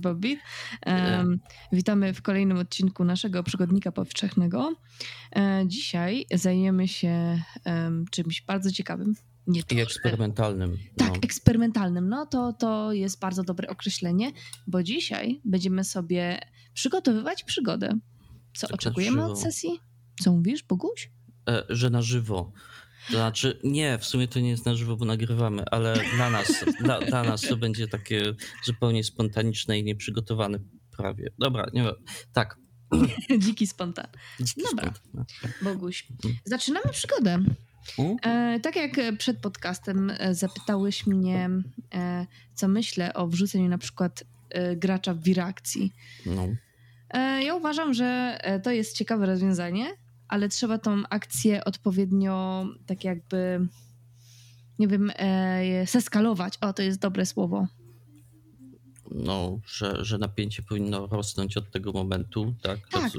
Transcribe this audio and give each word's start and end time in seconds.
Bobby. 0.00 0.38
Um, 0.86 1.40
witamy 1.72 2.14
w 2.14 2.22
kolejnym 2.22 2.58
odcinku 2.58 3.04
naszego 3.04 3.42
przygodnika 3.42 3.92
powszechnego. 3.92 4.74
E, 5.36 5.64
dzisiaj 5.66 6.26
zajmiemy 6.34 6.88
się 6.88 7.42
um, 7.64 8.04
czymś 8.10 8.42
bardzo 8.42 8.72
ciekawym. 8.72 9.14
Nie 9.46 9.62
I 9.70 9.80
eksperymentalnym. 9.80 10.78
Tak, 10.96 11.08
no. 11.08 11.20
eksperymentalnym. 11.22 12.08
No 12.08 12.26
to, 12.26 12.52
to 12.52 12.92
jest 12.92 13.20
bardzo 13.20 13.42
dobre 13.42 13.68
określenie, 13.68 14.32
bo 14.66 14.82
dzisiaj 14.82 15.40
będziemy 15.44 15.84
sobie 15.84 16.40
przygotowywać 16.74 17.44
przygodę. 17.44 17.98
Co 18.54 18.68
oczekujemy 18.68 19.24
od 19.24 19.40
sesji? 19.40 19.80
Co 20.20 20.32
mówisz, 20.32 20.62
Boguś? 20.62 21.10
E, 21.48 21.64
że 21.68 21.90
na 21.90 22.02
żywo. 22.02 22.52
To 23.06 23.12
znaczy, 23.12 23.60
nie, 23.64 23.98
w 23.98 24.04
sumie 24.04 24.28
to 24.28 24.40
nie 24.40 24.50
jest 24.50 24.66
na 24.66 24.74
żywo, 24.74 24.96
bo 24.96 25.04
nagrywamy, 25.04 25.64
ale 25.70 25.94
dla 26.16 26.30
nas, 26.30 26.64
dla, 26.80 27.00
dla 27.00 27.22
nas 27.22 27.40
to 27.40 27.56
będzie 27.56 27.88
takie 27.88 28.34
zupełnie 28.64 29.04
spontaniczne 29.04 29.78
i 29.78 29.84
nieprzygotowane 29.84 30.58
prawie. 30.96 31.30
Dobra, 31.38 31.66
nie 31.72 31.84
tak. 32.32 32.56
Dziki 33.38 33.66
spontan. 33.66 34.06
Dziki 34.40 34.62
Dobra, 34.70 34.94
spontan. 34.94 35.14
No. 35.14 35.24
Boguś. 35.62 36.06
Mhm. 36.10 36.34
Zaczynamy 36.44 36.92
przygodę. 36.92 37.38
E, 38.22 38.60
tak 38.62 38.76
jak 38.76 39.16
przed 39.18 39.38
podcastem 39.38 40.12
e, 40.18 40.34
zapytałeś 40.34 41.06
mnie, 41.06 41.50
e, 41.94 42.26
co 42.54 42.68
myślę 42.68 43.14
o 43.14 43.26
wrzuceniu 43.26 43.68
na 43.68 43.78
przykład 43.78 44.24
e, 44.50 44.76
gracza 44.76 45.14
w 45.14 45.22
wirakcji. 45.22 45.92
No. 46.26 46.48
E, 47.10 47.44
ja 47.44 47.54
uważam, 47.54 47.94
że 47.94 48.38
e, 48.40 48.60
to 48.60 48.70
jest 48.70 48.96
ciekawe 48.96 49.26
rozwiązanie, 49.26 49.86
ale 50.30 50.48
trzeba 50.48 50.78
tą 50.78 51.02
akcję 51.10 51.64
odpowiednio 51.64 52.66
tak 52.86 53.04
jakby, 53.04 53.68
nie 54.78 54.88
wiem, 54.88 55.12
e, 55.16 55.86
zeskalować. 55.86 56.58
O, 56.60 56.72
to 56.72 56.82
jest 56.82 57.00
dobre 57.00 57.26
słowo 57.26 57.66
no, 59.10 59.60
że, 59.66 60.04
że 60.04 60.18
napięcie 60.18 60.62
powinno 60.62 61.06
rosnąć 61.06 61.56
od 61.56 61.70
tego 61.70 61.92
momentu, 61.92 62.54
tak? 62.62 62.88
Tak. 62.88 63.12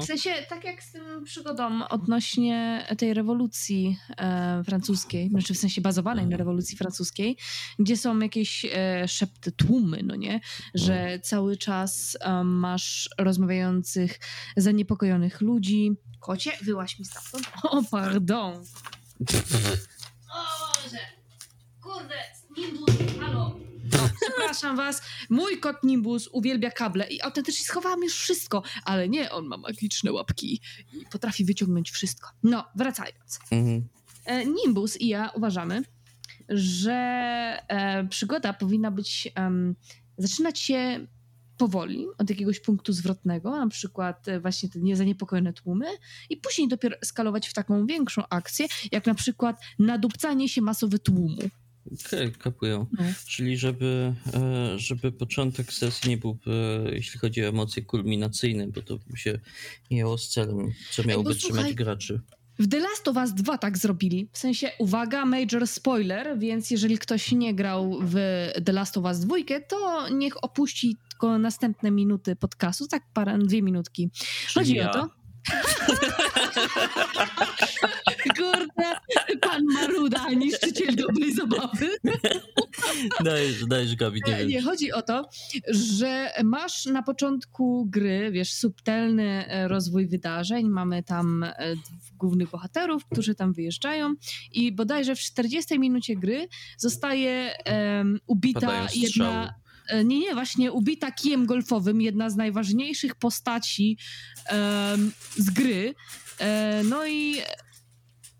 W 0.00 0.04
sensie, 0.04 0.30
tak 0.48 0.64
jak 0.64 0.82
z 0.82 0.92
tym 0.92 1.24
przygodą 1.24 1.88
odnośnie 1.88 2.86
tej 2.98 3.14
rewolucji 3.14 3.98
e, 4.16 4.64
francuskiej, 4.64 5.28
znaczy 5.28 5.54
w 5.54 5.58
sensie 5.58 5.80
bazowanej 5.80 6.26
na 6.26 6.36
rewolucji 6.36 6.76
francuskiej, 6.76 7.36
gdzie 7.78 7.96
są 7.96 8.18
jakieś 8.18 8.64
e, 8.64 9.08
szepty, 9.08 9.52
tłumy, 9.52 10.00
no 10.04 10.16
nie? 10.16 10.40
Że 10.74 11.00
mhm. 11.00 11.20
cały 11.20 11.56
czas 11.56 12.18
e, 12.20 12.44
masz 12.44 13.10
rozmawiających, 13.18 14.18
zaniepokojonych 14.56 15.40
ludzi. 15.40 15.92
Kocie, 16.24 16.52
wyłaś 16.62 16.98
mi 16.98 17.04
stamtąd. 17.04 17.48
O, 17.62 17.82
pardon. 17.90 18.54
o 20.30 20.44
Boże. 20.60 20.98
Kurde, 21.80 22.14
Nimbus, 22.56 22.90
halo. 23.20 23.58
No, 23.92 24.08
przepraszam 24.20 24.76
was, 24.76 25.02
mój 25.30 25.60
kot 25.60 25.76
Nimbus 25.82 26.28
uwielbia 26.32 26.70
kable 26.70 27.06
i 27.06 27.22
autentycznie 27.22 27.64
schowałam 27.66 28.02
już 28.02 28.14
wszystko, 28.14 28.62
ale 28.84 29.08
nie, 29.08 29.30
on 29.30 29.46
ma 29.46 29.56
magiczne 29.56 30.12
łapki 30.12 30.54
i 30.54 30.60
potrafi 31.10 31.44
wyciągnąć 31.44 31.90
wszystko. 31.90 32.30
No, 32.42 32.64
wracając. 32.74 33.38
Mhm. 33.50 33.88
E, 34.24 34.46
Nimbus 34.46 35.00
i 35.00 35.08
ja 35.08 35.30
uważamy, 35.34 35.82
że 36.48 36.92
e, 37.68 38.06
przygoda 38.08 38.52
powinna 38.52 38.90
być, 38.90 39.28
um, 39.36 39.74
zaczynać 40.18 40.58
się 40.58 41.06
powoli, 41.64 42.06
od 42.18 42.30
jakiegoś 42.30 42.60
punktu 42.60 42.92
zwrotnego, 42.92 43.50
na 43.50 43.68
przykład 43.68 44.28
e, 44.28 44.40
właśnie 44.40 44.68
te 44.68 44.80
niezaniepokojone 44.80 45.52
tłumy 45.52 45.86
i 46.30 46.36
później 46.36 46.68
dopiero 46.68 46.96
skalować 47.04 47.48
w 47.48 47.52
taką 47.52 47.86
większą 47.86 48.22
akcję, 48.30 48.66
jak 48.92 49.06
na 49.06 49.14
przykład 49.14 49.56
nadupcanie 49.78 50.48
się 50.48 50.62
masowe 50.62 50.98
tłumu. 50.98 51.38
Okej, 51.86 52.28
okay, 52.28 52.30
kapują. 52.30 52.86
No. 52.92 53.04
Czyli 53.26 53.56
żeby, 53.56 54.14
e, 54.34 54.78
żeby 54.78 55.12
początek 55.12 55.72
sesji 55.72 56.10
nie 56.10 56.16
był, 56.16 56.38
e, 56.46 56.94
jeśli 56.94 57.20
chodzi 57.20 57.44
o 57.44 57.48
emocje, 57.48 57.82
kulminacyjny, 57.82 58.68
bo 58.68 58.82
to 58.82 58.98
by 59.06 59.16
się 59.16 59.38
miało 59.90 60.18
z 60.18 60.28
celem, 60.28 60.72
co 60.90 61.04
miałoby 61.04 61.34
trzymać 61.34 61.56
słuchaj, 61.56 61.74
graczy. 61.74 62.20
W 62.58 62.68
The 62.68 62.78
Last 62.78 63.08
of 63.08 63.16
Us 63.16 63.34
2 63.34 63.58
tak 63.58 63.78
zrobili. 63.78 64.28
W 64.32 64.38
sensie, 64.38 64.70
uwaga, 64.78 65.24
major 65.24 65.66
spoiler, 65.66 66.38
więc 66.38 66.70
jeżeli 66.70 66.98
ktoś 66.98 67.32
nie 67.32 67.54
grał 67.54 67.98
w 68.02 68.14
The 68.64 68.72
Last 68.72 68.96
of 68.96 69.04
Us 69.04 69.20
2, 69.20 69.36
to 69.68 70.08
niech 70.08 70.44
opuści 70.44 70.96
tylko 71.24 71.38
następne 71.38 71.90
minuty 71.90 72.36
podcastu, 72.36 72.86
tak 72.86 73.02
parę, 73.14 73.38
dwie 73.38 73.62
minutki. 73.62 74.10
Chodzi 74.54 74.74
ja. 74.74 74.90
o 74.90 74.92
to, 74.92 75.08
Kurde, 78.38 78.96
pan 79.40 79.62
Maruda, 79.74 80.30
niszczyciel 80.30 80.96
dobrej 80.96 81.34
zabawy. 81.34 81.88
Dajesz, 83.24 83.66
dajesz 83.66 83.96
Gabi, 83.96 84.20
nie. 84.26 84.46
Nie, 84.46 84.62
chodzi 84.62 84.92
o 84.92 85.02
to, 85.02 85.28
że 85.68 86.30
masz 86.44 86.86
na 86.86 87.02
początku 87.02 87.86
gry, 87.90 88.30
wiesz, 88.32 88.52
subtelny 88.52 89.48
e, 89.48 89.68
rozwój 89.68 90.06
wydarzeń, 90.06 90.68
mamy 90.68 91.02
tam 91.02 91.42
e, 91.42 91.54
głównych 92.18 92.50
bohaterów, 92.50 93.02
którzy 93.12 93.34
tam 93.34 93.52
wyjeżdżają 93.52 94.14
i 94.52 94.72
bodajże 94.72 95.16
w 95.16 95.20
40 95.20 95.78
minucie 95.78 96.16
gry 96.16 96.48
zostaje 96.78 97.50
um, 97.66 98.18
ubita 98.26 98.86
jedna 98.94 99.54
nie, 100.04 100.18
nie, 100.18 100.34
właśnie 100.34 100.72
ubita 100.72 101.12
kijem 101.12 101.46
golfowym, 101.46 102.00
jedna 102.00 102.30
z 102.30 102.36
najważniejszych 102.36 103.14
postaci 103.14 103.98
z 105.36 105.50
gry. 105.50 105.94
E, 106.38 106.82
no 106.84 107.06
i 107.06 107.36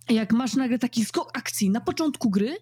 jak 0.08 0.32
masz 0.32 0.54
nagle 0.54 0.78
taki 0.78 1.04
skok 1.04 1.38
akcji 1.38 1.70
na 1.70 1.80
początku 1.80 2.30
gry 2.30 2.56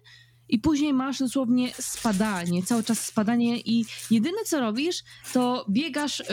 i 0.49 0.59
później 0.59 0.93
masz 0.93 1.19
dosłownie 1.19 1.73
spadanie, 1.73 2.63
cały 2.63 2.83
czas 2.83 3.05
spadanie 3.05 3.59
i 3.59 3.85
jedyne 4.11 4.37
co 4.45 4.59
robisz, 4.59 5.03
to 5.33 5.65
biegasz 5.69 6.21
e, 6.21 6.25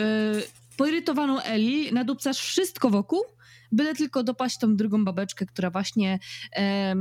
poirytowaną 0.77 1.41
Eli, 1.41 1.93
nadupcasz 1.93 2.39
wszystko 2.39 2.89
wokół, 2.89 3.21
byle 3.71 3.95
tylko 3.95 4.23
dopaść 4.23 4.57
tą 4.57 4.75
drugą 4.75 5.05
babeczkę, 5.05 5.45
która 5.45 5.69
właśnie 5.69 6.19
e, 6.55 6.95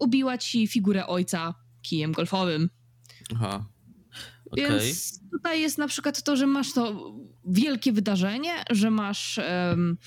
ubiła 0.00 0.38
ci 0.38 0.66
figurę 0.68 1.06
ojca 1.06 1.54
kijem 1.82 2.12
golfowym. 2.12 2.70
Aha. 3.34 3.64
Okay. 4.50 4.70
Więc 4.70 5.20
tutaj 5.30 5.60
jest 5.60 5.78
na 5.78 5.88
przykład 5.88 6.22
to, 6.22 6.36
że 6.36 6.46
masz 6.46 6.72
to 6.72 7.14
wielkie 7.44 7.92
wydarzenie, 7.92 8.52
że 8.70 8.90
masz 8.90 9.40
um, 9.70 9.98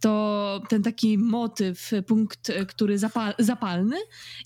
to 0.00 0.62
ten 0.68 0.82
taki 0.82 1.18
motyw, 1.18 1.90
punkt, 2.06 2.52
który 2.68 2.98
zapal, 2.98 3.34
zapalny 3.38 3.96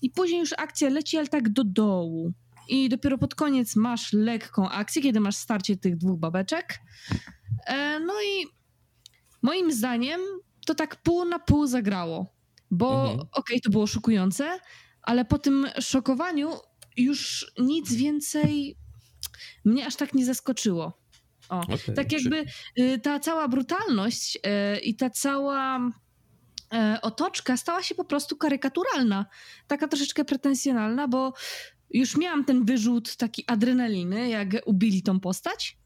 i 0.01 0.09
później 0.09 0.39
już 0.39 0.53
akcja 0.57 0.89
leci, 0.89 1.17
ale 1.17 1.27
tak 1.27 1.49
do 1.49 1.63
dołu. 1.63 2.33
I 2.69 2.89
dopiero 2.89 3.17
pod 3.17 3.35
koniec 3.35 3.75
masz 3.75 4.13
lekką 4.13 4.69
akcję, 4.69 5.01
kiedy 5.01 5.19
masz 5.19 5.35
starcie 5.35 5.77
tych 5.77 5.97
dwóch 5.97 6.19
babeczek. 6.19 6.79
E, 7.67 7.99
no 7.99 8.13
i 8.13 8.45
moim 9.41 9.71
zdaniem 9.71 10.21
to 10.65 10.75
tak 10.75 11.03
pół 11.03 11.25
na 11.25 11.39
pół 11.39 11.67
zagrało. 11.67 12.33
Bo 12.71 13.01
mhm. 13.01 13.19
okej, 13.19 13.29
okay, 13.31 13.59
to 13.59 13.69
było 13.69 13.87
szokujące, 13.87 14.59
ale 15.01 15.25
po 15.25 15.39
tym 15.39 15.67
szokowaniu 15.79 16.51
już 16.97 17.51
nic 17.59 17.93
więcej 17.93 18.77
mnie 19.65 19.87
aż 19.87 19.95
tak 19.95 20.13
nie 20.13 20.25
zaskoczyło. 20.25 21.03
O, 21.49 21.59
okay, 21.59 21.95
tak 21.95 22.11
jakby 22.11 22.45
y, 22.79 22.99
ta 22.99 23.19
cała 23.19 23.47
brutalność 23.47 24.35
y, 24.35 24.79
i 24.79 24.95
ta 24.95 25.09
cała 25.09 25.79
y, 25.79 27.01
otoczka 27.01 27.57
stała 27.57 27.83
się 27.83 27.95
po 27.95 28.05
prostu 28.05 28.37
karykaturalna. 28.37 29.25
Taka 29.67 29.87
troszeczkę 29.87 30.25
pretensjonalna, 30.25 31.07
bo 31.07 31.33
już 31.89 32.17
miałam 32.17 32.45
ten 32.45 32.65
wyrzut 32.65 33.15
taki 33.15 33.43
adrenaliny, 33.47 34.29
jak 34.29 34.47
ubili 34.65 35.03
tą 35.03 35.19
postać. 35.19 35.77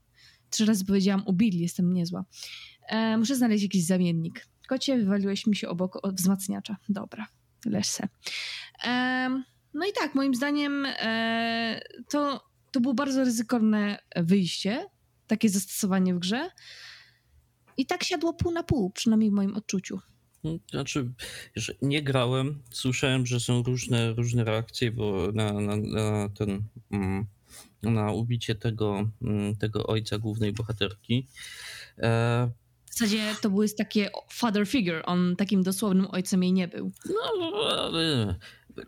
Trzy 0.50 0.66
razy 0.66 0.86
powiedziałam 0.86 1.24
ubili, 1.26 1.60
jestem 1.60 1.94
niezła. 1.94 2.26
E, 2.88 3.18
muszę 3.18 3.36
znaleźć 3.36 3.64
jakiś 3.64 3.86
zamiennik. 3.86 4.48
Kocie, 4.68 4.98
wywaliłeś 4.98 5.48
mi 5.48 5.56
się 5.56 5.70
obok 5.70 6.00
wzmacniacza. 6.14 6.78
Dobra, 6.90 7.28
leż 7.66 7.88
se. 7.88 8.08
E, 8.84 9.44
no 9.74 9.86
i 9.86 9.94
tak, 9.94 10.16
moim 10.16 10.36
zdaniem 10.36 10.86
e, 10.86 11.82
to 12.10 12.48
to 12.78 12.82
było 12.82 12.94
bardzo 12.94 13.24
ryzykowne 13.24 14.00
wyjście, 14.16 14.86
takie 15.28 15.50
zastosowanie 15.50 16.16
w 16.16 16.20
grze. 16.20 16.50
I 17.78 17.86
tak 17.86 18.04
siadło 18.04 18.34
pół 18.34 18.52
na 18.52 18.64
pół, 18.64 18.90
przynajmniej 18.90 19.30
w 19.30 19.34
moim 19.34 19.56
odczuciu. 19.56 20.00
Hmm, 20.44 20.60
znaczy, 20.72 21.12
nie 21.82 22.04
grałem, 22.04 22.60
słyszałem, 22.72 23.26
że 23.26 23.40
są 23.40 23.64
różne, 23.64 24.14
różne 24.14 24.44
reakcje, 24.44 24.92
bo 24.92 25.32
na, 25.34 25.54
na, 25.54 25.76
na 25.76 26.30
ten 26.30 26.64
mm, 26.92 27.26
na 27.84 28.12
ubicie 28.12 28.56
tego, 28.56 29.10
mm, 29.22 29.56
tego 29.56 29.88
ojca 29.88 30.18
głównej 30.18 30.54
bohaterki. 30.54 31.28
E... 31.98 32.50
W 32.86 32.94
zasadzie 32.94 33.36
to 33.42 33.50
były 33.50 33.70
takie 33.70 34.10
father 34.30 34.68
figure, 34.68 35.06
on 35.06 35.36
takim 35.36 35.64
dosłownym 35.64 36.08
ojcem 36.12 36.44
jej 36.44 36.54
nie 36.54 36.68
był. 36.68 36.92
No, 37.06 37.58
ale 37.70 38.36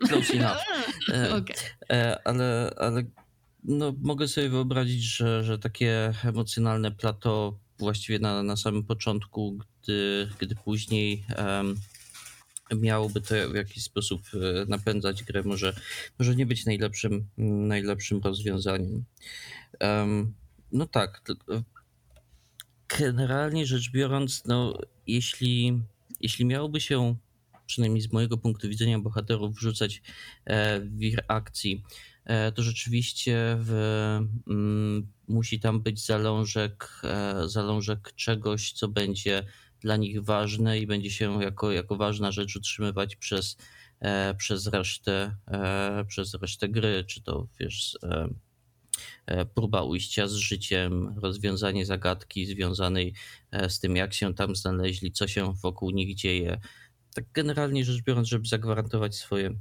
close 0.08 0.32
enough. 0.32 0.58
E, 1.14 1.34
okay. 1.34 1.56
e, 1.92 2.18
ale, 2.24 2.74
ale 2.76 3.04
no, 3.64 3.94
mogę 4.02 4.28
sobie 4.28 4.48
wyobrazić, 4.48 5.02
że, 5.02 5.44
że 5.44 5.58
takie 5.58 6.12
emocjonalne 6.24 6.90
plato 6.90 7.58
właściwie 7.78 8.18
na, 8.18 8.42
na 8.42 8.56
samym 8.56 8.84
początku, 8.84 9.58
gdy, 9.82 10.28
gdy 10.38 10.54
później 10.54 11.24
um, 11.38 11.80
miałoby 12.80 13.20
to 13.20 13.34
w 13.50 13.54
jakiś 13.54 13.82
sposób 13.82 14.22
e, 14.34 14.66
napędzać 14.66 15.24
grę, 15.24 15.42
może, 15.42 15.74
może 16.18 16.36
nie 16.36 16.46
być 16.46 16.66
najlepszym, 16.66 17.26
najlepszym 17.68 18.20
rozwiązaniem. 18.20 19.04
Um, 19.80 20.34
no 20.72 20.86
tak. 20.86 21.22
Generalnie 22.98 23.66
rzecz 23.66 23.90
biorąc, 23.90 24.44
no, 24.44 24.78
jeśli, 25.06 25.82
jeśli 26.20 26.44
miałoby 26.44 26.80
się, 26.80 27.16
przynajmniej 27.66 28.02
z 28.02 28.12
mojego 28.12 28.38
punktu 28.38 28.68
widzenia, 28.68 28.98
bohaterów 28.98 29.54
wrzucać 29.54 30.02
e, 30.44 30.80
w 30.80 30.98
wir 30.98 31.24
akcji, 31.28 31.82
e, 31.82 32.09
to 32.54 32.62
rzeczywiście 32.62 33.56
w, 33.58 33.72
mm, 34.48 35.12
musi 35.28 35.60
tam 35.60 35.80
być 35.80 36.06
zalążek, 36.06 37.02
zalążek 37.46 38.12
czegoś, 38.16 38.72
co 38.72 38.88
będzie 38.88 39.44
dla 39.80 39.96
nich 39.96 40.24
ważne 40.24 40.78
i 40.78 40.86
będzie 40.86 41.10
się 41.10 41.42
jako, 41.42 41.72
jako 41.72 41.96
ważna 41.96 42.32
rzecz 42.32 42.56
utrzymywać 42.56 43.16
przez, 43.16 43.56
e, 44.00 44.34
przez, 44.34 44.66
resztę, 44.66 45.36
e, 45.46 46.04
przez 46.08 46.34
resztę 46.34 46.68
gry, 46.68 47.04
czy 47.04 47.22
to 47.22 47.48
wiesz, 47.60 47.98
e, 48.02 49.46
próba 49.46 49.82
ujścia 49.82 50.28
z 50.28 50.34
życiem, 50.34 51.18
rozwiązanie 51.18 51.86
zagadki 51.86 52.46
związanej 52.46 53.14
z 53.68 53.80
tym, 53.80 53.96
jak 53.96 54.14
się 54.14 54.34
tam 54.34 54.56
znaleźli, 54.56 55.12
co 55.12 55.28
się 55.28 55.54
wokół 55.62 55.90
nich 55.90 56.14
dzieje. 56.14 56.60
Tak 57.14 57.24
generalnie 57.32 57.84
rzecz 57.84 58.02
biorąc, 58.02 58.28
żeby 58.28 58.48
zagwarantować 58.48 59.16
swoje, 59.16 59.54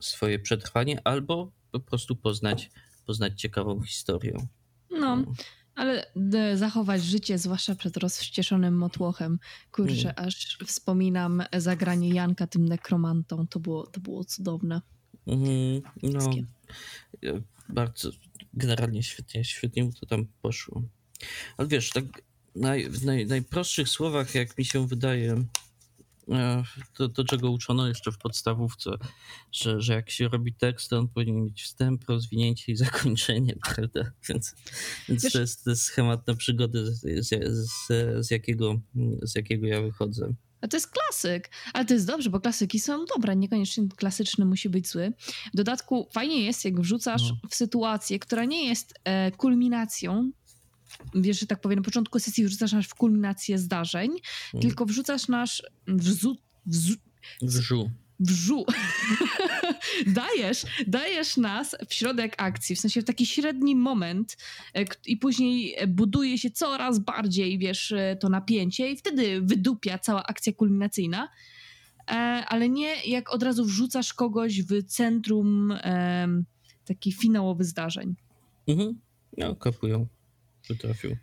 swoje 0.00 0.38
przetrwanie 0.38 1.00
albo 1.04 1.52
po 1.72 1.80
prostu 1.80 2.16
poznać, 2.16 2.70
poznać 3.06 3.40
ciekawą 3.40 3.82
historię. 3.82 4.46
No, 4.90 5.16
no. 5.16 5.32
Ale 5.74 6.06
zachować 6.54 7.02
życie, 7.02 7.38
zwłaszcza 7.38 7.74
przed 7.74 7.96
rozwścieszonym 7.96 8.76
motłochem. 8.76 9.38
Kurczę, 9.72 10.14
mm. 10.14 10.14
aż 10.16 10.58
wspominam 10.66 11.42
zagranie 11.56 12.08
Janka 12.08 12.46
tym 12.46 12.68
nekromantą. 12.68 13.46
To 13.46 13.60
było, 13.60 13.86
to 13.86 14.00
było 14.00 14.24
cudowne. 14.24 14.80
Mm, 15.26 15.82
no, 16.02 16.30
bardzo, 17.68 18.10
generalnie 18.54 19.02
świetnie, 19.02 19.44
świetnie 19.44 19.84
mu 19.84 19.92
to 19.92 20.06
tam 20.06 20.26
poszło. 20.42 20.82
Ale 21.56 21.68
wiesz, 21.68 21.90
tak 21.90 22.04
naj, 22.54 22.90
w 22.90 23.04
naj, 23.04 23.26
najprostszych 23.26 23.88
słowach, 23.88 24.34
jak 24.34 24.58
mi 24.58 24.64
się 24.64 24.86
wydaje, 24.86 25.36
E, 25.36 25.67
to, 26.94 27.08
to, 27.08 27.24
czego 27.24 27.50
uczono 27.50 27.88
jeszcze 27.88 28.12
w 28.12 28.18
podstawówce, 28.18 28.90
że, 29.52 29.80
że 29.80 29.94
jak 29.94 30.10
się 30.10 30.28
robi 30.28 30.54
tekst, 30.54 30.90
to 30.90 30.98
on 30.98 31.08
powinien 31.08 31.44
mieć 31.44 31.62
wstęp, 31.62 32.08
rozwinięcie 32.08 32.72
i 32.72 32.76
zakończenie, 32.76 33.54
prawda? 33.74 34.12
Więc, 34.28 34.54
więc 35.08 35.32
to, 35.32 35.40
jest, 35.40 35.64
to 35.64 35.70
jest 35.70 35.82
schemat 35.82 36.26
na 36.26 36.34
przygody, 36.34 36.86
z, 36.86 37.00
z, 37.28 37.86
z, 38.26 38.30
jakiego, 38.30 38.80
z 39.22 39.34
jakiego 39.34 39.66
ja 39.66 39.82
wychodzę. 39.82 40.34
A 40.60 40.68
to 40.68 40.76
jest 40.76 40.90
klasyk, 40.90 41.50
ale 41.72 41.84
to 41.84 41.94
jest 41.94 42.06
dobrze, 42.06 42.30
bo 42.30 42.40
klasyki 42.40 42.78
są 42.78 43.04
dobre, 43.04 43.36
niekoniecznie 43.36 43.88
klasyczny 43.96 44.44
musi 44.44 44.68
być 44.68 44.88
zły. 44.88 45.12
W 45.54 45.56
dodatku 45.56 46.08
fajnie 46.12 46.44
jest, 46.44 46.64
jak 46.64 46.80
wrzucasz 46.80 47.22
no. 47.30 47.48
w 47.50 47.54
sytuację, 47.54 48.18
która 48.18 48.44
nie 48.44 48.68
jest 48.68 48.94
e, 49.04 49.30
kulminacją 49.30 50.30
wiesz, 51.14 51.40
że 51.40 51.46
tak 51.46 51.60
powiem, 51.60 51.78
na 51.78 51.84
początku 51.84 52.18
sesji 52.18 52.44
wrzucasz 52.44 52.72
nasz 52.72 52.88
w 52.88 52.94
kulminację 52.94 53.58
zdarzeń, 53.58 54.10
mm. 54.54 54.62
tylko 54.62 54.86
wrzucasz 54.86 55.28
nasz 55.28 55.62
wrzu... 55.86 56.36
wrzu 56.66 56.94
Wrzu. 57.42 57.90
Wrzu. 58.20 58.64
dajesz, 60.06 60.66
dajesz 60.86 61.36
nas 61.36 61.76
w 61.88 61.94
środek 61.94 62.34
akcji, 62.38 62.76
w 62.76 62.80
sensie 62.80 63.02
w 63.02 63.04
taki 63.04 63.26
średni 63.26 63.76
moment 63.76 64.36
e, 64.74 64.84
i 65.06 65.16
później 65.16 65.76
buduje 65.88 66.38
się 66.38 66.50
coraz 66.50 66.98
bardziej, 66.98 67.58
wiesz, 67.58 67.92
e, 67.92 68.16
to 68.16 68.28
napięcie 68.28 68.90
i 68.90 68.96
wtedy 68.96 69.40
wydupia 69.40 69.98
cała 69.98 70.22
akcja 70.26 70.52
kulminacyjna, 70.52 71.28
e, 72.08 72.12
ale 72.48 72.68
nie 72.68 72.94
jak 73.06 73.34
od 73.34 73.42
razu 73.42 73.64
wrzucasz 73.64 74.14
kogoś 74.14 74.62
w 74.62 74.82
centrum 74.86 75.74
taki 76.84 77.12
finałowy 77.12 77.64
zdarzeń. 77.64 78.14
Mhm. 78.68 79.00
No, 79.36 79.56
kapują 79.56 80.06
potrafił. 80.68 81.16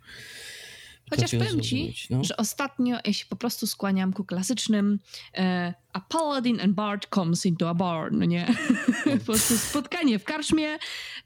Chociaż 1.10 1.30
powiem 1.30 1.60
ci, 1.60 1.94
no. 2.10 2.24
że 2.24 2.36
ostatnio 2.36 2.98
ja 3.04 3.12
się 3.12 3.26
po 3.26 3.36
prostu 3.36 3.66
skłaniam 3.66 4.12
ku 4.12 4.24
klasycznym 4.24 4.98
e, 5.34 5.74
a 5.92 6.00
paladin 6.00 6.60
and 6.60 6.74
bard 6.74 7.06
comes 7.14 7.46
into 7.46 7.68
a 7.68 7.74
bar, 7.74 8.12
no 8.12 8.24
nie? 8.24 8.54
No. 9.06 9.12
po 9.18 9.24
prostu 9.24 9.58
spotkanie 9.58 10.18
w 10.18 10.24
karczmie 10.24 10.78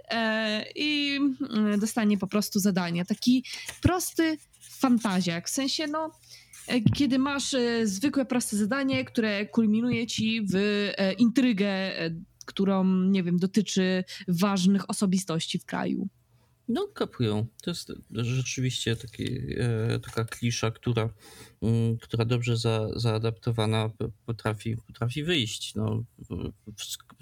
e, 0.08 0.64
i 0.74 1.18
e, 1.74 1.78
dostanie 1.78 2.18
po 2.18 2.26
prostu 2.26 2.58
zadanie. 2.58 3.04
Taki 3.04 3.44
prosty 3.82 4.38
fantaziak, 4.60 5.48
w 5.48 5.50
sensie 5.50 5.86
no 5.86 6.10
e, 6.66 6.80
kiedy 6.80 7.18
masz 7.18 7.54
e, 7.54 7.86
zwykłe, 7.86 8.24
proste 8.24 8.56
zadanie, 8.56 9.04
które 9.04 9.46
kulminuje 9.46 10.06
ci 10.06 10.42
w 10.42 10.54
e, 10.56 11.12
intrygę, 11.12 11.92
którą, 12.46 12.84
nie 12.84 13.22
wiem, 13.22 13.38
dotyczy 13.38 14.04
ważnych 14.28 14.90
osobistości 14.90 15.58
w 15.58 15.64
kraju. 15.64 16.08
No, 16.72 16.88
kapują. 16.88 17.46
To 17.62 17.70
jest 17.70 17.92
rzeczywiście 18.10 18.96
taki, 18.96 19.24
e, 19.58 20.00
taka 20.00 20.24
klisza, 20.24 20.70
która, 20.70 21.08
mm, 21.62 21.98
która 21.98 22.24
dobrze 22.24 22.56
za, 22.56 22.88
zaadaptowana 22.96 23.90
potrafi, 24.26 24.76
potrafi 24.76 25.24
wyjść. 25.24 25.74
No, 25.74 26.04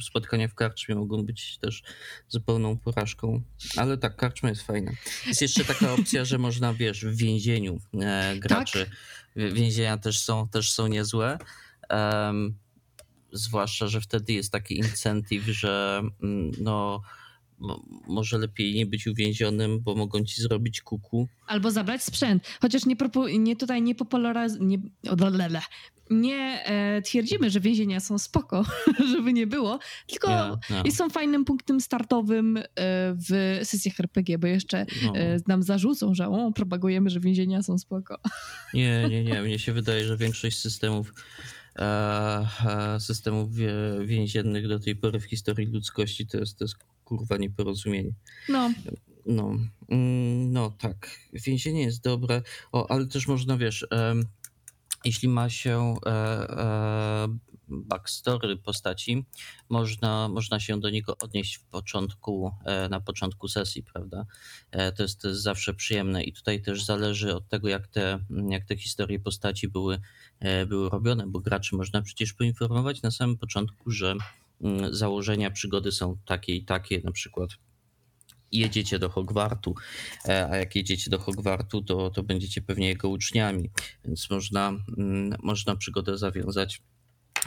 spotkania 0.01 0.49
w 0.49 0.55
karczmie 0.55 0.95
mogą 0.95 1.25
być 1.25 1.59
też 1.59 1.83
zupełną 2.29 2.79
porażką, 2.79 3.43
ale 3.77 3.99
tak, 3.99 4.17
karczma 4.17 4.49
jest 4.49 4.63
fajna. 4.63 4.93
Jest 5.27 5.43
jeszcze 5.43 5.65
taka 5.65 5.93
opcja, 5.99 6.25
że 6.25 6.39
można, 6.39 6.75
wiesz, 6.75 7.05
w 7.05 7.17
więzieniu 7.17 7.81
e, 8.01 8.37
graczy, 8.39 8.87
tak? 8.87 9.53
więzienia 9.55 9.99
też 9.99 10.19
są, 10.19 10.49
też 10.49 10.73
są 10.73 10.87
niezłe. 10.87 11.39
Um, 11.91 12.55
zwłaszcza, 13.33 13.87
że 13.87 14.01
wtedy 14.01 14.33
jest 14.33 14.53
taki 14.53 14.79
incentyw, 14.79 15.45
że 15.45 16.03
mm, 16.23 16.51
no 16.61 17.03
może 18.07 18.39
lepiej 18.39 18.75
nie 18.75 18.87
być 18.87 19.07
uwięzionym, 19.07 19.81
bo 19.81 19.95
mogą 19.95 20.25
ci 20.25 20.43
zrobić 20.43 20.81
kuku. 20.81 21.29
Albo 21.47 21.71
zabrać 21.71 22.03
sprzęt. 22.03 22.47
Chociaż 22.61 22.87
nie, 22.87 22.97
nie 23.39 23.57
tutaj 23.57 23.83
nie 23.83 23.95
popularyz... 23.95 24.57
nie, 24.61 24.79
nie 26.11 26.65
e, 26.65 27.03
twierdzimy, 27.03 27.51
że 27.51 27.61
więzienia 27.61 28.01
są 28.01 28.19
spoko, 28.19 28.65
żeby 29.13 29.33
nie 29.33 29.47
było, 29.47 29.79
tylko 30.07 30.31
yeah, 30.31 30.71
yeah. 30.71 30.87
i 30.87 30.93
są 30.93 31.11
fajnym 31.11 31.45
punktem 31.45 31.81
startowym 31.81 32.57
e, 32.57 32.63
w 33.29 33.61
sesjach 33.63 34.01
RPG, 34.01 34.39
bo 34.39 34.47
jeszcze 34.47 34.87
no. 35.05 35.17
e, 35.17 35.39
nam 35.47 35.63
zarzucą, 35.63 36.15
że 36.15 36.29
o, 36.29 36.53
propagujemy, 36.53 37.11
że 37.11 37.21
więzienia 37.21 37.63
są 37.63 37.79
spoko. 37.79 38.19
Nie, 38.75 39.09
nie, 39.09 39.25
nie. 39.25 39.43
Mnie 39.43 39.59
się 39.59 39.73
wydaje, 39.73 40.05
że 40.05 40.17
większość 40.17 40.59
systemów 40.59 41.15
e, 41.77 41.83
e, 42.67 43.01
systemów 43.01 43.51
więziennych 44.05 44.69
do 44.69 44.79
tej 44.79 44.97
pory 44.97 45.21
w 45.21 45.25
historii 45.25 45.67
ludzkości 45.67 46.27
to 46.27 46.39
jest, 46.39 46.59
to 46.59 46.65
jest 46.65 46.77
kurwa 47.09 47.37
nieporozumienie. 47.37 48.13
No. 48.49 48.71
No, 49.27 49.57
mm, 49.89 50.53
no 50.53 50.71
tak. 50.71 51.11
Więzienie 51.33 51.83
jest 51.83 52.03
dobre, 52.03 52.43
o, 52.73 52.91
ale 52.91 53.07
też 53.07 53.29
można, 53.29 53.57
wiesz, 53.57 53.87
jeśli 55.05 55.29
ma 55.29 55.49
się 55.49 55.95
e, 56.07 56.11
e, 56.11 57.29
backstory 57.69 58.57
postaci, 58.57 59.25
można, 59.69 60.29
można 60.29 60.61
się 60.61 60.81
do 60.81 60.91
niego 60.91 61.19
odnieść 61.19 61.57
w 61.57 61.65
początku, 61.65 62.53
e, 62.65 62.89
na 62.89 63.01
początku 63.01 63.49
sesji, 63.49 63.83
prawda? 63.83 64.27
To 64.97 65.03
jest, 65.03 65.21
to 65.21 65.29
jest 65.29 65.43
zawsze 65.43 65.75
przyjemne 65.75 66.23
i 66.23 66.33
tutaj 66.33 66.63
też 66.63 66.85
zależy 66.85 67.35
od 67.35 67.49
tego, 67.49 67.69
jak 67.69 67.87
te, 67.87 68.19
jak 68.49 68.65
te 68.65 68.77
historie 68.77 69.21
postaci 69.21 69.69
były, 69.69 70.01
były 70.67 70.89
robione, 70.89 71.25
bo 71.27 71.41
graczy 71.41 71.77
można 71.77 72.03
przecież 72.03 72.33
poinformować 72.33 73.03
na 73.03 73.11
samym 73.11 73.37
początku, 73.37 73.91
że 73.91 74.15
założenia 74.91 75.51
przygody 75.51 75.93
są 75.93 76.19
takie 76.27 76.57
i 76.57 76.65
takie, 76.65 77.01
na 77.05 77.13
przykład 77.13 77.51
jedziecie 78.53 78.99
do 78.99 79.09
Hogwartu, 79.09 79.75
e, 80.29 80.49
a 80.51 80.57
jak 80.57 80.77
jedziecie 80.77 81.11
do 81.11 81.19
Hogwartu, 81.19 81.83
to, 81.83 82.11
to 82.11 82.23
będziecie 82.23 82.63
pewnie 82.63 82.89
jego 82.89 83.09
uczniami, 83.09 83.71
więc 84.05 84.31
można, 84.31 84.73
mm, 84.99 85.39
można 85.43 85.77
przygodę 85.77 86.19
zawiązać 86.19 86.83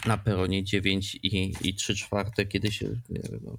na 0.05 0.17
peronie 0.17 0.63
9 0.63 1.15
i, 1.23 1.53
i 1.61 1.75
3 1.75 1.95
czwarte, 1.95 2.45
kiedy 2.45 2.71
się, 2.71 2.89
no, 3.41 3.57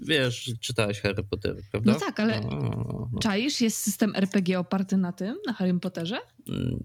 wiesz, 0.00 0.52
czytałeś 0.60 1.00
Harry 1.00 1.24
Potter, 1.24 1.56
prawda? 1.70 1.92
No 1.92 1.98
tak, 1.98 2.20
ale 2.20 2.40
no, 2.40 2.50
no, 2.50 3.08
no. 3.12 3.18
czaisz, 3.18 3.60
jest 3.60 3.78
system 3.78 4.12
RPG 4.14 4.58
oparty 4.58 4.96
na 4.96 5.12
tym, 5.12 5.36
na 5.46 5.52
Harry 5.52 5.80
Potterze? 5.80 6.20
Mm, 6.48 6.84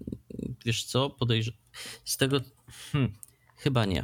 wiesz 0.65 0.83
co, 0.83 1.09
podejrzewam, 1.09 1.59
z 2.05 2.17
tego, 2.17 2.41
hmm, 2.91 3.13
chyba 3.57 3.85
nie. 3.85 4.03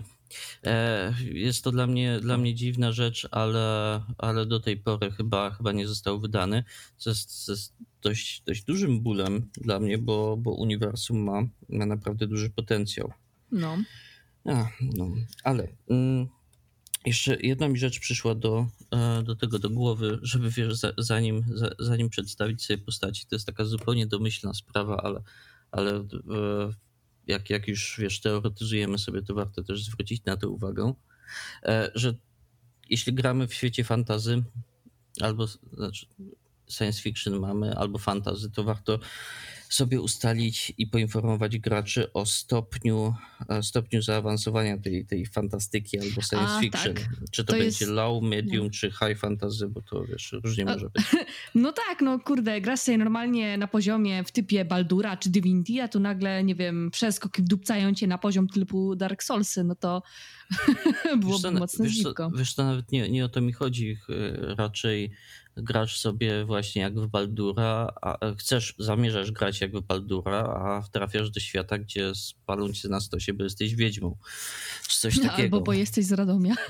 E, 0.63 1.13
jest 1.31 1.63
to 1.63 1.71
dla 1.71 1.87
mnie, 1.87 2.19
dla 2.19 2.37
mnie 2.37 2.55
dziwna 2.55 2.91
rzecz, 2.91 3.27
ale, 3.31 4.01
ale 4.17 4.45
do 4.45 4.59
tej 4.59 4.77
pory 4.77 5.11
chyba, 5.11 5.51
chyba 5.51 5.71
nie 5.71 5.87
został 5.87 6.19
wydany, 6.19 6.63
co 6.97 7.09
jest, 7.09 7.47
jest 7.47 7.73
dość, 8.01 8.41
dość 8.45 8.63
dużym 8.63 9.01
bólem 9.01 9.49
dla 9.53 9.79
mnie, 9.79 9.97
bo, 9.97 10.37
bo 10.37 10.51
uniwersum 10.51 11.23
ma, 11.23 11.43
ma 11.69 11.85
naprawdę 11.85 12.27
duży 12.27 12.49
potencjał. 12.49 13.11
No. 13.51 13.77
A, 14.45 14.67
no, 14.81 15.11
ale 15.43 15.67
mm, 15.89 16.27
jeszcze 17.05 17.37
jedna 17.41 17.67
mi 17.67 17.77
rzecz 17.77 17.99
przyszła 17.99 18.35
do, 18.35 18.67
e, 18.91 19.23
do 19.23 19.35
tego 19.35 19.59
do 19.59 19.69
głowy, 19.69 20.19
żeby 20.21 20.51
wiesz, 20.51 20.79
zanim, 20.97 21.45
zanim 21.79 22.09
przedstawić 22.09 22.63
sobie 22.63 22.77
postaci, 22.77 23.25
to 23.27 23.35
jest 23.35 23.45
taka 23.45 23.65
zupełnie 23.65 24.07
domyślna 24.07 24.53
sprawa, 24.53 24.97
ale, 24.97 25.21
ale 25.71 26.07
jak, 27.27 27.49
jak 27.49 27.67
już 27.67 27.95
wiesz, 27.99 28.19
teoretyzujemy 28.21 28.97
sobie, 28.97 29.21
to 29.21 29.33
warto 29.33 29.63
też 29.63 29.83
zwrócić 29.83 30.25
na 30.25 30.37
to 30.37 30.49
uwagę, 30.49 30.93
e, 31.63 31.91
że 31.95 32.13
jeśli 32.89 33.13
gramy 33.13 33.47
w 33.47 33.53
świecie 33.53 33.83
fantazy, 33.83 34.43
albo 35.21 35.47
znaczy 35.47 36.07
science 36.67 37.01
fiction 37.01 37.39
mamy, 37.39 37.75
albo 37.77 37.97
fantazy, 37.97 38.51
to 38.51 38.63
warto 38.63 38.99
sobie 39.69 40.01
ustalić 40.01 40.73
i 40.77 40.87
poinformować 40.87 41.57
graczy 41.57 42.13
o 42.13 42.25
stopniu, 42.25 43.13
stopniu 43.61 44.01
zaawansowania 44.01 44.77
tej, 44.77 45.05
tej 45.05 45.25
fantastyki 45.25 45.99
albo 45.99 46.21
science 46.21 46.53
A, 46.53 46.59
fiction. 46.59 46.93
Tak. 46.93 47.05
Czy 47.31 47.43
to, 47.43 47.53
to 47.53 47.59
będzie 47.59 47.85
jest... 47.85 47.91
low, 47.91 48.23
medium, 48.23 48.65
no. 48.65 48.71
czy 48.71 48.91
high 48.91 49.17
fantasy, 49.17 49.67
bo 49.67 49.81
to 49.81 50.05
wiesz, 50.05 50.35
różnie 50.43 50.67
A... 50.67 50.73
może 50.73 50.89
być. 50.89 51.05
No 51.55 51.71
tak, 51.71 52.01
no 52.01 52.19
kurde, 52.19 52.61
grasz 52.61 52.79
sobie 52.79 52.97
normalnie 52.97 53.57
na 53.57 53.67
poziomie 53.67 54.23
w 54.23 54.31
typie 54.31 54.65
Baldura 54.65 55.17
czy 55.17 55.29
Divinity, 55.29 55.81
a 55.83 55.87
tu 55.87 55.99
nagle, 55.99 56.43
nie 56.43 56.55
wiem, 56.55 56.91
przeskoki 56.91 57.41
wdupcają 57.41 57.93
cię 57.93 58.07
na 58.07 58.17
poziom 58.17 58.47
typu 58.47 58.95
Dark 58.95 59.23
Soulsy, 59.23 59.63
no 59.63 59.75
to 59.75 60.03
byłoby 61.21 61.51
wiesz, 61.51 61.59
mocno 61.59 61.85
wiesz, 61.85 62.03
wiesz, 62.37 62.55
to 62.55 62.63
nawet 62.63 62.91
nie, 62.91 63.09
nie 63.09 63.25
o 63.25 63.29
to 63.29 63.41
mi 63.41 63.53
chodzi, 63.53 63.97
raczej 64.57 65.11
grasz 65.57 65.99
sobie 65.99 66.45
właśnie 66.45 66.81
jak 66.81 66.99
w 66.99 67.07
Baldura, 67.07 67.93
a 68.01 68.17
chcesz, 68.39 68.75
zamierzasz 68.79 69.31
grać 69.31 69.61
jak 69.61 69.77
w 69.77 69.81
Baldura, 69.81 70.39
a 70.39 70.83
trafiasz 70.91 71.31
do 71.31 71.39
świata, 71.39 71.77
gdzie 71.77 72.15
spalą 72.15 72.73
cię 72.73 72.89
na 72.89 72.99
stosie, 72.99 73.33
bo 73.33 73.43
jesteś 73.43 73.75
wiedźmą. 73.75 74.17
Czy 74.87 74.99
coś 74.99 75.17
no, 75.17 75.23
takiego. 75.23 75.43
Albo 75.43 75.61
bo 75.61 75.73
jesteś 75.73 76.05
z 76.05 76.11
Radomia. 76.11 76.55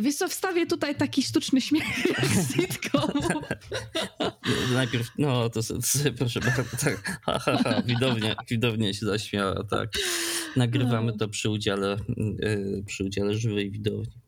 Wiesz 0.00 0.14
co, 0.14 0.28
wstawię 0.28 0.66
tutaj 0.66 0.96
taki 0.96 1.22
sztuczny 1.22 1.60
śmiech 1.60 1.84
z 2.34 2.54
sitcomu. 2.54 3.40
Najpierw, 4.74 5.08
no 5.18 5.50
to, 5.50 5.62
to 5.62 5.74
proszę 6.18 6.40
bardzo, 6.40 6.62
tak, 6.80 7.20
ha, 7.22 7.38
ha, 7.38 7.58
ha, 7.64 7.82
widownie, 7.82 8.36
widownie 8.50 8.94
się 8.94 9.06
zaśmiała, 9.06 9.64
tak. 9.64 9.90
Nagrywamy 10.56 11.12
no. 11.12 11.18
to 11.18 11.28
przy 11.28 11.50
udziale, 11.50 11.96
y, 12.44 12.84
przy 12.86 13.04
udziale 13.04 13.34
żywej 13.34 13.70
widowni. 13.70 14.23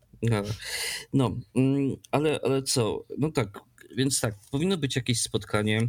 No, 1.13 1.37
mm, 1.55 1.97
ale, 2.11 2.41
ale 2.45 2.63
co? 2.63 3.05
No 3.19 3.33
tak, 3.33 3.61
więc 3.97 4.21
tak, 4.21 4.35
powinno 4.51 4.77
być 4.77 4.97
jakieś 4.97 5.21
spotkanie 5.21 5.89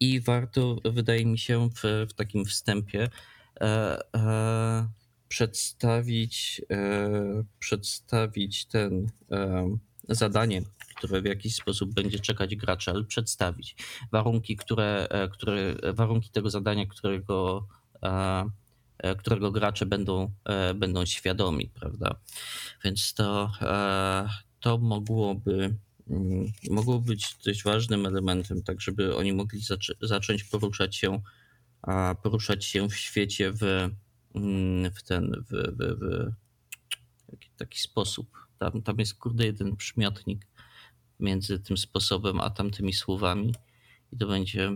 i 0.00 0.20
warto, 0.20 0.76
wydaje 0.84 1.26
mi 1.26 1.38
się, 1.38 1.68
w, 1.70 2.06
w 2.10 2.14
takim 2.14 2.44
wstępie 2.44 3.08
e, 3.60 3.98
e, 4.16 4.88
przedstawić, 5.28 6.62
e, 6.70 7.10
przedstawić 7.58 8.64
ten 8.64 9.10
e, 9.30 9.68
zadanie, 10.08 10.62
które 10.96 11.22
w 11.22 11.24
jakiś 11.24 11.54
sposób 11.54 11.94
będzie 11.94 12.18
czekać 12.18 12.56
gracza, 12.56 12.92
ale 12.92 13.04
przedstawić 13.04 13.76
warunki, 14.12 14.56
które, 14.56 15.06
e, 15.10 15.28
które 15.28 15.74
warunki 15.94 16.30
tego 16.30 16.50
zadania, 16.50 16.86
którego 16.86 17.68
E, 18.02 18.44
którego 19.18 19.52
gracze 19.52 19.86
będą, 19.86 20.32
e, 20.44 20.74
będą 20.74 21.06
świadomi, 21.06 21.70
prawda? 21.74 22.14
Więc 22.84 23.14
to, 23.14 23.52
e, 23.60 24.28
to 24.60 24.78
mogłoby, 24.78 25.76
mm, 26.10 26.46
mogło 26.70 26.98
być 26.98 27.36
dość 27.44 27.64
ważnym 27.64 28.06
elementem, 28.06 28.62
tak 28.62 28.80
żeby 28.80 29.16
oni 29.16 29.32
mogli 29.32 29.60
zac 29.60 29.80
zacząć 30.00 30.44
poruszać 30.44 30.96
się, 30.96 31.22
poruszać 32.22 32.64
się 32.64 32.88
w 32.88 32.96
świecie 32.96 33.52
w, 33.52 33.62
mm, 34.34 34.90
w 34.92 35.02
ten, 35.02 35.44
w, 35.50 35.52
w, 35.78 36.30
w 37.54 37.58
taki 37.58 37.78
sposób. 37.78 38.28
Tam, 38.58 38.82
tam 38.82 38.98
jest 38.98 39.14
kurde 39.14 39.46
jeden 39.46 39.76
przymiotnik 39.76 40.46
między 41.20 41.58
tym 41.58 41.76
sposobem 41.76 42.40
a 42.40 42.50
tamtymi 42.50 42.92
słowami 42.92 43.54
i 44.12 44.16
to 44.16 44.26
będzie 44.26 44.72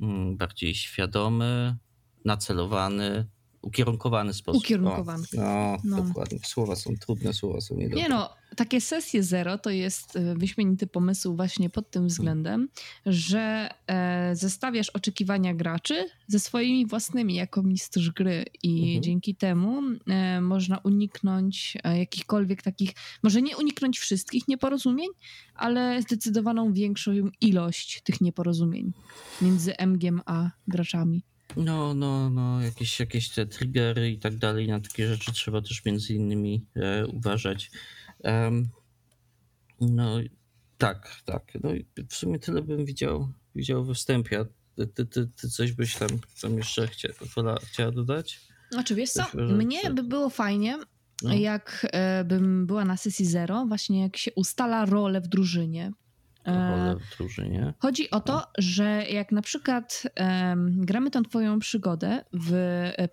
mm, 0.00 0.36
bardziej 0.36 0.74
świadomy, 0.74 1.76
nacelowany, 2.24 3.26
ukierunkowany 3.64 4.34
sposób. 4.34 4.62
Ukierunkowany. 4.62 5.24
O, 5.38 5.40
no, 5.40 5.78
no, 5.84 6.02
dokładnie. 6.02 6.38
Słowa 6.44 6.76
są 6.76 6.94
trudne, 7.00 7.32
słowa 7.32 7.60
są 7.60 7.76
niedobre. 7.76 8.02
Nie 8.02 8.08
no, 8.08 8.30
takie 8.56 8.80
sesje 8.80 9.22
zero 9.22 9.58
to 9.58 9.70
jest 9.70 10.16
e, 10.16 10.34
wyśmienity 10.34 10.86
pomysł 10.86 11.36
właśnie 11.36 11.70
pod 11.70 11.90
tym 11.90 12.06
względem, 12.06 12.68
że 13.06 13.68
e, 13.86 14.36
zestawiasz 14.36 14.90
oczekiwania 14.90 15.54
graczy 15.54 16.08
ze 16.26 16.38
swoimi 16.38 16.86
własnymi 16.86 17.34
jako 17.34 17.62
mistrz 17.62 18.10
gry 18.10 18.44
i 18.62 18.82
mhm. 18.82 19.02
dzięki 19.02 19.34
temu 19.34 19.82
e, 20.08 20.40
można 20.40 20.78
uniknąć 20.78 21.76
e, 21.84 21.98
jakichkolwiek 21.98 22.62
takich, 22.62 22.90
może 23.22 23.42
nie 23.42 23.56
uniknąć 23.56 23.98
wszystkich 23.98 24.48
nieporozumień, 24.48 25.08
ale 25.54 26.02
zdecydowaną 26.02 26.72
większą 26.72 27.12
ilość 27.40 28.02
tych 28.02 28.20
nieporozumień 28.20 28.92
między 29.42 29.74
MGM 29.86 30.20
a 30.26 30.50
graczami. 30.68 31.22
No, 31.56 31.94
no, 31.94 32.30
no, 32.30 32.62
jakieś, 32.62 33.00
jakieś 33.00 33.28
te 33.28 33.46
triggery 33.46 34.10
i 34.10 34.18
tak 34.18 34.36
dalej, 34.36 34.68
na 34.68 34.80
takie 34.80 35.08
rzeczy 35.08 35.32
trzeba 35.32 35.60
też 35.60 35.84
między 35.84 36.14
innymi 36.14 36.66
e, 36.76 37.06
uważać. 37.06 37.70
Um, 38.24 38.68
no, 39.80 40.18
tak, 40.78 41.16
tak. 41.24 41.52
No 41.62 41.70
w 42.08 42.14
sumie 42.14 42.38
tyle 42.38 42.62
bym 42.62 42.84
widział, 42.84 43.32
widział 43.54 43.84
we 43.84 43.94
wstępie. 43.94 44.44
Ty, 44.76 44.86
ty, 44.86 45.06
ty, 45.06 45.26
ty 45.26 45.50
coś 45.50 45.72
byś 45.72 45.96
tam, 45.96 46.08
tam 46.42 46.56
jeszcze 46.56 46.86
chcia, 46.86 47.08
chciała 47.62 47.90
dodać? 47.90 48.40
Znaczy, 48.70 48.94
wiesz 48.94 49.10
co, 49.10 49.24
mnie 49.34 49.90
by 49.90 50.02
było 50.02 50.30
fajnie, 50.30 50.78
no. 51.22 51.34
jak 51.34 51.86
e, 51.92 52.24
bym 52.24 52.66
była 52.66 52.84
na 52.84 52.96
sesji 52.96 53.26
zero, 53.26 53.66
właśnie 53.66 54.00
jak 54.02 54.16
się 54.16 54.30
ustala 54.34 54.84
rolę 54.84 55.20
w 55.20 55.28
drużynie, 55.28 55.92
drużynie. 57.18 57.74
Chodzi 57.78 58.10
o 58.10 58.20
to, 58.20 58.46
że 58.58 59.04
jak 59.10 59.32
na 59.32 59.42
przykład 59.42 60.02
um, 60.20 60.86
gramy 60.86 61.10
tą 61.10 61.22
twoją 61.22 61.58
przygodę 61.58 62.24
w 62.32 62.52
e, 62.52 63.08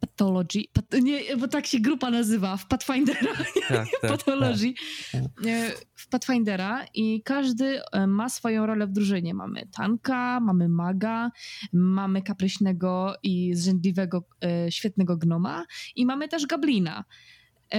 Pathology, 0.00 0.64
pat, 0.72 0.84
nie, 1.02 1.36
bo 1.36 1.48
tak 1.48 1.66
się 1.66 1.80
grupa 1.80 2.10
nazywa, 2.10 2.56
w 2.56 2.66
Pathfindera, 2.66 3.34
tak, 3.68 3.86
tak, 4.00 4.10
Pathology, 4.10 4.74
tak. 5.12 5.22
E, 5.46 5.72
w 5.94 6.08
Pathfindera 6.08 6.84
i 6.94 7.22
każdy 7.22 7.80
e, 7.92 8.06
ma 8.06 8.28
swoją 8.28 8.66
rolę 8.66 8.86
w 8.86 8.92
drużynie. 8.92 9.34
Mamy 9.34 9.68
tanka, 9.72 10.40
mamy 10.40 10.68
maga, 10.68 11.30
mamy 11.72 12.22
kapryśnego 12.22 13.14
i 13.22 13.54
zrzędliwego, 13.54 14.24
świetnego 14.70 15.16
gnoma 15.16 15.64
i 15.96 16.06
mamy 16.06 16.28
też 16.28 16.46
gablina. 16.46 17.04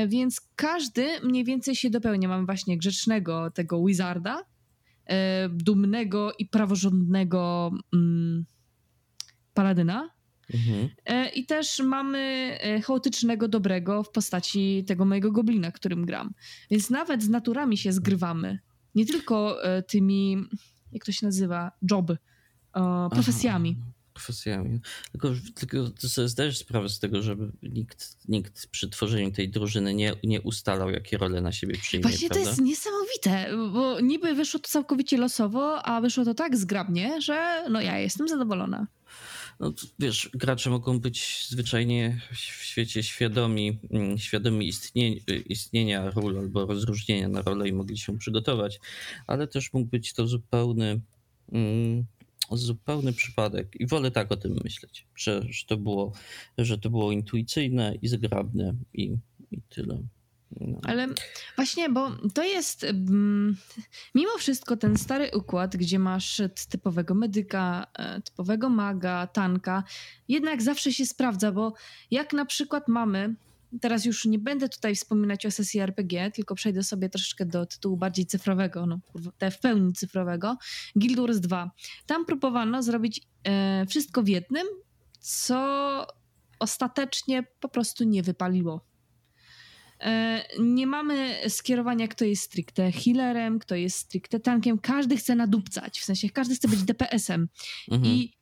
Więc 0.08 0.42
każdy 0.56 1.08
mniej 1.24 1.44
więcej 1.44 1.76
się 1.76 1.90
dopełnia. 1.90 2.28
Mamy 2.28 2.46
właśnie 2.46 2.78
grzecznego 2.78 3.52
tego 3.52 3.86
wizarda, 3.86 4.40
e, 4.40 4.57
dumnego 5.50 6.34
i 6.40 6.46
praworządnego 6.46 7.72
mm, 7.94 8.46
paladyna. 9.54 10.10
Mhm. 10.54 10.90
E, 11.06 11.30
I 11.30 11.46
też 11.46 11.80
mamy 11.80 12.20
e, 12.62 12.82
chaotycznego 12.82 13.48
dobrego 13.48 14.04
w 14.04 14.10
postaci 14.12 14.84
tego 14.88 15.06
mojego 15.06 15.32
goblina, 15.32 15.72
którym 15.72 16.06
gram. 16.06 16.34
Więc 16.72 16.90
nawet 16.90 17.24
z 17.24 17.30
naturami 17.30 17.78
się 17.78 17.92
zgrywamy. 17.92 18.60
Nie 18.96 19.06
tylko 19.06 19.64
e, 19.64 19.84
tymi, 19.84 20.38
jak 20.92 21.06
to 21.06 21.12
się 21.12 21.26
nazywa, 21.26 21.72
job, 21.92 22.12
profesjami. 23.12 23.78
Aha 23.80 23.97
Tylko, 25.12 25.32
tylko 25.56 25.78
sobie 25.98 26.28
zdajesz 26.28 26.58
sprawę 26.58 26.90
z 26.90 27.00
tego, 27.00 27.22
żeby 27.22 27.52
nikt, 27.64 28.18
nikt 28.28 28.68
przy 28.68 28.90
tworzeniu 28.90 29.32
tej 29.32 29.50
drużyny 29.50 29.94
nie, 29.94 30.14
nie 30.24 30.42
ustalał, 30.42 30.90
jakie 30.90 31.18
role 31.18 31.42
na 31.42 31.52
siebie 31.52 31.78
przyjmie. 31.78 32.04
Właśnie 32.04 32.30
prawda? 32.30 32.44
to 32.44 32.50
jest 32.50 32.62
niesamowite, 32.62 33.58
bo 33.74 34.00
niby 34.02 34.34
wyszło 34.34 34.60
to 34.60 34.70
całkowicie 34.70 35.18
losowo, 35.18 35.86
a 35.86 36.02
wyszło 36.02 36.26
to 36.26 36.34
tak 36.34 36.58
zgrabnie, 36.58 37.22
że 37.22 37.64
no 37.70 37.82
ja 37.82 38.00
jestem 38.00 38.28
zadowolona. 38.28 38.88
No 39.60 39.74
wiesz, 40.00 40.30
gracze 40.34 40.70
mogą 40.70 41.00
być 41.00 41.46
zwyczajnie 41.50 42.22
w 42.32 42.38
świecie 42.38 43.04
świadomi, 43.04 43.80
mm, 43.92 44.18
świadomi 44.18 44.68
istnienia, 44.68 45.22
istnienia 45.46 46.10
ról 46.10 46.38
albo 46.38 46.66
rozróżnienia 46.66 47.28
na 47.30 47.42
role 47.42 47.68
i 47.68 47.74
mogli 47.74 47.98
się 47.98 48.18
przygotować, 48.18 48.80
ale 49.28 49.48
też 49.48 49.74
mógł 49.74 49.86
być 49.86 50.14
to 50.14 50.28
zupełny 50.28 51.02
mm, 51.52 52.06
zupełny 52.52 53.14
przypadek 53.14 53.76
i 53.80 53.88
wolę 53.88 54.12
tak 54.12 54.32
o 54.32 54.38
tym 54.38 54.60
myśleć, 54.64 55.08
że, 55.16 55.42
że, 55.50 55.66
to, 55.66 55.78
było, 55.78 56.12
że 56.58 56.78
to 56.78 56.90
było 56.90 57.12
intuicyjne 57.12 57.96
i 58.02 58.08
zgrabne 58.08 58.74
i, 58.94 59.18
i 59.52 59.62
tyle. 59.70 60.04
No. 60.52 60.80
Ale 60.84 61.08
właśnie, 61.56 61.90
bo 61.90 62.12
to 62.34 62.44
jest 62.44 62.84
mm, 62.84 63.58
mimo 64.16 64.38
wszystko 64.38 64.78
ten 64.78 64.98
stary 64.98 65.32
układ, 65.36 65.78
gdzie 65.78 66.00
masz 66.00 66.42
typowego 66.70 67.16
medyka, 67.16 67.88
e, 68.00 68.22
typowego 68.22 68.70
maga, 68.70 69.28
tanka, 69.28 69.84
jednak 70.28 70.62
zawsze 70.62 70.94
się 70.94 71.06
sprawdza, 71.06 71.52
bo 71.52 71.74
jak 72.12 72.34
na 72.34 72.46
przykład 72.46 72.88
mamy 72.88 73.36
teraz 73.82 74.06
już 74.06 74.26
nie 74.26 74.40
będę 74.40 74.70
tutaj 74.70 74.96
wspominać 74.96 75.46
o 75.46 75.52
sesji 75.52 75.80
RPG, 75.80 76.32
tylko 76.32 76.56
przejdę 76.56 76.84
sobie 76.84 77.10
troszeczkę 77.10 77.46
do 77.46 77.66
tytułu 77.66 77.98
bardziej 77.98 78.26
cyfrowego, 78.26 78.86
no, 78.86 79.00
te 79.38 79.52
w 79.52 79.60
pełni 79.60 79.94
cyfrowego, 79.94 80.58
Guild 80.96 81.20
Wars 81.20 81.40
2. 81.40 81.72
Tam 82.06 82.26
próbowano 82.26 82.84
zrobić 82.84 83.22
e, 83.44 83.86
wszystko 83.90 84.24
w 84.24 84.28
jednym, 84.28 84.68
co 85.20 86.08
ostatecznie 86.60 87.44
po 87.60 87.70
prostu 87.70 88.04
nie 88.04 88.24
wypaliło. 88.24 88.86
E, 90.00 90.44
nie 90.60 90.88
mamy 90.88 91.36
skierowania, 91.50 92.08
kto 92.08 92.26
jest 92.26 92.44
stricte 92.44 92.92
healerem, 92.92 93.60
kto 93.60 93.76
jest 93.76 93.98
stricte 93.98 94.40
tankiem. 94.40 94.80
Każdy 94.80 95.18
chce 95.18 95.36
nadupcać, 95.36 96.00
w 96.00 96.06
sensie 96.06 96.30
każdy 96.30 96.56
chce 96.56 96.68
być 96.68 96.84
DPS-em. 96.84 97.48
Mhm. 97.92 98.14
I 98.14 98.38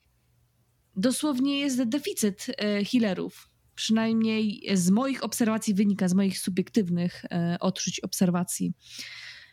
dosłownie 0.96 1.60
jest 1.60 1.84
deficyt 1.84 2.46
e, 2.58 2.86
healerów. 2.86 3.50
Przynajmniej 3.76 4.64
z 4.74 4.90
moich 4.90 5.24
obserwacji 5.24 5.74
wynika, 5.74 6.08
z 6.08 6.14
moich 6.14 6.40
subiektywnych 6.40 7.26
e, 7.26 7.58
odczuć 7.60 8.00
obserwacji. 8.00 8.74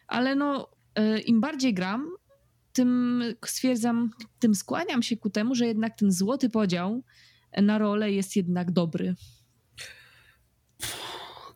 Ale 0.07 0.35
no, 0.35 0.71
e, 0.95 1.19
im 1.19 1.41
bardziej 1.41 1.75
gram, 1.75 2.07
tym 2.73 3.23
stwierdzam, 3.47 4.11
tym 4.38 4.55
skłaniam 4.55 5.02
się 5.02 5.17
ku 5.17 5.31
temu, 5.31 5.55
że 5.55 5.67
jednak 5.67 5.97
ten 5.97 6.12
złoty 6.12 6.50
podział 6.50 7.02
na 7.62 7.79
rolę 7.79 8.12
jest 8.12 8.37
jednak 8.37 8.71
dobry. 8.71 9.14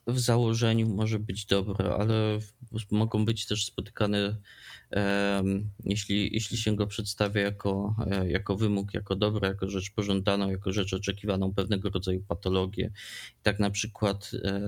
W 0.07 0.19
założeniu 0.19 0.89
może 0.89 1.19
być 1.19 1.47
dobre, 1.47 1.95
ale 1.95 2.39
mogą 2.91 3.25
być 3.25 3.47
też 3.47 3.65
spotykane, 3.65 4.37
jeśli, 5.85 6.35
jeśli 6.35 6.57
się 6.57 6.77
go 6.77 6.87
przedstawia 6.87 7.43
jako, 7.43 7.97
e, 8.11 8.31
jako 8.31 8.57
wymóg, 8.57 8.95
jako 8.95 9.17
dobre, 9.17 9.49
jako 9.49 9.69
rzecz 9.71 9.91
pożądaną, 9.91 10.51
jako 10.51 10.73
rzecz 10.73 10.95
oczekiwaną, 10.95 11.55
pewnego 11.55 11.91
rodzaju 11.91 12.23
patologię. 12.29 12.91
Tak 13.43 13.59
na 13.59 13.71
przykład 13.71 14.31
e, 14.45 14.61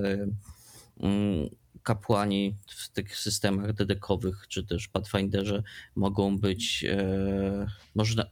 mm, 1.00 1.49
kapłani 1.83 2.54
w 2.68 2.88
tych 2.88 3.16
systemach 3.16 3.73
dedekowych, 3.73 4.49
czy 4.49 4.66
też 4.66 4.88
Pathfinderze 4.88 5.62
mogą 5.95 6.38
być, 6.38 6.85
e, 6.88 7.66
można, 7.95 8.25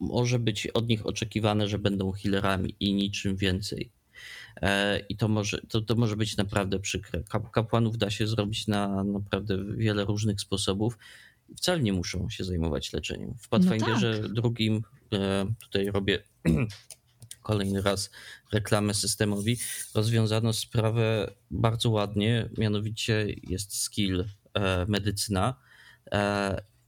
może 0.00 0.38
być 0.38 0.66
od 0.66 0.88
nich 0.88 1.06
oczekiwane, 1.06 1.68
że 1.68 1.78
będą 1.78 2.12
healerami 2.12 2.76
i 2.80 2.94
niczym 2.94 3.36
więcej. 3.36 3.99
E, 4.62 4.98
I 5.08 5.16
to 5.16 5.28
może, 5.28 5.60
to, 5.68 5.80
to 5.80 5.94
może 5.94 6.16
być 6.16 6.36
naprawdę 6.36 6.80
przykre. 6.80 7.22
Kapłanów 7.52 7.98
da 7.98 8.10
się 8.10 8.26
zrobić 8.26 8.66
na 8.66 9.04
naprawdę 9.04 9.64
wiele 9.76 10.04
różnych 10.04 10.40
sposobów. 10.40 10.98
Wcale 11.56 11.82
nie 11.82 11.92
muszą 11.92 12.28
się 12.30 12.44
zajmować 12.44 12.92
leczeniem. 12.92 13.34
W 13.38 13.48
Pathfinderze 13.48 14.14
no 14.16 14.22
tak. 14.22 14.32
drugim, 14.32 14.82
e, 15.12 15.46
tutaj 15.62 15.90
robię 15.90 16.22
kolejny 17.42 17.82
raz 17.82 18.10
reklamę 18.52 18.94
systemowi, 18.94 19.58
rozwiązano 19.94 20.52
sprawę 20.52 21.34
bardzo 21.50 21.90
ładnie, 21.90 22.48
mianowicie 22.58 23.26
jest 23.48 23.82
skill 23.82 24.24
e, 24.54 24.86
medycyna 24.88 25.54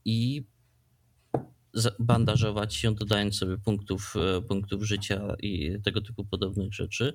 i 0.05 0.43
bandażować 1.99 2.75
się, 2.75 2.95
dodając 2.95 3.37
sobie 3.37 3.57
punktów, 3.57 4.13
e, 4.37 4.41
punktów 4.41 4.83
życia 4.83 5.35
i 5.39 5.77
tego 5.83 6.01
typu 6.01 6.25
podobnych 6.25 6.73
rzeczy, 6.73 7.13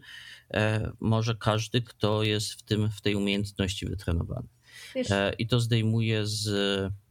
e, 0.51 0.93
może 1.01 1.35
każdy, 1.35 1.83
kto 1.83 2.23
jest 2.23 2.53
w, 2.53 2.63
tym, 2.63 2.91
w 2.91 3.01
tej 3.01 3.15
umiejętności 3.15 3.87
wytrenowany. 3.87 4.49
Wiesz. 4.95 5.11
E, 5.11 5.33
I 5.39 5.47
to 5.47 5.61
zdejmuje 5.61 6.27
z, 6.27 6.49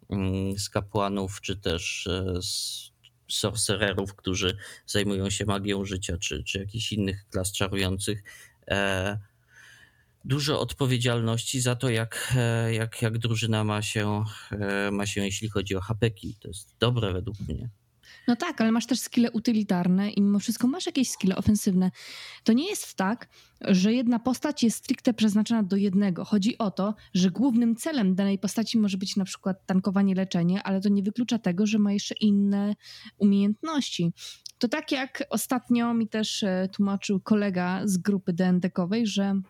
mm, 0.09 0.57
z 0.59 0.69
kapłanów, 0.69 1.41
czy 1.41 1.55
też 1.55 2.07
z 2.41 2.91
sorcererów, 3.27 4.15
którzy 4.15 4.57
zajmują 4.85 5.29
się 5.29 5.45
magią 5.45 5.85
życia, 5.85 6.17
czy, 6.17 6.43
czy 6.43 6.59
jakichś 6.59 6.91
innych 6.91 7.25
klas 7.29 7.51
czarujących, 7.51 8.23
dużo 10.25 10.59
odpowiedzialności 10.59 11.61
za 11.61 11.75
to, 11.75 11.89
jak, 11.89 12.33
e, 12.37 12.73
jak, 12.73 13.01
jak 13.01 13.17
drużyna 13.17 13.63
ma 13.63 13.81
się, 13.81 14.23
e, 14.51 14.91
ma 14.91 15.05
się, 15.05 15.25
jeśli 15.25 15.49
chodzi 15.49 15.75
o 15.75 15.81
hapeki. 15.81 16.37
To 16.41 16.47
jest 16.47 16.75
dobre 16.79 17.13
według 17.13 17.39
mnie. 17.39 17.69
No 18.27 18.35
tak, 18.35 18.61
ale 18.61 18.71
masz 18.71 18.85
też 18.85 18.99
skille 18.99 19.31
utylitarne 19.31 20.09
i 20.09 20.21
mimo 20.21 20.39
wszystko 20.39 20.67
masz 20.67 20.85
jakieś 20.85 21.09
skille 21.09 21.35
ofensywne. 21.35 21.91
To 22.43 22.53
nie 22.53 22.69
jest 22.69 22.95
tak, 22.95 23.29
że 23.61 23.93
jedna 23.93 24.19
postać 24.19 24.63
jest 24.63 24.77
stricte 24.77 25.13
przeznaczona 25.13 25.63
do 25.63 25.75
jednego. 25.75 26.25
Chodzi 26.25 26.57
o 26.57 26.71
to, 26.71 26.95
że 27.13 27.31
głównym 27.31 27.75
celem 27.75 28.15
danej 28.15 28.39
postaci 28.39 28.77
może 28.77 28.97
być 28.97 29.15
na 29.15 29.25
przykład 29.25 29.65
tankowanie, 29.65 30.15
leczenie, 30.15 30.63
ale 30.63 30.81
to 30.81 30.89
nie 30.89 31.03
wyklucza 31.03 31.39
tego, 31.39 31.65
że 31.65 31.79
ma 31.79 31.93
jeszcze 31.93 32.15
inne 32.15 32.75
umiejętności. 33.17 34.11
To 34.57 34.67
tak 34.67 34.91
jak 34.91 35.23
ostatnio 35.29 35.93
mi 35.93 36.07
też 36.07 36.43
e, 36.43 36.69
tłumaczył 36.73 37.19
kolega 37.19 37.81
z 37.85 37.97
grupy 37.97 38.33
DND-kowej, 38.33 39.07
że 39.07 39.41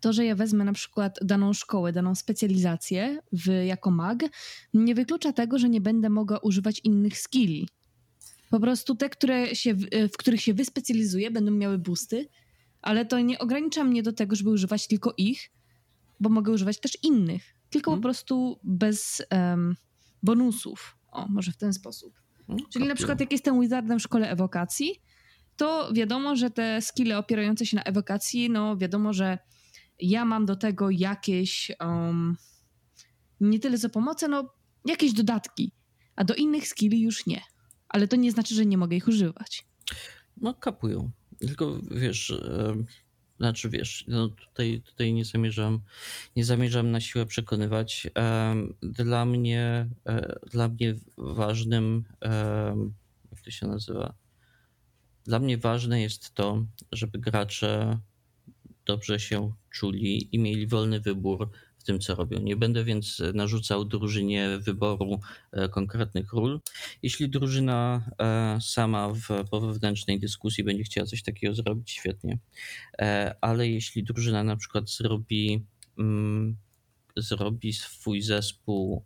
to, 0.00 0.12
że 0.12 0.24
ja 0.24 0.34
wezmę 0.34 0.64
na 0.64 0.72
przykład 0.72 1.18
daną 1.22 1.52
szkołę, 1.52 1.92
daną 1.92 2.14
specjalizację 2.14 3.18
w, 3.32 3.48
jako 3.66 3.90
mag, 3.90 4.18
nie 4.74 4.94
wyklucza 4.94 5.32
tego, 5.32 5.58
że 5.58 5.68
nie 5.68 5.80
będę 5.80 6.10
mogła 6.10 6.38
używać 6.38 6.80
innych 6.84 7.18
skilli. 7.18 7.68
Po 8.50 8.60
prostu 8.60 8.94
te, 8.94 9.08
które 9.08 9.54
się, 9.54 9.74
w 10.12 10.16
których 10.18 10.40
się 10.40 10.54
wyspecjalizuję, 10.54 11.30
będą 11.30 11.52
miały 11.52 11.78
boosty, 11.78 12.28
ale 12.82 13.06
to 13.06 13.20
nie 13.20 13.38
ogranicza 13.38 13.84
mnie 13.84 14.02
do 14.02 14.12
tego, 14.12 14.36
żeby 14.36 14.50
używać 14.50 14.88
tylko 14.88 15.14
ich, 15.16 15.50
bo 16.20 16.30
mogę 16.30 16.52
używać 16.52 16.80
też 16.80 16.98
innych, 17.02 17.42
tylko 17.70 17.90
hmm. 17.90 18.02
po 18.02 18.08
mhm. 18.08 18.14
prostu 18.14 18.58
bez 18.64 19.22
um, 19.30 19.76
bonusów. 20.22 20.96
O, 21.12 21.26
może 21.28 21.52
w 21.52 21.56
ten 21.56 21.72
sposób. 21.72 22.14
Hmm, 22.46 22.66
Czyli 22.72 22.88
na 22.88 22.94
przykład 22.94 23.20
jak 23.20 23.32
jestem 23.32 23.60
wizardem 23.60 23.98
w 23.98 24.02
szkole 24.02 24.30
ewokacji, 24.30 25.02
to 25.56 25.92
wiadomo, 25.92 26.36
że 26.36 26.50
te 26.50 26.80
skille 26.80 27.18
opierające 27.18 27.66
się 27.66 27.76
na 27.76 27.82
ewokacji, 27.82 28.50
no 28.50 28.76
wiadomo, 28.76 29.12
że 29.12 29.38
ja 30.02 30.24
mam 30.24 30.46
do 30.46 30.56
tego 30.56 30.90
jakieś 30.90 31.72
um, 31.80 32.36
nie 33.40 33.58
tyle 33.58 33.78
co 33.78 33.90
pomoce, 33.90 34.28
no 34.28 34.52
jakieś 34.84 35.12
dodatki, 35.12 35.72
a 36.16 36.24
do 36.24 36.34
innych 36.34 36.68
skilli 36.68 37.02
już 37.02 37.26
nie. 37.26 37.40
Ale 37.88 38.08
to 38.08 38.16
nie 38.16 38.32
znaczy, 38.32 38.54
że 38.54 38.66
nie 38.66 38.78
mogę 38.78 38.96
ich 38.96 39.08
używać. 39.08 39.66
No 40.36 40.54
kapują. 40.54 41.10
Tylko 41.38 41.78
wiesz, 41.90 42.34
znaczy 43.38 43.70
wiesz, 43.70 44.04
no 44.08 44.28
tutaj, 44.28 44.82
tutaj 44.86 45.12
nie 45.12 45.24
zamierzam 45.24 45.80
nie 46.36 46.44
zamierzam 46.44 46.90
na 46.90 47.00
siłę 47.00 47.26
przekonywać. 47.26 48.10
Dla 48.82 49.24
mnie, 49.24 49.88
e, 50.06 50.38
dla 50.50 50.68
mnie 50.68 50.94
ważnym, 51.18 52.04
jak 53.30 53.40
to 53.44 53.50
się 53.50 53.66
nazywa? 53.66 54.14
Dla 55.24 55.38
mnie 55.38 55.58
ważne 55.58 56.00
jest 56.02 56.34
to, 56.34 56.66
żeby 56.92 57.18
gracze 57.18 57.98
dobrze 58.90 59.20
się 59.20 59.52
czuli 59.70 60.28
i 60.32 60.38
mieli 60.38 60.66
wolny 60.66 61.00
wybór 61.00 61.50
w 61.78 61.84
tym, 61.84 62.00
co 62.00 62.14
robią. 62.14 62.40
Nie 62.40 62.56
będę 62.56 62.84
więc 62.84 63.22
narzucał 63.34 63.84
drużynie 63.84 64.58
wyboru 64.58 65.20
e, 65.52 65.68
konkretnych 65.68 66.32
ról. 66.32 66.60
Jeśli 67.02 67.28
drużyna 67.28 68.10
e, 68.18 68.58
sama 68.60 69.08
w, 69.08 69.28
po 69.50 69.60
wewnętrznej 69.60 70.20
dyskusji 70.20 70.64
będzie 70.64 70.84
chciała 70.84 71.06
coś 71.06 71.22
takiego 71.22 71.54
zrobić, 71.54 71.90
świetnie. 71.90 72.38
E, 72.98 73.34
ale 73.40 73.68
jeśli 73.68 74.04
drużyna 74.04 74.44
na 74.44 74.56
przykład 74.56 74.90
zrobi, 74.90 75.64
mm, 75.98 76.56
zrobi 77.16 77.72
swój 77.72 78.22
zespół 78.22 79.04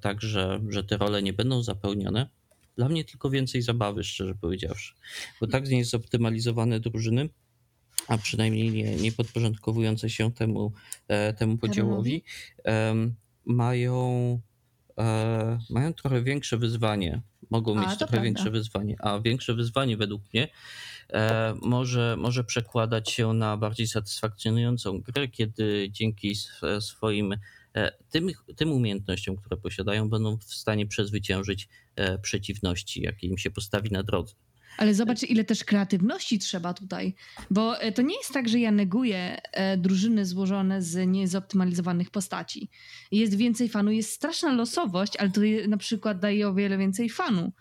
tak, 0.00 0.22
że, 0.22 0.60
że 0.68 0.84
te 0.84 0.96
role 0.96 1.22
nie 1.22 1.32
będą 1.32 1.62
zapełnione, 1.62 2.28
dla 2.76 2.88
mnie 2.88 3.04
tylko 3.04 3.30
więcej 3.30 3.62
zabawy, 3.62 4.04
szczerze 4.04 4.34
powiedziawszy. 4.34 4.94
Bo 5.40 5.46
tak 5.46 5.68
nie 5.68 5.84
zoptymalizowane 5.84 6.80
drużyny, 6.80 7.28
a 8.08 8.18
przynajmniej 8.18 8.70
nie, 8.70 8.96
nie 8.96 9.12
podporządkowujące 9.12 10.10
się 10.10 10.32
temu, 10.32 10.72
e, 11.08 11.32
temu 11.32 11.58
podziałowi, 11.58 12.24
mają, 13.44 14.40
e, 14.98 15.58
mają 15.70 15.94
trochę 15.94 16.22
większe 16.22 16.56
wyzwanie. 16.56 17.22
Mogą 17.50 17.78
a, 17.78 17.80
mieć 17.80 17.88
trochę 17.88 18.06
prawda. 18.06 18.24
większe 18.24 18.50
wyzwanie, 18.50 18.96
a 18.98 19.20
większe 19.20 19.54
wyzwanie 19.54 19.96
według 19.96 20.22
mnie 20.34 20.48
e, 21.10 21.54
może, 21.62 22.16
może 22.18 22.44
przekładać 22.44 23.10
się 23.10 23.32
na 23.32 23.56
bardziej 23.56 23.86
satysfakcjonującą 23.86 25.00
grę, 25.00 25.28
kiedy 25.28 25.88
dzięki 25.90 26.34
swoim 26.80 27.36
tym, 28.10 28.28
tym 28.56 28.72
umiejętnościom, 28.72 29.36
które 29.36 29.56
posiadają, 29.56 30.10
będą 30.10 30.36
w 30.36 30.44
stanie 30.44 30.86
przezwyciężyć 30.86 31.68
przeciwności, 32.22 33.02
jakie 33.02 33.26
im 33.26 33.38
się 33.38 33.50
postawi 33.50 33.90
na 33.90 34.02
drodze. 34.02 34.34
Ale 34.78 34.94
zobacz, 34.94 35.22
ile 35.22 35.44
też 35.44 35.64
kreatywności 35.64 36.38
trzeba 36.38 36.74
tutaj, 36.74 37.14
bo 37.50 37.80
e, 37.80 37.92
to 37.92 38.02
nie 38.02 38.16
jest 38.16 38.32
tak, 38.32 38.48
że 38.48 38.58
ja 38.58 38.70
neguję 38.70 39.40
e, 39.52 39.76
drużyny 39.76 40.26
złożone 40.26 40.82
z 40.82 41.08
niezoptymalizowanych 41.08 42.10
postaci. 42.10 42.70
Jest 43.12 43.34
więcej 43.34 43.68
fanu, 43.68 43.90
jest 43.90 44.10
straszna 44.10 44.52
losowość, 44.52 45.16
ale 45.16 45.30
to 45.30 45.40
na 45.68 45.76
przykład 45.76 46.20
daje 46.20 46.48
o 46.48 46.54
wiele 46.54 46.78
więcej 46.78 47.08
fanu. 47.08 47.52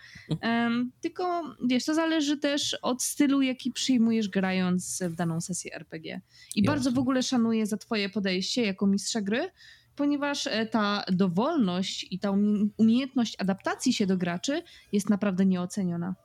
Um, 0.43 0.91
tylko 1.01 1.55
wiesz, 1.67 1.85
to 1.85 1.93
zależy 1.93 2.37
też 2.37 2.73
od 2.81 3.03
stylu, 3.03 3.41
jaki 3.41 3.71
przyjmujesz 3.71 4.29
grając 4.29 5.03
w 5.09 5.15
daną 5.15 5.41
sesję 5.41 5.75
RPG. 5.75 6.21
I 6.55 6.59
Jasne. 6.59 6.73
bardzo 6.73 6.91
w 6.91 6.99
ogóle 6.99 7.23
szanuję 7.23 7.65
za 7.65 7.77
twoje 7.77 8.09
podejście 8.09 8.65
jako 8.65 8.87
mistrza 8.87 9.21
gry, 9.21 9.49
ponieważ 9.95 10.47
e, 10.47 10.65
ta 10.65 11.03
dowolność 11.11 12.07
i 12.11 12.19
ta 12.19 12.31
umiejętność 12.77 13.35
adaptacji 13.39 13.93
się 13.93 14.07
do 14.07 14.17
graczy 14.17 14.63
jest 14.91 15.09
naprawdę 15.09 15.45
nieoceniona. 15.45 16.15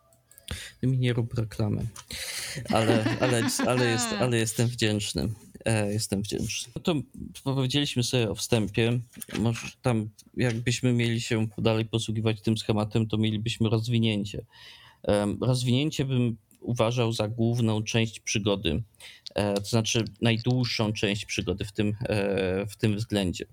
Ty 0.80 0.86
mi 0.86 0.98
nie 0.98 1.12
rób 1.12 1.34
reklamy. 1.34 1.86
Ale, 2.68 3.16
ale, 3.20 3.42
ale, 3.66 3.86
jest, 3.86 4.12
ale 4.12 4.38
jestem 4.38 4.68
wdzięczny. 4.68 5.28
E, 5.64 5.92
jestem 5.92 6.22
wdzięczny. 6.22 6.72
No 6.76 6.82
to 6.82 6.94
powiedzieliśmy 7.44 8.02
sobie 8.02 8.30
o 8.30 8.34
wstępie. 8.34 9.00
Może 9.38 9.66
tam, 9.82 10.08
jakbyśmy 10.36 10.92
mieli 10.92 11.20
się 11.20 11.46
dalej 11.58 11.84
posługiwać 11.84 12.40
tym 12.40 12.58
schematem, 12.58 13.06
to 13.06 13.18
mielibyśmy 13.18 13.68
rozwinięcie. 13.68 14.44
Rozwinięcie 15.40 16.04
bym 16.04 16.36
uważał 16.60 17.12
za 17.12 17.28
główną 17.28 17.82
część 17.82 18.20
przygody, 18.20 18.82
e, 19.34 19.54
to 19.54 19.64
znaczy 19.64 20.04
najdłuższą 20.20 20.92
część 20.92 21.24
przygody 21.24 21.64
w 21.64 21.72
tym, 21.72 21.96
e, 22.00 22.66
w 22.66 22.76
tym 22.76 22.96
względzie. 22.96 23.44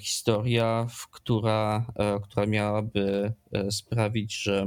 Historia, 0.00 0.86
która, 1.10 1.86
która 2.22 2.46
miałaby 2.46 3.32
sprawić, 3.70 4.42
że 4.42 4.66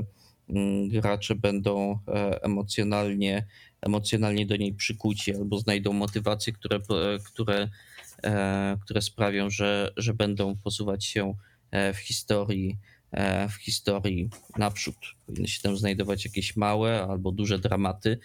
gracze 0.87 1.35
będą 1.35 1.99
e, 2.07 2.43
emocjonalnie, 2.43 3.45
emocjonalnie 3.81 4.45
do 4.45 4.55
niej 4.55 4.73
przykuci 4.73 5.35
albo 5.35 5.59
znajdą 5.59 5.93
motywacje, 5.93 6.53
które, 6.53 6.79
które, 7.25 7.69
które 8.81 9.01
sprawią, 9.01 9.49
że, 9.49 9.91
że 9.97 10.13
będą 10.13 10.55
posuwać 10.55 11.05
się 11.05 11.33
w 11.93 11.97
historii 11.97 12.77
w 13.49 13.53
historii 13.53 14.29
naprzód. 14.57 14.95
Powinny 15.25 15.47
się 15.47 15.61
tam 15.61 15.77
znajdować 15.77 16.25
jakieś 16.25 16.55
małe 16.55 17.03
albo 17.03 17.31
duże 17.31 17.59
dramaty. 17.59 18.19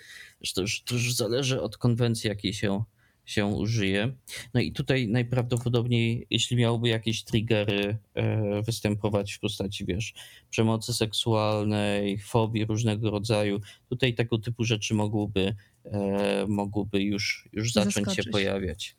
To 0.55 0.61
już, 0.61 0.83
to 0.83 0.95
już 0.95 1.15
zależy 1.15 1.63
od 1.63 1.77
konwencji, 1.77 2.29
jakiej 2.29 2.53
się 2.53 2.85
się 3.25 3.47
użyje. 3.47 4.13
No 4.55 4.61
i 4.61 4.73
tutaj 4.73 5.09
najprawdopodobniej, 5.09 6.27
jeśli 6.31 6.57
miałoby 6.57 6.89
jakieś 6.89 7.25
triggery 7.25 7.99
e, 8.15 8.63
występować 8.63 9.33
w 9.33 9.41
postaci, 9.41 9.85
wiesz, 9.85 10.15
przemocy 10.51 10.95
seksualnej, 10.95 12.19
fobii 12.19 12.65
różnego 12.65 13.11
rodzaju, 13.11 13.61
tutaj 13.89 14.15
tego 14.15 14.39
typu 14.39 14.65
rzeczy 14.65 14.95
mogłyby, 14.95 15.55
e, 15.85 16.47
mogłyby 16.49 17.03
już, 17.03 17.49
już 17.53 17.73
zacząć 17.73 18.15
się 18.15 18.25
pojawiać. 18.25 18.97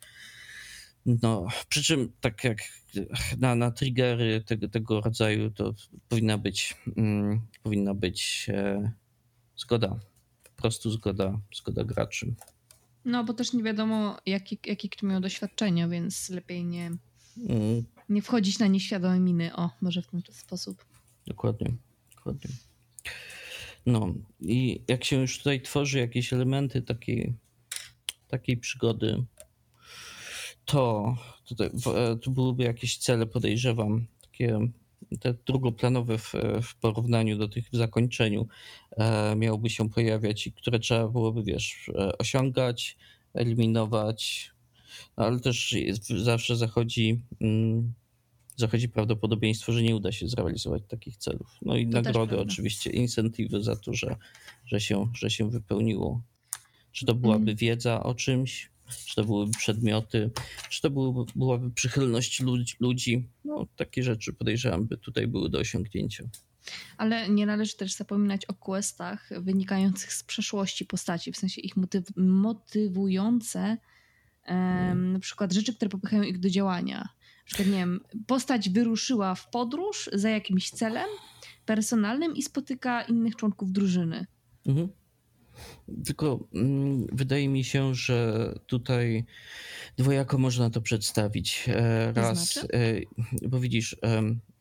No, 1.06 1.46
przy 1.68 1.82
czym 1.82 2.12
tak 2.20 2.44
jak 2.44 2.58
na, 3.38 3.54
na 3.54 3.70
triggery 3.70 4.40
tego, 4.46 4.68
tego 4.68 5.00
rodzaju 5.00 5.50
to 5.50 5.74
powinna 6.08 6.38
być, 6.38 6.76
mm, 6.96 7.40
powinna 7.62 7.94
być 7.94 8.46
e, 8.48 8.92
zgoda, 9.56 10.00
po 10.44 10.62
prostu 10.62 10.90
zgoda, 10.90 11.40
zgoda 11.54 11.84
graczy. 11.84 12.34
No, 13.06 13.24
bo 13.24 13.34
też 13.34 13.52
nie 13.52 13.62
wiadomo, 13.62 14.16
jakie 14.26 14.56
jaki 14.66 14.90
kto 14.90 15.06
miał 15.06 15.20
doświadczenia, 15.20 15.88
więc 15.88 16.30
lepiej 16.30 16.64
nie, 16.64 16.90
mm. 17.48 17.84
nie 18.08 18.22
wchodzić 18.22 18.58
na 18.58 18.66
nieświadome 18.66 19.20
miny. 19.20 19.56
O, 19.56 19.70
może 19.80 20.02
w 20.02 20.06
ten 20.06 20.22
sposób. 20.30 20.84
Dokładnie, 21.26 21.74
dokładnie. 22.16 22.50
No 23.86 24.14
i 24.40 24.82
jak 24.88 25.04
się 25.04 25.20
już 25.20 25.38
tutaj 25.38 25.62
tworzy 25.62 25.98
jakieś 25.98 26.32
elementy 26.32 26.82
takiej, 26.82 27.34
takiej 28.28 28.56
przygody, 28.56 29.24
to 30.64 31.14
tutaj, 31.44 31.70
e, 31.94 32.16
tu 32.16 32.30
byłyby 32.30 32.64
jakieś 32.64 32.98
cele, 32.98 33.26
podejrzewam, 33.26 34.06
takie 34.22 34.60
drugoplanowe 35.46 36.18
w, 36.18 36.32
w 36.62 36.76
porównaniu 36.76 37.38
do 37.38 37.48
tych 37.48 37.68
w 37.70 37.76
zakończeniu 37.76 38.46
e, 38.96 39.36
miałyby 39.36 39.70
się 39.70 39.90
pojawiać 39.90 40.46
i 40.46 40.52
które 40.52 40.78
trzeba 40.78 41.08
byłoby, 41.08 41.42
wiesz, 41.42 41.90
e, 41.94 42.18
osiągać, 42.18 42.96
eliminować, 43.34 44.50
no, 45.16 45.24
ale 45.24 45.40
też 45.40 45.72
jest, 45.72 46.08
zawsze 46.08 46.56
zachodzi, 46.56 47.20
mm, 47.40 47.94
zachodzi 48.56 48.88
prawdopodobieństwo, 48.88 49.72
że 49.72 49.82
nie 49.82 49.96
uda 49.96 50.12
się 50.12 50.28
zrealizować 50.28 50.82
takich 50.88 51.16
celów. 51.16 51.58
No 51.62 51.76
i 51.76 51.88
to 51.88 52.02
nagrody 52.02 52.38
oczywiście, 52.38 52.90
incentywy 52.90 53.62
za 53.62 53.76
to, 53.76 53.94
że, 53.94 54.16
że, 54.66 54.80
się, 54.80 55.08
że 55.14 55.30
się 55.30 55.50
wypełniło. 55.50 56.22
Czy 56.92 57.06
to 57.06 57.14
byłaby 57.14 57.42
mm. 57.42 57.56
wiedza 57.56 58.02
o 58.02 58.14
czymś, 58.14 58.70
czy 59.06 59.14
to 59.14 59.24
byłyby 59.24 59.52
przedmioty, 59.52 60.30
czy 60.70 60.82
to 60.82 60.90
byłyby, 60.90 61.32
byłaby 61.34 61.70
przychylność 61.70 62.40
ludzi, 62.40 62.74
ludzi. 62.80 63.28
No, 63.44 63.66
takie 63.76 64.02
rzeczy 64.02 64.32
podejrzewam, 64.32 64.84
by 64.84 64.96
tutaj 64.96 65.26
były 65.26 65.50
do 65.50 65.58
osiągnięcia. 65.58 66.24
Ale 66.96 67.28
nie 67.28 67.46
należy 67.46 67.76
też 67.76 67.94
zapominać 67.94 68.44
o 68.44 68.54
questach 68.54 69.28
wynikających 69.40 70.12
z 70.12 70.24
przeszłości 70.24 70.84
postaci, 70.84 71.32
w 71.32 71.36
sensie 71.36 71.60
ich 71.60 71.76
motyw 71.76 72.04
motywujące 72.16 73.76
um, 74.48 75.12
na 75.12 75.18
przykład 75.18 75.52
rzeczy, 75.52 75.74
które 75.74 75.88
popychają 75.88 76.22
ich 76.22 76.38
do 76.38 76.50
działania. 76.50 76.98
Na 76.98 77.44
przykład, 77.44 77.68
nie 77.68 77.78
wiem, 77.78 78.00
postać 78.26 78.70
wyruszyła 78.70 79.34
w 79.34 79.50
podróż 79.50 80.10
za 80.12 80.30
jakimś 80.30 80.70
celem 80.70 81.08
personalnym 81.66 82.36
i 82.36 82.42
spotyka 82.42 83.02
innych 83.02 83.36
członków 83.36 83.72
drużyny. 83.72 84.26
Mhm. 84.66 84.88
Tylko 86.04 86.48
mm, 86.54 87.06
wydaje 87.12 87.48
mi 87.48 87.64
się, 87.64 87.94
że 87.94 88.52
tutaj 88.66 89.24
dwojako 89.96 90.38
można 90.38 90.70
to 90.70 90.80
przedstawić. 90.80 91.64
E, 91.68 92.12
raz, 92.12 92.54
to 92.54 92.60
znaczy? 92.60 92.74
e, 93.42 93.48
bo 93.48 93.60
widzisz, 93.60 93.96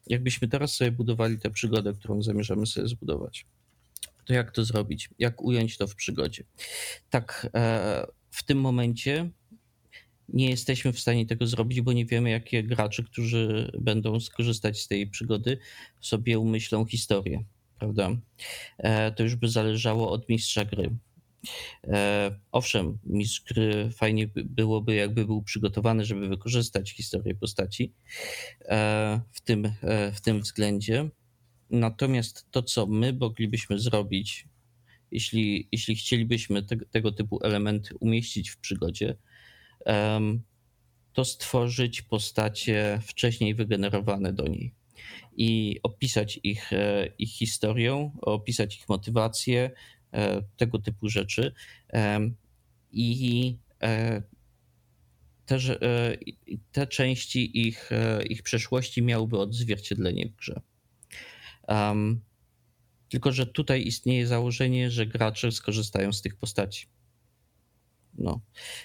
jakbyśmy 0.08 0.48
teraz 0.48 0.76
sobie 0.76 0.92
budowali 0.92 1.40
tę 1.40 1.50
przygodę, 1.50 1.94
którą 1.94 2.22
zamierzamy 2.22 2.66
sobie 2.66 2.88
zbudować, 2.88 3.46
to 4.26 4.34
jak 4.34 4.52
to 4.52 4.66
zrobić? 4.66 5.10
Jak 5.20 5.42
ująć 5.42 5.78
to 5.78 5.88
w 5.88 5.96
przygodzie? 5.96 6.44
Tak, 7.10 7.50
e, 7.56 8.08
w 8.32 8.44
tym 8.44 8.62
momencie 8.62 9.30
nie 10.30 10.50
jesteśmy 10.50 10.94
w 10.94 11.00
stanie 11.00 11.26
tego 11.26 11.48
zrobić, 11.48 11.82
bo 11.82 11.94
nie 11.94 12.06
wiemy, 12.06 12.30
jakie 12.30 12.64
gracze, 12.64 13.04
którzy 13.04 13.72
będą 13.80 14.20
skorzystać 14.20 14.82
z 14.82 14.88
tej 14.88 15.08
przygody, 15.08 15.58
sobie 16.02 16.40
umyślą 16.40 16.86
historię 16.86 17.44
prawda? 17.80 18.10
E, 18.78 19.12
to 19.12 19.24
już 19.24 19.36
by 19.36 19.50
zależało 19.50 20.12
od 20.12 20.30
mistrza 20.30 20.66
gry. 20.66 20.96
E, 21.84 22.32
owszem, 22.52 22.98
mistrz 23.04 23.42
gry 23.42 23.92
fajnie 23.92 24.30
byłoby, 24.36 24.96
jakby 24.96 25.26
był 25.26 25.42
przygotowany, 25.42 26.06
żeby 26.06 26.28
wykorzystać 26.28 26.92
historię 26.92 27.36
postaci 27.36 27.94
e, 28.62 29.22
w 29.32 29.42
tym, 29.42 29.72
w 30.14 30.22
tym 30.22 30.42
względzie. 30.42 31.10
Natomiast 31.70 32.48
to, 32.52 32.64
co 32.64 32.86
my 32.86 33.14
moglibyśmy 33.14 33.80
zrobić, 33.80 34.48
jeśli, 35.12 35.68
jeśli 35.72 35.96
chcielibyśmy 35.96 36.64
te, 36.64 36.78
tego 36.78 37.12
typu 37.12 37.40
elementy 37.44 37.96
umieścić 38.00 38.50
w 38.50 38.58
przygodzie, 38.58 39.16
to 41.14 41.26
stworzyć 41.26 42.02
postacie 42.02 43.00
wcześniej 43.04 43.56
wygenerowane 43.56 44.34
do 44.34 44.48
niej 44.48 44.74
i 45.38 45.80
opisać 45.84 46.40
ich, 46.44 46.74
e, 46.74 47.08
ich 47.18 47.32
historię, 47.32 48.12
opisać 48.22 48.78
ich 48.78 48.90
motywację, 48.90 49.72
e, 50.14 50.42
tego 50.58 50.80
typu 50.80 51.10
rzeczy. 51.10 51.54
I 52.92 53.58
e, 53.82 54.22
te, 55.46 55.58
te 56.72 56.88
części 56.88 57.68
ich, 57.68 57.90
ich 58.30 58.44
przeszłości 58.44 59.04
miałyby 59.04 59.38
odzwierciedlenie 59.38 60.30
w 60.30 60.36
grze. 60.36 60.62
Um, 61.68 62.22
tylko, 63.10 63.32
że 63.32 63.46
tutaj 63.46 63.88
istnieje 63.88 64.28
założenie, 64.28 64.92
że 64.92 65.06
gracze 65.06 65.52
skorzystają 65.52 66.14
z 66.14 66.22
tych 66.22 66.36
postaci. 66.36 66.88
No, 68.18 68.42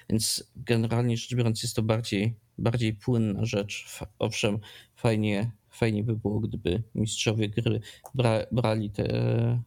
więc 0.09 0.51
generalnie 0.57 1.17
rzecz 1.17 1.35
biorąc, 1.35 1.63
jest 1.63 1.77
to 1.77 1.83
bardziej, 1.83 2.35
bardziej 2.59 2.95
płynna 2.95 3.45
rzecz. 3.45 4.01
Owszem, 4.19 4.59
fajnie, 4.97 5.51
fajnie 5.81 6.05
by 6.05 6.17
było, 6.17 6.41
gdyby 6.41 6.83
mistrzowie 6.95 7.49
gry 7.49 7.81
bra, 8.15 8.39
brali 8.53 8.91
te, 8.91 9.05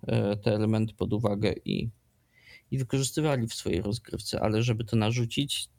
e, 0.08 0.38
te 0.38 0.56
elementy 0.56 0.94
pod 0.94 1.14
uwagę 1.14 1.54
i, 1.66 1.90
i 2.72 2.78
wykorzystywali 2.78 3.48
w 3.48 3.54
swojej 3.54 3.82
rozgrywce, 3.82 4.42
ale 4.42 4.64
żeby 4.64 4.84
to 4.84 4.96
narzucić, 4.96 5.70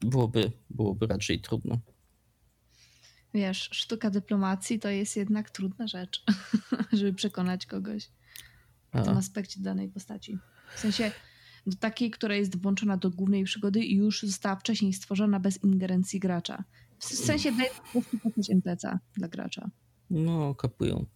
byłoby, 0.00 0.52
byłoby 0.70 1.06
raczej 1.06 1.40
trudno. 1.40 1.78
Wiesz, 3.34 3.68
sztuka 3.72 4.10
dyplomacji 4.10 4.78
to 4.78 4.88
jest 4.88 5.16
jednak 5.16 5.50
trudna 5.50 5.86
rzecz, 5.86 6.24
żeby 6.98 7.12
przekonać 7.12 7.66
kogoś 7.66 8.10
w 8.94 9.04
tym 9.04 9.16
aspekcie 9.16 9.60
danej 9.60 9.88
postaci. 9.88 10.38
W 10.76 10.80
sensie 10.80 11.12
do 11.66 11.76
takiej, 11.76 12.10
która 12.10 12.34
jest 12.34 12.62
włączona 12.62 12.96
do 12.96 13.10
głównej 13.10 13.44
przygody 13.44 13.84
i 13.84 13.96
już 13.96 14.22
została 14.22 14.56
wcześniej 14.56 14.92
stworzona 14.92 15.40
bez 15.40 15.64
ingerencji 15.64 16.20
gracza. 16.20 16.64
W 17.00 17.04
sensie 17.04 17.52
daje 17.52 17.70
po 17.92 18.02
prostu 18.02 18.18
dla 19.14 19.28
gracza. 19.28 19.70
No, 20.10 20.54
kapują. 20.54 21.06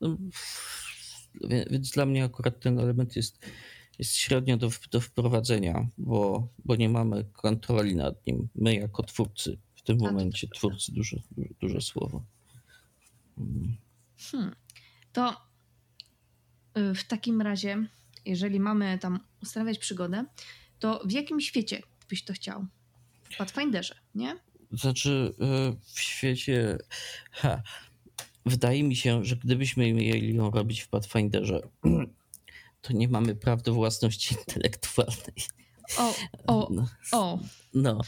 No, 0.00 0.16
więc 1.70 1.90
dla 1.90 2.06
mnie 2.06 2.24
akurat 2.24 2.60
ten 2.60 2.78
element 2.78 3.16
jest, 3.16 3.46
jest 3.98 4.16
średnio 4.16 4.56
do, 4.56 4.70
do 4.90 5.00
wprowadzenia, 5.00 5.88
bo, 5.98 6.48
bo 6.64 6.76
nie 6.76 6.88
mamy 6.88 7.24
kontroli 7.32 7.96
nad 7.96 8.26
nim. 8.26 8.48
My 8.54 8.74
jako 8.74 9.02
twórcy, 9.02 9.58
w 9.74 9.82
tym 9.82 9.98
momencie 9.98 10.48
to 10.48 10.54
twórcy, 10.54 10.92
duże, 10.92 11.16
duże 11.60 11.80
słowo. 11.80 12.24
Hmm. 13.36 14.54
To 15.12 15.36
y, 16.78 16.94
w 16.94 17.04
takim 17.04 17.40
razie, 17.42 17.88
jeżeli 18.24 18.60
mamy 18.60 18.98
tam 18.98 19.20
ustawiać 19.42 19.78
przygodę, 19.78 20.24
to 20.78 21.02
w 21.04 21.12
jakim 21.12 21.40
świecie 21.40 21.82
byś 22.08 22.24
to 22.24 22.32
chciał? 22.32 22.66
W 23.22 23.36
Pathfinderze, 23.36 23.94
nie? 24.14 24.40
Znaczy, 24.72 25.34
e, 25.40 25.76
w 25.94 26.00
świecie. 26.00 26.78
Ha, 27.30 27.62
wydaje 28.46 28.82
mi 28.82 28.96
się, 28.96 29.24
że 29.24 29.36
gdybyśmy 29.36 29.92
mieli 29.92 30.34
ją 30.34 30.50
robić 30.50 30.80
w 30.80 30.88
Pathfinderze, 30.88 31.60
to 32.82 32.92
nie 32.92 33.08
mamy 33.08 33.34
praw 33.34 33.62
do 33.62 33.74
własności 33.74 34.34
intelektualnej. 34.34 35.34
O, 35.98 36.14
o, 36.46 36.68
no, 36.74 36.88
o. 37.12 37.38
No, 37.74 38.00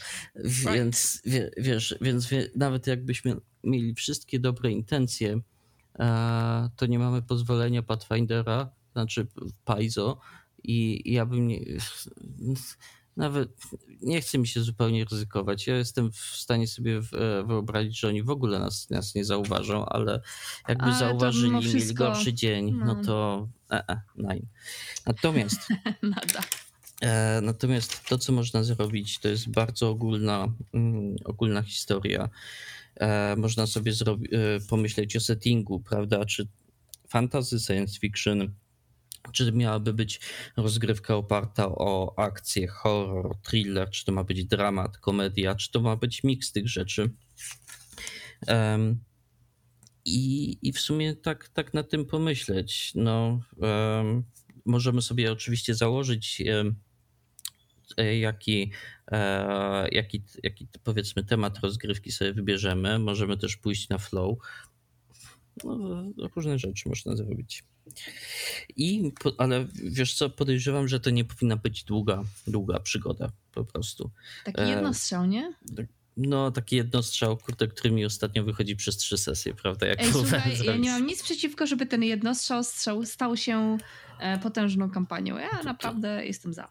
więc 0.75 1.21
wie, 1.25 1.51
wiesz, 1.57 1.95
więc 2.01 2.27
wie, 2.27 2.49
nawet 2.55 2.87
jakbyśmy 2.87 3.35
mieli 3.63 3.93
wszystkie 3.93 4.39
dobre 4.39 4.71
intencje, 4.71 5.39
to 6.75 6.85
nie 6.85 6.99
mamy 6.99 7.21
pozwolenia 7.21 7.83
Pathfindera, 7.83 8.69
znaczy 8.93 9.27
Paizo, 9.65 10.19
i 10.63 11.01
ja 11.13 11.25
bym 11.25 11.47
nie 11.47 11.59
nawet 13.17 13.49
nie 14.01 14.21
chce 14.21 14.37
mi 14.37 14.47
się 14.47 14.61
zupełnie 14.61 15.05
ryzykować. 15.05 15.67
Ja 15.67 15.77
jestem 15.77 16.11
w 16.11 16.17
stanie 16.17 16.67
sobie 16.67 17.01
wyobrazić, 17.45 17.99
że 17.99 18.07
oni 18.07 18.23
w 18.23 18.29
ogóle 18.29 18.59
nas, 18.59 18.89
nas 18.89 19.15
nie 19.15 19.25
zauważą, 19.25 19.85
ale 19.85 20.21
jakby 20.67 20.83
ale 20.83 20.95
zauważyli, 20.95 21.61
wszystko... 21.61 21.73
mieli 21.73 21.93
gorszy 21.93 22.33
dzień, 22.33 22.71
no, 22.71 22.85
no 22.85 23.03
to 23.03 23.47
e, 23.71 23.89
e, 23.89 24.01
nein. 24.15 24.45
Natomiast 25.05 25.67
Nada. 26.01 26.41
E, 27.01 27.41
natomiast 27.41 28.05
to, 28.09 28.17
co 28.17 28.33
można 28.33 28.63
zrobić, 28.63 29.19
to 29.19 29.27
jest 29.27 29.49
bardzo 29.49 29.89
ogólna, 29.89 30.47
mm, 30.73 31.15
ogólna 31.25 31.61
historia. 31.61 32.29
E, 32.95 33.35
można 33.35 33.67
sobie 33.67 33.91
e, 33.91 34.15
pomyśleć 34.69 35.15
o 35.15 35.19
settingu, 35.19 35.79
prawda? 35.79 36.25
Czy 36.25 36.47
fantasy, 37.07 37.59
science 37.59 37.99
fiction, 37.99 38.53
czy 39.31 39.51
miałaby 39.51 39.93
być 39.93 40.19
rozgrywka 40.57 41.15
oparta 41.15 41.69
o 41.69 42.13
akcję, 42.17 42.67
horror, 42.67 43.37
thriller, 43.41 43.89
czy 43.89 44.05
to 44.05 44.11
ma 44.11 44.23
być 44.23 44.45
dramat, 44.45 44.97
komedia, 44.97 45.55
czy 45.55 45.71
to 45.71 45.81
ma 45.81 45.95
być 45.95 46.23
miks 46.23 46.51
tych 46.51 46.69
rzeczy. 46.69 47.09
Um, 48.47 49.03
i, 50.05 50.57
I 50.61 50.73
w 50.73 50.79
sumie 50.79 51.15
tak, 51.15 51.49
tak 51.49 51.73
nad 51.73 51.89
tym 51.89 52.05
pomyśleć. 52.05 52.91
No, 52.95 53.41
um, 53.57 54.23
możemy 54.65 55.01
sobie 55.01 55.31
oczywiście 55.31 55.75
założyć, 55.75 56.43
um, 56.55 56.75
jaki, 58.19 58.71
e, 59.11 59.89
jaki, 59.91 60.23
jaki 60.43 60.67
powiedzmy 60.83 61.23
temat 61.23 61.59
rozgrywki 61.59 62.11
sobie 62.11 62.33
wybierzemy. 62.33 62.99
Możemy 62.99 63.37
też 63.37 63.57
pójść 63.57 63.89
na 63.89 63.97
flow. 63.97 64.37
No, 65.63 66.03
różne 66.35 66.59
rzeczy 66.59 66.89
można 66.89 67.15
zrobić. 67.15 67.63
I, 68.77 69.11
ale 69.37 69.67
wiesz 69.73 70.13
co, 70.13 70.29
podejrzewam, 70.29 70.87
że 70.87 70.99
to 70.99 71.09
nie 71.09 71.25
powinna 71.25 71.55
być 71.55 71.83
długa, 71.83 72.23
długa 72.47 72.79
przygoda 72.79 73.31
po 73.51 73.63
prostu. 73.63 74.11
Taki 74.43 74.61
e, 74.61 74.69
jednostrzał, 74.69 75.25
nie? 75.25 75.53
Tak, 75.75 75.85
no, 76.17 76.51
taki 76.51 76.75
jednostrzał, 76.75 77.37
kurde, 77.37 77.67
który 77.67 77.91
mi 77.91 78.05
ostatnio 78.05 78.43
wychodzi 78.43 78.75
przez 78.75 78.97
trzy 78.97 79.17
sesje, 79.17 79.53
prawda? 79.53 79.87
Jak 79.87 80.01
Ej, 80.01 80.11
słuchaj, 80.11 80.57
ja 80.65 80.77
nie 80.77 80.91
mam 80.91 81.05
nic 81.05 81.23
przeciwko, 81.23 81.67
żeby 81.67 81.85
ten 81.85 82.03
jednostrzał 82.03 82.63
strzał 82.63 83.05
stał 83.05 83.37
się 83.37 83.77
e, 84.19 84.37
potężną 84.37 84.91
kampanią. 84.91 85.37
Ja 85.37 85.49
to, 85.49 85.63
naprawdę 85.63 86.17
to... 86.17 86.23
jestem 86.23 86.53
za. 86.53 86.69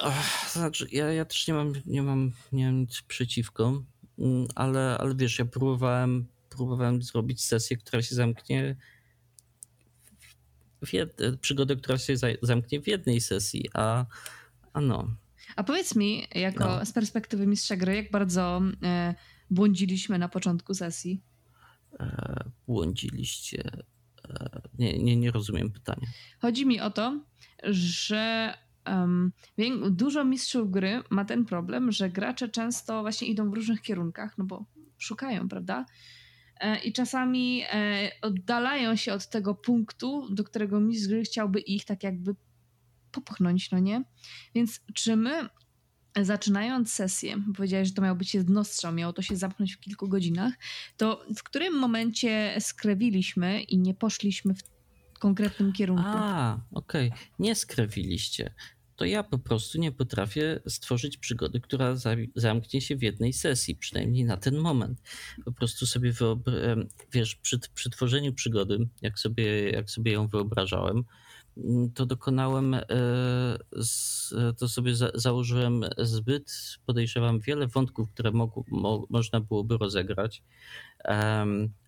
Ach, 0.00 0.50
znaczy, 0.52 0.86
ja, 0.92 1.12
ja 1.12 1.24
też 1.24 1.48
nie 1.48 1.54
mam, 1.54 1.72
nie, 1.86 2.02
mam, 2.02 2.32
nie 2.52 2.66
mam 2.66 2.80
nic 2.80 3.02
przeciwko, 3.02 3.82
mm, 4.18 4.48
ale, 4.54 4.98
ale 4.98 5.14
wiesz, 5.14 5.38
ja 5.38 5.44
próbowałem, 5.44 6.26
próbowałem 6.50 7.02
zrobić 7.02 7.44
sesję, 7.44 7.76
która 7.76 8.02
się 8.02 8.14
zamknie 8.14 8.76
jed... 10.92 11.20
przygodę, 11.40 11.76
która 11.76 11.98
się 11.98 12.14
zamknie 12.42 12.80
w 12.80 12.86
jednej 12.86 13.20
sesji, 13.20 13.68
a, 13.74 14.06
a 14.72 14.80
no. 14.80 15.08
A 15.56 15.64
powiedz 15.64 15.96
mi, 15.96 16.26
jako 16.34 16.64
no. 16.64 16.86
z 16.86 16.92
perspektywy 16.92 17.46
mistrza 17.46 17.76
gry, 17.76 17.96
jak 17.96 18.10
bardzo 18.10 18.62
e, 18.82 19.14
błądziliśmy 19.50 20.18
na 20.18 20.28
początku 20.28 20.74
sesji? 20.74 21.22
E, 22.00 22.44
błądziliście. 22.66 23.70
E, 24.28 24.60
nie, 24.78 24.98
nie, 24.98 25.16
nie 25.16 25.30
rozumiem 25.30 25.70
pytania. 25.70 26.06
Chodzi 26.38 26.66
mi 26.66 26.80
o 26.80 26.90
to, 26.90 27.20
że 27.64 28.54
um, 28.86 29.32
dużo 29.90 30.24
mistrzów 30.24 30.70
gry 30.70 31.02
ma 31.10 31.24
ten 31.24 31.44
problem, 31.44 31.92
że 31.92 32.10
gracze 32.10 32.48
często 32.48 33.00
właśnie 33.00 33.28
idą 33.28 33.50
w 33.50 33.54
różnych 33.54 33.82
kierunkach, 33.82 34.38
no 34.38 34.44
bo 34.44 34.64
szukają, 34.98 35.48
prawda? 35.48 35.86
E, 36.60 36.78
i 36.78 36.92
czasami 36.92 37.62
e, 37.72 38.10
oddalają 38.22 38.96
się 38.96 39.12
od 39.12 39.28
tego 39.28 39.54
punktu, 39.54 40.34
do 40.34 40.44
którego 40.44 40.80
mistrz 40.80 41.08
gry 41.08 41.22
chciałby 41.22 41.60
ich 41.60 41.84
tak 41.84 42.02
jakby 42.02 42.34
popchnąć, 43.12 43.70
no 43.70 43.78
nie? 43.78 44.04
Więc 44.54 44.80
czy 44.94 45.16
my 45.16 45.48
zaczynając 46.22 46.92
sesję, 46.92 47.42
powiedziałeś, 47.56 47.88
że 47.88 47.94
to 47.94 48.02
miał 48.02 48.16
być 48.16 48.34
jednostrzał, 48.34 48.92
miało 48.92 49.12
to 49.12 49.22
się 49.22 49.36
zamknąć 49.36 49.74
w 49.74 49.80
kilku 49.80 50.08
godzinach, 50.08 50.52
to 50.96 51.24
w 51.36 51.42
którym 51.42 51.78
momencie 51.78 52.56
skrewiliśmy 52.60 53.62
i 53.62 53.78
nie 53.78 53.94
poszliśmy 53.94 54.54
w 54.54 54.62
konkretnym 55.18 55.72
kierunku? 55.72 56.04
A, 56.06 56.60
okej. 56.72 57.08
Okay. 57.08 57.20
Nie 57.38 57.54
skrewiliście 57.54 58.54
to 58.98 59.04
ja 59.04 59.22
po 59.22 59.38
prostu 59.38 59.80
nie 59.80 59.92
potrafię 59.92 60.60
stworzyć 60.66 61.16
przygody, 61.16 61.60
która 61.60 61.94
zamknie 62.34 62.80
się 62.80 62.96
w 62.96 63.02
jednej 63.02 63.32
sesji, 63.32 63.76
przynajmniej 63.76 64.24
na 64.24 64.36
ten 64.36 64.56
moment. 64.56 65.02
Po 65.44 65.52
prostu 65.52 65.86
sobie 65.86 66.12
wiesz, 67.12 67.34
przy, 67.34 67.58
przy 67.74 67.90
tworzeniu 67.90 68.32
przygody, 68.32 68.88
jak 69.02 69.18
sobie, 69.18 69.70
jak 69.70 69.90
sobie 69.90 70.12
ją 70.12 70.28
wyobrażałem, 70.28 71.04
mm, 71.56 71.90
to 71.90 72.06
dokonałem, 72.06 72.74
e, 72.74 72.84
to 74.58 74.68
sobie 74.68 74.94
założyłem 75.14 75.84
zbyt, 75.98 76.52
podejrzewam, 76.86 77.40
wiele 77.40 77.66
wątków, 77.66 78.10
które 78.10 78.30
mo, 78.30 78.64
można 79.10 79.40
byłoby 79.40 79.78
rozegrać. 79.78 80.42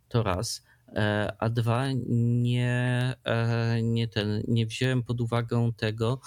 To 0.09 0.23
raz. 0.23 0.63
E, 0.89 1.33
a 1.39 1.49
dwa, 1.49 1.87
nie, 2.43 3.15
e, 3.25 3.83
nie, 3.83 4.09
ten, 4.09 4.43
nie 4.49 4.67
wziąłem 4.67 5.03
pod 5.03 5.21
uwagę 5.21 5.71
tego, 5.77 6.21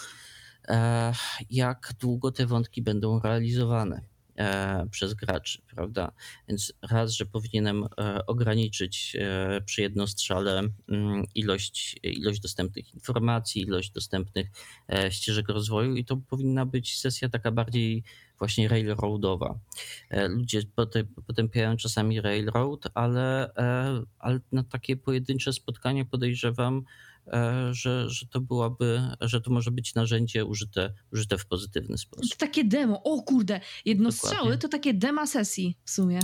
jak 1.49 1.93
długo 1.99 2.32
te 2.32 2.45
wątki 2.45 2.82
będą 2.82 3.19
realizowane 3.19 4.02
e, 4.38 4.86
przez 4.91 5.13
graczy, 5.13 5.62
prawda? 5.76 6.12
Więc 6.47 6.73
raz, 6.82 7.12
że 7.12 7.26
powinienem 7.26 7.84
e, 7.84 8.26
ograniczyć 8.26 9.17
przy 9.65 9.82
jednostrzale 9.82 10.63
mm, 10.89 11.23
ilość, 11.36 11.99
ilość 12.04 12.39
dostępnych 12.39 12.93
informacji, 12.93 13.62
ilość 13.62 13.91
dostępnych 13.91 14.47
ścieżek 15.10 15.49
rozwoju 15.49 15.95
i 15.95 16.06
to 16.06 16.17
powinna 16.17 16.65
być 16.65 16.99
sesja 16.99 17.30
taka 17.30 17.52
bardziej 17.52 18.04
właśnie 18.39 18.67
railroadowa. 18.67 19.60
Ludzie 20.30 20.62
potępiają 21.28 21.78
czasami 21.78 22.21
railroad, 22.21 22.84
ale, 22.93 23.52
ale 24.19 24.39
na 24.52 24.63
takie 24.63 24.97
pojedyncze 24.97 25.54
spotkanie 25.54 26.06
podejrzewam, 26.06 26.84
E, 26.86 27.12
że, 27.71 28.09
że 28.09 28.27
to 28.27 28.41
byłaby, 28.41 29.01
że 29.21 29.41
to 29.41 29.51
może 29.51 29.71
być 29.71 29.95
narzędzie 29.95 30.45
użyte, 30.45 30.93
użyte 31.13 31.38
w 31.38 31.45
pozytywny 31.45 31.97
sposób. 31.97 32.31
To 32.31 32.38
takie 32.38 32.63
demo, 32.63 33.03
o 33.03 33.21
kurde, 33.21 33.59
jednostrzały 33.86 34.36
Dokładnie. 34.36 34.57
to 34.57 34.67
takie 34.67 34.93
dema 34.93 35.27
sesji 35.27 35.77
w 35.83 35.91
sumie. 35.91 36.19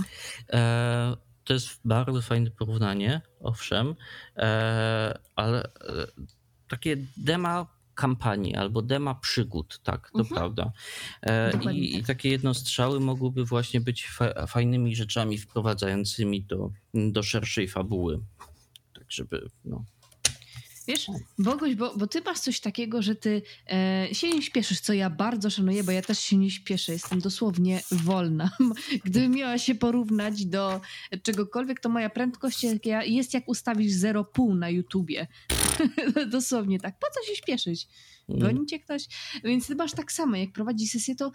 E, 0.52 1.16
to 1.44 1.54
jest 1.54 1.80
bardzo 1.84 2.22
fajne 2.22 2.50
porównanie, 2.50 3.20
owszem, 3.40 3.94
e, 4.36 5.18
ale 5.36 5.62
e, 5.64 5.70
takie 6.68 6.96
dema 7.16 7.80
kampanii 7.94 8.56
albo 8.56 8.82
dema 8.82 9.14
przygód, 9.14 9.80
tak, 9.82 10.10
to 10.12 10.18
mhm. 10.18 10.36
prawda. 10.36 10.72
E, 11.22 11.72
I, 11.72 11.96
I, 11.96 12.04
takie 12.04 12.28
jednostrzały 12.28 13.00
mogłyby 13.00 13.44
właśnie 13.44 13.80
być 13.80 14.08
fa 14.08 14.46
fajnymi 14.46 14.96
rzeczami 14.96 15.38
wprowadzającymi 15.38 16.42
do, 16.42 16.70
do 16.94 17.22
szerszej 17.22 17.68
fabuły. 17.68 18.20
Tak, 18.94 19.04
żeby 19.08 19.48
no, 19.64 19.84
Wiesz, 20.90 21.06
Boguś, 21.38 21.74
bo, 21.74 21.96
bo 21.96 22.06
ty 22.06 22.20
masz 22.20 22.38
coś 22.38 22.60
takiego, 22.60 23.02
że 23.02 23.14
ty 23.14 23.42
e, 23.72 24.08
się 24.12 24.30
nie 24.30 24.42
śpieszysz, 24.42 24.80
co 24.80 24.92
ja 24.92 25.10
bardzo 25.10 25.50
szanuję, 25.50 25.84
bo 25.84 25.92
ja 25.92 26.02
też 26.02 26.18
się 26.18 26.36
nie 26.36 26.50
śpieszę, 26.50 26.92
jestem 26.92 27.20
dosłownie 27.20 27.80
wolna. 27.90 28.50
Gdybym 29.04 29.32
miała 29.32 29.58
się 29.58 29.74
porównać 29.74 30.46
do 30.46 30.80
czegokolwiek, 31.22 31.80
to 31.80 31.88
moja 31.88 32.10
prędkość 32.10 32.66
jest 33.06 33.34
jak 33.34 33.48
ustawisz 33.48 33.92
0,5 33.92 34.58
na 34.58 34.70
YouTubie. 34.70 35.26
dosłownie 36.30 36.80
tak. 36.80 36.98
Po 36.98 37.06
co 37.14 37.26
się 37.30 37.36
śpieszyć? 37.36 37.88
Mm. 38.28 38.40
Goni 38.40 38.66
cię 38.66 38.80
ktoś? 38.80 39.06
Więc 39.44 39.66
ty 39.66 39.74
masz 39.74 39.92
tak 39.92 40.12
samo, 40.12 40.36
jak 40.36 40.52
prowadzi 40.52 40.88
sesję, 40.88 41.14
to 41.14 41.32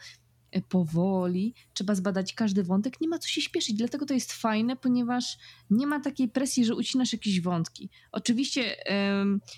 powoli, 0.61 1.53
trzeba 1.73 1.95
zbadać 1.95 2.33
każdy 2.33 2.63
wątek, 2.63 3.01
nie 3.01 3.07
ma 3.07 3.19
co 3.19 3.27
się 3.27 3.41
śpieszyć, 3.41 3.75
dlatego 3.75 4.05
to 4.05 4.13
jest 4.13 4.33
fajne, 4.33 4.75
ponieważ 4.75 5.37
nie 5.69 5.87
ma 5.87 5.99
takiej 5.99 6.29
presji, 6.29 6.65
że 6.65 6.75
ucinasz 6.75 7.13
jakieś 7.13 7.41
wątki. 7.41 7.89
Oczywiście 8.11 8.75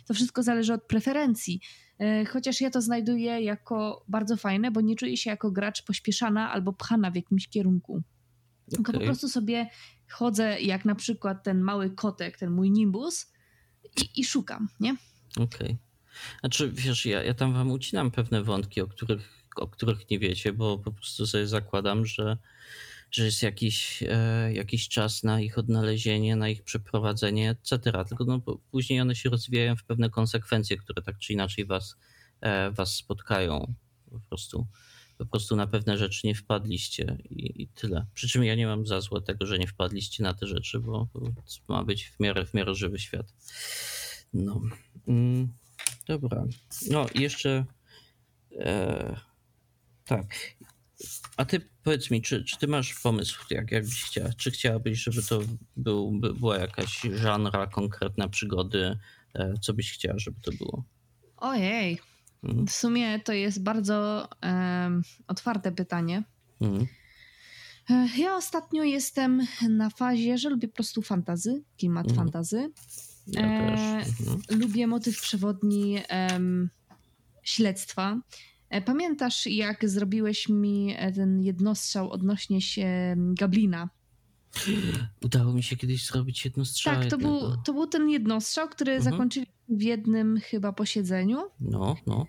to 0.08 0.14
wszystko 0.14 0.44
zależy 0.44 0.74
od 0.74 0.84
preferencji, 0.84 1.62
e, 2.00 2.26
chociaż 2.26 2.62
ja 2.62 2.70
to 2.70 2.82
znajduję 2.82 3.42
jako 3.42 4.06
bardzo 4.08 4.38
fajne, 4.38 4.72
bo 4.72 4.82
nie 4.82 4.96
czuję 4.96 5.18
się 5.18 5.30
jako 5.30 5.52
gracz 5.52 5.84
pośpieszana 5.84 6.52
albo 6.52 6.74
pchana 6.74 7.12
w 7.12 7.16
jakimś 7.16 7.48
kierunku. 7.48 7.94
Okay. 7.94 8.76
Tylko 8.76 8.94
po 8.94 9.00
prostu 9.00 9.30
sobie 9.30 9.70
chodzę 10.12 10.62
jak 10.62 10.86
na 10.86 10.96
przykład 10.96 11.44
ten 11.44 11.62
mały 11.62 11.90
kotek, 11.90 12.38
ten 12.38 12.52
mój 12.52 12.72
nimbus 12.72 13.32
i, 14.02 14.22
i 14.22 14.26
szukam, 14.26 14.68
nie? 14.80 14.96
Okej. 15.36 15.46
Okay. 15.46 15.78
Znaczy, 16.40 16.72
wiesz, 16.72 17.06
ja, 17.06 17.24
ja 17.24 17.34
tam 17.34 17.54
wam 17.54 17.72
ucinam 17.72 18.12
pewne 18.12 18.44
wątki, 18.44 18.82
o 18.82 18.88
których 18.88 19.37
o 19.60 19.68
których 19.68 20.10
nie 20.10 20.20
wiecie, 20.20 20.54
bo 20.54 20.78
po 20.78 20.92
prostu 20.92 21.28
sobie 21.28 21.48
zakładam, 21.48 22.06
że, 22.06 22.38
że 23.12 23.26
jest 23.26 23.44
jakiś, 23.44 24.04
e, 24.08 24.54
jakiś 24.54 24.90
czas 24.90 25.24
na 25.24 25.42
ich 25.42 25.58
odnalezienie, 25.58 26.36
na 26.36 26.50
ich 26.50 26.64
przeprowadzenie, 26.64 27.50
etc. 27.50 27.92
Tylko 28.10 28.26
no, 28.26 28.42
później 28.72 29.02
one 29.02 29.16
się 29.16 29.30
rozwijają 29.30 29.76
w 29.76 29.84
pewne 29.84 30.10
konsekwencje, 30.10 30.78
które 30.78 31.02
tak 31.02 31.18
czy 31.18 31.34
inaczej 31.34 31.66
was, 31.66 31.98
e, 32.42 32.72
was 32.72 32.96
spotkają. 32.96 33.74
Po 34.12 34.20
prostu, 34.20 34.68
po 35.18 35.26
prostu 35.26 35.56
na 35.56 35.68
pewne 35.68 35.98
rzeczy 35.98 36.28
nie 36.28 36.36
wpadliście 36.36 37.18
i, 37.30 37.62
i 37.62 37.68
tyle. 37.68 38.06
Przy 38.14 38.28
czym 38.28 38.44
ja 38.44 38.56
nie 38.56 38.68
mam 38.68 38.88
za 38.88 39.02
złe 39.02 39.22
tego, 39.22 39.46
że 39.46 39.60
nie 39.60 39.68
wpadliście 39.68 40.24
na 40.24 40.34
te 40.34 40.48
rzeczy, 40.48 40.80
bo, 40.80 41.08
bo 41.14 41.32
ma 41.68 41.84
być 41.84 42.06
w 42.06 42.20
miarę, 42.20 42.46
w 42.46 42.54
miarę 42.54 42.76
żywy 42.76 43.00
świat. 43.00 43.34
No. 44.34 44.62
Mm, 45.08 45.54
dobra. 46.08 46.46
No 46.90 47.06
i 47.14 47.22
jeszcze. 47.22 47.66
E, 48.60 49.20
Tak. 50.08 50.26
A 51.38 51.46
ty 51.46 51.62
powiedz 51.84 52.12
mi, 52.12 52.22
czy, 52.22 52.44
czy 52.44 52.58
ty 52.58 52.68
masz 52.68 52.94
pomysł, 52.94 53.40
jak, 53.50 53.72
jak 53.72 53.86
byś 53.86 54.04
chciała? 54.04 54.30
Czy 54.38 54.52
chciałabyś, 54.52 55.04
żeby 55.04 55.24
to 55.24 55.40
był, 55.78 56.12
by 56.12 56.34
była 56.34 56.58
jakaś 56.58 57.02
żanra, 57.02 57.68
konkretna 57.68 58.28
przygody? 58.30 58.98
E, 59.36 59.54
co 59.62 59.74
byś 59.74 59.94
chciała, 59.94 60.20
żeby 60.20 60.42
to 60.42 60.52
było? 60.52 60.84
Ojej. 61.38 62.00
Mhm. 62.44 62.68
W 62.68 62.72
sumie 62.72 63.20
to 63.20 63.34
jest 63.34 63.64
bardzo 63.64 64.28
um, 64.44 65.02
otwarte 65.28 65.72
pytanie. 65.72 66.24
Mhm. 66.62 66.88
Ja 68.18 68.36
ostatnio 68.36 68.84
jestem 68.84 69.48
na 69.70 69.90
fazie, 69.90 70.38
że 70.38 70.50
lubię 70.50 70.68
po 70.68 70.76
prostu 70.76 71.02
fantazy, 71.02 71.64
klimat 71.78 72.08
mhm. 72.08 72.26
fantazy. 72.26 72.72
Ja 73.28 73.42
e, 73.42 73.72
mhm. 73.98 74.42
Lubię 74.50 74.88
motyw 74.88 75.22
przewodni 75.22 76.02
um, 76.10 76.70
śledztwa. 77.44 78.22
E, 78.70 78.82
pamiętasz, 78.82 79.46
jak 79.46 79.90
zrobiłeś 79.90 80.50
mi 80.50 80.96
e, 80.98 81.12
ten 81.12 81.42
jednostrzał 81.42 82.12
odnośnie 82.12 82.62
się 82.62 83.16
Gablina? 83.18 83.90
Udało 85.26 85.54
mi 85.54 85.64
się 85.64 85.76
kiedyś 85.76 86.06
zrobić 86.06 86.46
jednostrzał. 86.46 86.96
Tak, 86.96 87.10
to 87.10 87.18
był, 87.18 87.58
to 87.66 87.74
był 87.74 87.88
ten 87.88 88.10
jednostrzał, 88.10 88.70
który 88.70 88.92
mhm. 88.92 89.14
zakończyliśmy 89.14 89.54
w 89.70 89.82
jednym 89.82 90.40
chyba 90.40 90.74
posiedzeniu. 90.74 91.44
No, 91.60 91.96
no. 92.08 92.26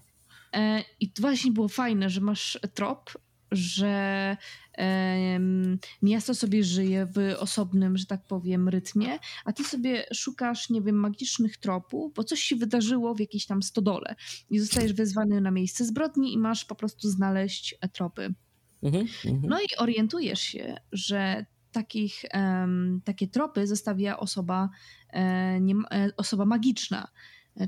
I 1.00 1.10
to 1.10 1.22
właśnie 1.22 1.52
było 1.52 1.68
fajne, 1.68 2.10
że 2.10 2.20
masz 2.20 2.58
trop 2.74 3.10
że 3.52 4.36
miasto 6.02 6.34
sobie 6.34 6.64
żyje 6.64 7.06
w 7.06 7.34
osobnym, 7.38 7.98
że 7.98 8.06
tak 8.06 8.26
powiem, 8.26 8.68
rytmie, 8.68 9.18
a 9.44 9.52
ty 9.52 9.64
sobie 9.64 10.04
szukasz, 10.14 10.70
nie 10.70 10.82
wiem, 10.82 10.96
magicznych 10.96 11.56
tropów, 11.56 12.14
bo 12.14 12.24
coś 12.24 12.40
się 12.40 12.56
wydarzyło 12.56 13.14
w 13.14 13.20
jakiejś 13.20 13.46
tam 13.46 13.62
stodole 13.62 14.14
i 14.50 14.58
zostajesz 14.58 14.92
wezwany 14.92 15.40
na 15.40 15.50
miejsce 15.50 15.84
zbrodni 15.84 16.32
i 16.32 16.38
masz 16.38 16.64
po 16.64 16.74
prostu 16.74 17.10
znaleźć 17.10 17.74
e, 17.80 17.88
tropy. 17.88 18.34
Mhm, 18.82 19.06
mhm. 19.26 19.42
no 19.48 19.60
i 19.60 19.76
orientujesz 19.78 20.40
się, 20.40 20.76
że 20.92 21.46
takich, 21.72 22.22
um, 22.34 23.00
takie 23.04 23.28
tropy 23.28 23.66
zostawia 23.66 24.16
osoba, 24.16 24.68
e, 25.10 25.60
nie, 25.60 25.74
e, 25.74 26.10
osoba 26.16 26.44
magiczna. 26.44 27.08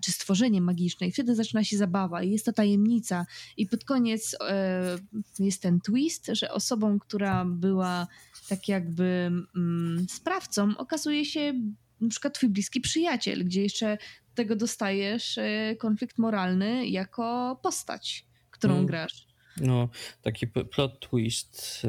Czy 0.02 0.12
stworzenie 0.12 0.60
magiczne 0.60 1.06
i 1.06 1.12
wtedy 1.12 1.34
zaczyna 1.34 1.64
się 1.64 1.76
zabawa 1.76 2.22
i 2.22 2.30
jest 2.30 2.46
to 2.46 2.52
tajemnica 2.52 3.26
i 3.56 3.66
pod 3.66 3.84
koniec 3.84 4.36
e, 4.40 4.98
jest 5.38 5.62
ten 5.62 5.80
twist, 5.80 6.30
że 6.32 6.52
osobą, 6.52 6.98
która 6.98 7.44
była 7.44 8.06
tak 8.48 8.68
jakby 8.68 9.30
mm, 9.56 10.06
sprawcą 10.08 10.76
okazuje 10.76 11.24
się 11.24 11.52
na 12.00 12.08
przykład 12.08 12.34
twój 12.34 12.48
bliski 12.48 12.80
przyjaciel, 12.80 13.44
gdzie 13.44 13.62
jeszcze 13.62 13.98
tego 14.34 14.56
dostajesz 14.56 15.38
e, 15.38 15.76
konflikt 15.76 16.18
moralny 16.18 16.86
jako 16.86 17.58
postać, 17.62 18.26
którą 18.50 18.74
mm. 18.74 18.86
grasz. 18.86 19.29
No, 19.56 19.88
taki 20.22 20.46
plot 20.46 21.00
twist 21.00 21.82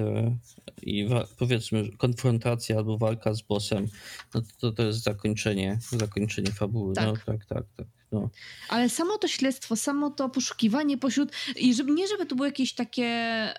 i 0.81 1.07
powiedzmy 1.37 1.89
konfrontacja 1.97 2.77
albo 2.77 2.97
walka 2.97 3.33
z 3.33 3.41
bossem, 3.41 3.87
no 4.33 4.41
to, 4.59 4.71
to 4.71 4.83
jest 4.83 5.03
zakończenie, 5.03 5.79
zakończenie 5.91 6.51
fabuły. 6.51 6.93
Tak. 6.93 7.05
No, 7.05 7.13
tak, 7.25 7.45
tak, 7.45 7.63
tak. 7.77 7.87
No. 8.11 8.29
Ale 8.69 8.89
samo 8.89 9.17
to 9.17 9.27
śledztwo, 9.27 9.75
samo 9.75 10.09
to 10.09 10.29
poszukiwanie 10.29 10.97
pośród, 10.97 11.31
i 11.55 11.73
żeby, 11.73 11.91
nie 11.91 12.07
żeby 12.07 12.25
to 12.25 12.35
było 12.35 12.45
jakieś 12.45 12.73
takie... 12.73 13.09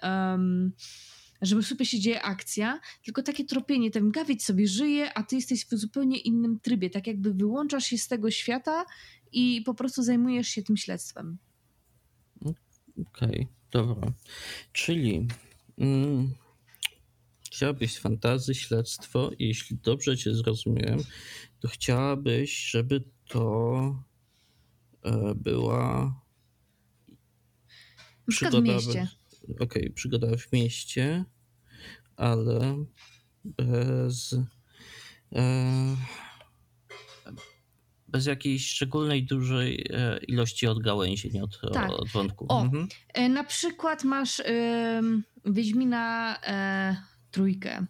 Um, 0.03 0.73
żeby 1.43 1.62
super 1.62 1.88
się 1.88 2.01
dzieje 2.01 2.23
akcja, 2.23 2.81
tylko 3.05 3.23
takie 3.23 3.45
tropienie, 3.45 3.91
ten 3.91 4.11
gawieć 4.11 4.45
sobie 4.45 4.69
żyje, 4.69 5.15
a 5.15 5.23
ty 5.23 5.37
jesteś 5.37 5.67
w 5.67 5.75
zupełnie 5.75 6.19
innym 6.19 6.61
trybie, 6.61 6.91
tak 6.91 7.07
jakby 7.07 7.35
wyłączasz 7.35 7.85
się 7.85 7.99
z 7.99 8.09
tego 8.09 8.31
świata 8.31 8.85
i 9.33 9.62
po 9.67 9.75
prostu 9.75 10.03
zajmujesz 10.03 10.49
się 10.49 10.62
tym 10.62 10.77
śledztwem. 10.77 11.38
Okej, 12.41 12.61
okay, 13.31 13.47
dobra. 13.73 14.13
Czyli 14.73 15.29
mm, 15.79 16.35
chciałabyś 17.47 17.99
fantazy, 17.99 18.55
śledztwo 18.55 19.31
i 19.39 19.49
jeśli 19.49 19.77
dobrze 19.77 20.17
cię 20.17 20.35
zrozumiałem, 20.35 21.01
to 21.61 21.69
chciałabyś, 21.69 22.71
żeby 22.71 23.05
to 23.29 24.05
e, 25.03 25.35
była 25.35 26.15
przygoda 28.29 28.61
w 28.61 28.65
mieście. 28.65 29.09
Okej, 29.45 29.59
okay, 29.61 29.91
przygoda 29.91 30.37
w 30.37 30.53
mieście, 30.53 31.25
ale 32.17 32.85
bez 33.45 34.37
e, 35.33 35.97
bez 38.12 38.27
jakiejś 38.27 38.66
szczególnej 38.66 39.25
dużej 39.25 39.87
e, 39.90 40.18
ilości 40.18 40.66
odgałęzień 40.66 41.40
od, 41.40 41.61
tak. 41.72 41.90
od 41.90 42.09
wątku. 42.09 42.46
O, 42.48 42.62
mhm. 42.62 42.88
na 43.33 43.44
przykład 43.44 44.05
masz 44.05 44.40
y, 44.40 44.44
Wiedźmina 45.44 46.37
trójkę. 47.31 47.70
E, 47.70 47.81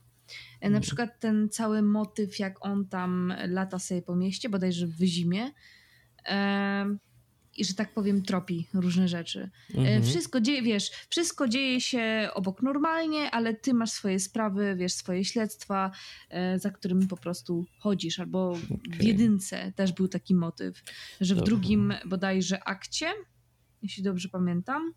na 0.60 0.66
mhm. 0.66 0.82
przykład 0.82 1.20
ten 1.20 1.48
cały 1.48 1.82
motyw, 1.82 2.38
jak 2.38 2.66
on 2.66 2.88
tam 2.88 3.34
lata 3.48 3.78
sobie 3.78 4.02
po 4.02 4.16
mieście, 4.16 4.48
bodajże 4.48 4.86
w 4.86 5.02
zimie. 5.02 5.50
E, 6.28 6.96
I 7.56 7.64
że 7.64 7.74
tak 7.74 7.94
powiem, 7.94 8.22
tropi 8.22 8.68
różne 8.74 9.08
rzeczy. 9.08 9.50
E, 9.74 9.78
mhm. 9.78 10.02
Wszystko 10.02 10.40
dzieje, 10.40 10.62
wiesz, 10.62 10.90
wszystko 11.08 11.48
dzieje 11.48 11.80
się 11.80 12.28
obok 12.34 12.62
normalnie, 12.62 13.30
ale 13.30 13.54
ty 13.54 13.74
masz 13.74 13.90
swoje 13.90 14.20
sprawy, 14.20 14.76
wiesz, 14.78 14.92
swoje 14.92 15.24
śledztwa, 15.24 15.90
za 16.56 16.70
którymi 16.70 17.06
po 17.06 17.16
prostu 17.16 17.66
chodzisz. 17.78 18.18
Albo 18.18 18.50
okay. 18.50 18.98
w 18.98 19.02
jedynce 19.02 19.72
też 19.76 19.92
był 19.92 20.08
taki 20.08 20.34
motyw, 20.34 20.82
że 21.20 21.34
w 21.34 21.38
Dobra. 21.38 21.46
drugim 21.46 21.94
bodajże 22.06 22.64
akcie, 22.64 23.06
jeśli 23.82 24.02
dobrze 24.02 24.28
pamiętam, 24.28 24.92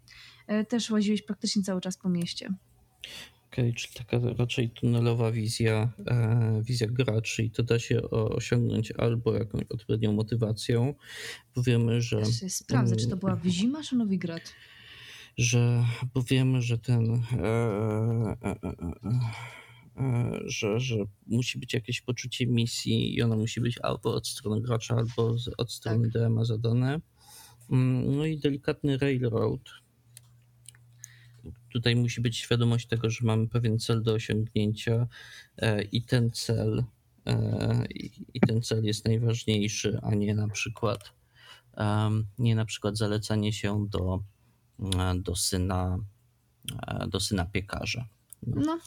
też 0.69 0.89
łaziłeś 0.89 1.21
praktycznie 1.21 1.63
cały 1.63 1.81
czas 1.81 1.97
po 1.97 2.09
mieście. 2.09 2.49
Okej, 3.55 3.69
okay, 3.69 3.79
czyli 3.81 3.93
taka 3.93 4.19
raczej 4.37 4.69
tunelowa 4.69 5.31
wizja, 5.31 5.89
e, 6.07 6.61
wizja 6.63 6.87
graczy 6.87 7.43
i 7.43 7.51
to 7.51 7.63
da 7.63 7.79
się 7.79 8.01
osiągnąć 8.11 8.91
albo 8.91 9.33
jakąś 9.33 9.63
odpowiednią 9.69 10.13
motywacją, 10.13 10.93
bo 11.55 11.63
wiemy, 11.63 12.01
że... 12.01 12.25
Sprawdzę, 12.49 12.95
czy 12.95 13.07
to 13.07 13.17
była 13.17 13.35
Wizima 13.35 13.83
czy 13.83 13.95
Nowigrad? 13.95 14.53
Że, 15.37 15.83
bo 16.13 16.23
wiemy, 16.23 16.61
że 16.61 16.77
ten... 16.77 17.13
E, 17.13 17.45
e, 18.33 18.35
e, 18.43 18.55
e, 18.63 19.19
e 19.97 20.39
że, 20.45 20.79
że 20.79 20.95
musi 21.27 21.59
być 21.59 21.73
jakieś 21.73 22.01
poczucie 22.01 22.47
misji 22.47 23.15
i 23.15 23.21
ona 23.21 23.35
musi 23.35 23.61
być 23.61 23.79
albo 23.83 24.15
od 24.15 24.27
strony 24.27 24.61
gracza, 24.61 24.95
albo 24.95 25.35
od 25.57 25.71
strony 25.71 26.11
tak. 26.11 26.21
DM-a 26.21 26.45
zadane. 26.45 27.01
Mm, 27.71 28.17
no 28.17 28.25
i 28.25 28.37
delikatny 28.37 28.97
railroad, 28.97 29.61
tutaj 31.75 31.95
musi 31.95 32.21
być 32.21 32.37
świadomość 32.37 32.87
tego, 32.87 33.09
że 33.09 33.19
mamy 33.23 33.47
pewien 33.47 33.79
cel 33.79 34.03
do 34.03 34.13
osiągnięcia 34.13 35.07
e, 35.57 35.83
i 35.83 36.01
ten 36.01 36.31
cel 36.31 36.83
e, 37.25 37.85
i 38.33 38.39
ten 38.39 38.61
cel 38.61 38.83
jest 38.83 39.05
najważniejszy, 39.05 39.99
a 40.01 40.15
nie 40.15 40.35
na 40.35 40.47
przykład 40.47 40.99
nie 42.39 42.55
na 42.55 42.65
przykład 42.65 42.97
zalecanie 42.97 43.53
się 43.53 43.87
do, 43.89 44.23
e, 44.99 45.15
do 45.15 45.35
syna 45.35 45.99
do 47.07 47.19
syna 47.19 47.45
piekarza. 47.45 48.07
No. 48.47 48.61
no. 48.65 48.79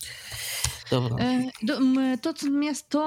Dobra. 0.91 1.17
To, 2.23 2.35
co, 2.35 2.47
to, 2.91 3.03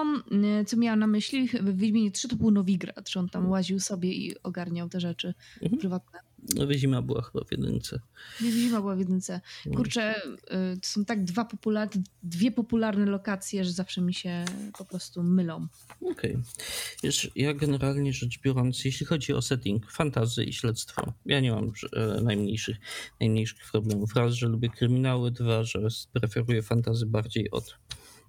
co 0.65 0.77
miałam 0.77 0.99
na 0.99 1.07
myśli 1.07 1.47
w 1.47 1.77
Wiedźminie 1.77 2.11
3, 2.11 2.27
to 2.27 2.35
był 2.35 2.51
Nowigrad, 2.51 3.09
że 3.09 3.19
on 3.19 3.29
tam 3.29 3.49
łaził 3.49 3.79
sobie 3.79 4.13
i 4.13 4.43
ogarniał 4.43 4.89
te 4.89 4.99
rzeczy 4.99 5.33
mhm. 5.61 5.79
prywatne. 5.79 6.19
No 6.55 6.73
zima 6.73 7.01
była 7.01 7.21
chyba 7.21 7.43
w 7.45 7.51
jedynce. 7.51 7.99
Zima 8.41 8.81
była 8.81 8.95
w 8.95 8.99
jedynce. 8.99 9.41
Kurczę, 9.75 10.15
y, 10.25 10.79
to 10.81 10.87
są 10.87 11.05
tak 11.05 11.23
dwa 11.23 11.45
popular 11.45 11.89
dwie 12.23 12.51
popularne 12.51 13.05
lokacje, 13.05 13.65
że 13.65 13.71
zawsze 13.71 14.01
mi 14.01 14.13
się 14.13 14.45
po 14.77 14.85
prostu 14.85 15.23
mylą. 15.23 15.67
Okej. 16.01 16.37
Okay. 16.99 17.31
Ja 17.35 17.53
generalnie 17.53 18.13
rzecz 18.13 18.39
biorąc, 18.41 18.85
jeśli 18.85 19.05
chodzi 19.05 19.33
o 19.33 19.41
setting, 19.41 19.91
fantazy 19.91 20.43
i 20.43 20.53
śledztwo, 20.53 21.13
ja 21.25 21.39
nie 21.39 21.51
mam 21.51 21.71
e, 21.93 22.21
najmniejszych, 22.21 22.77
najmniejszych 23.19 23.71
problemów. 23.71 24.15
Raz, 24.15 24.33
że 24.33 24.47
lubię 24.47 24.69
kryminały, 24.69 25.31
dwa, 25.31 25.63
że 25.63 25.79
preferuję 26.13 26.61
fantazy 26.61 27.05
bardziej 27.05 27.51
od 27.51 27.77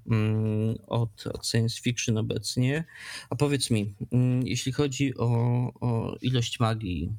mm, 0.07 0.79
od, 0.87 1.27
od 1.27 1.47
science 1.47 1.81
fiction 1.81 2.19
obecnie. 2.19 2.85
A 3.31 3.37
powiedz 3.37 3.71
mi, 3.71 3.95
mm, 4.13 4.47
jeśli 4.47 4.73
chodzi 4.73 5.17
o, 5.17 5.27
o 5.81 6.17
ilość 6.21 6.61
magii, 6.61 7.13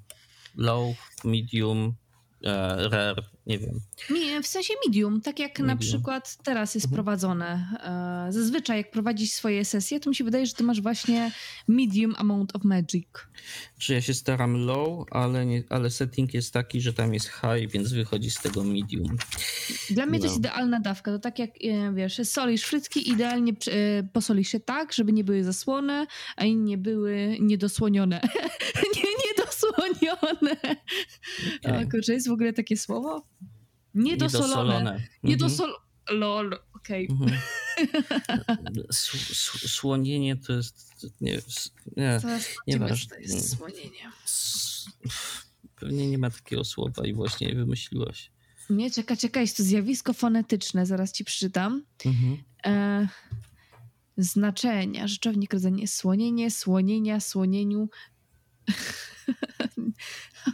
low, 0.56 0.95
medium, 1.24 1.93
e, 2.43 2.89
rare, 2.89 3.24
nie 3.47 3.60
wiem. 3.60 3.82
W 4.43 4.47
sensie 4.47 4.74
medium, 4.88 5.22
tak 5.22 5.39
jak 5.39 5.51
medium. 5.51 5.68
na 5.68 5.78
przykład 5.78 6.38
teraz 6.43 6.76
jest 6.76 6.86
mhm. 6.86 6.95
prowadzone. 6.95 7.68
E, 8.30 8.32
zazwyczaj 8.32 8.78
jak 8.78 8.91
prowadzisz 8.91 9.32
swoje 9.32 9.66
sesje, 9.66 9.99
to 9.99 10.10
mi 10.10 10.16
się 10.16 10.24
wydaje, 10.24 10.45
że 10.45 10.54
ty 10.54 10.64
masz 10.64 10.82
właśnie 10.82 11.32
medium 11.68 12.16
amount 12.18 12.56
of 12.56 12.64
magic. 12.64 13.08
Czy 13.78 13.93
ja 13.93 14.01
się 14.01 14.14
staram 14.14 14.66
low, 14.66 15.06
ale, 15.12 15.45
nie, 15.45 15.64
ale 15.70 15.89
setting 15.89 16.34
jest 16.34 16.54
taki, 16.54 16.82
że 16.82 16.93
tam 16.93 17.14
jest 17.14 17.28
high, 17.28 17.72
więc 17.72 17.93
wychodzi 17.93 18.30
z 18.30 18.41
tego 18.41 18.64
medium. 18.64 19.18
Dla 19.89 20.06
mnie 20.06 20.20
no. 20.20 20.22
to 20.22 20.26
jest 20.26 20.38
idealna 20.38 20.80
dawka. 20.80 21.12
To 21.12 21.20
tak 21.20 21.39
jak, 21.39 21.49
e, 21.49 21.93
wiesz, 21.93 22.22
solisz 22.24 22.64
frytki, 22.64 23.10
idealnie 23.10 23.54
posolisz 24.14 24.54
je 24.54 24.60
tak, 24.60 24.93
żeby 24.93 25.14
nie 25.14 25.24
były 25.24 25.43
zasłone, 25.43 26.08
a 26.36 26.45
nie 26.45 26.78
były 26.78 27.38
niedosłonione. 27.39 28.22
nie, 28.95 29.04
niedosłonione. 30.02 30.58
Okay. 31.64 31.86
O, 31.88 31.91
kurczę, 31.91 32.14
jest 32.14 32.28
w 32.28 32.32
ogóle 32.32 32.54
takie 32.54 32.78
słowo? 32.78 33.28
Niedosolone. 33.94 34.78
Mhm. 34.78 35.02
Niedosol... 35.24 35.74
Lol, 36.10 36.60
okej. 36.74 37.08
Okay. 37.08 37.18
Mhm. 37.26 38.84
Słonienie 39.68 40.36
to 40.36 40.54
jest... 40.54 40.96
Nie, 41.22 41.32
nie, 41.98 42.20
nie 42.68 42.80
to 42.80 42.88
jest 43.20 43.58
słonienie. 43.58 44.12
Pewnie 45.76 46.08
nie 46.08 46.18
ma 46.18 46.30
takiego 46.30 46.64
słowa 46.64 47.06
i 47.06 47.14
właśnie 47.14 47.48
je 47.48 47.56
wymyśliłaś. 47.56 48.32
Nie, 48.70 48.91
czekaj, 48.91 49.18
czekaj, 49.18 49.44
jest 49.44 49.58
to 49.58 49.64
zjawisko 49.64 50.14
fonetyczne, 50.14 50.86
zaraz 50.86 51.12
ci 51.12 51.24
przeczytam. 51.24 51.84
Mhm. 52.06 52.38
E, 52.66 53.08
znaczenia, 54.18 55.08
rzeczownik 55.08 55.54
rodzenie, 55.54 55.88
słonienie, 55.88 56.52
słonienia, 56.52 57.20
słonieniu. 57.20 57.89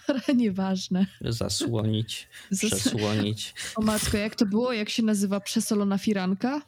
Ale 0.07 0.35
nieważne. 0.35 1.05
Zasłonić, 1.21 2.27
Zas... 2.49 2.69
przesłonić. 2.69 3.53
O 3.75 3.81
matko, 3.81 4.17
jak 4.17 4.35
to 4.35 4.45
było? 4.45 4.73
Jak 4.73 4.89
się 4.89 5.03
nazywa 5.03 5.39
przesolona 5.39 5.97
firanka? 5.97 6.61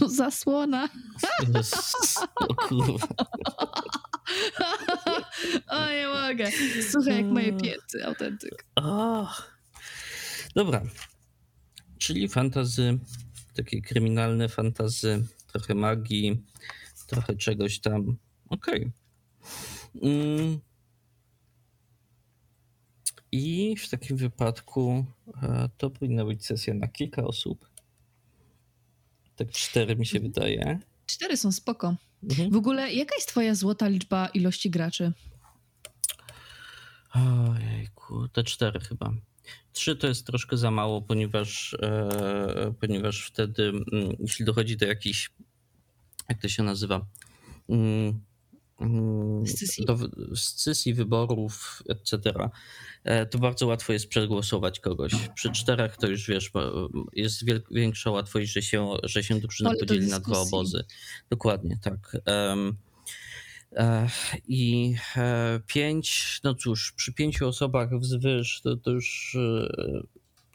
Zasłona. 0.06 0.88
O 2.36 2.54
kurwa. 2.54 3.06
O, 5.68 5.88
nie 5.90 6.06
mogę. 6.08 6.50
Słuchaj, 6.90 7.16
jak 7.16 7.26
moje 7.26 7.52
piecy, 7.52 8.06
autentyk. 8.06 8.66
Dobra. 10.54 10.82
Czyli 11.98 12.28
fantazy, 12.28 12.98
takie 13.54 13.82
kryminalne 13.82 14.48
fantazy, 14.48 15.26
trochę 15.52 15.74
magii, 15.74 16.42
trochę 17.06 17.36
czegoś 17.36 17.80
tam. 17.80 18.16
Okej. 18.48 18.80
Okay. 18.80 19.01
Mm. 20.02 20.60
I 23.32 23.76
w 23.76 23.88
takim 23.88 24.16
wypadku 24.16 25.04
e, 25.42 25.68
to 25.78 25.90
powinna 25.90 26.24
być 26.24 26.46
sesja 26.46 26.74
na 26.74 26.88
kilka 26.88 27.24
osób. 27.24 27.68
Tak 29.36 29.50
cztery 29.50 29.96
mi 29.96 30.06
się 30.06 30.18
mhm. 30.18 30.32
wydaje. 30.32 30.78
Cztery 31.06 31.36
są 31.36 31.52
spoko. 31.52 31.96
Mhm. 32.22 32.50
W 32.50 32.56
ogóle, 32.56 32.92
jaka 32.92 33.14
jest 33.14 33.28
twoja 33.28 33.54
złota 33.54 33.88
liczba 33.88 34.28
ilości 34.28 34.70
graczy? 34.70 35.12
Ojejku, 37.14 38.28
te 38.28 38.44
cztery 38.44 38.80
chyba. 38.80 39.12
Trzy 39.72 39.96
to 39.96 40.06
jest 40.06 40.26
troszkę 40.26 40.56
za 40.56 40.70
mało, 40.70 41.02
ponieważ, 41.02 41.76
e, 41.82 42.74
ponieważ 42.80 43.26
wtedy, 43.26 43.68
m, 43.68 43.84
mm, 43.92 44.16
jeśli 44.20 44.44
dochodzi 44.44 44.76
do 44.76 44.86
jakichś, 44.86 45.30
jak 46.28 46.42
to 46.42 46.48
się 46.48 46.62
nazywa, 46.62 47.06
mm, 47.68 48.20
do 49.86 49.98
scysji 50.36 50.94
wyborów, 50.94 51.82
etc., 51.88 52.32
e, 53.04 53.26
to 53.26 53.38
bardzo 53.38 53.66
łatwo 53.66 53.92
jest 53.92 54.08
przegłosować 54.08 54.80
kogoś. 54.80 55.12
Przy 55.34 55.52
czterech 55.52 55.96
to 55.96 56.06
już 56.06 56.28
wiesz, 56.28 56.50
jest 57.12 57.44
większa 57.70 58.10
łatwość, 58.10 58.52
że 58.52 58.62
się, 58.62 58.96
że 59.02 59.24
się 59.24 59.40
drużyna 59.40 59.72
podzieli 59.80 60.06
na 60.06 60.20
dwa 60.20 60.38
obozy. 60.38 60.84
Dokładnie, 61.30 61.78
tak. 61.82 62.16
Um, 62.26 62.76
i 64.48 64.94
e, 65.16 65.60
pięć, 65.66 66.40
no 66.44 66.54
cóż, 66.54 66.92
przy 66.92 67.12
pięciu 67.12 67.48
osobach 67.48 67.98
wzwyż 67.98 68.60
to, 68.60 68.76
to 68.76 68.90
już 68.90 69.36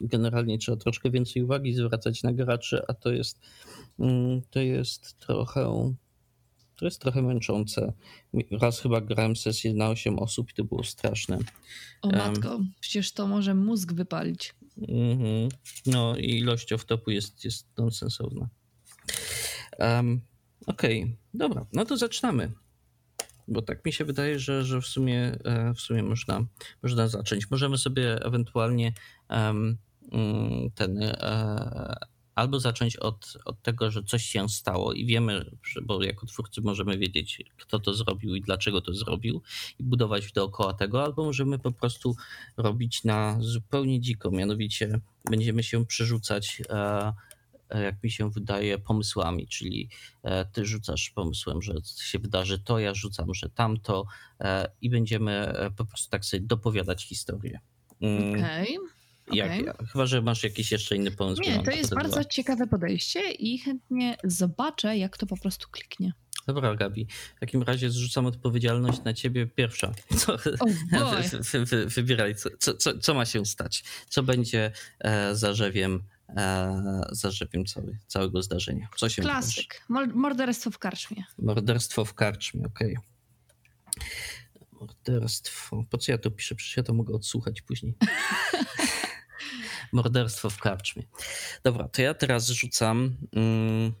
generalnie 0.00 0.58
trzeba 0.58 0.76
troszkę 0.76 1.10
więcej 1.10 1.42
uwagi 1.42 1.74
zwracać 1.74 2.22
na 2.22 2.32
graczy, 2.32 2.82
a 2.88 2.94
to 2.94 3.12
jest, 3.12 3.40
mm, 3.98 4.42
to 4.50 4.60
jest 4.60 5.18
trochę 5.18 5.92
to 6.78 6.84
jest 6.84 7.00
trochę 7.00 7.22
męczące. 7.22 7.92
Raz 8.50 8.80
chyba 8.80 9.00
grałem 9.00 9.36
sesję 9.36 9.74
na 9.74 9.88
8 9.88 10.18
osób 10.18 10.50
i 10.50 10.54
to 10.54 10.64
było 10.64 10.84
straszne. 10.84 11.38
O 12.02 12.08
matko, 12.08 12.50
um, 12.50 12.72
przecież 12.80 13.12
to 13.12 13.26
może 13.26 13.54
mózg 13.54 13.92
wypalić. 13.92 14.54
Mm-hmm. 14.78 15.48
No 15.86 16.16
i 16.16 16.38
ilość 16.38 16.72
off-topu 16.72 17.10
jest, 17.10 17.44
jest 17.44 17.78
nonsensowna. 17.78 18.48
Um, 19.78 20.20
Okej, 20.66 21.02
okay. 21.02 21.16
dobra, 21.34 21.66
no 21.72 21.84
to 21.84 21.96
zaczynamy. 21.96 22.52
Bo 23.48 23.62
tak 23.62 23.84
mi 23.84 23.92
się 23.92 24.04
wydaje, 24.04 24.38
że, 24.38 24.64
że 24.64 24.80
w 24.80 24.86
sumie, 24.86 25.38
e, 25.44 25.74
w 25.74 25.80
sumie 25.80 26.02
można, 26.02 26.44
można 26.82 27.08
zacząć. 27.08 27.50
Możemy 27.50 27.78
sobie 27.78 28.24
ewentualnie 28.24 28.92
um, 29.30 29.78
ten 30.74 31.02
e, 31.02 31.96
albo 32.38 32.60
zacząć 32.60 32.96
od, 32.96 33.38
od 33.44 33.62
tego, 33.62 33.90
że 33.90 34.02
coś 34.02 34.24
się 34.24 34.48
stało 34.48 34.92
i 34.92 35.06
wiemy, 35.06 35.50
bo 35.82 36.02
jako 36.02 36.26
twórcy 36.26 36.60
możemy 36.60 36.98
wiedzieć, 36.98 37.44
kto 37.56 37.78
to 37.78 37.94
zrobił 37.94 38.34
i 38.34 38.40
dlaczego 38.40 38.80
to 38.80 38.94
zrobił 38.94 39.42
i 39.78 39.82
budować 39.82 40.32
dookoła 40.32 40.74
tego, 40.74 41.04
albo 41.04 41.24
możemy 41.24 41.58
po 41.58 41.72
prostu 41.72 42.16
robić 42.56 43.04
na 43.04 43.36
zupełnie 43.40 44.00
dziko, 44.00 44.30
mianowicie 44.30 45.00
będziemy 45.30 45.62
się 45.62 45.86
przerzucać 45.86 46.62
e, 46.68 47.12
e 47.70 47.82
jak 47.82 48.02
mi 48.02 48.10
się 48.10 48.30
wydaje, 48.30 48.78
pomysłami, 48.78 49.46
czyli 49.46 49.88
e, 50.22 50.44
ty 50.44 50.66
rzucasz 50.66 51.10
pomysłem, 51.10 51.62
że 51.62 51.74
się 52.02 52.18
wydarzy 52.18 52.58
to, 52.58 52.78
ja 52.78 52.94
rzucam, 52.94 53.34
że 53.34 53.50
tamto 53.50 54.06
e, 54.40 54.70
i 54.80 54.90
będziemy 54.90 55.54
po 55.76 55.84
prostu 55.84 56.10
tak 56.10 56.24
sobie 56.24 56.40
dopowiadać 56.46 57.04
historię. 57.04 57.60
Mm. 58.00 58.34
Okej. 58.34 58.78
Okay. 58.78 58.97
Jak, 59.32 59.60
okay. 59.60 59.86
Chyba, 59.92 60.06
że 60.06 60.22
masz 60.22 60.44
jakiś 60.44 60.72
jeszcze 60.72 60.96
inny 60.96 61.10
pomysł. 61.10 61.42
Nie, 61.42 61.62
to 61.62 61.70
jest 61.70 61.94
bardzo 61.94 62.12
dwa. 62.12 62.24
ciekawe 62.24 62.66
podejście 62.66 63.30
i 63.30 63.58
chętnie 63.58 64.16
zobaczę, 64.24 64.96
jak 64.96 65.18
to 65.18 65.26
po 65.26 65.36
prostu 65.36 65.68
kliknie. 65.70 66.12
Dobra, 66.46 66.74
Gabi. 66.74 67.06
W 67.36 67.40
takim 67.40 67.62
razie 67.62 67.90
zrzucam 67.90 68.26
odpowiedzialność 68.26 69.04
na 69.04 69.14
ciebie 69.14 69.46
pierwsza. 69.46 69.92
Co, 70.18 70.34
oh 70.34 71.22
wy, 71.52 71.64
wy, 71.64 71.86
wybieraj, 71.86 72.34
co, 72.34 72.74
co, 72.76 72.98
co, 72.98 73.14
ma 73.14 73.24
się 73.24 73.46
stać. 73.46 73.84
Co 74.08 74.22
będzie 74.22 74.72
e, 75.00 75.34
zarzewiem, 75.34 76.02
e, 76.28 77.02
zarzewiem 77.10 77.64
cały, 77.64 77.98
całego 78.06 78.42
zdarzenia. 78.42 78.88
Co 78.96 79.08
się 79.08 79.22
Klasyk. 79.22 79.86
Morderstwo 80.14 80.70
w 80.70 80.78
karczmie. 80.78 81.24
Morderstwo 81.38 82.04
w 82.04 82.14
karczmie, 82.14 82.66
okej. 82.66 82.96
Okay. 82.96 84.08
Morderstwo. 84.80 85.84
Po 85.90 85.98
co 85.98 86.12
ja 86.12 86.18
to 86.18 86.30
piszę? 86.30 86.54
Przecież 86.54 86.76
ja 86.76 86.82
to 86.82 86.94
mogę 86.94 87.14
odsłuchać 87.14 87.62
później. 87.62 87.94
Morderstwo 89.92 90.50
w 90.50 90.58
karczmie. 90.58 91.02
Dobra, 91.64 91.88
to 91.88 92.02
ja 92.02 92.14
teraz 92.14 92.48
rzucam, 92.48 93.16
mm, 93.32 93.92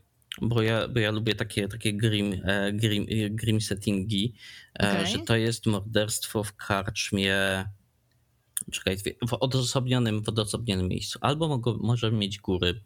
bo 0.42 0.62
ja, 0.62 0.88
bo 0.88 1.00
ja 1.00 1.10
lubię 1.10 1.34
takie, 1.34 1.68
takie 1.68 1.92
grim, 1.92 2.40
e, 2.44 2.72
grim, 2.72 3.06
e, 3.10 3.30
grim 3.30 3.60
settingi, 3.60 4.34
e, 4.80 4.90
okay. 4.90 5.06
że 5.06 5.18
to 5.18 5.36
jest 5.36 5.66
morderstwo 5.66 6.44
w 6.44 6.56
karczmie 6.56 7.64
czekaj, 8.70 8.96
w 9.28 9.32
odosobnionym, 9.40 10.24
w 10.24 10.28
odosobnionym 10.28 10.88
miejscu. 10.88 11.18
Albo 11.22 11.48
mogą, 11.48 11.78
możemy 11.80 12.18
mieć 12.18 12.38
góry, 12.38 12.80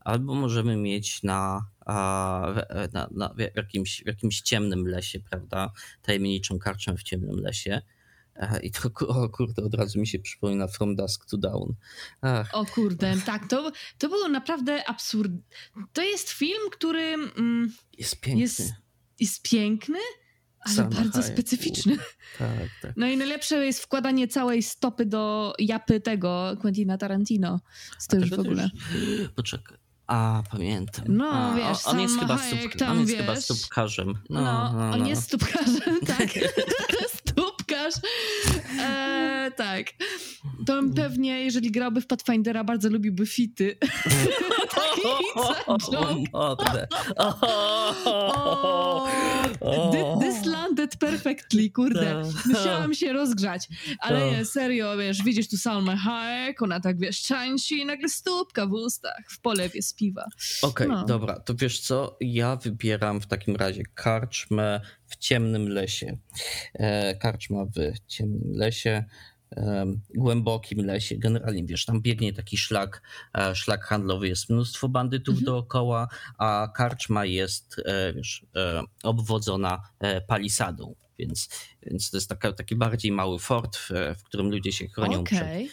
albo 0.00 0.34
możemy 0.34 0.76
mieć 0.76 1.22
na, 1.22 1.66
na, 2.92 3.08
na 3.10 3.34
w, 3.34 3.56
jakimś, 3.56 4.02
w 4.02 4.06
jakimś 4.06 4.40
ciemnym 4.40 4.86
lesie, 4.86 5.20
prawda? 5.20 5.72
Tajemniczą 6.02 6.58
karczmę 6.58 6.96
w 6.96 7.02
ciemnym 7.02 7.36
lesie. 7.40 7.82
I 8.62 8.70
to, 8.70 8.90
o 9.08 9.28
kurde, 9.28 9.62
od 9.62 9.74
razu 9.74 10.00
mi 10.00 10.06
się 10.06 10.18
przypomina 10.18 10.68
From 10.68 10.96
Dusk 10.96 11.26
to 11.30 11.36
Dawn. 11.36 11.74
Ach. 12.20 12.54
O 12.54 12.66
kurde, 12.66 13.16
tak, 13.26 13.48
to, 13.48 13.72
to 13.98 14.08
było 14.08 14.28
naprawdę 14.28 14.88
absurd. 14.88 15.32
To 15.92 16.02
jest 16.02 16.30
film, 16.30 16.70
który 16.72 17.02
mm, 17.02 17.72
jest 17.98 18.20
piękny. 18.20 18.40
Jest, 18.40 18.72
jest 19.20 19.42
piękny, 19.42 19.98
ale 20.60 20.84
bardzo 20.84 21.22
specyficzny. 21.22 21.96
Tak, 22.38 22.68
tak. 22.82 22.92
No 22.96 23.06
i 23.06 23.16
najlepsze 23.16 23.66
jest 23.66 23.82
wkładanie 23.82 24.28
całej 24.28 24.62
stopy 24.62 25.06
do 25.06 25.52
japy 25.58 26.00
tego 26.00 26.56
Quentina 26.60 26.98
Tarantino. 26.98 27.60
To 28.08 28.16
już 28.16 28.30
w 28.30 28.40
ogóle. 28.40 28.70
Już... 28.94 29.28
Poczekaj. 29.28 29.78
A, 30.06 30.42
pamiętam. 30.50 31.04
No, 31.08 31.30
A, 31.32 31.54
wiesz, 31.54 31.86
on, 31.86 32.00
jest, 32.00 32.18
chyba, 32.18 32.38
stup, 32.38 32.76
tam, 32.78 32.90
on 32.90 33.00
jest 33.00 33.12
wiesz, 33.12 33.20
chyba 33.20 33.40
stópkarzem. 33.40 34.14
No, 34.30 34.42
no, 34.42 34.72
no 34.72 34.90
on 34.90 35.00
no. 35.00 35.08
jest 35.08 35.22
stópkarzem, 35.22 36.00
tak. 36.06 36.28
gosh. 37.82 38.61
E, 38.80 39.50
tak. 39.56 39.86
To 40.66 40.78
on 40.78 40.94
pewnie, 40.94 41.44
jeżeli 41.44 41.70
grałby 41.70 42.00
w 42.00 42.06
Pathfindera, 42.06 42.64
bardzo 42.64 42.88
lubiłby 42.88 43.26
fity. 43.26 43.76
This 50.20 50.46
landed 50.46 50.96
perfectly, 50.96 51.70
kurde. 51.70 52.22
Tak. 52.34 52.46
Musiałam 52.46 52.94
się 52.94 53.12
rozgrzać. 53.12 53.68
Ale 53.98 54.20
tak. 54.20 54.30
nie, 54.30 54.44
serio, 54.44 54.96
wiesz, 54.96 55.22
widzisz 55.22 55.48
tu 55.48 55.56
Salmę 55.56 55.96
Hayek, 55.96 56.62
ona 56.62 56.80
tak, 56.80 56.98
wiesz, 56.98 57.22
czańsi 57.22 57.78
i 57.78 57.86
nagle 57.86 58.08
stópka 58.08 58.66
w 58.66 58.72
ustach, 58.72 59.24
w 59.30 59.40
polewie 59.40 59.82
z 59.82 59.94
piwa. 59.94 60.24
Okej, 60.62 60.86
okay, 60.86 60.98
no. 61.00 61.04
dobra, 61.04 61.40
to 61.40 61.54
wiesz 61.54 61.80
co, 61.80 62.16
ja 62.20 62.56
wybieram 62.56 63.20
w 63.20 63.26
takim 63.26 63.56
razie 63.56 63.82
karczmę 63.94 64.80
w 65.06 65.16
ciemnym 65.16 65.68
lesie. 65.68 66.16
E, 66.74 67.14
karczma 67.14 67.64
w 67.64 67.98
ciemnym 68.06 68.52
lesie 68.52 68.61
głębokim 70.14 70.86
lesie. 70.86 71.16
Generalnie 71.18 71.64
wiesz, 71.64 71.84
tam 71.84 72.02
biegnie 72.02 72.32
taki 72.32 72.58
szlak, 72.58 73.02
e, 73.38 73.54
szlak 73.54 73.84
handlowy, 73.84 74.28
jest 74.28 74.50
mnóstwo 74.50 74.88
bandytów 74.88 75.34
mhm. 75.34 75.44
dookoła, 75.44 76.08
a 76.38 76.68
karczma 76.76 77.24
jest, 77.24 77.76
e, 77.84 78.12
wiesz, 78.12 78.46
obwodzona 79.02 79.82
palisadą 80.26 80.94
więc, 81.18 81.48
więc 81.82 82.10
to 82.10 82.16
jest 82.16 82.28
taka, 82.28 82.52
taki 82.52 82.76
bardziej 82.76 83.12
mały 83.12 83.38
fort, 83.38 83.76
w, 83.76 83.90
w 84.18 84.22
którym 84.22 84.50
ludzie 84.50 84.72
się 84.72 84.88
chronią 84.88 85.20
Okej. 85.20 85.70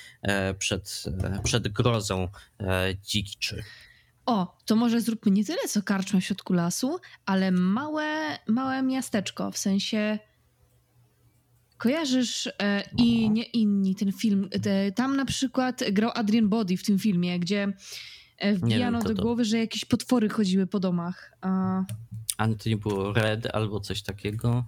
przed, 0.59 0.83
przed, 0.83 1.03
przed 1.43 1.67
grozą 1.67 2.27
dzikiczy. 3.03 3.63
O, 4.25 4.57
to 4.65 4.75
może 4.75 5.01
zróbmy 5.01 5.31
nie 5.31 5.45
tyle 5.45 5.67
co 5.67 5.83
karczmę 5.83 6.21
w 6.21 6.25
środku 6.25 6.53
lasu, 6.53 6.99
ale 7.25 7.51
małe, 7.51 8.37
małe 8.47 8.83
miasteczko, 8.83 9.51
w 9.51 9.57
sensie 9.57 10.19
kojarzysz 11.79 12.47
e, 12.47 12.83
i 12.97 13.29
nie 13.29 13.43
inni 13.43 13.95
ten 13.95 14.11
film. 14.11 14.49
Te, 14.61 14.91
tam 14.91 15.15
na 15.15 15.25
przykład 15.25 15.83
grał 15.91 16.11
Adrian 16.15 16.49
Body 16.49 16.77
w 16.77 16.83
tym 16.83 16.99
filmie, 16.99 17.39
gdzie 17.39 17.73
e, 18.37 18.53
wbijano 18.53 19.01
wiem, 19.01 19.15
do 19.15 19.21
głowy, 19.23 19.45
że 19.45 19.57
jakieś 19.57 19.85
potwory 19.85 20.29
chodziły 20.29 20.67
po 20.67 20.79
domach. 20.79 21.31
A... 21.41 21.83
A 22.37 22.47
to 22.47 22.69
nie 22.69 22.77
było 22.77 23.13
Red 23.13 23.55
albo 23.55 23.79
coś 23.79 24.01
takiego? 24.01 24.65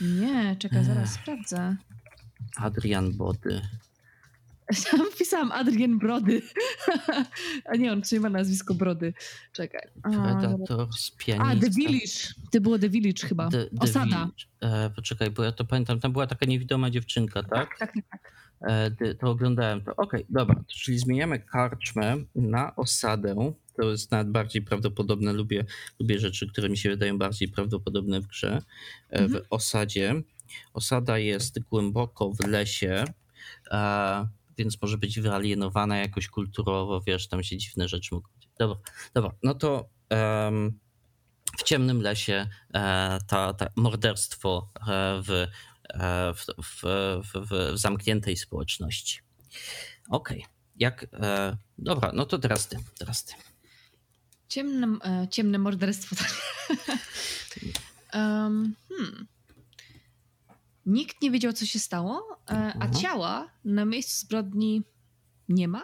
Nie, 0.00 0.56
czekaj, 0.58 0.84
zaraz 0.84 1.12
sprawdzę. 1.12 1.76
Adrian 2.56 3.12
Body. 3.12 3.60
Tam 4.90 5.10
wpisałam 5.12 5.52
Adrian 5.52 5.98
Brody. 5.98 6.42
A 7.72 7.76
nie, 7.76 7.92
on 7.92 8.02
trzyma 8.02 8.28
nazwisko 8.28 8.74
Brody. 8.74 9.14
Czekaj. 9.52 9.88
Predator 10.02 10.88
z 10.92 11.10
pianista. 11.10 11.46
A, 11.46 11.56
The 11.56 11.70
Village. 11.70 12.34
To 12.52 12.60
było 12.60 12.78
The 12.78 12.88
Village 12.88 13.28
chyba. 13.28 13.48
The, 13.48 13.64
the 13.64 13.70
Osada. 13.78 14.30
E, 14.60 14.90
poczekaj, 14.90 15.30
bo 15.30 15.44
ja 15.44 15.52
to 15.52 15.64
pamiętam. 15.64 16.00
Tam 16.00 16.12
była 16.12 16.26
taka 16.26 16.46
niewidoma 16.46 16.90
dziewczynka, 16.90 17.42
tak? 17.42 17.78
Tak, 17.78 17.92
tak, 17.92 18.04
tak. 18.10 18.32
E, 18.60 19.14
to 19.14 19.30
oglądałem 19.30 19.82
to. 19.82 19.96
Okej, 19.96 20.20
okay, 20.20 20.24
dobra. 20.30 20.64
Czyli 20.66 20.98
zmieniamy 20.98 21.38
karczmę 21.38 22.16
na 22.34 22.76
osadę. 22.76 23.52
To 23.76 23.90
jest 23.90 24.10
nawet 24.10 24.30
bardziej 24.30 24.62
prawdopodobne. 24.62 25.32
Lubię, 25.32 25.64
lubię 26.00 26.18
rzeczy, 26.18 26.48
które 26.48 26.68
mi 26.68 26.76
się 26.76 26.90
wydają 26.90 27.18
bardziej 27.18 27.48
prawdopodobne 27.48 28.20
w 28.20 28.26
grze. 28.26 28.62
E, 29.10 29.18
mhm. 29.18 29.30
W 29.30 29.46
osadzie. 29.50 30.22
Osada 30.74 31.18
jest 31.18 31.60
głęboko 31.60 32.30
w 32.30 32.46
lesie. 32.46 33.04
E, 33.70 34.26
więc 34.58 34.82
może 34.82 34.98
być 34.98 35.20
wyalienowana 35.20 35.98
jakoś 35.98 36.28
kulturowo, 36.28 37.00
wiesz, 37.00 37.28
tam 37.28 37.42
się 37.42 37.56
dziwne 37.56 37.88
rzeczy 37.88 38.14
mogą. 38.14 38.28
Dobra, 38.58 38.76
dobra, 39.14 39.32
no 39.42 39.54
to 39.54 39.88
um, 40.10 40.78
w 41.58 41.62
ciemnym 41.62 42.02
lesie 42.02 42.48
e, 42.74 43.18
ta, 43.26 43.54
ta 43.54 43.66
morderstwo 43.76 44.68
e, 44.76 45.22
w, 45.22 45.30
e, 45.30 46.34
w, 46.34 46.46
w, 46.62 46.82
w, 47.22 47.48
w, 47.50 47.78
zamkniętej 47.78 48.36
społeczności. 48.36 49.20
Okej, 50.10 50.38
okay. 50.38 50.52
jak, 50.76 51.06
e, 51.12 51.56
dobra, 51.78 52.10
no 52.14 52.26
to 52.26 52.38
teraz 52.38 52.68
ty, 52.68 52.76
teraz 52.98 53.24
ty. 53.24 53.34
Ciemne, 54.48 54.98
ciemne 55.30 55.58
morderstwo. 55.58 56.16
um, 58.14 58.74
hmm. 58.88 59.26
Nikt 60.86 61.22
nie 61.22 61.30
wiedział, 61.30 61.52
co 61.52 61.66
się 61.66 61.78
stało, 61.78 62.38
e, 62.50 62.52
a 62.54 62.72
mhm. 62.72 62.94
ciała 62.94 63.50
na 63.64 63.84
miejscu 63.84 64.26
zbrodni 64.26 64.82
nie 65.48 65.68
ma. 65.68 65.82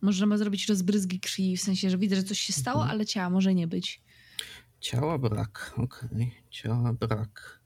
Możemy 0.00 0.38
zrobić 0.38 0.68
rozbryzgi 0.68 1.20
krwi, 1.20 1.56
w 1.56 1.60
sensie, 1.60 1.90
że 1.90 1.98
widzę, 1.98 2.16
że 2.16 2.22
coś 2.22 2.40
się 2.40 2.52
stało, 2.52 2.80
mhm. 2.80 2.90
ale 2.90 3.06
ciała 3.06 3.30
może 3.30 3.54
nie 3.54 3.66
być. 3.66 4.02
Ciała 4.80 5.18
brak, 5.18 5.72
okej. 5.76 6.08
Okay. 6.12 6.30
Ciała 6.50 6.92
brak. 6.92 7.60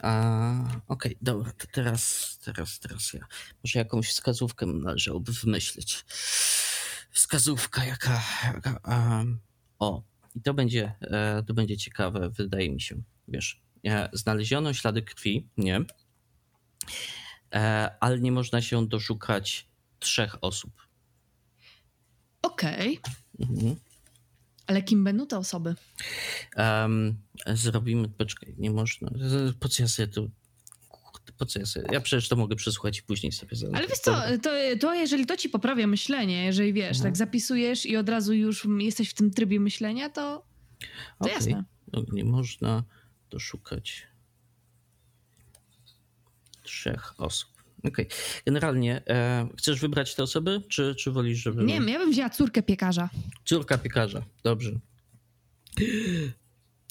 Okej, 0.00 0.80
okay, 0.88 1.14
dobra, 1.22 1.52
to 1.52 1.66
teraz, 1.72 2.38
teraz, 2.44 2.78
teraz 2.78 3.12
ja. 3.12 3.26
Może 3.64 3.78
jakąś 3.78 4.08
wskazówkę 4.08 4.66
należałoby 4.66 5.32
wymyślić. 5.32 6.04
Wskazówka 7.10 7.84
jaka... 7.84 8.22
jaka 8.44 8.80
um, 8.84 9.40
o, 9.78 10.02
i 10.34 10.40
to 10.40 10.54
będzie, 10.54 10.94
e, 11.00 11.42
to 11.46 11.54
będzie 11.54 11.76
ciekawe, 11.76 12.30
wydaje 12.30 12.70
mi 12.70 12.80
się. 12.80 13.02
Wiesz, 13.28 13.62
e, 13.86 14.08
znaleziono 14.12 14.74
ślady 14.74 15.02
krwi, 15.02 15.48
nie? 15.56 15.80
E, 17.54 17.90
ale 18.00 18.20
nie 18.20 18.32
można 18.32 18.62
się 18.62 18.88
doszukać 18.88 19.68
trzech 19.98 20.36
osób. 20.40 20.72
Okej. 22.42 22.98
Okay. 22.98 23.50
Mhm. 23.50 23.76
Ale 24.66 24.82
kim 24.82 25.04
będą 25.04 25.26
te 25.26 25.38
osoby? 25.38 25.74
Um, 26.56 27.18
zrobimy, 27.46 28.08
poczekaj, 28.08 28.54
nie 28.58 28.70
można. 28.70 29.10
Po 29.60 29.68
co 29.68 29.82
ja 29.82 29.88
sobie 29.88 30.08
tu 30.08 30.30
po 31.40 31.46
co 31.46 31.58
ja 31.58 31.66
sobie? 31.66 31.86
Ja 31.92 32.00
przecież 32.00 32.28
to 32.28 32.36
mogę 32.36 32.56
przesłuchać 32.56 32.98
i 32.98 33.02
później 33.02 33.32
sobie 33.32 33.56
zadać. 33.56 33.76
Ale 33.76 33.88
wiesz 33.88 33.98
co, 33.98 34.22
to, 34.42 34.50
to 34.80 34.94
jeżeli 34.94 35.26
to 35.26 35.36
ci 35.36 35.48
poprawia 35.48 35.86
myślenie, 35.86 36.44
jeżeli 36.44 36.72
wiesz, 36.72 36.96
mhm. 36.96 37.02
tak 37.02 37.16
zapisujesz 37.16 37.86
i 37.86 37.96
od 37.96 38.08
razu 38.08 38.34
już 38.34 38.68
jesteś 38.78 39.10
w 39.10 39.14
tym 39.14 39.30
trybie 39.30 39.60
myślenia, 39.60 40.08
to, 40.08 40.44
to 40.80 40.86
okay. 41.18 41.32
jasne. 41.32 41.64
Nie 42.12 42.24
można 42.24 42.84
doszukać 43.30 44.06
trzech 46.70 47.20
osób. 47.20 47.50
Okej. 47.78 48.06
Okay. 48.06 48.06
Generalnie 48.46 49.02
e, 49.06 49.48
chcesz 49.58 49.80
wybrać 49.80 50.14
te 50.14 50.22
osoby, 50.22 50.62
czy, 50.68 50.94
czy 50.94 51.10
wolisz, 51.10 51.38
żeby... 51.38 51.64
Nie 51.64 51.74
wiem, 51.74 51.88
ja 51.88 51.98
bym 51.98 52.10
wzięła 52.10 52.30
córkę 52.30 52.62
piekarza. 52.62 53.10
Córka 53.44 53.78
piekarza, 53.78 54.22
dobrze. 54.42 54.70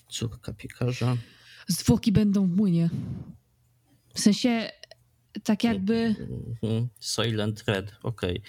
Córka 0.09 0.53
piekarza. 0.53 1.17
Zwłoki 1.67 2.11
będą 2.11 2.47
w 2.47 2.55
młynie. 2.55 2.89
W 4.13 4.19
sensie 4.19 4.71
tak 5.43 5.63
jakby... 5.63 6.15
Mhm. 6.63 6.89
Silent 6.99 7.63
Red, 7.67 7.95
okej. 8.03 8.37
Okay. 8.37 8.41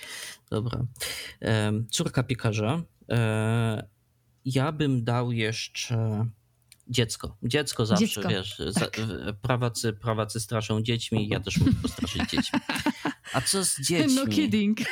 Dobra. 0.51 0.87
E, 1.43 1.73
córka 1.91 2.23
piekarza. 2.23 2.83
E, 3.11 3.89
ja 4.45 4.73
bym 4.73 5.05
dał 5.05 5.33
jeszcze 5.33 6.27
dziecko. 6.91 7.37
Dziecko 7.43 7.87
zawsze, 7.87 8.07
dziecko. 8.07 8.29
wiesz, 8.29 8.61
tak. 8.75 8.97
prawacy, 9.43 9.93
prawacy 9.93 10.41
straszą 10.41 10.83
dziećmi, 10.83 11.29
ja 11.29 11.41
też 11.41 11.59
mogę 11.59 11.73
postraszyć 11.83 12.31
dziećmi. 12.31 12.61
A 13.33 13.41
co 13.41 13.65
z 13.65 13.81
dziećmi? 13.87 14.15
No 14.15 14.27
kidding. 14.27 14.79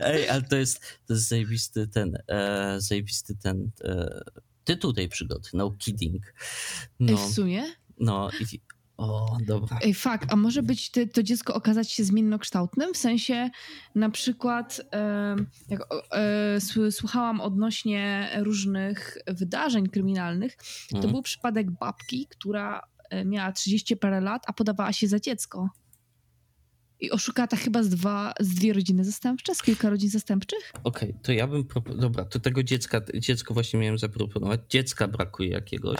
Ej, 0.00 0.28
ale 0.28 0.42
to 0.42 0.56
jest, 0.56 0.80
to 1.06 1.14
jest 1.14 1.28
zajebisty 1.28 1.88
ten, 1.88 2.18
e, 2.28 2.76
zajebisty 2.80 3.36
ten 3.36 3.70
e, 3.84 4.20
tytuł 4.64 4.92
tej 4.92 5.08
przygody, 5.08 5.48
no 5.52 5.70
kidding. 5.78 6.34
No, 7.00 7.16
w 7.16 7.32
sumie? 7.34 7.64
No 7.98 8.30
i 8.40 8.60
o, 8.96 9.36
dobra. 9.46 9.78
Ej, 9.82 9.94
fakt, 9.94 10.32
a 10.32 10.36
może 10.36 10.62
być 10.62 10.90
te, 10.90 11.06
to 11.06 11.22
dziecko 11.22 11.54
okazać 11.54 11.92
się 11.92 12.04
zmiennokształtnym? 12.04 12.94
W 12.94 12.96
sensie 12.96 13.50
na 13.94 14.10
przykład 14.10 14.80
e, 14.92 15.36
jak 15.68 15.80
e, 16.12 16.90
słuchałam 16.90 17.40
odnośnie 17.40 18.30
różnych 18.38 19.18
wydarzeń 19.26 19.88
kryminalnych, 19.88 20.56
to 20.90 20.96
mhm. 20.96 21.12
był 21.12 21.22
przypadek 21.22 21.70
babki, 21.70 22.26
która 22.30 22.82
e, 23.10 23.24
miała 23.24 23.52
30 23.52 23.96
parę 23.96 24.20
lat, 24.20 24.42
a 24.46 24.52
podawała 24.52 24.92
się 24.92 25.08
za 25.08 25.20
dziecko. 25.20 25.68
I 27.00 27.10
oszukała 27.10 27.46
ta 27.46 27.56
chyba 27.56 27.82
z, 27.82 27.88
dwa, 27.88 28.34
z 28.40 28.54
dwie 28.54 28.72
rodziny 28.72 29.04
zastępcze, 29.04 29.54
z 29.54 29.62
kilka 29.62 29.90
rodzin 29.90 30.10
zastępczych? 30.10 30.72
Okej, 30.84 31.08
okay, 31.10 31.22
to 31.22 31.32
ja 31.32 31.46
bym. 31.46 31.64
Dobra, 31.98 32.24
to 32.24 32.40
tego 32.40 32.62
dziecka, 32.62 33.00
dziecko 33.14 33.54
właśnie 33.54 33.80
miałem 33.80 33.98
zaproponować. 33.98 34.60
Dziecka 34.68 35.08
brakuje 35.08 35.50
jakiegoś. 35.50 35.98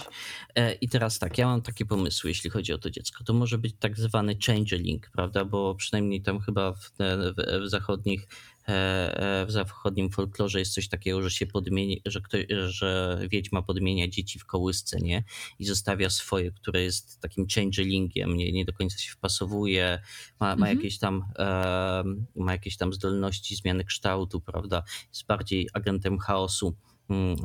E, 0.55 0.73
I 0.73 0.89
teraz 0.89 1.19
tak, 1.19 1.39
ja 1.39 1.47
mam 1.47 1.63
takie 1.63 1.87
pomysły, 1.87 2.31
jeśli 2.31 2.51
chodzi 2.51 2.73
o 2.73 2.79
to 2.79 2.91
dziecko. 2.91 3.25
To 3.25 3.33
może 3.33 3.59
być 3.59 3.75
tak 3.79 3.99
zwany 3.99 4.37
changeling, 4.47 5.11
prawda? 5.11 5.45
Bo 5.45 5.75
przynajmniej 5.75 6.23
tam 6.23 6.41
chyba 6.41 6.73
w, 6.73 6.93
w, 6.99 7.65
w 7.65 7.69
zachodnich 7.69 8.29
w 8.69 9.47
zachodnim 9.49 10.11
folklorze 10.11 10.59
jest 10.59 10.75
coś 10.75 10.89
takiego, 10.89 11.23
że 11.23 11.31
się 11.31 11.47
podmieni, 11.47 12.03
że, 12.07 12.21
ktoś, 12.21 12.47
że 12.69 13.21
wiedźma 13.31 13.63
podmienia 13.63 14.09
dzieci 14.09 14.39
w 14.39 14.47
kołysce, 14.47 14.99
nie? 15.01 15.25
I 15.59 15.65
zostawia 15.65 16.11
swoje, 16.11 16.51
które 16.51 16.83
jest 16.83 17.21
takim 17.21 17.47
changelingiem, 17.55 18.37
nie, 18.37 18.53
nie 18.53 18.65
do 18.65 18.73
końca 18.73 18.99
się 18.99 19.13
wpasowuje, 19.13 20.01
ma, 20.41 20.47
ma, 20.47 20.53
mhm. 20.53 20.77
jakieś 20.77 20.99
tam, 20.99 21.25
e, 21.39 22.03
ma 22.37 22.53
jakieś 22.53 22.77
tam 22.77 22.93
zdolności 22.93 23.57
zmiany 23.57 23.85
kształtu, 23.85 24.41
prawda? 24.41 24.83
Jest 25.09 25.27
bardziej 25.27 25.69
agentem 25.73 26.19
chaosu, 26.19 26.77
mm, 27.11 27.37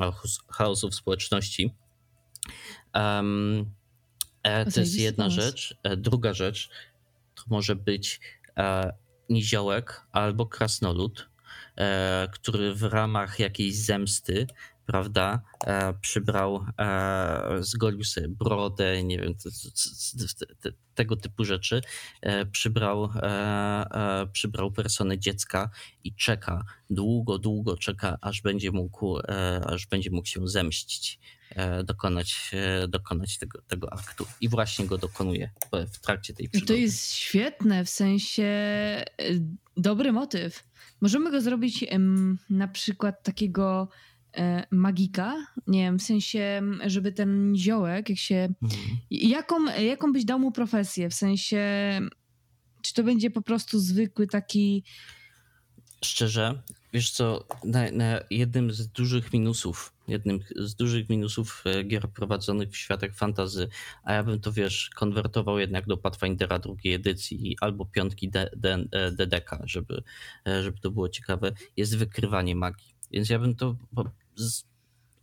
chaosu 0.48 0.90
w 0.90 0.94
społeczności. 0.94 1.74
Um, 2.94 3.70
to 4.74 4.80
jest 4.80 4.94
jedna 4.94 5.30
rzecz. 5.30 5.76
Druga 5.96 6.34
rzecz 6.34 6.70
to 7.34 7.42
może 7.46 7.76
być 7.76 8.20
niziołek 9.32 10.06
albo 10.12 10.46
krasnolud, 10.46 11.28
e, 11.76 12.28
który 12.32 12.74
w 12.74 12.82
ramach 12.82 13.38
jakiejś 13.38 13.76
zemsty, 13.76 14.46
prawda, 14.86 15.42
e, 15.66 15.94
przybrał, 15.94 16.66
e, 16.78 17.56
zgolił 17.60 18.04
sobie 18.04 18.28
brodę, 18.28 19.04
nie 19.04 19.18
wiem, 19.18 19.34
tego 20.94 21.16
typu 21.16 21.44
rzeczy, 21.44 21.80
przybrał, 22.52 23.08
przybrał 24.32 24.72
personę 24.72 25.18
dziecka 25.18 25.70
i 26.04 26.14
czeka, 26.14 26.64
długo, 26.90 27.38
długo 27.38 27.76
czeka, 27.76 28.18
aż 28.20 28.42
będzie 28.42 28.70
mógł, 28.70 29.18
aż 29.66 29.86
będzie 29.86 30.10
mógł 30.10 30.28
się 30.28 30.48
zemścić 30.48 31.20
dokonać, 31.84 32.50
dokonać 32.88 33.38
tego, 33.38 33.62
tego 33.62 33.92
aktu. 33.92 34.26
I 34.40 34.48
właśnie 34.48 34.86
go 34.86 34.98
dokonuje 34.98 35.50
w 35.92 35.98
trakcie 35.98 36.34
tej 36.34 36.48
przygody. 36.48 36.74
To 36.74 36.80
jest 36.80 37.12
świetne, 37.14 37.84
w 37.84 37.90
sensie 37.90 38.44
dobry 39.76 40.12
motyw. 40.12 40.64
Możemy 41.00 41.30
go 41.30 41.40
zrobić 41.40 41.84
na 42.50 42.68
przykład 42.68 43.22
takiego 43.22 43.88
e, 44.36 44.66
magika, 44.70 45.46
nie 45.66 45.80
wiem, 45.80 45.98
w 45.98 46.02
sensie, 46.02 46.62
żeby 46.86 47.12
ten 47.12 47.52
ziołek, 47.56 48.08
jak 48.08 48.18
się... 48.18 48.48
Mhm. 48.62 48.80
Jaką, 49.10 49.64
jaką 49.66 50.12
byś 50.12 50.24
dał 50.24 50.38
mu 50.38 50.52
profesję? 50.52 51.10
W 51.10 51.14
sensie, 51.14 51.60
czy 52.82 52.94
to 52.94 53.02
będzie 53.02 53.30
po 53.30 53.42
prostu 53.42 53.78
zwykły 53.80 54.26
taki... 54.26 54.84
Szczerze, 56.04 56.62
wiesz 56.92 57.10
co, 57.10 57.46
na, 57.64 57.90
na 57.90 58.20
jednym 58.30 58.72
z 58.72 58.88
dużych 58.88 59.32
minusów, 59.32 59.92
jednym 60.12 60.40
z 60.56 60.74
dużych 60.74 61.08
minusów 61.08 61.64
e, 61.66 61.84
gier 61.84 62.08
prowadzonych 62.08 62.70
w 62.70 62.76
światach 62.76 63.14
fantazy, 63.14 63.68
a 64.04 64.12
ja 64.12 64.22
bym 64.22 64.40
to, 64.40 64.52
wiesz, 64.52 64.90
konwertował 64.94 65.58
jednak 65.58 65.86
do 65.86 65.96
Pathfindera 65.96 66.58
drugiej 66.58 66.94
edycji 66.94 67.56
albo 67.60 67.86
piątki 67.86 68.30
DDK, 69.12 69.52
e, 69.52 69.58
żeby, 69.64 70.02
żeby 70.62 70.78
to 70.78 70.90
było 70.90 71.08
ciekawe, 71.08 71.52
jest 71.76 71.96
wykrywanie 71.96 72.56
magii. 72.56 72.94
Więc 73.10 73.30
ja 73.30 73.38
bym 73.38 73.54
to 73.54 73.76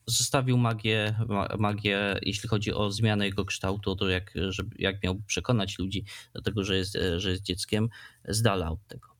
zostawił 0.05 0.57
magię, 0.57 1.15
magię, 1.59 2.19
jeśli 2.21 2.49
chodzi 2.49 2.73
o 2.73 2.91
zmianę 2.91 3.25
jego 3.25 3.45
kształtu, 3.45 3.95
to 3.95 4.09
jak, 4.09 4.33
żeby, 4.49 4.75
jak 4.79 5.03
miał 5.03 5.15
przekonać 5.27 5.79
ludzi 5.79 6.05
do 6.33 6.41
tego, 6.41 6.63
że 6.63 6.77
jest, 6.77 6.97
że 7.17 7.31
jest 7.31 7.43
dzieckiem, 7.43 7.89
z 8.27 8.41
dala 8.41 8.71
od 8.71 8.87
tego. 8.87 9.18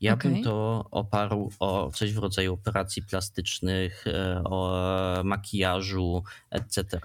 Ja 0.00 0.14
okay. 0.14 0.32
bym 0.32 0.42
to 0.42 0.84
oparł 0.90 1.52
o 1.58 1.90
coś 1.94 2.12
w 2.12 2.18
rodzaju 2.18 2.54
operacji 2.54 3.02
plastycznych, 3.02 4.06
e, 4.06 4.42
o 4.44 4.80
makijażu, 5.24 6.22
etc. 6.50 7.00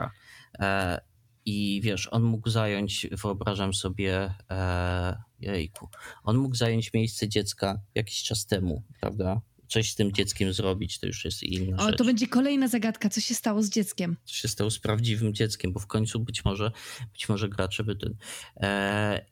E, 0.60 1.02
I 1.46 1.82
wiesz, 1.84 2.08
on 2.12 2.24
mógł 2.24 2.50
zająć, 2.50 3.08
wyobrażam 3.12 3.74
sobie, 3.74 4.34
e, 4.52 5.24
jejku, 5.40 5.90
on 6.24 6.38
mógł 6.38 6.56
zająć 6.56 6.94
miejsce 6.94 7.30
dziecka 7.30 7.82
jakiś 7.96 8.24
czas 8.24 8.46
temu, 8.46 8.84
prawda? 9.00 9.42
coś 9.74 9.92
z 9.92 9.96
tym 9.96 10.12
dzieckiem 10.12 10.54
zrobić, 10.54 11.00
to 11.00 11.08
już 11.08 11.26
jest 11.26 11.44
inna 11.44 11.78
o, 11.78 11.86
rzecz. 11.88 11.98
to 11.98 12.06
będzie 12.06 12.28
kolejna 12.28 12.68
zagadka, 12.68 13.10
co 13.10 13.22
się 13.22 13.36
stało 13.36 13.64
z 13.64 13.70
dzieckiem. 13.70 14.18
Co 14.26 14.34
się 14.34 14.48
stało 14.48 14.72
z 14.72 14.80
prawdziwym 14.80 15.34
dzieckiem, 15.34 15.74
bo 15.74 15.80
w 15.80 15.88
końcu 15.88 16.20
być 16.20 16.46
może, 16.46 16.72
być 17.14 17.30
może 17.30 17.50
gracze 17.50 17.84
by 17.84 17.96
ten... 17.96 18.16
E, 18.58 19.26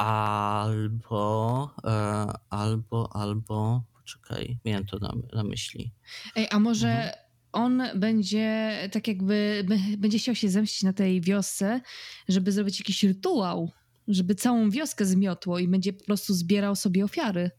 albo, 0.00 1.70
e, 1.84 2.26
albo, 2.50 3.16
albo... 3.16 3.82
Poczekaj, 3.94 4.58
miałem 4.64 4.86
to 4.86 4.98
na, 4.98 5.12
na 5.32 5.44
myśli. 5.44 5.92
Ej, 6.36 6.46
a 6.50 6.58
może... 6.58 6.88
Mhm 6.88 7.30
on 7.52 7.82
będzie 7.94 8.78
tak 8.92 9.08
jakby, 9.08 9.66
będzie 9.98 10.18
chciał 10.18 10.34
się 10.34 10.48
zemścić 10.48 10.82
na 10.82 10.92
tej 10.92 11.20
wiosce, 11.20 11.80
żeby 12.28 12.52
zrobić 12.52 12.80
jakiś 12.80 13.02
rytuał, 13.02 13.72
żeby 14.08 14.34
całą 14.34 14.70
wioskę 14.70 15.06
zmiotło 15.06 15.58
i 15.58 15.68
będzie 15.68 15.92
po 15.92 16.04
prostu 16.04 16.34
zbierał 16.34 16.76
sobie 16.76 17.04
ofiary. 17.04 17.50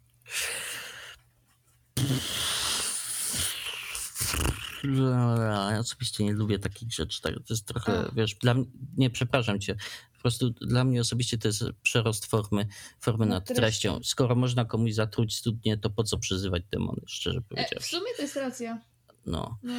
Ja 5.72 5.80
osobiście 5.80 6.24
nie 6.24 6.34
lubię 6.34 6.60
takich 6.60 6.94
rzeczy. 6.94 7.22
Tak, 7.22 7.34
to 7.34 7.54
jest 7.54 7.66
trochę, 7.66 8.00
A. 8.00 8.12
wiesz, 8.16 8.36
dla 8.36 8.54
mnie, 8.54 8.66
nie, 8.98 9.10
przepraszam 9.10 9.60
cię, 9.60 9.76
po 10.14 10.22
prostu 10.22 10.50
dla 10.50 10.84
mnie 10.84 11.02
osobiście 11.02 11.38
to 11.38 11.48
jest 11.48 11.64
przerost 11.82 12.26
formy, 12.26 12.68
formy 13.00 13.26
nad 13.26 13.48
treścią. 13.56 14.00
Skoro 14.04 14.36
można 14.36 14.66
komuś 14.66 14.94
zatruć 14.94 15.36
studnie, 15.36 15.78
to 15.78 15.90
po 15.90 16.04
co 16.04 16.18
przyzywać 16.18 16.64
demony, 16.72 17.02
szczerze 17.08 17.42
powiedziawszy. 17.42 17.78
E, 17.78 17.80
w 17.80 17.86
sumie 17.86 18.12
to 18.18 18.22
jest 18.22 18.36
racja. 18.36 18.82
No. 19.26 19.58
no. 19.64 19.74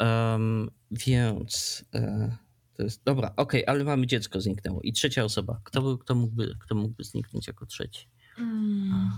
Um, 0.00 0.70
więc 0.90 1.84
e, 1.94 2.36
to 2.74 2.82
jest, 2.82 3.04
dobra, 3.04 3.32
okej, 3.36 3.64
okay, 3.64 3.74
ale 3.74 3.84
mamy 3.84 4.06
dziecko 4.06 4.40
zniknęło. 4.40 4.80
I 4.82 4.92
trzecia 4.92 5.24
osoba. 5.24 5.60
Kto, 5.64 5.98
kto, 5.98 6.14
mógłby, 6.14 6.56
kto 6.60 6.74
mógłby 6.74 7.04
zniknąć 7.04 7.46
jako 7.46 7.66
trzeci? 7.66 8.08
Mm. 8.38 9.10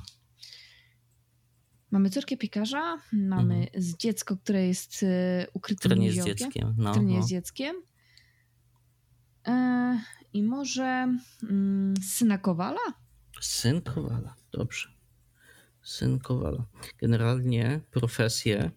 Mamy 1.97 2.11
córkę 2.11 2.36
piekarza, 2.36 2.99
mamy 3.12 3.55
mhm. 3.55 3.82
z 3.82 3.97
dziecko, 3.97 4.36
które 4.36 4.66
jest 4.66 5.03
e, 5.03 5.47
ukryte 5.55 5.78
Które 5.78 5.97
nie 5.97 6.07
jest 6.07 6.24
dzieckiem. 6.24 6.74
No, 6.78 6.90
które 6.90 7.05
nie 7.05 7.12
no. 7.12 7.16
jest 7.18 7.28
dzieckiem. 7.28 7.76
E, 9.47 10.01
I 10.32 10.42
może 10.42 11.09
mm, 11.42 11.94
syna 12.03 12.38
Kowala? 12.38 12.80
Syn 13.40 13.80
Kowala, 13.80 14.34
dobrze. 14.53 14.88
Syn 15.82 16.18
Kowala. 16.18 16.64
Generalnie 16.99 17.80
profesje, 17.90 18.70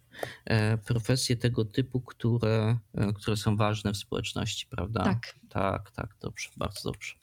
e, 0.45 0.77
profesje 0.77 1.35
tego 1.35 1.65
typu, 1.65 2.01
które, 2.01 2.77
e, 2.93 3.13
które 3.13 3.37
są 3.37 3.55
ważne 3.55 3.93
w 3.93 3.97
społeczności, 3.97 4.67
prawda? 4.67 5.03
Tak. 5.03 5.35
Tak, 5.49 5.91
tak, 5.91 6.15
dobrze, 6.21 6.49
bardzo 6.57 6.91
dobrze. 6.91 7.15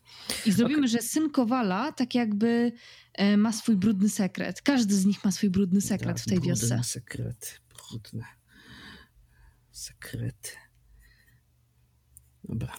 I 0.47 0.53
zrobimy, 0.53 0.79
okay. 0.79 0.89
że 0.89 0.99
syn 0.99 1.31
Kowala 1.31 1.93
tak 1.93 2.15
jakby 2.15 2.73
ma 3.37 3.53
swój 3.53 3.77
brudny 3.77 4.09
sekret. 4.09 4.63
Każdy 4.63 4.95
z 4.95 5.07
nich 5.07 5.25
ma 5.25 5.33
swój 5.33 5.51
brudny 5.51 5.81
sekret 5.81 6.17
tak, 6.17 6.25
w 6.25 6.29
tej 6.29 6.39
brudne 6.39 6.55
wiosce. 6.55 6.85
sekrety, 6.85 7.49
brudne 7.69 8.25
sekrety. 9.77 10.51
Dobra. 12.45 12.77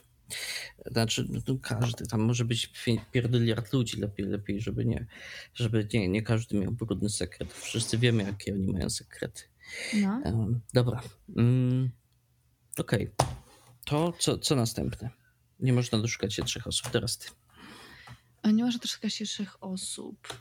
Znaczy, 0.85 1.27
no, 1.47 1.57
każdy, 1.61 2.07
tam 2.07 2.21
może 2.21 2.45
być 2.45 2.71
pierdyliard 3.11 3.73
ludzi, 3.73 3.99
lepiej, 3.99 4.25
lepiej, 4.25 4.61
żeby 4.61 4.85
nie, 4.85 5.05
żeby 5.53 5.88
nie, 5.93 6.07
nie 6.07 6.21
każdy 6.21 6.59
miał 6.59 6.71
brudny 6.71 7.09
sekret. 7.09 7.53
Wszyscy 7.53 7.97
wiemy, 7.97 8.23
jakie 8.23 8.53
oni 8.53 8.67
mają 8.67 8.89
sekrety. 8.89 9.43
No. 9.93 10.21
Um, 10.25 10.61
dobra. 10.73 11.01
Um, 11.35 11.91
Okej. 12.77 13.13
Okay. 13.17 13.35
To 13.85 14.13
co, 14.19 14.38
co 14.38 14.55
następne? 14.55 15.09
Nie 15.59 15.73
można 15.73 15.97
doszukać 15.97 16.33
się 16.33 16.43
trzech 16.43 16.67
osób, 16.67 16.89
teraz 16.89 17.17
ty. 17.17 17.27
Nie 18.53 18.69
doszukać 18.81 19.13
się 19.13 19.25
trzech 19.25 19.63
osób. 19.63 20.39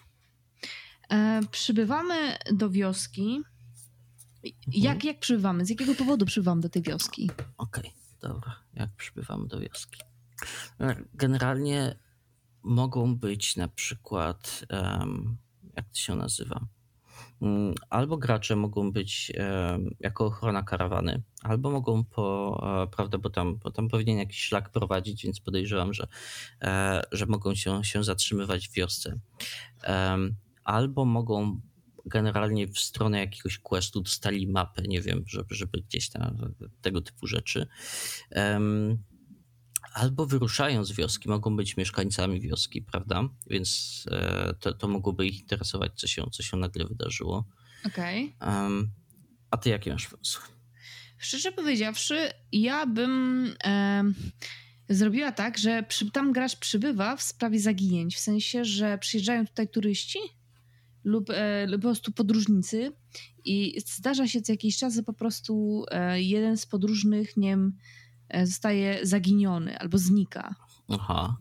E, 1.11 1.41
przybywamy 1.51 2.39
do 2.53 2.71
wioski. 2.71 3.41
Jak, 4.67 4.95
mhm. 4.95 5.07
jak 5.07 5.21
przybywamy? 5.21 5.67
Z 5.67 5.71
jakiego 5.71 5.95
powodu 5.95 6.27
przybywamy 6.27 6.61
do 6.61 6.69
tej 6.69 6.83
wioski? 6.83 7.31
Okej, 7.57 7.91
okay, 7.91 7.93
dobra. 8.21 8.57
Jak 8.75 8.97
przybywamy 8.97 9.49
do 9.49 9.61
wioski? 9.61 10.01
E, 10.81 11.05
generalnie 11.15 11.99
mogą 12.63 13.17
być 13.17 13.57
na 13.57 13.69
przykład, 13.69 14.65
um, 14.71 15.37
jak 15.77 15.89
to 15.89 15.97
się 15.99 16.15
nazywa? 16.15 16.67
Mm, 17.43 17.75
albo 17.91 18.17
gracze 18.17 18.57
mogą 18.57 18.93
być 18.93 19.33
jako 20.01 20.27
ochrona 20.27 20.63
karawany, 20.63 21.23
albo 21.43 21.71
mogą 21.71 22.05
po, 22.05 22.59
e, 22.83 22.97
prawda, 22.97 23.19
bo 23.19 23.31
tam, 23.31 23.57
bo 23.57 23.71
tam 23.71 23.89
powinien 23.89 24.19
jakiś 24.19 24.41
szlak 24.41 24.71
prowadzić, 24.71 25.25
więc 25.25 25.41
podejrzewam, 25.41 25.93
że, 25.93 26.07
e, 26.63 27.03
że 27.13 27.27
mogą 27.27 27.55
się, 27.55 27.85
się 27.85 28.05
zatrzymywać 28.05 28.69
w 28.69 28.73
wiosce. 28.73 29.19
Albo 30.65 31.05
mogą 31.05 31.61
generalnie 32.07 32.69
w 32.69 32.79
stronę 32.79 33.19
jakiegoś 33.19 33.59
questu 33.59 34.01
dostali 34.01 34.47
mapę, 34.47 34.83
nie 34.83 35.01
wiem, 35.01 35.25
żeby, 35.27 35.55
żeby 35.55 35.83
gdzieś 35.83 36.09
tam 36.09 36.55
tego 36.83 37.01
typu 37.01 37.27
rzeczy 37.27 37.67
albo 39.97 40.27
wyruszają 40.27 40.85
z 40.85 40.93
wioski, 40.93 41.29
mogą 41.29 41.57
być 41.57 41.77
mieszkańcami 41.77 42.41
wioski, 42.41 42.83
prawda? 42.83 43.29
Więc 43.47 44.05
e, 44.11 44.55
to, 44.61 44.73
to 44.73 44.89
mogłoby 44.89 45.27
ich 45.27 45.41
interesować, 45.41 45.93
co 45.95 46.07
się, 46.07 46.25
co 46.33 46.43
się 46.43 46.57
nagle 46.57 46.85
wydarzyło. 46.85 47.49
Okej. 47.87 48.35
Okay. 48.41 48.89
A 49.51 49.57
ty 49.57 49.71
jaki 49.71 49.91
masz 49.91 50.09
pomysł? 50.09 50.41
Szczerze 51.19 51.53
powiedziawszy, 51.53 52.31
ja 52.53 52.87
bym 52.87 53.47
e, 53.65 54.05
zrobiła 54.89 55.33
tak, 55.33 55.59
że 55.59 55.83
przy, 55.83 56.11
tam 56.11 56.33
gracz 56.33 56.57
przybywa 56.57 57.17
w 57.17 57.23
sprawie 57.23 57.61
zaginięć. 57.61 58.17
W 58.17 58.21
sensie, 58.21 58.65
że 58.65 58.99
przyjeżdżają 58.99 59.47
tutaj 59.47 59.69
turyści 59.69 60.19
lub, 61.05 61.31
e, 61.31 61.67
lub 61.67 61.83
po 61.83 61.89
prostu 61.89 62.13
podróżnicy 62.13 62.93
i 63.45 63.81
zdarza 63.87 64.29
się 64.29 64.41
co 64.41 64.53
jakiś 64.53 64.79
czas, 64.79 64.95
że 64.95 65.03
po 65.03 65.13
prostu 65.13 65.85
e, 65.91 66.23
jeden 66.23 66.57
z 66.57 66.67
podróżnych, 66.67 67.37
nie 67.37 67.49
wiem, 67.49 67.77
zostaje 68.45 69.07
zaginiony 69.07 69.79
albo 69.79 69.99
znika. 69.99 70.55
Aha. 70.89 71.37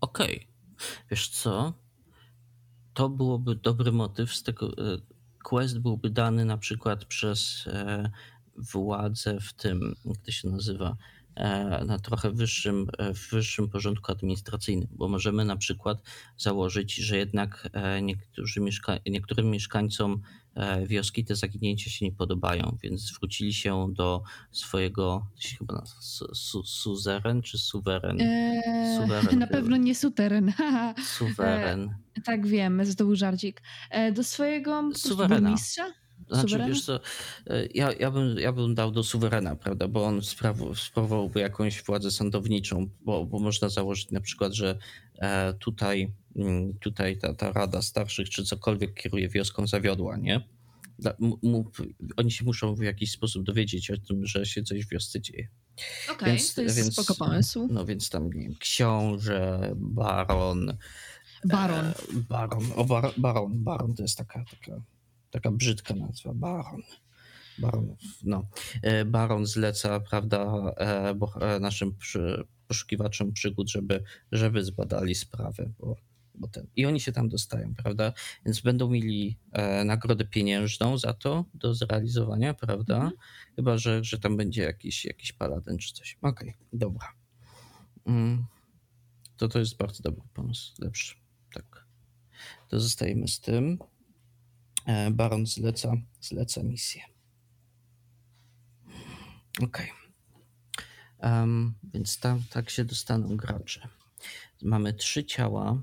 Okej. 0.00 0.36
Okay. 0.36 0.54
Wiesz 1.10 1.28
co? 1.28 1.72
To 2.94 3.08
byłoby 3.08 3.54
dobry 3.54 3.92
motyw 3.92 4.34
z 4.34 4.42
tego. 4.42 4.68
E, 4.68 4.98
quest 5.42 5.78
byłby 5.78 6.10
dany 6.10 6.44
na 6.44 6.58
przykład 6.58 7.04
przez 7.04 7.66
e, 7.66 8.10
władzę 8.56 9.40
w 9.40 9.52
tym, 9.52 9.94
jak 10.04 10.18
to 10.18 10.30
się 10.30 10.48
nazywa, 10.48 10.96
na 11.86 11.98
trochę 11.98 12.30
wyższym, 12.30 12.86
w 13.14 13.30
wyższym 13.30 13.68
porządku 13.68 14.12
administracyjnym, 14.12 14.88
bo 14.90 15.08
możemy 15.08 15.44
na 15.44 15.56
przykład 15.56 16.02
założyć, 16.36 16.94
że 16.94 17.16
jednak 17.16 17.68
niektórzy 18.02 18.60
mieszka 18.60 18.98
niektórym 19.06 19.50
mieszkańcom 19.50 20.22
E, 20.56 20.86
wioski 20.86 21.24
te 21.24 21.36
zaginięcia 21.36 21.90
się 21.90 22.04
nie 22.04 22.12
podobają, 22.12 22.78
więc 22.82 23.00
zwrócili 23.00 23.54
się 23.54 23.92
do 23.92 24.22
swojego, 24.52 25.26
chyba 25.58 25.74
nazywa, 25.74 26.00
su, 26.34 26.64
suzeren 26.64 27.42
czy 27.42 27.58
suweren? 27.58 28.20
Eee, 28.20 28.96
suweren 28.96 29.38
na 29.38 29.46
pewno 29.46 29.76
nie 29.76 29.94
suweren. 30.04 30.52
Suweren. 31.04 31.94
E, 32.18 32.20
tak 32.20 32.46
wiem, 32.46 32.82
to 32.98 33.04
był 33.04 33.16
żarcik. 33.16 33.62
E, 33.90 34.12
do 34.12 34.24
swojego 34.24 34.90
suwerena. 34.94 35.40
burmistrza? 35.40 36.03
Znaczy, 36.28 36.58
wiesz 36.58 36.84
co, 36.84 37.00
e, 37.46 37.66
ja, 37.74 37.92
ja, 37.92 38.10
bym, 38.10 38.38
ja 38.38 38.52
bym 38.52 38.74
dał 38.74 38.90
do 38.90 39.02
suwerena, 39.02 39.56
prawda, 39.56 39.88
bo 39.88 40.04
on 40.04 40.20
sprawowałby 40.74 41.40
jakąś 41.40 41.82
władzę 41.82 42.10
sądowniczą, 42.10 42.88
bo, 43.00 43.26
bo 43.26 43.38
można 43.38 43.68
założyć 43.68 44.10
na 44.10 44.20
przykład, 44.20 44.52
że 44.52 44.78
tutaj 45.58 46.12
Mm, 46.36 46.78
tutaj 46.78 47.18
ta, 47.18 47.34
ta 47.34 47.52
rada 47.52 47.82
starszych 47.82 48.30
czy 48.30 48.44
cokolwiek 48.44 48.94
kieruje 48.94 49.28
wioską 49.28 49.66
zawiodła, 49.66 50.16
nie? 50.16 50.48
oni 52.16 52.30
się 52.30 52.44
muszą 52.44 52.74
w 52.74 52.82
jakiś 52.82 53.10
sposób 53.10 53.44
dowiedzieć 53.44 53.90
o 53.90 53.96
tym, 53.96 54.26
że 54.26 54.46
się 54.46 54.62
coś 54.62 54.86
w 54.86 54.88
wiosce 54.88 55.20
dzieje. 55.20 55.48
Okej, 56.04 56.34
okay, 56.34 56.46
to 56.54 56.62
jest 56.62 56.76
więc, 56.76 56.92
spoko 56.92 57.14
pomysł. 57.14 57.68
No 57.70 57.84
więc 57.84 58.10
tam 58.10 58.30
książę, 58.58 59.72
baron. 59.76 60.76
Baron. 61.44 61.86
E, 61.86 61.94
baron, 62.28 62.64
o, 62.76 62.84
bar, 62.84 63.12
baron, 63.16 63.64
baron 63.64 63.94
to 63.94 64.02
jest 64.02 64.18
taka, 64.18 64.44
taka, 64.50 64.80
taka 65.34 65.50
brzydka 65.50 65.94
nazwa, 65.94 66.34
baron. 66.34 66.82
Baron, 67.58 67.96
no. 68.22 68.46
E, 68.82 69.04
baron 69.04 69.46
zleca, 69.46 70.00
prawda, 70.00 70.46
e, 70.78 71.14
e, 71.40 71.60
naszym 71.60 71.96
przy, 71.96 72.44
poszukiwaczom 72.68 73.32
przygód, 73.32 73.70
żeby, 73.70 74.02
żeby 74.32 74.64
zbadali 74.64 75.14
sprawę, 75.14 75.70
bo 75.78 75.96
bo 76.34 76.48
ten, 76.48 76.66
I 76.76 76.86
oni 76.86 77.00
się 77.00 77.12
tam 77.12 77.28
dostają, 77.28 77.74
prawda? 77.74 78.12
Więc 78.44 78.60
będą 78.60 78.90
mieli 78.90 79.38
e, 79.52 79.84
nagrodę 79.84 80.24
pieniężną 80.24 80.98
za 80.98 81.12
to 81.12 81.44
do 81.54 81.74
zrealizowania, 81.74 82.54
prawda? 82.54 82.94
Mhm. 82.94 83.12
Chyba, 83.56 83.78
że, 83.78 84.04
że 84.04 84.18
tam 84.18 84.36
będzie 84.36 84.62
jakiś, 84.62 85.04
jakiś 85.04 85.32
paladyn 85.32 85.78
czy 85.78 85.94
coś. 85.94 86.18
Okej, 86.22 86.48
okay, 86.48 86.64
dobra. 86.72 87.12
Mm. 88.06 88.44
To 89.36 89.48
to 89.48 89.58
jest 89.58 89.76
bardzo 89.76 90.02
dobry 90.02 90.22
pomysł, 90.34 90.72
lepszy. 90.78 91.14
Tak. 91.52 91.86
To 92.68 92.80
zostajemy 92.80 93.28
z 93.28 93.40
tym. 93.40 93.78
E, 94.84 95.10
Baron 95.10 95.46
zleca, 95.46 95.92
zleca 96.20 96.62
misję. 96.62 97.02
Okej. 99.62 99.90
Okay. 101.18 101.30
Um, 101.40 101.74
więc 101.94 102.20
tam 102.20 102.42
tak 102.50 102.70
się 102.70 102.84
dostaną 102.84 103.36
gracze. 103.36 103.88
Mamy 104.62 104.94
trzy 104.94 105.24
ciała 105.24 105.82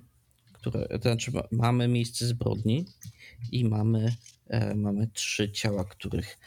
które, 0.61 0.87
to 0.87 1.01
znaczy 1.01 1.31
mamy 1.51 1.87
miejsce 1.87 2.27
zbrodni 2.27 2.85
i 3.51 3.65
mamy, 3.65 4.15
e, 4.47 4.75
mamy 4.75 5.07
trzy 5.07 5.51
ciała, 5.51 5.83
których, 5.83 6.39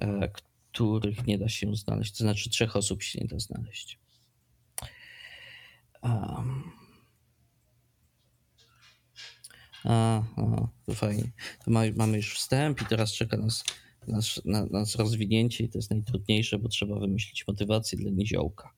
e, 0.00 0.28
których 0.72 1.26
nie 1.26 1.38
da 1.38 1.48
się 1.48 1.76
znaleźć. 1.76 2.12
To 2.12 2.24
znaczy 2.24 2.50
trzech 2.50 2.76
osób 2.76 3.02
się 3.02 3.20
nie 3.20 3.26
da 3.26 3.38
znaleźć. 3.38 3.98
Um. 6.02 6.81
A, 9.84 10.22
a, 10.36 10.68
to 10.86 10.94
fajnie. 10.94 11.24
To 11.64 11.70
ma, 11.70 11.80
mamy 11.96 12.16
już 12.16 12.34
wstęp 12.34 12.82
i 12.82 12.86
teraz 12.86 13.12
czeka 13.12 13.36
nas, 13.36 13.64
nas, 14.08 14.40
na, 14.44 14.66
nas 14.66 14.96
rozwinięcie 14.96 15.64
i 15.64 15.68
to 15.68 15.78
jest 15.78 15.90
najtrudniejsze, 15.90 16.58
bo 16.58 16.68
trzeba 16.68 16.98
wymyślić 16.98 17.46
motywację 17.46 17.98
dla 17.98 18.10
niziołka 18.10 18.72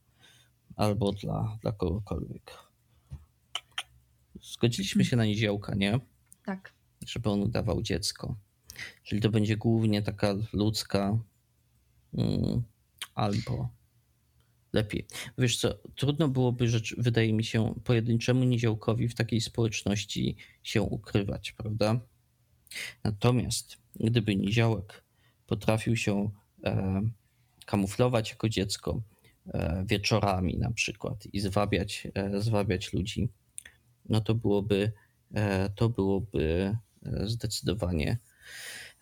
albo 0.77 1.13
dla, 1.13 1.59
dla 1.63 1.73
kogokolwiek. 1.73 2.53
Zgodziliśmy 4.43 5.05
się 5.05 5.17
na 5.17 5.25
niziołka, 5.25 5.75
nie? 5.75 6.01
Tak. 6.45 6.73
Żeby 7.07 7.31
on 7.31 7.43
udawał 7.43 7.83
dziecko. 7.83 8.37
Czyli 9.03 9.21
to 9.21 9.31
będzie 9.31 9.57
głównie 9.57 10.03
taka 10.03 10.35
ludzka 10.53 11.19
mm, 12.15 12.63
albo 13.15 13.69
lepiej. 14.75 15.07
Wiesz 15.39 15.57
co, 15.57 15.79
trudno 15.95 16.29
byłoby, 16.29 16.69
rzecz, 16.69 16.95
wydaje 16.99 17.33
mi 17.33 17.45
się, 17.45 17.75
pojedynczemu 17.85 18.45
niziołkowi 18.45 19.09
w 19.09 19.15
takiej 19.15 19.41
społeczności 19.41 20.37
się 20.63 20.83
ukrywać, 20.83 21.53
prawda? 21.53 22.01
Natomiast 23.05 23.77
gdyby 24.01 24.37
niziołek 24.37 25.05
potrafił 25.47 25.97
się 25.97 26.31
e, 26.65 27.03
kamuflować 27.67 28.31
jako 28.31 28.49
dziecko 28.49 29.03
e, 29.47 29.85
wieczorami 29.87 30.59
na 30.59 30.73
przykład 30.73 31.27
i 31.33 31.41
zwabiać, 31.41 32.09
e, 32.15 32.41
zwabiać 32.41 32.93
ludzi, 32.93 33.29
no 34.09 34.21
to 34.21 34.35
byłoby, 34.35 34.93
e, 35.35 35.71
to 35.71 35.89
byłoby 35.89 36.77
e, 37.03 37.27
zdecydowanie, 37.27 38.19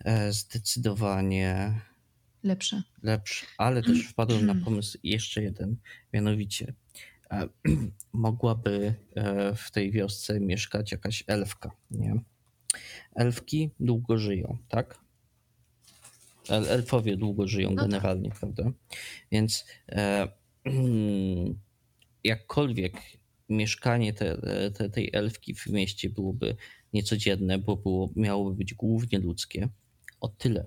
e, 0.05 0.33
zdecydowanie 0.33 1.81
lepsze. 2.43 2.83
Lepsze, 3.03 3.45
ale 3.57 3.83
też 3.83 4.01
wpadłem 4.11 4.45
na 4.45 4.55
pomysł 4.55 4.97
jeszcze 5.03 5.43
jeden, 5.43 5.77
mianowicie 6.13 6.73
mogłaby 8.13 8.93
w 9.55 9.71
tej 9.71 9.91
wiosce 9.91 10.39
mieszkać 10.39 10.91
jakaś 10.91 11.23
elfka, 11.27 11.71
nie? 11.91 12.21
Elfki 13.15 13.69
długo 13.79 14.17
żyją, 14.17 14.57
tak? 14.67 15.03
elfowie 16.49 17.17
długo 17.17 17.47
żyją 17.47 17.69
no 17.69 17.75
tak. 17.75 17.91
generalnie, 17.91 18.29
tak. 18.29 18.39
prawda? 18.39 18.71
Więc 19.31 19.65
e, 19.89 20.27
jakkolwiek 22.23 23.01
mieszkanie 23.49 24.13
te, 24.13 24.37
te, 24.71 24.89
tej 24.89 25.09
elfki 25.13 25.55
w 25.55 25.67
mieście 25.67 26.09
byłoby 26.09 26.55
niecodzienne, 26.93 27.57
bo 27.57 27.77
było, 27.77 28.09
miałoby 28.15 28.55
być 28.55 28.73
głównie 28.73 29.19
ludzkie. 29.19 29.69
O 30.21 30.27
tyle. 30.27 30.65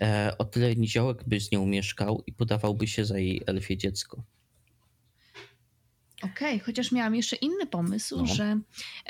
E, 0.00 0.34
o 0.38 0.44
tyle 0.44 0.76
niziołek 0.76 1.24
by 1.26 1.40
z 1.40 1.52
nią 1.52 1.66
mieszkał 1.66 2.22
i 2.26 2.32
podawałby 2.32 2.86
się 2.86 3.04
za 3.04 3.18
jej 3.18 3.42
elfie 3.46 3.76
dziecko. 3.76 4.22
Okej, 6.22 6.54
okay, 6.54 6.58
chociaż 6.58 6.92
miałam 6.92 7.14
jeszcze 7.14 7.36
inny 7.36 7.66
pomysł, 7.66 8.16
no. 8.16 8.26
że 8.26 8.60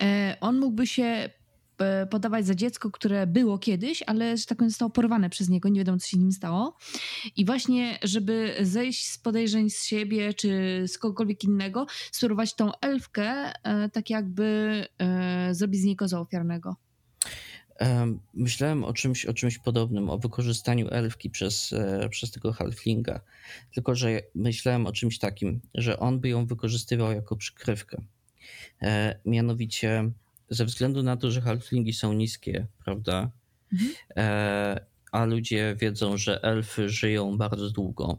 e, 0.01 0.37
on 0.41 0.59
mógłby 0.59 0.87
się 0.87 1.31
E, 1.79 2.07
podawać 2.07 2.47
za 2.47 2.55
dziecko, 2.55 2.91
które 2.91 3.27
było 3.27 3.59
kiedyś, 3.59 4.03
ale 4.07 4.37
że 4.37 4.47
tak 4.47 4.59
powiem 4.59 4.71
zostało 4.71 4.91
porwane 4.91 5.31
przez 5.31 5.49
niego, 5.49 5.69
nie 5.69 5.81
wiadomo 5.81 5.99
co 5.99 6.09
się 6.09 6.19
nim 6.19 6.33
stało. 6.33 6.77
I 7.37 7.45
właśnie, 7.45 7.99
żeby 8.03 8.57
zejść 8.61 9.11
z 9.11 9.19
podejrzeń 9.19 9.71
z 9.71 9.85
siebie 9.85 10.35
czy 10.35 10.83
z 10.87 10.99
kogokolwiek 10.99 11.45
innego, 11.45 11.87
surować 12.13 12.55
tą 12.55 12.73
elfkę, 12.81 13.53
tak 13.93 14.11
jakby 14.11 14.87
zrobić 15.51 15.81
z 15.81 15.85
niej 15.85 15.97
kozła 15.97 16.21
ofiarnego. 16.21 16.77
Myślałem 18.35 18.85
o 18.85 18.93
czymś, 18.93 19.27
o 19.27 19.35
czymś 19.35 19.59
podobnym, 19.59 20.11
o 20.11 20.19
wykorzystaniu 20.19 20.89
elfki 20.91 21.31
przez, 21.31 21.75
przez 22.11 22.31
tego 22.31 22.53
halflinga. 22.53 23.21
Tylko, 23.75 23.95
że 23.95 24.21
myślałem 24.35 24.87
o 24.87 24.93
czymś 24.93 25.19
takim, 25.19 25.61
że 25.75 25.99
on 25.99 26.21
by 26.21 26.29
ją 26.29 26.47
wykorzystywał 26.47 27.13
jako 27.13 27.37
przykrywkę. 27.37 28.03
Mianowicie 29.25 30.11
ze 30.51 30.65
względu 30.65 31.03
na 31.03 31.17
to, 31.17 31.31
że 31.31 31.41
halflingi 31.41 31.93
są 31.93 32.13
niskie, 32.13 32.67
prawda? 32.85 33.31
Mhm. 33.73 33.93
E, 34.17 34.87
a 35.13 35.25
ludzie 35.25 35.77
wiedzą, 35.81 36.17
że 36.17 36.43
elfy 36.43 36.89
żyją 36.89 37.39
bardzo 37.39 37.71
długo. 37.71 38.19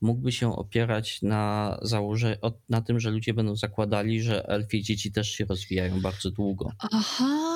Mógłby 0.00 0.32
się 0.32 0.56
opierać 0.56 1.22
na, 1.22 1.78
założe, 1.82 2.38
na 2.68 2.80
tym, 2.80 3.00
że 3.00 3.10
ludzie 3.10 3.34
będą 3.34 3.56
zakładali, 3.56 4.22
że 4.22 4.48
elfie 4.48 4.82
dzieci 4.82 5.12
też 5.12 5.30
się 5.30 5.44
rozwijają 5.44 6.00
bardzo 6.00 6.30
długo. 6.30 6.72
Aha, 6.78 7.55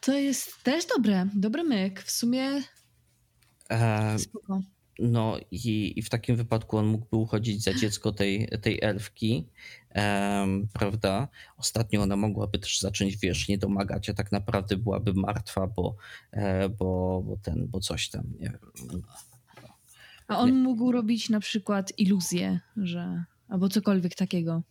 to 0.00 0.12
jest 0.18 0.62
też 0.62 0.86
dobre, 0.96 1.26
dobry 1.34 1.64
myk. 1.64 2.02
W 2.02 2.10
sumie. 2.10 2.62
E, 3.70 4.18
Spoko. 4.18 4.60
No 4.98 5.36
i, 5.50 5.92
i 5.96 6.02
w 6.02 6.08
takim 6.08 6.36
wypadku 6.36 6.76
on 6.78 6.86
mógłby 6.86 7.16
uchodzić 7.16 7.62
za 7.62 7.74
dziecko 7.74 8.12
tej, 8.12 8.48
tej 8.62 8.78
elfki, 8.82 9.48
prawda? 10.72 11.28
Ostatnio 11.56 12.02
ona 12.02 12.16
mogłaby 12.16 12.58
też 12.58 12.80
zacząć, 12.80 13.16
wiesz, 13.16 13.48
nie 13.48 13.58
domagać, 13.58 14.10
a 14.10 14.14
tak 14.14 14.32
naprawdę 14.32 14.76
byłaby 14.76 15.14
martwa, 15.14 15.66
bo, 15.66 15.96
e, 16.30 16.68
bo, 16.68 17.22
bo 17.26 17.36
ten, 17.42 17.68
bo 17.68 17.80
coś 17.80 18.10
tam, 18.10 18.24
nie 18.40 18.50
wiem. 18.50 19.02
A 20.28 20.38
on 20.38 20.54
mógł 20.54 20.92
robić 20.92 21.30
na 21.30 21.40
przykład 21.40 21.92
iluzję, 21.98 22.60
że 22.76 23.24
albo 23.48 23.68
cokolwiek 23.68 24.14
takiego. 24.14 24.62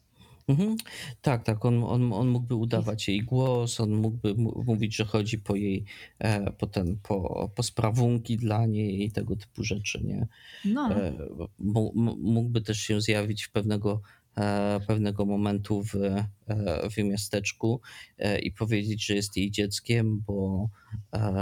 Mhm. 0.51 0.75
Tak, 1.21 1.43
tak, 1.43 1.65
on, 1.65 1.83
on, 1.83 2.13
on 2.13 2.27
mógłby 2.27 2.55
udawać 2.55 3.07
jej 3.07 3.23
głos, 3.23 3.79
on 3.79 3.91
mógłby 3.91 4.35
mówić, 4.63 4.95
że 4.95 5.05
chodzi 5.05 5.37
po 5.37 5.55
jej, 5.55 5.85
e, 6.19 6.51
po, 6.51 6.67
ten, 6.67 6.97
po, 7.03 7.49
po 7.55 7.63
sprawunki 7.63 8.37
dla 8.37 8.65
niej 8.65 9.03
i 9.03 9.11
tego 9.11 9.35
typu 9.35 9.63
rzeczy, 9.63 10.01
nie? 10.03 10.27
No. 10.65 10.91
E, 10.95 11.13
mógłby 12.17 12.61
też 12.61 12.79
się 12.79 13.01
zjawić 13.01 13.43
w 13.43 13.51
pewnego, 13.51 14.01
e, 14.37 14.79
pewnego 14.87 15.25
momentu 15.25 15.83
w, 15.83 15.93
w 16.91 17.03
miasteczku 17.03 17.81
i 18.43 18.51
powiedzieć, 18.51 19.05
że 19.05 19.15
jest 19.15 19.37
jej 19.37 19.51
dzieckiem, 19.51 20.23
bo, 20.27 20.69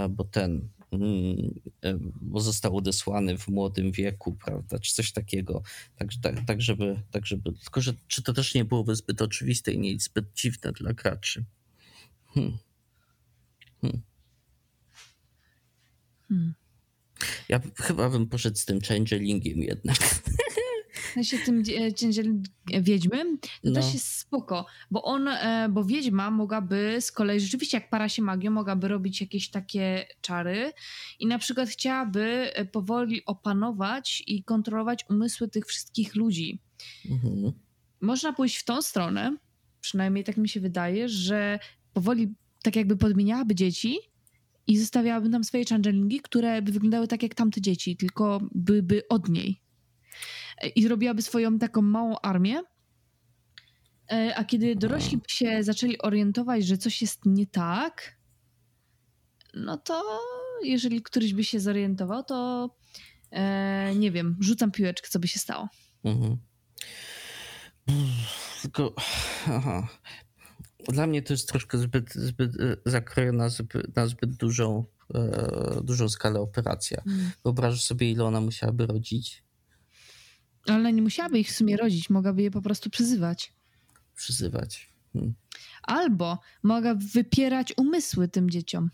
bo 0.10 0.24
ten, 0.24 0.57
e, 0.57 0.79
bo 2.22 2.40
został 2.40 2.78
odesłany 2.78 3.38
w 3.38 3.48
młodym 3.48 3.92
wieku, 3.92 4.38
prawda, 4.46 4.80
czy 4.80 4.94
coś 4.94 5.12
takiego. 5.12 5.62
Tak, 5.96 6.08
tak, 6.22 6.46
tak, 6.46 6.62
żeby, 6.62 7.02
tak 7.12 7.26
żeby, 7.26 7.54
tylko 7.54 7.82
że 7.82 7.94
czy 8.08 8.24
to 8.24 8.34
też 8.34 8.56
nie 8.56 8.66
byłoby 8.66 8.96
zbyt 8.96 9.22
oczywiste 9.22 9.72
i 9.72 9.80
nie 9.80 10.00
zbyt 10.00 10.34
dziwne 10.34 10.72
dla 10.72 10.94
graczy. 10.94 11.46
Hmm. 12.26 12.58
Hmm. 13.82 14.02
Hmm. 16.28 16.54
Ja 17.50 17.62
chyba 17.76 18.10
bym 18.10 18.28
poszedł 18.28 18.58
z 18.58 18.66
tym 18.66 18.82
changelingiem 18.82 19.60
jednak. 19.60 19.98
się 21.22 21.38
tym 21.38 21.64
cięcielem 21.95 22.43
wiedźmy, 22.82 23.38
to 23.41 23.47
no. 23.64 23.74
też 23.74 23.93
jest 23.93 24.07
spoko, 24.07 24.66
bo 24.91 25.03
on, 25.03 25.28
e, 25.28 25.70
bo 25.72 25.84
wiedźma 25.84 26.32
mogłaby 26.32 26.97
z 26.99 27.12
kolei 27.12 27.39
rzeczywiście 27.39 27.78
jak 27.78 27.89
para 27.89 28.10
się 28.10 28.22
magią, 28.22 28.51
mogłaby 28.51 28.88
robić 28.88 29.22
jakieś 29.22 29.49
takie 29.49 30.05
czary 30.22 30.74
i 31.20 31.28
na 31.28 31.39
przykład 31.39 31.70
chciałaby 31.70 32.53
e, 32.53 32.66
powoli 32.66 33.26
opanować 33.26 34.24
i 34.28 34.43
kontrolować 34.43 35.05
umysły 35.10 35.47
tych 35.47 35.66
wszystkich 35.66 36.16
ludzi. 36.16 36.60
Mhm. 37.10 37.51
Można 38.01 38.34
pójść 38.34 38.57
w 38.57 38.66
tą 38.66 38.82
stronę, 38.82 39.38
przynajmniej 39.82 40.24
tak 40.24 40.38
mi 40.38 40.49
się 40.49 40.60
wydaje, 40.60 41.10
że 41.10 41.60
powoli 41.93 42.34
tak 42.64 42.76
jakby 42.76 42.97
podmieniałaby 42.97 43.55
dzieci 43.55 43.99
i 44.68 44.78
zostawiałabym 44.78 45.32
tam 45.32 45.43
swoje 45.43 45.66
changelingi, 45.66 46.20
które 46.20 46.62
by 46.62 46.72
wyglądały 46.72 47.07
tak 47.07 47.24
jak 47.24 47.36
tamte 47.36 47.62
dzieci, 47.62 47.97
tylko 47.97 48.39
byłyby 48.55 49.07
od 49.10 49.30
niej. 49.30 49.62
I 50.76 50.84
zrobiłaby 50.84 51.22
swoją 51.22 51.60
taką 51.60 51.82
małą 51.82 52.20
armię. 52.20 52.62
E, 54.12 54.36
a 54.36 54.43
kiedy 54.43 54.76
dorośli 54.76 55.18
by 55.18 55.30
się 55.30 55.64
zaczęli 55.64 55.97
orientować, 55.97 56.66
że 56.66 56.78
coś 56.78 57.01
jest 57.01 57.26
nie 57.26 57.47
tak, 57.47 58.20
no 59.53 59.78
to 59.78 60.03
jeżeli 60.64 61.01
któryś 61.01 61.34
by 61.34 61.43
się 61.43 61.60
zorientował, 61.60 62.24
to 62.24 62.70
e, 63.32 63.95
nie 63.95 64.12
wiem, 64.12 64.38
rzucam 64.39 64.72
piłeczkę, 64.72 65.07
co 65.10 65.20
by 65.20 65.28
się 65.28 65.39
stało. 65.39 65.70
Mhm. 66.03 66.38
Tylko, 68.62 68.95
aha. 69.47 69.88
Dla 70.88 71.07
mnie 71.07 71.22
to 71.22 71.34
jest 71.34 71.49
troszkę 71.49 71.78
zbyt, 71.78 72.14
zbyt 72.14 72.51
e, 72.60 72.76
zakrojona 72.86 73.38
na 73.43 73.49
zbyt, 73.49 73.95
na 73.95 74.07
zbyt 74.07 74.36
dużą, 74.36 74.86
e, 75.16 75.82
dużą 75.84 76.10
skalę 76.10 76.39
operacja. 76.39 77.01
Mm. 77.07 77.32
Wyobrażasz 77.43 77.84
sobie, 77.84 78.12
ile 78.12 78.26
ona 78.26 78.41
musiałaby 78.41 78.86
rodzić? 78.86 79.43
Ale 80.70 80.94
nie 80.94 81.02
musiałaby 81.02 81.40
ich 81.40 81.50
w 81.50 81.56
sumie 81.56 81.78
rodzić, 81.78 82.10
mogłaby 82.10 82.42
je 82.42 82.52
po 82.52 82.62
prostu 82.62 82.90
przyzywać. 82.90 83.54
Przyzywać. 84.16 84.94
Hmm. 85.14 85.34
Albo 85.84 86.40
mogłaby 86.64 87.06
wypierać 87.06 87.74
umysły 87.78 88.28
tym 88.28 88.50
dzieciom. 88.50 88.90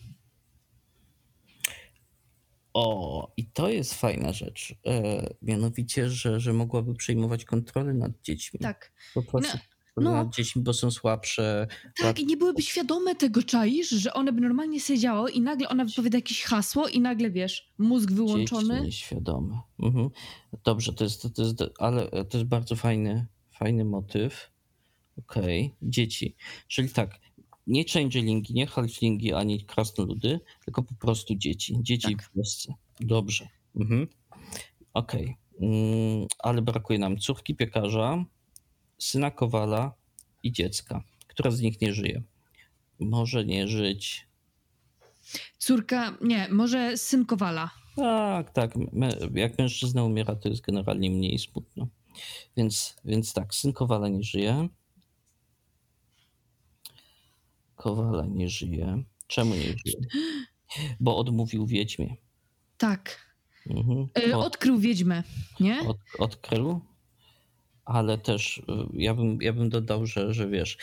O, 2.74 3.34
i 3.38 3.46
to 3.46 3.70
jest 3.70 3.94
fajna 3.94 4.34
rzecz. 4.34 4.76
E, 4.86 5.28
mianowicie, 5.42 6.10
że, 6.10 6.40
że 6.40 6.54
mogłaby 6.54 6.96
przejmować 6.96 7.46
kontrolę 7.46 7.94
nad 7.94 8.12
dziećmi. 8.22 8.60
Tak. 8.60 8.92
Po 9.14 9.24
prostu 9.24 9.58
no, 9.58 9.75
nad 10.02 10.36
dziećmi, 10.36 10.62
bo 10.62 10.74
są 10.74 10.91
słabsze. 10.91 11.68
Tak, 11.98 12.20
i 12.20 12.26
nie 12.26 12.38
byłyby 12.38 12.62
świadome 12.62 13.16
tego, 13.16 13.43
czaisz, 13.43 13.89
że 13.89 14.14
one 14.14 14.34
by 14.34 14.41
normalnie 14.41 14.80
siedziały 14.80 15.32
i 15.32 15.41
nagle 15.41 15.70
ona 15.70 15.86
wypowiada 15.86 16.18
jakieś 16.18 16.43
hasło 16.43 16.88
i 16.88 17.02
nagle, 17.02 17.32
wiesz, 17.32 17.74
mózg 17.78 18.12
wyłączony. 18.12 18.74
Dzieci 18.76 18.86
nieświadome. 18.86 19.60
Mhm. 19.80 20.10
Dobrze, 20.64 20.93
to 20.93 21.04
jest, 21.04 21.36
to 21.36 21.43
jest, 21.43 21.64
ale 21.80 22.10
to 22.10 22.38
jest 22.38 22.50
bardzo 22.50 22.76
fajny, 22.76 23.28
fajny 23.52 23.86
motyw. 23.86 24.52
Okej, 25.18 25.66
okay. 25.66 25.78
dzieci. 25.82 26.36
Czyli 26.68 26.89
tak, 26.89 27.20
nie 27.68 27.86
changelingi, 27.93 28.54
nie 28.54 28.68
halflingi, 28.68 29.34
ani 29.34 29.66
krasnoludy, 29.66 30.39
tylko 30.66 30.84
po 30.84 30.96
prostu 30.96 31.36
dzieci. 31.36 31.78
Dzieci 31.82 32.16
tak. 32.16 32.24
w 32.26 32.38
wiosce. 32.38 32.74
Dobrze. 33.00 33.48
Mhm. 33.76 34.08
Okej. 34.93 35.24
Okay. 35.24 35.70
Mm, 35.70 36.28
ale 36.39 36.62
brakuje 36.62 37.00
nam 37.00 37.18
córki 37.18 37.56
piekarza, 37.56 38.26
syna 38.98 39.32
kowala 39.32 39.93
i 40.43 40.52
dziecka. 40.52 41.04
Która 41.28 41.52
z 41.52 41.62
nich 41.62 41.82
nie 41.82 41.93
żyje? 41.93 42.24
Może 43.00 43.46
nie 43.46 43.68
żyć. 43.68 44.28
Córka, 45.58 46.18
nie, 46.22 46.48
może 46.52 46.98
syn 46.98 47.26
kowala. 47.26 47.72
Tak, 47.96 48.52
tak. 48.52 48.74
Jak 49.34 49.58
mężczyzna 49.58 50.04
umiera, 50.04 50.36
to 50.36 50.50
jest 50.50 50.62
generalnie 50.62 51.10
mniej 51.10 51.39
smutno. 51.39 51.88
Więc, 52.58 52.96
więc 53.06 53.34
tak, 53.34 53.56
syn 53.56 53.74
kowala 53.74 54.08
nie 54.08 54.24
żyje. 54.24 54.70
Kowala 57.76 58.26
nie 58.26 58.50
żyje. 58.50 59.04
Czemu 59.28 59.56
nie 59.56 59.62
żyje? 59.62 60.00
Bo 61.00 61.18
odmówił 61.18 61.66
wiedźmie. 61.66 62.16
Tak. 62.78 63.26
Mhm. 63.70 64.08
E, 64.30 64.38
Od, 64.38 64.46
odkrył 64.46 64.78
wiedźmę, 64.78 65.24
nie? 65.60 65.80
Od, 65.88 65.98
odkrył? 66.20 66.82
Ale 67.86 68.18
też 68.18 68.58
y, 68.58 68.64
ja 68.94 69.14
bym, 69.14 69.38
ja 69.42 69.54
bym 69.54 69.70
dodał, 69.70 70.06
że, 70.06 70.34
że 70.34 70.50
wiesz, 70.50 70.78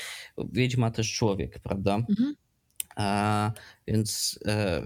wiedźma 0.52 0.90
też 0.90 1.12
człowiek, 1.12 1.58
prawda? 1.58 1.94
Mhm. 1.94 2.34
A, 2.96 3.52
więc 3.86 4.38
e, 4.46 4.82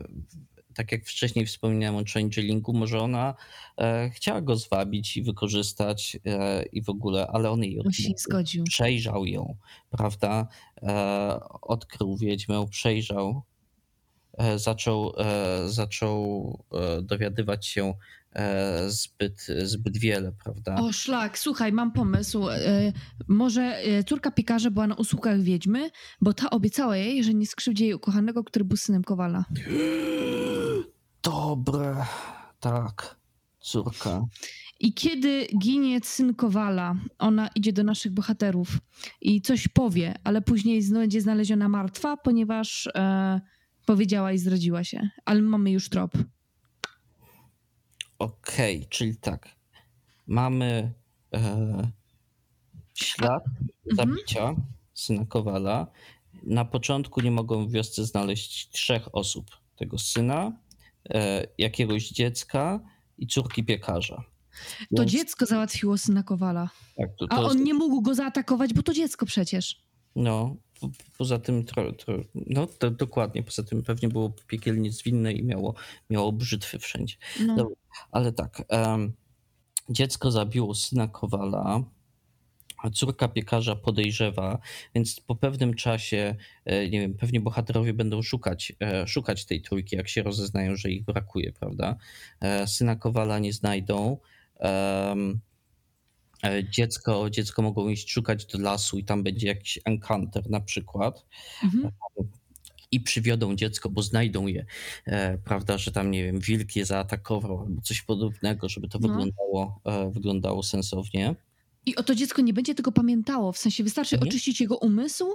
tak 0.77 0.93
jak 0.93 1.05
wcześniej 1.05 1.47
wspomniałem 1.47 1.97
o 1.97 2.05
changelingu, 2.15 2.73
może 2.73 3.01
ona 3.01 3.35
e, 3.79 4.11
chciała 4.11 4.41
go 4.41 4.57
zwabić 4.57 5.17
i 5.17 5.23
wykorzystać 5.23 6.19
e, 6.27 6.63
i 6.73 6.83
w 6.83 6.89
ogóle, 6.89 7.27
ale 7.27 7.51
on 7.51 7.65
jej 7.65 7.79
odmówił. 7.79 8.15
zgodził. 8.19 8.65
Przejrzał 8.65 9.27
ją, 9.27 9.57
prawda? 9.91 10.49
E, 10.83 11.41
odkrył 11.63 12.17
wiedźmę, 12.17 12.67
przejrzał, 12.71 13.43
e, 14.39 14.59
zaczął, 14.59 15.13
e, 15.19 15.69
zaczął 15.69 16.65
dowiadywać 17.03 17.67
się 17.67 17.95
zbyt, 18.89 19.47
zbyt 19.63 19.99
wiele, 19.99 20.33
prawda? 20.45 20.75
O 20.75 20.93
szlak, 20.93 21.39
słuchaj, 21.39 21.73
mam 21.73 21.93
pomysł. 21.93 22.49
E, 22.49 22.93
może 23.29 23.63
e, 23.63 24.05
córka 24.05 24.31
piekarza 24.31 24.71
była 24.71 24.87
na 24.87 24.95
usługach 24.95 25.41
wiedźmy, 25.41 25.91
bo 26.21 26.33
ta 26.33 26.51
obiecała 26.51 26.97
jej, 26.97 27.25
że 27.25 27.35
nie 27.35 27.47
skrzywdzi 27.47 27.85
jej 27.85 27.95
ukochanego, 27.95 28.45
który 28.45 28.65
był 28.65 28.77
synem 28.77 29.05
Kowala. 29.05 29.45
Dobre, 31.23 31.97
tak, 32.61 33.17
córka. 33.61 34.27
I 34.81 34.95
kiedy 34.95 35.47
ginie 35.59 36.01
syn 36.05 36.35
Kowala, 36.35 36.95
ona 37.19 37.49
idzie 37.55 37.73
do 37.73 37.85
naszych 37.85 38.13
bohaterów 38.13 38.79
i 39.21 39.43
coś 39.43 39.69
powie, 39.69 40.15
ale 40.25 40.43
później 40.43 40.83
będzie 40.93 41.21
znaleziona 41.21 41.69
martwa, 41.69 42.17
ponieważ 42.17 42.89
e, 42.95 43.41
powiedziała 43.87 44.33
i 44.33 44.39
zdradziła 44.39 44.85
się. 44.85 45.09
Ale 45.25 45.43
mamy 45.43 45.71
już 45.71 45.89
trop. 45.89 46.13
Okej, 48.19 48.77
okay, 48.77 48.89
czyli 48.89 49.17
tak. 49.17 49.49
Mamy 50.27 50.93
e, 51.35 51.91
ślad 52.95 53.45
mhm. 53.47 53.97
zabicia 53.97 54.55
syna 54.95 55.25
Kowala. 55.25 55.87
Na 56.43 56.65
początku 56.65 57.21
nie 57.21 57.31
mogą 57.31 57.67
w 57.67 57.73
wiosce 57.73 58.05
znaleźć 58.05 58.69
trzech 58.69 59.15
osób. 59.15 59.51
Tego 59.77 59.99
syna, 59.99 60.53
e, 61.11 61.47
jakiegoś 61.59 62.09
dziecka 62.09 62.81
i 63.19 63.27
córki 63.27 63.65
piekarza. 63.65 64.25
To 64.97 65.03
Więc... 65.03 65.11
dziecko 65.11 65.47
załatwiło 65.47 65.99
syna 65.99 66.23
Kowala. 66.23 66.71
Tak, 66.97 67.11
to, 67.19 67.27
to 67.27 67.37
A 67.37 67.41
on 67.41 67.53
jest... 67.53 67.65
nie 67.65 67.75
mógł 67.75 68.03
go 68.03 68.15
zaatakować, 68.15 68.75
bo 68.75 68.83
to 68.83 68.93
dziecko 68.93 69.27
przecież. 69.27 69.83
No, 70.17 70.57
poza 71.19 71.39
tym, 71.39 71.65
tro, 71.65 71.93
tro, 71.93 72.15
no 72.35 72.67
to 72.67 72.91
dokładnie, 72.91 73.43
poza 73.43 73.63
tym 73.63 73.83
pewnie 73.83 74.09
było 74.09 74.33
piekielnie 74.47 74.93
zwinne 74.93 75.33
i 75.33 75.45
miało, 75.45 75.75
miało 76.11 76.33
brzytwy 76.33 76.79
wszędzie. 76.79 77.17
No. 77.47 77.71
Ale 78.11 78.33
tak, 78.33 78.63
dziecko 79.89 80.31
zabiło 80.31 80.75
syna 80.75 81.09
Kowala, 81.09 81.83
a 82.79 82.91
córka 82.91 83.29
piekarza 83.29 83.77
podejrzewa, 83.77 84.59
więc 84.95 85.21
po 85.21 85.37
pewnym 85.37 85.75
czasie, 85.75 86.37
e, 86.65 86.89
nie 86.89 87.01
wiem, 87.01 87.15
pewnie 87.15 87.41
bohaterowie 87.41 87.95
będą 87.95 88.23
szukać, 88.23 88.73
e, 88.81 89.09
szukać 89.09 89.45
tej 89.45 89.63
trójki, 89.63 89.97
jak 89.97 90.09
się 90.09 90.23
rozeznają, 90.23 90.77
że 90.77 90.91
ich 90.91 91.05
brakuje, 91.05 91.53
prawda? 91.53 91.97
E, 92.41 92.67
syna 92.67 92.97
Kowala 92.97 93.39
nie 93.39 93.53
znajdą. 93.53 94.19
Dziecko, 96.71 97.31
dziecko 97.31 97.63
mogą 97.63 97.89
iść 97.89 98.11
szukać 98.11 98.47
do 98.47 98.59
lasu 98.59 98.99
i 98.99 99.05
tam 99.05 99.23
będzie 99.23 99.47
jakiś 99.47 99.79
encounter 99.85 100.51
na 100.51 100.61
przykład. 100.61 101.27
Mhm. 101.65 101.93
I 102.91 103.01
przywiodą 103.01 103.57
dziecko, 103.57 103.91
bo 103.91 104.03
znajdą 104.03 104.47
je, 104.47 104.67
e, 105.07 105.39
prawda, 105.39 105.79
że 105.79 105.93
tam, 105.93 106.11
nie 106.11 106.25
wiem, 106.25 106.41
wilk 106.41 106.77
je 106.77 106.85
zaatakował 106.85 107.61
albo 107.61 107.83
coś 107.83 108.03
podobnego, 108.03 108.69
żeby 108.69 108.89
to 108.89 108.99
no. 108.99 109.09
wyglądało, 109.09 109.81
e, 109.85 110.11
wyglądało 110.11 110.63
sensownie. 110.63 111.35
I 111.87 111.97
oto 111.97 112.15
dziecko 112.15 112.43
nie 112.43 112.53
będzie 112.53 112.75
tego 112.75 112.93
pamiętało, 112.93 113.53
w 113.53 113.59
sensie 113.59 113.85
wystarczy 113.85 114.17
mhm. 114.17 114.29
oczyścić 114.29 114.61
jego 114.61 114.77
umysł 114.77 115.27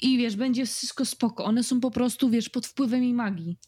i 0.00 0.18
wiesz, 0.18 0.36
będzie 0.36 0.66
wszystko 0.66 1.04
spoko. 1.04 1.44
One 1.44 1.62
są 1.62 1.80
po 1.80 1.90
prostu, 1.90 2.30
wiesz, 2.30 2.48
pod 2.48 2.66
wpływem 2.66 3.02
jej 3.02 3.14
magii. 3.14 3.58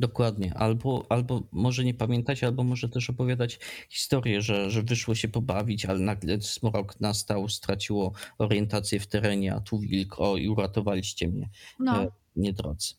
Dokładnie. 0.00 0.54
Albo, 0.54 1.06
albo 1.08 1.42
może 1.52 1.84
nie 1.84 1.94
pamiętać, 1.94 2.44
albo 2.44 2.64
może 2.64 2.88
też 2.88 3.10
opowiadać 3.10 3.58
historię, 3.88 4.42
że, 4.42 4.70
że 4.70 4.82
wyszło 4.82 5.14
się 5.14 5.28
pobawić, 5.28 5.86
ale 5.86 5.98
nagle 5.98 6.40
smrok 6.40 7.00
nastał, 7.00 7.48
straciło 7.48 8.12
orientację 8.38 9.00
w 9.00 9.06
terenie, 9.06 9.54
a 9.54 9.60
tu 9.60 9.78
wilk, 9.78 10.20
o 10.20 10.36
i 10.36 10.48
uratowaliście 10.48 11.28
mnie, 11.28 11.50
no. 11.78 12.12
E, 12.40 12.42
nie 12.42 12.52
drodzy. 12.52 12.94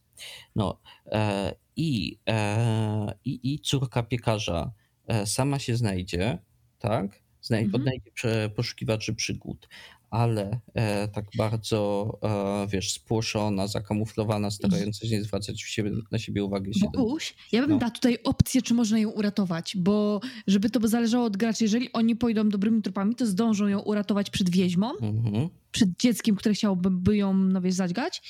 No 0.55 0.79
e, 1.05 1.55
i, 1.75 2.19
e, 2.29 3.13
i, 3.25 3.53
i 3.53 3.59
córka 3.59 4.03
piekarza 4.03 4.71
e, 5.07 5.25
sama 5.25 5.59
się 5.59 5.77
znajdzie, 5.77 6.37
tak? 6.79 7.21
Znaj 7.41 7.63
mhm. 7.63 7.81
Odnajdzie 7.81 8.49
poszukiwaczy 8.55 9.15
przygód, 9.15 9.67
ale 10.09 10.59
e, 10.73 11.07
tak 11.07 11.25
bardzo, 11.37 12.09
e, 12.23 12.67
wiesz, 12.67 12.93
spłoszona, 12.93 13.67
zakamuflowana, 13.67 14.51
starająca 14.51 15.07
się 15.07 15.15
nie 15.15 15.23
zwracać 15.23 15.61
siebie, 15.61 15.91
na 16.11 16.19
siebie 16.19 16.43
uwagi. 16.43 16.79
Się 16.79 16.87
Boguś, 16.93 17.35
ja 17.51 17.61
bym 17.61 17.69
no. 17.69 17.77
dała 17.77 17.91
tutaj 17.91 18.17
opcję, 18.23 18.61
czy 18.61 18.73
można 18.73 18.99
ją 18.99 19.09
uratować, 19.09 19.77
bo 19.77 20.21
żeby 20.47 20.69
to 20.69 20.79
by 20.79 20.87
zależało 20.87 21.25
od 21.25 21.37
graczy, 21.37 21.63
jeżeli 21.63 21.93
oni 21.93 22.15
pójdą 22.15 22.49
dobrymi 22.49 22.81
tropami, 22.81 23.15
to 23.15 23.25
zdążą 23.25 23.67
ją 23.67 23.79
uratować 23.79 24.29
przed 24.29 24.49
wieźmą, 24.49 24.91
mhm. 25.01 25.49
przed 25.71 25.89
dzieckiem, 25.99 26.35
które 26.35 26.55
chciałoby 26.55 27.17
ją, 27.17 27.33
no 27.33 27.61
wiesz, 27.61 27.73
zadźgać 27.73 28.21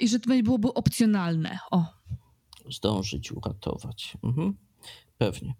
i 0.00 0.08
że 0.08 0.20
to 0.20 0.30
byłoby 0.42 0.74
opcjonalne. 0.74 1.58
O. 1.70 1.84
Zdążyć 2.70 3.32
uratować. 3.32 4.16
Mhm. 4.24 4.54
Pewnie. 5.18 5.54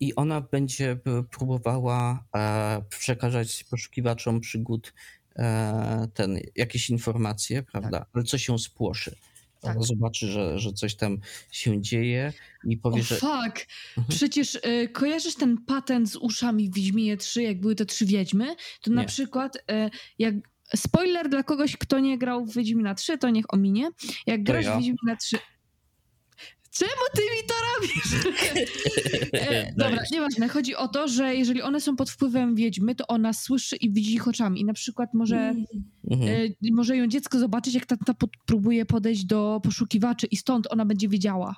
I 0.00 0.14
ona 0.14 0.40
będzie 0.40 0.98
próbowała 1.30 2.24
e, 2.36 2.82
przekazać 2.90 3.64
poszukiwaczom 3.64 4.40
przygód 4.40 4.94
e, 5.36 6.08
ten, 6.14 6.40
jakieś 6.56 6.90
informacje, 6.90 7.62
prawda? 7.62 7.98
Tak. 7.98 8.08
Ale 8.12 8.24
co 8.24 8.38
się 8.38 8.58
spłoszy. 8.58 9.16
Tak. 9.60 9.76
Ona 9.76 9.86
zobaczy, 9.86 10.26
że, 10.26 10.58
że 10.58 10.72
coś 10.72 10.94
tam 10.94 11.18
się 11.50 11.82
dzieje 11.82 12.32
i 12.64 12.76
powie, 12.76 13.02
że... 13.02 13.16
fuck! 13.16 13.66
Mhm. 13.96 14.06
Przecież 14.08 14.54
y, 14.54 14.88
kojarzysz 14.92 15.34
ten 15.34 15.64
patent 15.64 16.10
z 16.10 16.16
uszami 16.16 16.70
w 16.70 16.74
Wiedźminie 16.74 17.16
3, 17.16 17.42
jak 17.42 17.60
były 17.60 17.74
te 17.74 17.86
trzy 17.86 18.06
wiedźmy? 18.06 18.56
To 18.82 18.90
na 18.90 19.02
Nie. 19.02 19.08
przykład 19.08 19.56
y, 19.56 19.60
jak... 20.18 20.34
Spoiler 20.76 21.28
dla 21.28 21.42
kogoś, 21.42 21.76
kto 21.76 22.00
nie 22.00 22.18
grał 22.18 22.46
w 22.46 22.54
Wiedźmina 22.54 22.94
3, 22.94 23.18
to 23.18 23.30
niech 23.30 23.54
ominie. 23.54 23.88
Jak 24.26 24.42
grasz 24.42 24.64
ja. 24.64 24.74
w 24.74 24.78
Wiedźmina 24.78 25.16
3... 25.16 25.38
Czemu 26.70 26.90
ty 27.14 27.22
mi 27.22 27.48
to 27.48 27.54
robisz? 27.74 28.08
E, 29.32 29.72
dobra, 29.76 30.02
nieważne. 30.12 30.48
Chodzi 30.48 30.74
o 30.76 30.88
to, 30.88 31.08
że 31.08 31.34
jeżeli 31.34 31.62
one 31.62 31.80
są 31.80 31.96
pod 31.96 32.10
wpływem 32.10 32.54
wiedźmy, 32.54 32.94
to 32.94 33.06
ona 33.06 33.32
słyszy 33.32 33.76
i 33.76 33.92
widzi 33.92 34.14
ich 34.14 34.28
oczami. 34.28 34.60
I 34.60 34.64
na 34.64 34.72
przykład 34.72 35.14
może, 35.14 35.54
Mhm. 36.10 36.30
e, 36.64 36.72
może 36.72 36.96
ją 36.96 37.06
dziecko 37.06 37.38
zobaczyć, 37.38 37.74
jak 37.74 37.86
tata 37.86 38.14
pod, 38.14 38.30
próbuje 38.46 38.86
podejść 38.86 39.24
do 39.24 39.60
poszukiwaczy 39.62 40.26
i 40.26 40.36
stąd 40.36 40.66
ona 40.72 40.84
będzie 40.84 41.08
wiedziała. 41.08 41.56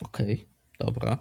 Okej, 0.00 0.48
dobra. 0.80 1.18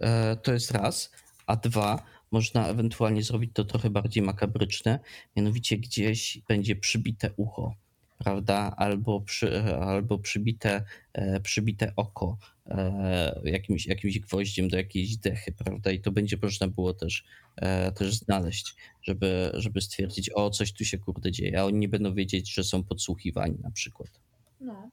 E, 0.00 0.36
to 0.36 0.52
jest 0.52 0.70
raz. 0.70 1.10
A 1.46 1.56
dwa, 1.56 2.02
można 2.32 2.68
ewentualnie 2.68 3.22
zrobić 3.22 3.50
to 3.54 3.64
trochę 3.64 3.90
bardziej 3.90 4.22
makabryczne, 4.22 4.98
mianowicie 5.36 5.78
gdzieś 5.78 6.40
będzie 6.48 6.76
przybite 6.76 7.30
ucho, 7.36 7.74
prawda? 8.18 8.74
Albo, 8.76 9.20
przy, 9.20 9.74
albo 9.74 10.18
przybite, 10.18 10.84
e, 11.12 11.40
przybite 11.40 11.92
oko 11.96 12.38
e, 12.66 13.40
jakimś, 13.44 13.86
jakimś 13.86 14.18
gwoździem 14.18 14.68
do 14.68 14.76
jakiejś 14.76 15.16
dechy, 15.16 15.52
prawda? 15.52 15.90
I 15.90 16.00
to 16.00 16.12
będzie 16.12 16.36
można 16.42 16.68
było 16.68 16.94
też, 16.94 17.24
e, 17.56 17.92
też 17.92 18.14
znaleźć, 18.14 18.74
żeby, 19.02 19.50
żeby 19.54 19.80
stwierdzić, 19.80 20.30
o, 20.34 20.50
coś 20.50 20.72
tu 20.72 20.84
się 20.84 20.98
kurde 20.98 21.32
dzieje, 21.32 21.60
a 21.60 21.64
oni 21.64 21.78
nie 21.78 21.88
będą 21.88 22.14
wiedzieć, 22.14 22.54
że 22.54 22.64
są 22.64 22.84
podsłuchiwani 22.84 23.58
na 23.62 23.70
przykład. 23.70 24.10
No. 24.60 24.90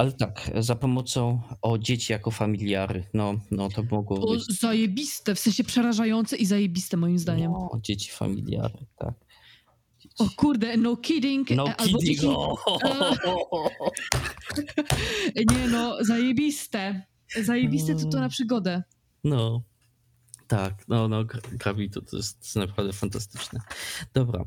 Ale 0.00 0.12
tak, 0.12 0.50
za 0.58 0.74
pomocą 0.74 1.40
o 1.62 1.78
dzieci 1.78 2.12
jako 2.12 2.30
familiary. 2.30 3.04
No, 3.14 3.34
no 3.50 3.68
to 3.68 3.82
mogło 3.90 4.20
O, 4.20 4.32
być. 4.32 4.44
zajebiste, 4.60 5.34
w 5.34 5.38
sensie 5.38 5.64
przerażające 5.64 6.36
i 6.36 6.46
zajebiste 6.46 6.96
moim 6.96 7.18
zdaniem. 7.18 7.52
No, 7.52 7.70
dzieci 7.82 8.10
familiary, 8.10 8.86
tak. 8.98 9.14
Dzieci. 9.98 10.14
O 10.18 10.28
kurde, 10.36 10.76
no 10.76 10.96
kidding. 10.96 11.50
No 11.50 11.66
e, 11.68 11.76
albo 11.76 11.98
kidding. 11.98 12.18
dzieci- 12.18 12.28
o! 13.50 13.68
Nie 15.36 15.68
no, 15.68 16.04
zajebiste. 16.04 17.02
Zajebiste 17.42 17.94
to 17.94 18.00
to 18.00 18.06
Mm. 18.08 18.20
na 18.20 18.28
przygodę. 18.28 18.82
No, 19.24 19.62
tak, 20.46 20.88
no, 20.88 21.08
no, 21.08 21.24
Gra- 21.24 21.56
Gravito 21.58 22.00
to 22.02 22.16
jest, 22.16 22.52
to 22.54 22.60
naprawdę 22.60 22.92
fantastyczne. 22.92 23.60
Dobra, 24.14 24.44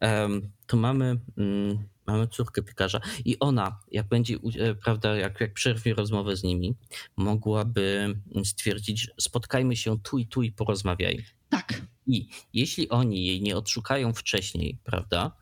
em, 0.00 0.50
to 0.66 0.76
mamy, 0.76 1.16
mm, 1.38 1.78
mamy 2.06 2.28
córkę 2.28 2.62
piekarza 2.62 3.00
i 3.24 3.38
ona, 3.38 3.80
jak 3.90 4.08
będzie, 4.08 4.38
e, 4.58 4.74
prawda, 4.74 5.16
jak, 5.16 5.40
jak 5.40 5.54
przerwie 5.54 5.94
rozmowę 5.94 6.36
z 6.36 6.42
nimi, 6.42 6.74
mogłaby 7.16 8.14
stwierdzić, 8.44 9.10
spotkajmy 9.20 9.76
się 9.76 9.98
tu 9.98 10.18
i 10.18 10.26
tu 10.26 10.42
i 10.42 10.52
porozmawiajmy. 10.52 11.24
Tak. 11.48 11.82
I 12.06 12.28
jeśli 12.52 12.88
oni 12.88 13.26
jej 13.26 13.42
nie 13.42 13.56
odszukają 13.56 14.12
wcześniej, 14.12 14.78
prawda, 14.84 15.36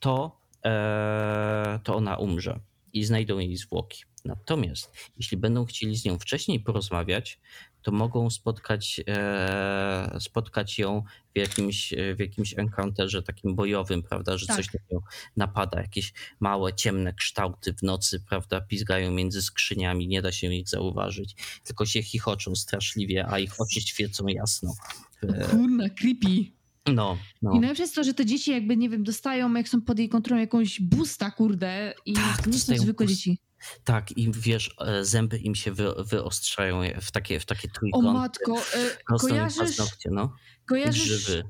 to, 0.00 0.40
e, 0.64 1.80
to 1.84 1.96
ona 1.96 2.16
umrze 2.16 2.60
i 2.92 3.04
znajdą 3.04 3.38
jej 3.38 3.56
zwłoki. 3.56 4.04
Natomiast 4.24 4.92
jeśli 5.16 5.36
będą 5.36 5.64
chcieli 5.64 5.96
z 5.96 6.04
nią 6.04 6.18
wcześniej 6.18 6.60
porozmawiać, 6.60 7.40
to 7.82 7.92
mogą 7.92 8.30
spotkać, 8.30 9.00
e, 9.08 10.16
spotkać 10.20 10.78
ją 10.78 11.02
w 11.34 11.38
jakimś, 11.38 11.94
w 12.16 12.20
jakimś 12.20 12.58
encounterze 12.58 13.22
takim 13.22 13.54
bojowym, 13.54 14.02
prawda, 14.02 14.38
że 14.38 14.46
Tak. 14.46 14.56
coś 14.56 14.74
na 14.74 14.80
nią 14.92 15.00
napada, 15.36 15.80
jakieś 15.80 16.12
małe, 16.40 16.74
ciemne 16.74 17.12
kształty 17.12 17.74
w 17.74 17.82
nocy, 17.82 18.20
prawda, 18.20 18.60
pizgają 18.60 19.10
między 19.12 19.42
skrzyniami, 19.42 20.08
nie 20.08 20.22
da 20.22 20.32
się 20.32 20.54
ich 20.54 20.68
zauważyć, 20.68 21.36
tylko 21.64 21.86
się 21.86 22.02
chichoczą 22.02 22.54
straszliwie, 22.54 23.26
a 23.28 23.38
ich 23.38 23.60
oczy 23.60 23.80
świecą 23.80 24.26
jasno. 24.26 24.74
E, 25.22 25.44
Kurna, 25.48 25.88
creepy. 25.88 26.57
No, 26.94 27.18
no. 27.42 27.52
I 27.52 27.60
najlepsze 27.60 27.82
jest 27.82 27.94
to, 27.94 28.04
że 28.04 28.14
te 28.14 28.26
dzieci 28.26 28.50
jakby, 28.50 28.76
nie 28.76 28.88
wiem, 28.88 29.04
dostają, 29.04 29.54
jak 29.54 29.68
są 29.68 29.80
pod 29.82 29.98
jej 29.98 30.08
kontrolą, 30.08 30.40
jakąś 30.40 30.80
busta, 30.80 31.30
kurde. 31.30 31.94
I 32.06 32.12
Tak, 32.12 32.46
nie 32.46 32.58
są 32.58 32.76
zwykłe 32.76 33.06
boost- 33.06 33.08
dzieci. 33.08 33.38
Tak, 33.84 34.12
i 34.18 34.32
wiesz, 34.32 34.74
e, 34.80 35.04
zęby 35.04 35.38
im 35.38 35.54
się 35.54 35.72
wy, 35.72 35.84
wyostrzają 36.10 36.80
w 37.00 37.10
takie, 37.10 37.40
w 37.40 37.46
takie 37.46 37.68
O 37.68 37.72
trójkąty. 37.74 38.12
matko, 38.12 38.56
e, 38.58 39.18
kojarzysz, 39.18 39.58
paznokcie, 39.58 40.10
no. 40.12 40.32
kojarzysz, 40.66 41.02
Grzywy. 41.26 41.42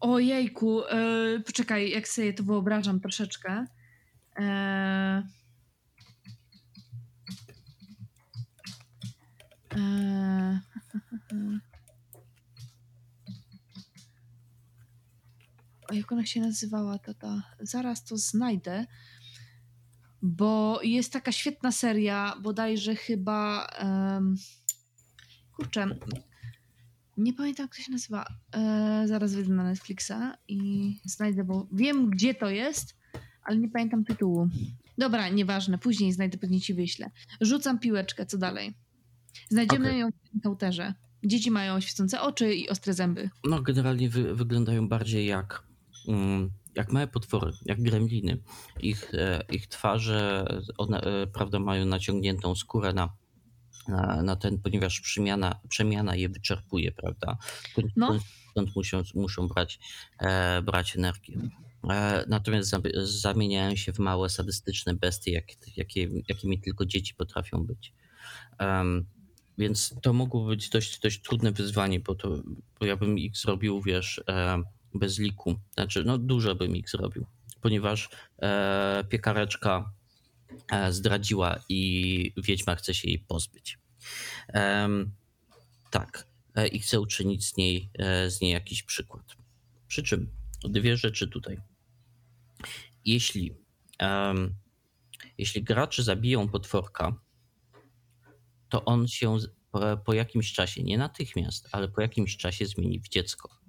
ojejku, 0.00 0.84
e, 0.84 1.40
poczekaj, 1.46 1.90
jak 1.90 2.08
sobie 2.08 2.32
to 2.34 2.42
wyobrażam 2.42 3.00
troszeczkę. 3.00 3.64
E, 4.38 5.22
e, 9.76 10.60
jak 15.92 16.12
ona 16.12 16.26
się 16.26 16.40
nazywała, 16.40 16.98
to 16.98 17.14
ta, 17.14 17.42
zaraz 17.60 18.04
to 18.04 18.16
znajdę, 18.16 18.86
bo 20.22 20.80
jest 20.82 21.12
taka 21.12 21.32
świetna 21.32 21.72
seria, 21.72 22.36
bodajże 22.42 22.94
chyba, 22.94 23.66
em, 23.66 24.36
kurczę, 25.56 25.86
nie 27.16 27.32
pamiętam, 27.32 27.64
jak 27.64 27.76
to 27.76 27.82
się 27.82 27.92
nazywa. 27.92 28.26
E, 28.52 29.04
zaraz 29.08 29.34
wyjdę 29.34 29.54
na 29.54 29.64
Netflixa 29.64 30.36
i 30.48 31.00
znajdę, 31.04 31.44
bo 31.44 31.68
wiem, 31.72 32.10
gdzie 32.10 32.34
to 32.34 32.50
jest, 32.50 32.96
ale 33.42 33.56
nie 33.56 33.68
pamiętam 33.68 34.04
tytułu. 34.04 34.48
Dobra, 34.98 35.28
nieważne, 35.28 35.78
później 35.78 36.12
znajdę, 36.12 36.38
pewnie 36.38 36.60
ci 36.60 36.74
wyślę. 36.74 37.10
Rzucam 37.40 37.78
piłeczkę, 37.78 38.26
co 38.26 38.38
dalej? 38.38 38.74
Znajdziemy 39.48 39.88
Okej. 39.88 40.00
ją 40.00 40.10
w 40.10 40.34
encounterze. 40.34 40.94
Dzieci 41.24 41.50
mają 41.50 41.80
świecące 41.80 42.20
oczy 42.20 42.54
i 42.54 42.68
ostre 42.68 42.94
zęby. 42.94 43.30
No, 43.44 43.62
generalnie 43.62 44.10
wy, 44.10 44.34
wyglądają 44.34 44.88
bardziej 44.88 45.26
jak, 45.26 45.62
jak 46.74 46.92
małe 46.92 47.06
potwory, 47.06 47.52
jak 47.66 47.82
gremliny. 47.82 48.42
Ich, 48.80 49.14
e, 49.14 49.44
ich 49.52 49.66
twarze, 49.66 50.46
one, 50.78 51.00
e, 51.00 51.26
prawda, 51.26 51.58
mają 51.58 51.86
naciągniętą 51.86 52.54
skórę 52.54 52.92
na, 52.92 53.12
na, 53.88 54.22
na 54.22 54.36
ten, 54.36 54.58
ponieważ 54.58 55.00
przemiana, 55.00 55.60
przemiana 55.68 56.16
je 56.16 56.28
wyczerpuje, 56.28 56.92
prawda? 56.92 57.38
Stąd, 57.72 57.92
No. 57.96 58.18
stąd 58.50 58.76
muszą, 58.76 59.02
muszą 59.14 59.48
brać, 59.48 59.78
e, 60.18 60.62
brać 60.62 60.96
energię. 60.96 61.40
E, 61.90 62.24
natomiast 62.28 62.70
za, 62.70 62.78
zamieniają 63.02 63.76
się 63.76 63.92
w 63.92 63.98
małe, 63.98 64.28
sadystyczne 64.28 64.94
bestie, 64.94 65.32
jak, 65.32 65.76
jakie, 65.76 66.08
jakimi 66.28 66.60
tylko 66.60 66.86
dzieci 66.86 67.14
potrafią 67.14 67.64
być. 67.66 67.92
Em, 68.58 69.06
więc 69.58 69.94
to 70.02 70.12
mogło 70.12 70.44
być 70.46 70.68
dość, 70.68 71.00
dość 71.00 71.22
trudne 71.22 71.52
wyzwanie, 71.52 72.00
bo, 72.00 72.14
to, 72.14 72.42
bo 72.80 72.86
ja 72.86 72.96
bym 72.96 73.18
ich 73.18 73.36
zrobił, 73.36 73.82
wiesz, 73.82 74.22
e, 74.28 74.62
bez 74.94 75.18
liku. 75.18 75.60
Znaczy, 75.74 76.04
no 76.04 76.18
dużo 76.18 76.54
bym 76.54 76.76
ich 76.76 76.90
zrobił, 76.90 77.26
ponieważ 77.60 78.08
e, 78.42 79.04
piekareczka 79.08 79.92
e, 80.72 80.92
zdradziła 80.92 81.58
i 81.68 82.32
wiedźma 82.36 82.74
chce 82.74 82.94
się 82.94 83.08
jej 83.08 83.18
pozbyć. 83.18 83.78
Tak, 85.90 86.26
e, 86.54 86.68
i 86.68 86.78
chce 86.78 87.00
uczynić 87.00 87.46
z 87.46 87.56
niej, 87.56 87.90
e, 87.98 88.30
z 88.30 88.40
niej 88.40 88.52
jakiś 88.52 88.82
przykład. 88.82 89.36
Przy 89.88 90.02
czym 90.02 90.30
dwie 90.64 90.96
rzeczy 90.96 91.28
tutaj. 91.28 91.60
Jeśli, 93.04 93.54
jeśli 95.38 95.62
gracze 95.62 96.02
zabiją 96.02 96.48
potworka, 96.48 97.14
to 98.68 98.84
on 98.84 99.08
się 99.08 99.36
po 100.04 100.14
jakimś 100.14 100.52
czasie, 100.52 100.82
nie 100.82 100.98
natychmiast, 100.98 101.68
ale 101.72 101.88
po 101.88 102.00
jakimś 102.00 102.36
czasie 102.36 102.66
zmieni 102.66 103.00
w 103.00 103.08
dziecko. 103.08 103.59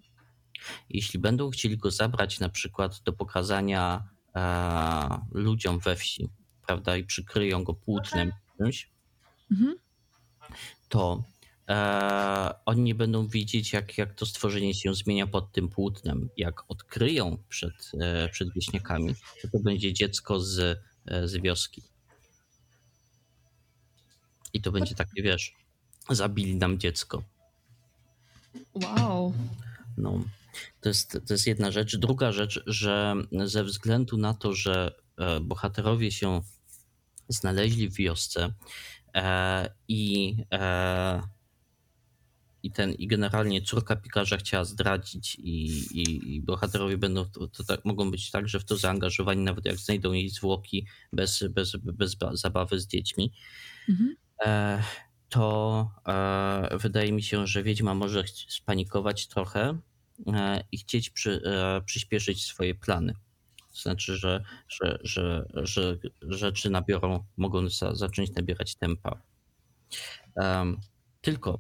Jeśli 0.89 1.19
będą 1.19 1.49
chcieli 1.49 1.77
go 1.77 1.91
zabrać 1.91 2.39
na 2.39 2.49
przykład 2.49 3.01
do 3.01 3.13
pokazania 3.13 4.03
e, 4.35 5.21
ludziom 5.31 5.79
we 5.79 5.95
wsi, 5.95 6.29
prawda, 6.67 6.97
i 6.97 7.03
przykryją 7.03 7.63
go 7.63 7.73
płótnem 7.73 8.31
czymś, 8.57 8.91
Mhm. 9.51 9.75
to 10.89 11.23
e, 11.69 12.53
oni 12.65 12.81
nie 12.81 12.95
będą 12.95 13.27
widzieć, 13.27 13.73
jak, 13.73 13.97
jak 13.97 14.13
to 14.13 14.25
stworzenie 14.25 14.73
się 14.73 14.93
zmienia 14.95 15.27
pod 15.27 15.51
tym 15.51 15.69
płótnem. 15.69 16.29
Jak 16.37 16.63
odkryją 16.67 17.37
przed, 17.49 17.91
e, 18.01 18.29
przed 18.29 18.53
wieśniakami, 18.53 19.15
to 19.41 19.47
to 19.47 19.59
będzie 19.59 19.93
dziecko 19.93 20.39
z, 20.39 20.79
e, 21.05 21.27
z 21.27 21.35
wioski. 21.35 21.83
I 24.53 24.61
to 24.61 24.71
będzie 24.71 24.95
takie, 24.95 25.23
wiesz, 25.23 25.55
zabili 26.09 26.55
nam 26.55 26.79
dziecko. 26.79 27.23
Wow. 28.73 29.33
No, 29.97 30.23
to 30.81 30.89
jest, 30.89 31.21
to 31.27 31.33
jest 31.33 31.47
jedna 31.47 31.71
rzecz. 31.71 31.97
Druga 31.97 32.31
rzecz, 32.31 32.63
że 32.65 33.15
ze 33.45 33.63
względu 33.63 34.17
na 34.17 34.33
to, 34.33 34.53
że 34.53 34.95
e, 35.17 35.39
bohaterowie 35.39 36.11
się 36.11 36.41
znaleźli 37.27 37.89
w 37.89 37.95
wiosce 37.95 38.53
e, 39.15 39.69
i, 39.87 40.35
e, 40.51 41.21
i 42.63 42.71
ten, 42.71 42.93
i 42.93 43.07
generalnie 43.07 43.61
córka 43.61 43.95
piekarza 43.95 44.37
chciała 44.37 44.65
zdradzić 44.65 45.35
i, 45.35 45.65
i, 45.91 46.35
i 46.35 46.41
bohaterowie 46.41 46.97
będą, 46.97 47.25
to, 47.25 47.47
to 47.47 47.63
tak, 47.63 47.85
mogą 47.85 48.11
być 48.11 48.31
także 48.31 48.59
w 48.59 48.65
to 48.65 48.77
zaangażowani, 48.77 49.43
nawet 49.43 49.65
jak 49.65 49.77
znajdą 49.77 50.11
jej 50.11 50.29
zwłoki 50.29 50.87
bez, 51.13 51.43
bez, 51.49 51.75
bez 51.75 52.17
zabawy 52.33 52.79
z 52.79 52.87
dziećmi. 52.87 53.33
Mhm. 53.89 54.15
To 55.29 55.91
wydaje 56.71 57.11
mi 57.11 57.23
się, 57.23 57.47
że 57.47 57.63
wiedźma 57.63 57.93
może 57.93 58.23
spanikować 58.47 59.27
trochę 59.27 59.79
i 60.71 60.77
chcieć 60.77 61.09
przy, 61.09 61.41
e, 61.45 61.81
przyspieszyć 61.85 62.45
swoje 62.45 62.75
plany. 62.75 63.13
To 63.73 63.81
znaczy, 63.81 64.17
że, 64.17 64.43
że, 64.67 64.99
że, 65.03 65.45
że 65.53 65.97
rzeczy 66.21 66.69
nabiorą, 66.69 67.23
mogą 67.37 67.69
za, 67.69 67.95
zacząć 67.95 68.35
nabierać 68.35 68.75
tempa. 68.75 69.21
Um, 70.35 70.77
tylko, 71.21 71.59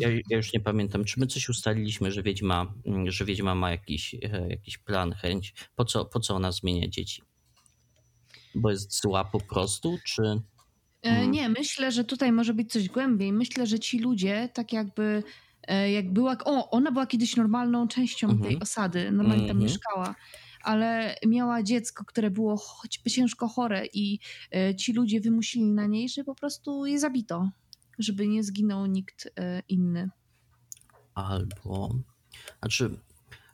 ja, 0.00 0.08
ja, 0.10 0.36
już 0.36 0.52
nie 0.52 0.60
pamiętam, 0.60 1.04
czy 1.04 1.20
my 1.20 1.26
coś 1.26 1.48
ustaliliśmy, 1.48 2.12
że 2.12 2.22
Wiedźma, 2.22 2.74
że 3.06 3.24
Wiedźma 3.24 3.54
ma 3.54 3.70
jakiś, 3.70 4.14
e, 4.14 4.48
jakiś 4.48 4.78
plan, 4.78 5.12
chęć. 5.12 5.54
Po 5.76 5.84
co, 5.84 6.04
po 6.04 6.20
co 6.20 6.34
ona 6.34 6.52
zmienia 6.52 6.88
dzieci? 6.88 7.22
Bo 8.54 8.70
jest 8.70 9.00
zła 9.00 9.24
po 9.24 9.40
prostu, 9.40 9.98
czy... 10.04 10.22
E, 10.22 11.08
mhm. 11.08 11.30
Nie, 11.30 11.48
myślę, 11.48 11.92
że 11.92 12.04
tutaj 12.04 12.32
może 12.32 12.54
być 12.54 12.72
coś 12.72 12.88
głębiej. 12.88 13.32
Myślę, 13.32 13.66
że 13.66 13.78
ci 13.78 13.98
ludzie 13.98 14.48
tak 14.54 14.72
jakby 14.72 15.02
e, 15.02 15.22
jak 15.92 16.12
była. 16.12 16.36
O, 16.44 16.70
ona 16.70 16.92
była 16.92 17.06
kiedyś 17.06 17.36
normalną 17.36 17.88
częścią 17.88 18.28
tej 18.28 18.36
mhm. 18.36 18.62
osady, 18.62 19.12
normalnie 19.12 19.46
tam 19.46 19.56
mhm. 19.56 19.62
mieszkała 19.64 20.14
ale 20.66 21.16
miała 21.26 21.62
dziecko, 21.62 22.04
które 22.04 22.30
było 22.30 22.56
choćby 22.56 23.10
ciężko 23.10 23.48
chore 23.48 23.86
i 23.92 24.18
e, 24.54 24.76
ci 24.76 24.92
ludzie 24.92 25.20
wymusili 25.20 25.64
na 25.64 25.86
niej, 25.86 26.08
że 26.08 26.24
po 26.24 26.34
prostu 26.34 26.86
je 26.86 26.98
zabito, 26.98 27.50
żeby 27.98 28.28
nie 28.28 28.44
zginął 28.44 28.86
nikt 28.86 29.30
e, 29.36 29.62
inny. 29.68 30.10
Albo, 31.14 31.94
znaczy, 32.60 32.98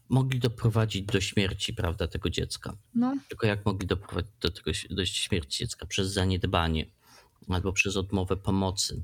mogli 0.09 0.39
doprowadzić 0.39 1.03
do 1.03 1.21
śmierci, 1.21 1.75
prawda, 1.75 2.09
tego 2.09 2.31
dziecka. 2.31 2.77
No. 2.95 3.17
Tylko 3.29 3.47
jak 3.47 3.67
mogli 3.67 3.87
doprowadzić 3.87 4.33
do, 4.41 4.51
tego, 4.51 4.71
do 4.91 5.07
śmierci 5.07 5.59
dziecka? 5.59 5.87
Przez 5.87 6.13
zaniedbanie 6.13 6.87
albo 7.49 7.73
przez 7.73 7.97
odmowę 7.97 8.37
pomocy, 8.37 9.03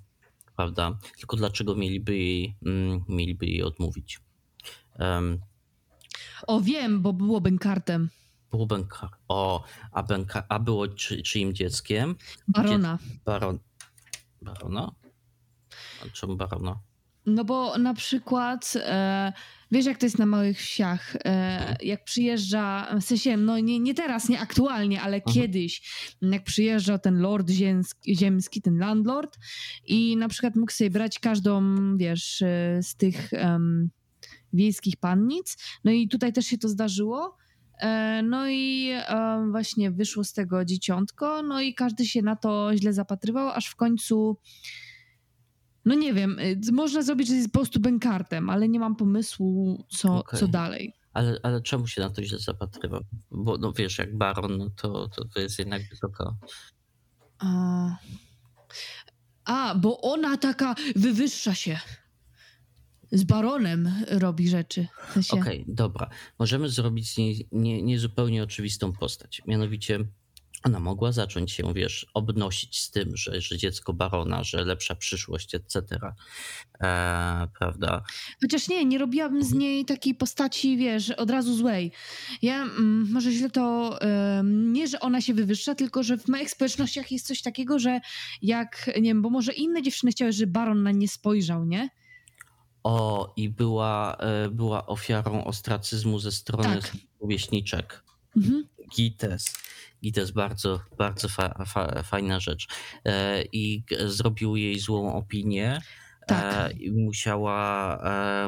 prawda? 0.58 0.98
Tylko 1.18 1.36
dlaczego 1.36 1.74
mieliby 1.74 2.16
jej, 2.16 2.56
mm, 2.66 3.04
mieliby 3.08 3.46
jej 3.46 3.62
odmówić? 3.62 4.20
Um, 4.98 5.40
o, 6.46 6.60
wiem, 6.60 7.02
bo 7.02 7.12
było 7.12 7.40
Benkartem. 7.40 8.10
Było 8.50 8.66
Benkart. 8.66 9.14
O, 9.28 9.64
a, 9.92 10.04
a 10.48 10.58
było 10.58 10.88
czy, 10.88 11.22
czyim 11.22 11.54
dzieckiem? 11.54 12.14
Barona. 12.48 12.98
Dzie 13.02 13.18
baron, 13.24 13.58
barona? 14.42 14.92
A 16.02 16.08
czemu 16.12 16.36
barona? 16.36 16.78
No 17.28 17.44
bo 17.44 17.78
na 17.78 17.94
przykład, 17.94 18.74
e, 18.76 19.32
wiesz 19.70 19.86
jak 19.86 19.98
to 19.98 20.06
jest 20.06 20.18
na 20.18 20.26
małych 20.26 20.58
wsiach, 20.58 21.16
e, 21.24 21.76
jak 21.82 22.04
przyjeżdża, 22.04 22.96
w 23.00 23.04
sensie, 23.04 23.36
no 23.36 23.58
nie, 23.58 23.80
nie 23.80 23.94
teraz, 23.94 24.28
nie 24.28 24.40
aktualnie, 24.40 25.02
ale 25.02 25.16
mhm. 25.16 25.34
kiedyś, 25.34 25.82
jak 26.22 26.44
przyjeżdżał 26.44 26.98
ten 26.98 27.20
lord 27.20 27.50
ziemski, 27.50 28.16
ziemski, 28.16 28.62
ten 28.62 28.78
landlord 28.78 29.38
i 29.86 30.16
na 30.16 30.28
przykład 30.28 30.56
mógł 30.56 30.72
sobie 30.72 30.90
brać 30.90 31.18
każdą, 31.18 31.62
wiesz, 31.96 32.42
e, 32.42 32.82
z 32.82 32.96
tych... 32.96 33.30
Um, 33.32 33.90
wiejskich 34.52 34.96
pannic. 34.96 35.56
No 35.84 35.92
i 35.92 36.08
tutaj 36.08 36.32
też 36.32 36.46
się 36.46 36.58
to 36.58 36.68
zdarzyło. 36.68 37.36
E, 37.80 38.22
no 38.22 38.48
i 38.48 38.92
właśnie 39.50 39.90
wyszło 39.90 40.24
z 40.24 40.32
tego 40.32 40.64
dzieciątko, 40.64 41.42
no 41.42 41.60
i 41.60 41.74
każdy 41.74 42.06
się 42.06 42.22
na 42.22 42.36
to 42.36 42.70
źle 42.76 42.92
zapatrywał, 42.92 43.48
aż 43.48 43.66
w 43.66 43.76
końcu, 43.76 44.36
no 45.88 45.94
nie 45.94 46.14
wiem, 46.14 46.38
y, 46.38 46.72
można 46.72 47.02
zrobić, 47.02 47.30
po 47.52 47.58
prostu 47.58 47.80
bękartem, 47.80 48.50
ale 48.50 48.68
nie 48.68 48.80
mam 48.80 48.96
pomysłu, 48.96 49.84
co, 49.88 50.18
okay. 50.18 50.40
co 50.40 50.48
dalej. 50.48 50.94
Ale, 51.12 51.40
ale 51.42 51.62
czemu 51.62 51.86
się 51.86 52.00
na 52.00 52.10
to 52.10 52.22
źle 52.22 52.38
zapatrywał? 52.38 53.00
Bo 53.30 53.58
no 53.58 53.72
wiesz, 53.72 53.98
jak 53.98 54.16
baron, 54.16 54.58
no 54.58 54.70
to, 54.70 55.08
to, 55.08 55.24
to 55.24 55.40
jest 55.40 55.58
jednak 55.58 55.82
wysoka. 55.90 56.36
A, 57.38 57.96
a, 59.44 59.74
bo 59.74 60.00
ona 60.00 60.36
taka 60.36 60.74
wywyższa 60.96 61.54
się 61.54 61.80
z 63.12 63.24
baronem 63.24 63.92
robi 64.08 64.48
rzeczy. 64.48 64.86
W 65.08 65.12
sensie... 65.12 65.36
Okej, 65.40 65.62
okay, 65.62 65.74
dobra. 65.74 66.10
Możemy 66.38 66.68
zrobić 66.68 67.10
z 67.10 67.18
niej 67.18 67.48
niezupełnie 67.82 68.32
nie, 68.32 68.38
nie 68.38 68.44
oczywistą 68.44 68.92
postać. 68.92 69.42
Mianowicie 69.46 69.98
ona 70.64 70.80
mogła 70.80 71.12
zacząć 71.12 71.52
się, 71.52 71.74
wiesz, 71.74 72.06
obnosić 72.14 72.80
z 72.80 72.90
tym, 72.90 73.16
że, 73.16 73.40
że 73.40 73.56
dziecko 73.56 73.92
barona, 73.92 74.44
że 74.44 74.64
lepsza 74.64 74.94
przyszłość, 74.94 75.54
etc. 75.54 75.98
E, 76.80 77.48
prawda? 77.58 78.02
Chociaż 78.40 78.68
nie, 78.68 78.84
nie 78.84 78.98
robiłabym 78.98 79.42
z 79.42 79.52
mhm. 79.52 79.60
niej 79.60 79.84
takiej 79.84 80.14
postaci, 80.14 80.76
wiesz, 80.76 81.10
od 81.10 81.30
razu 81.30 81.56
złej. 81.56 81.92
Ja 82.42 82.62
mm, 82.62 83.08
może 83.12 83.32
źle 83.32 83.50
to, 83.50 83.98
y, 84.02 84.06
nie, 84.44 84.88
że 84.88 85.00
ona 85.00 85.20
się 85.20 85.34
wywyższa, 85.34 85.74
tylko 85.74 86.02
że 86.02 86.18
w 86.18 86.28
moich 86.28 86.50
społecznościach 86.50 87.12
jest 87.12 87.26
coś 87.26 87.42
takiego, 87.42 87.78
że 87.78 88.00
jak, 88.42 88.90
nie 88.96 89.10
wiem, 89.10 89.22
bo 89.22 89.30
może 89.30 89.52
inne 89.52 89.82
dziewczyny 89.82 90.12
chciały, 90.12 90.32
żeby 90.32 90.52
baron 90.52 90.82
na 90.82 90.90
nie 90.90 91.08
spojrzał, 91.08 91.64
nie? 91.64 91.88
O, 92.82 93.32
i 93.36 93.48
była, 93.48 94.16
e, 94.16 94.48
była 94.48 94.86
ofiarą 94.86 95.44
ostracyzmu 95.44 96.18
ze 96.18 96.32
strony 96.32 96.80
tak. 96.80 96.92
rówieśniczek. 97.20 98.04
Mhm. 98.36 98.68
Gites. 98.96 99.54
Gites 100.02 100.30
bardzo, 100.30 100.80
bardzo 100.98 101.28
fa, 101.28 101.64
fa, 101.66 102.02
fajna 102.02 102.40
rzecz. 102.40 102.66
E, 103.04 103.42
I 103.52 103.84
zrobił 104.06 104.56
jej 104.56 104.78
złą 104.78 105.14
opinię. 105.14 105.80
E, 106.22 106.26
tak. 106.26 106.80
I 106.80 106.92
musiała, 106.92 107.98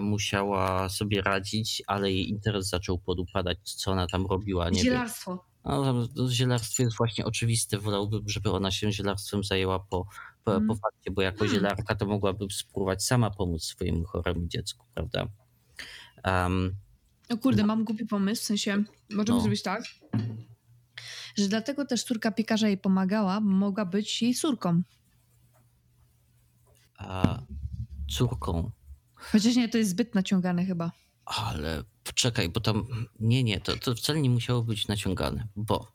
musiała 0.03 0.88
sobie 0.88 1.22
radzić, 1.22 1.82
ale 1.86 2.12
jej 2.12 2.28
interes 2.28 2.68
zaczął 2.68 2.98
podupadać, 2.98 3.59
co 3.62 3.92
ona 3.92 4.07
tam 4.07 4.26
robiła. 4.26 4.70
Nie 4.70 4.82
Zielarstwo. 4.82 5.30
Wiem. 5.30 5.51
No, 5.64 6.07
zielarstwo 6.30 6.82
jest 6.82 6.96
właśnie 6.96 7.24
oczywiste. 7.24 7.78
Wolałbym, 7.78 8.28
żeby 8.28 8.51
ona 8.51 8.70
się 8.70 8.92
zielarstwem 8.92 9.44
zajęła 9.44 9.78
po, 9.78 10.07
po, 10.44 10.57
mm. 10.57 10.68
po 10.68 10.74
fakcie, 10.74 11.11
bo 11.11 11.22
jako 11.22 11.38
hmm. 11.38 11.55
zielarka 11.55 11.94
to 11.94 12.07
mogłaby 12.07 12.46
spróbować 12.51 13.05
sama 13.05 13.30
pomóc 13.30 13.64
swojemu 13.64 14.05
choremu 14.05 14.46
dziecku, 14.46 14.86
prawda? 14.94 15.26
Um, 16.24 16.74
o 17.30 17.36
kurde, 17.36 17.62
no. 17.62 17.66
mam 17.66 17.84
głupi 17.84 18.07
pomysł, 18.07 18.42
w 18.42 18.44
sensie 18.44 18.84
możemy 19.11 19.38
no. 19.38 19.40
zrobić 19.40 19.62
tak, 19.62 19.82
że 21.41 21.49
dlatego 21.49 21.84
też 21.84 22.05
córka 22.05 22.30
piekarza 22.30 22.68
jej 22.68 22.78
pomagała, 22.78 23.41
mogła 23.41 23.84
być 23.84 24.22
jej 24.22 24.34
córką. 24.34 24.82
A 26.99 27.43
córką? 28.11 28.70
Chociaż 29.14 29.57
nie, 29.57 29.68
to 29.68 29.78
jest 29.78 29.91
zbyt 29.91 30.14
naciągane 30.14 30.64
chyba. 30.64 30.93
Ale 31.24 31.84
czekaj, 32.14 32.49
bo 32.49 32.61
tam. 32.61 32.86
Nie, 33.20 33.45
nie, 33.45 33.61
to, 33.61 33.76
to 33.76 33.95
wcale 33.95 34.20
nie 34.20 34.30
musiało 34.30 34.62
być 34.62 34.88
naciągane, 34.88 35.49
bo 35.57 35.93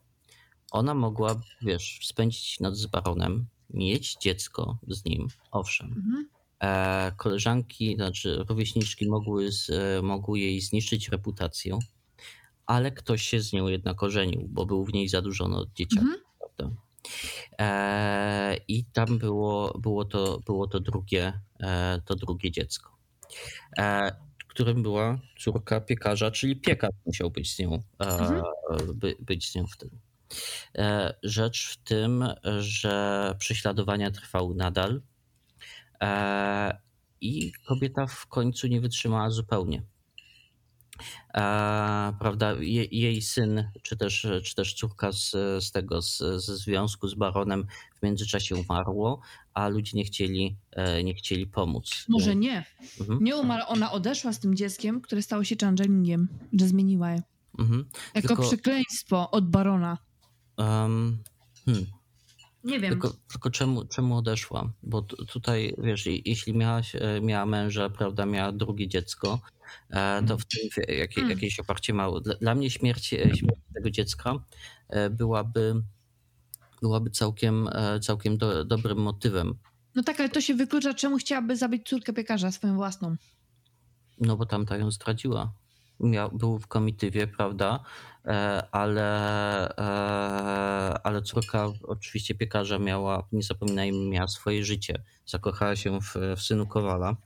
ona 0.70 0.94
mogła, 0.94 1.40
wiesz, 1.62 2.00
spędzić 2.02 2.60
noc 2.60 2.76
z 2.76 2.86
baronem, 2.86 3.46
mieć 3.70 4.16
dziecko 4.16 4.78
z 4.88 5.04
nim, 5.04 5.28
owszem. 5.50 5.86
Mhm. 5.86 6.28
E, 6.62 7.12
koleżanki, 7.16 7.94
znaczy 7.96 8.44
rówieśniczki 8.48 9.08
mogły, 9.08 9.52
z, 9.52 9.70
e, 9.70 10.02
mogły 10.02 10.38
jej 10.38 10.60
zniszczyć 10.60 11.08
reputację, 11.08 11.78
ale 12.66 12.92
ktoś 12.92 13.22
się 13.22 13.40
z 13.40 13.52
nią 13.52 13.68
jednak 13.68 14.02
ożenił, 14.02 14.48
bo 14.48 14.66
był 14.66 14.84
w 14.84 14.92
niej 14.92 15.08
zadłużony 15.08 15.56
od 15.56 15.72
dzieciaka, 15.72 16.06
mhm. 16.06 16.20
prawda? 16.38 16.76
E, 17.58 18.56
I 18.68 18.84
tam 18.84 19.18
było, 19.18 19.78
było, 19.78 20.04
to, 20.04 20.40
było 20.46 20.66
to, 20.66 20.80
drugie, 20.80 21.40
e, 21.60 22.00
to 22.04 22.14
drugie 22.14 22.50
dziecko. 22.50 22.96
E, 23.78 24.26
którym 24.56 24.82
była 24.82 25.18
córka 25.38 25.80
piekarza, 25.80 26.30
czyli 26.30 26.56
piekarz 26.56 26.94
musiał 27.06 27.30
być 27.30 27.54
z 27.54 27.58
nią, 27.58 27.82
e, 28.00 28.06
mhm. 28.06 28.42
by, 28.94 29.16
być 29.20 29.50
z 29.50 29.54
nią 29.54 29.66
w 29.66 29.76
tym. 29.76 29.90
E, 30.74 31.14
rzecz 31.22 31.68
w 31.68 31.76
tym, 31.76 32.24
że 32.60 33.34
prześladowania 33.38 34.10
trwały 34.10 34.54
nadal 34.54 35.02
e, 36.00 36.78
i 37.20 37.52
kobieta 37.52 38.06
w 38.06 38.26
końcu 38.26 38.66
nie 38.66 38.80
wytrzymała 38.80 39.30
zupełnie. 39.30 39.82
Prawda, 42.18 42.54
jej 42.90 43.22
syn, 43.22 43.70
czy 43.82 43.96
też, 43.96 44.26
czy 44.44 44.54
też 44.54 44.74
córka 44.74 45.12
z, 45.12 45.30
z 45.64 45.70
tego, 45.72 46.02
z, 46.02 46.18
ze 46.18 46.56
związku 46.56 47.08
z 47.08 47.14
baronem 47.14 47.66
w 47.98 48.02
międzyczasie 48.02 48.56
umarło, 48.56 49.20
a 49.54 49.68
ludzie 49.68 49.92
nie 49.94 50.04
chcieli, 50.04 50.56
nie 51.04 51.14
chcieli 51.14 51.46
pomóc. 51.46 52.04
Może 52.08 52.36
nie. 52.36 52.64
Mhm. 53.00 53.18
Nie 53.22 53.36
umarł, 53.36 53.64
ona 53.68 53.92
odeszła 53.92 54.32
z 54.32 54.40
tym 54.40 54.54
dzieckiem, 54.54 55.00
które 55.00 55.22
stało 55.22 55.44
się 55.44 55.56
changelingiem, 55.60 56.28
że 56.52 56.68
zmieniła 56.68 57.10
je. 57.10 57.22
Mhm. 57.58 57.84
Jako 58.14 58.28
Tylko... 58.28 58.42
przekleństwo 58.42 59.30
od 59.30 59.50
barona. 59.50 59.98
Um, 60.56 61.18
hmm. 61.64 61.86
Nie 62.66 62.80
wiem. 62.80 62.90
Tylko, 62.90 63.12
tylko, 63.30 63.50
czemu, 63.50 63.84
czemu 63.84 64.16
odeszła? 64.16 64.72
Bo 64.82 65.02
tutaj, 65.02 65.74
wiesz, 65.78 66.06
jeśli 66.06 66.54
miałaś, 66.54 66.94
e, 66.94 67.20
miała 67.20 67.46
męża, 67.46 67.90
prawda, 67.90 68.26
miała 68.26 68.52
drugie 68.52 68.88
dziecko, 68.88 69.40
e, 69.90 70.22
to 70.26 70.38
w 70.38 70.44
tym 70.44 70.84
jakie, 70.88 71.14
hmm. 71.14 71.30
jakieś 71.30 71.60
oparcie 71.60 71.94
mało. 71.94 72.20
Dla, 72.20 72.34
dla 72.34 72.54
mnie 72.54 72.70
śmierć, 72.70 73.14
e, 73.14 73.36
śmierć, 73.36 73.60
tego 73.74 73.90
dziecka 73.90 74.34
byłaby, 75.10 75.82
byłaby 76.82 77.10
całkiem, 77.10 77.68
całkiem 78.00 78.38
do, 78.38 78.64
dobrym 78.64 78.98
motywem 78.98 79.54
No 79.94 80.02
tak, 80.02 80.20
ale 80.20 80.28
to 80.28 80.40
się 80.40 80.54
wyklucza, 80.54 80.94
czemu 80.94 81.18
chciałaby 81.18 81.56
zabić 81.56 81.88
córkę 81.88 82.12
piekarza, 82.12 82.52
swoją 82.52 82.76
własną. 82.76 83.16
No 84.20 84.36
bo 84.36 84.46
tamta 84.46 84.76
ją 84.76 84.90
zdradziła. 84.90 85.52
Miał, 86.00 86.30
był 86.30 86.58
w 86.58 86.66
komitywie, 86.66 87.26
prawda? 87.26 87.80
E, 88.26 88.62
ale, 88.72 89.68
e, 89.78 91.00
ale 91.02 91.22
córka 91.22 91.66
oczywiście 91.82 92.34
piekarza 92.34 92.78
miała, 92.78 93.26
nie 93.32 93.42
zapominajmy, 93.42 94.08
miała 94.08 94.28
swoje 94.28 94.64
życie. 94.64 95.02
Zakochała 95.26 95.76
się 95.76 96.00
w, 96.00 96.14
w 96.36 96.42
synu 96.42 96.66
Kowala. 96.66 97.16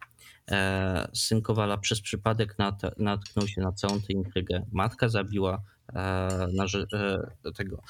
E, 0.51 1.09
syn 1.15 1.43
Kowala 1.43 1.79
przez 1.79 2.01
przypadek 2.01 2.59
nat, 2.59 2.83
natknął 2.99 3.49
się 3.49 3.61
na 3.61 3.73
całą 3.73 4.01
tę 4.01 4.13
intrygę. 4.13 4.67
Matka 4.73 5.09
zabiła 5.09 5.63
na, 6.53 6.65
tego, 7.55 7.83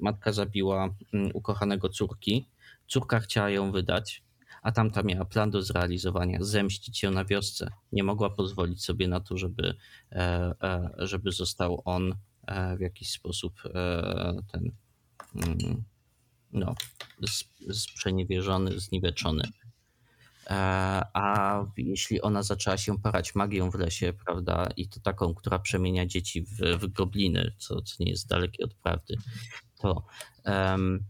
matka 0.00 0.32
zabiła 0.32 0.88
mm, 1.14 1.30
ukochanego 1.34 1.88
córki. 1.88 2.48
Córka 2.86 3.20
chciała 3.20 3.50
ją 3.50 3.72
wydać, 3.72 4.22
a 4.62 4.72
tamta 4.72 5.02
miała 5.02 5.24
plan 5.24 5.50
do 5.50 5.62
zrealizowania, 5.62 6.38
zemścić 6.40 6.98
się 6.98 7.10
na 7.10 7.24
wiosce. 7.24 7.70
Nie 7.92 8.02
mogła 8.02 8.30
pozwolić 8.30 8.84
sobie 8.84 9.08
na 9.08 9.20
to, 9.20 9.36
żeby, 9.36 9.74
żeby 10.98 11.32
został 11.32 11.82
on 11.84 12.14
E, 12.50 12.76
w 12.76 12.80
jakiś 12.80 13.10
sposób 13.10 13.62
e, 13.74 14.42
ten 14.52 14.72
mm, 15.34 15.84
no, 16.52 16.74
sprzeniewierzony, 17.72 18.80
zniweczony. 18.80 19.42
E, 20.46 20.56
a 21.14 21.64
jeśli 21.76 22.20
ona 22.20 22.42
zaczęła 22.42 22.76
się 22.76 22.98
parać 22.98 23.34
magią 23.34 23.70
w 23.70 23.74
lesie, 23.74 24.12
prawda, 24.24 24.68
i 24.76 24.88
to 24.88 25.00
taką, 25.00 25.34
która 25.34 25.58
przemienia 25.58 26.06
dzieci 26.06 26.42
w, 26.42 26.60
w 26.78 26.92
gobliny, 26.92 27.52
co, 27.58 27.82
co 27.82 27.96
nie 28.00 28.10
jest 28.10 28.28
dalekie 28.28 28.64
od 28.64 28.74
prawdy, 28.74 29.16
to, 29.78 30.06
um, 30.44 31.04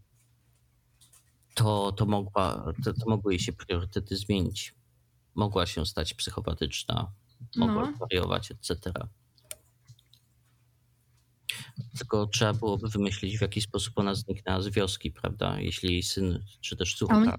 to, 1.54 1.92
to, 1.92 2.06
mogła, 2.06 2.72
to, 2.84 2.92
to 2.92 3.10
mogły 3.10 3.32
jej 3.32 3.40
się 3.40 3.52
priorytety 3.52 4.16
zmienić. 4.16 4.74
Mogła 5.34 5.66
się 5.66 5.86
stać 5.86 6.14
psychopatyczna, 6.14 7.12
mogła 7.56 7.90
no. 7.90 7.96
wariować, 8.00 8.50
etc. 8.50 8.92
Tylko 11.98 12.26
trzeba 12.26 12.54
byłoby 12.54 12.88
wymyślić, 12.88 13.38
w 13.38 13.42
jaki 13.42 13.60
sposób 13.60 13.98
ona 13.98 14.14
zniknęła 14.14 14.62
z 14.62 14.68
wioski, 14.68 15.10
prawda? 15.10 15.60
Jeśli 15.60 15.92
jej 15.92 16.02
syn, 16.02 16.44
czy 16.60 16.76
też 16.76 16.94
córka. 16.94 17.38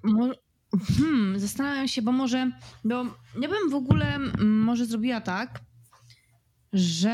Hmm, 0.97 1.39
zastanawiam 1.39 1.87
się, 1.87 2.01
bo 2.01 2.11
może, 2.11 2.51
bo 2.83 2.95
ja 3.41 3.49
bym 3.49 3.69
w 3.69 3.75
ogóle 3.75 4.19
może 4.39 4.85
zrobiła 4.85 5.21
tak, 5.21 5.61
że, 6.73 7.09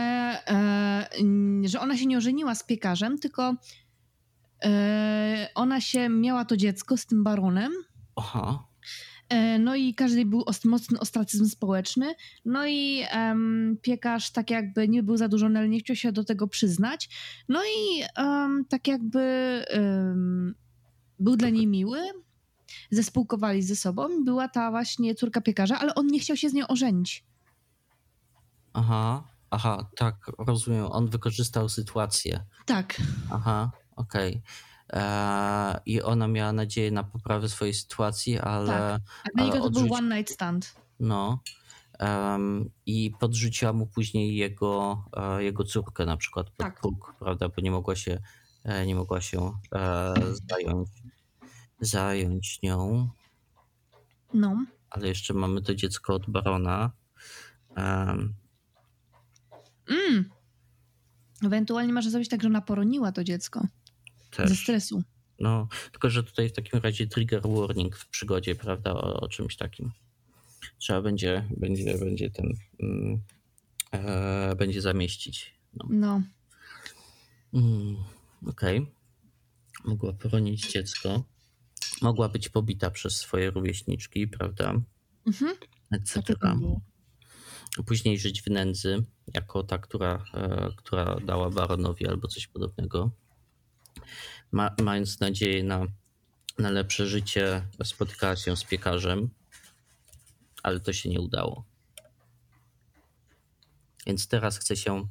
e, 0.47 1.09
że 1.63 1.79
ona 1.79 1.97
się 1.97 2.05
nie 2.05 2.17
ożeniła 2.17 2.55
z 2.55 2.63
piekarzem, 2.63 3.19
tylko 3.19 3.55
ona 5.55 5.81
się 5.81 6.09
miała 6.09 6.45
to 6.45 6.57
dziecko 6.57 6.97
z 6.97 7.05
tym 7.05 7.23
baronem. 7.23 7.71
Aha. 8.15 8.67
E, 9.29 9.59
no 9.59 9.75
i 9.75 9.95
każdy 9.95 10.25
był 10.25 10.43
mocny 10.65 10.99
ostracyzm 10.99 11.45
społeczny. 11.45 12.15
No 12.45 12.67
i 12.67 13.03
um, 13.13 13.77
piekarz 13.81 14.31
tak 14.31 14.49
jakby 14.49 14.87
nie 14.87 15.03
był 15.03 15.17
zadłużony, 15.17 15.59
ale 15.59 15.69
nie 15.69 15.79
chciał 15.79 15.95
się 15.95 16.11
do 16.11 16.23
tego 16.23 16.47
przyznać. 16.47 17.09
No 17.49 17.61
i 17.63 18.03
um, 18.17 18.65
tak 18.69 18.87
jakby 18.87 19.63
um, 19.73 20.55
był 21.19 21.35
dla 21.35 21.49
niej 21.49 21.67
miły. 21.67 21.99
Zespółkowali 22.91 23.63
ze 23.63 23.75
sobą. 23.75 24.07
Była 24.25 24.47
ta 24.47 24.71
właśnie 24.71 25.15
córka 25.15 25.41
piekarza, 25.41 25.79
ale 25.79 25.95
on 25.95 26.07
nie 26.07 26.19
chciał 26.19 26.37
się 26.37 26.49
z 26.49 26.53
nią 26.53 26.67
ożenić. 26.67 27.25
Aha, 28.73 29.23
aha, 29.49 29.89
tak, 29.97 30.15
rozumiem. 30.37 30.85
On 30.85 31.09
wykorzystał 31.09 31.69
sytuację. 31.69 32.45
Tak. 32.65 33.01
Aha, 33.31 33.71
okej. 33.97 34.29
Okay. 34.29 35.01
E, 35.01 35.79
i 35.85 36.01
ona 36.01 36.27
miała 36.27 36.53
nadzieję 36.53 36.91
na 36.91 37.03
poprawę 37.03 37.49
swojej 37.49 37.73
sytuacji, 37.73 38.39
ale. 38.39 38.67
Tak. 38.67 39.01
A 39.23 39.29
dla 39.35 39.45
niego 39.45 39.57
to 39.57 39.63
odrzuci... 39.63 39.87
był 39.87 39.95
one 39.95 40.17
night 40.17 40.33
stand. 40.33 40.75
No. 40.99 41.39
Um, 41.99 42.69
I 42.85 43.11
podrzuciła 43.19 43.73
mu 43.73 43.87
później 43.87 44.35
jego, 44.35 45.03
e, 45.17 45.43
jego 45.43 45.63
córkę 45.63 46.05
na 46.05 46.17
przykład 46.17 46.49
pod 46.49 46.57
tak. 46.57 46.79
próg, 46.81 47.15
prawda, 47.19 47.49
bo 47.49 47.61
nie 47.61 47.71
mogła 47.71 47.95
się, 47.95 48.19
e, 48.63 48.85
nie 48.85 48.95
mogła 48.95 49.21
się 49.21 49.51
zająć, 50.49 50.89
zająć 51.79 52.61
nią. 52.61 53.09
No. 54.33 54.65
Ale 54.89 55.07
jeszcze 55.07 55.33
mamy 55.33 55.61
to 55.61 55.75
dziecko 55.75 56.13
od 56.13 56.29
barona. 56.29 56.91
Um. 57.77 58.33
Mm. 59.89 60.29
Ewentualnie 61.43 61.93
może 61.93 62.09
zrobić 62.09 62.29
tak, 62.29 62.41
że 62.41 62.47
ona 62.47 62.61
poroniła 62.61 63.11
to 63.11 63.23
dziecko. 63.23 63.67
Też. 64.31 64.49
Ze 64.49 64.55
stresu. 64.55 65.03
No, 65.39 65.67
tylko 65.91 66.09
że 66.09 66.23
tutaj 66.23 66.49
w 66.49 66.53
takim 66.53 66.79
razie 66.79 67.07
trigger 67.07 67.41
warning 67.41 67.95
w 67.95 68.07
przygodzie, 68.09 68.55
prawda, 68.55 68.93
o, 68.93 69.19
o 69.19 69.27
czymś 69.27 69.55
takim. 69.55 69.91
Trzeba 70.77 71.01
będzie, 71.01 71.47
będzie, 71.57 71.97
będzie 71.97 72.29
ten, 72.29 72.53
mm, 72.79 73.21
e, 73.91 74.55
będzie 74.55 74.81
zamieścić. 74.81 75.55
No. 75.73 75.87
no. 75.89 76.21
Mm, 77.53 77.95
Okej. 78.47 78.79
Okay. 78.79 78.91
Mogła 79.85 80.13
poronić 80.13 80.71
dziecko. 80.71 81.23
Mogła 82.01 82.29
być 82.29 82.49
pobita 82.49 82.91
przez 82.91 83.17
swoje 83.17 83.51
rówieśniczki, 83.51 84.27
prawda? 84.27 84.81
Mhm. 85.27 85.55
Etc. 85.91 86.23
Później 87.85 88.19
żyć 88.19 88.41
w 88.41 88.47
nędzy, 88.47 89.03
jako 89.33 89.63
ta, 89.63 89.77
która, 89.77 90.23
e, 90.33 90.69
która 90.77 91.19
dała 91.25 91.49
baronowi 91.49 92.07
albo 92.07 92.27
coś 92.27 92.47
podobnego 92.47 93.11
ma, 94.51 94.75
mając 94.81 95.19
nadzieję 95.19 95.63
na, 95.63 95.85
na 96.59 96.69
lepsze 96.69 97.07
życie, 97.07 97.67
spotykała 97.83 98.35
się 98.35 98.57
z 98.57 98.63
piekarzem, 98.63 99.29
ale 100.63 100.79
to 100.79 100.93
się 100.93 101.09
nie 101.09 101.21
udało. 101.21 101.65
Więc 104.07 104.27
teraz 104.27 104.57
chce 104.57 104.75
się, 104.75 105.07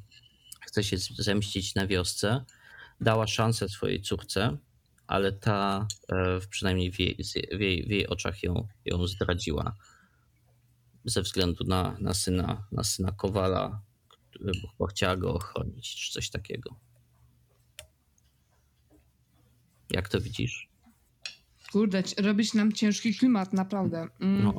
chce 0.61 0.83
się 0.83 0.97
zemścić 0.97 1.75
na 1.75 1.87
wiosce. 1.87 2.45
Dała 3.01 3.27
szansę 3.27 3.69
swojej 3.69 4.01
córce, 4.01 4.57
ale 5.07 5.31
ta 5.31 5.87
e, 6.09 6.39
przynajmniej 6.49 6.91
w 6.91 6.99
jej, 6.99 7.17
w 7.51 7.59
jej, 7.59 7.83
w 7.87 7.89
jej 7.89 8.07
oczach 8.07 8.43
ją, 8.43 8.67
ją 8.85 9.07
zdradziła 9.07 9.75
ze 11.05 11.21
względu 11.21 11.63
na, 11.63 11.97
na, 11.99 12.13
syna, 12.13 12.67
na 12.71 12.83
syna 12.83 13.11
Kowala, 13.11 13.81
bo 14.79 14.85
chciała 14.85 15.17
go 15.17 15.33
ochronić, 15.33 15.95
czy 15.95 16.13
coś 16.13 16.29
takiego. 16.29 16.75
Jak 19.89 20.09
to 20.09 20.21
widzisz? 20.21 20.69
Kurde, 21.71 22.03
robić 22.17 22.53
nam 22.53 22.73
ciężki 22.73 23.15
klimat, 23.15 23.53
naprawdę. 23.53 24.07
Mm. 24.19 24.43
No. 24.43 24.53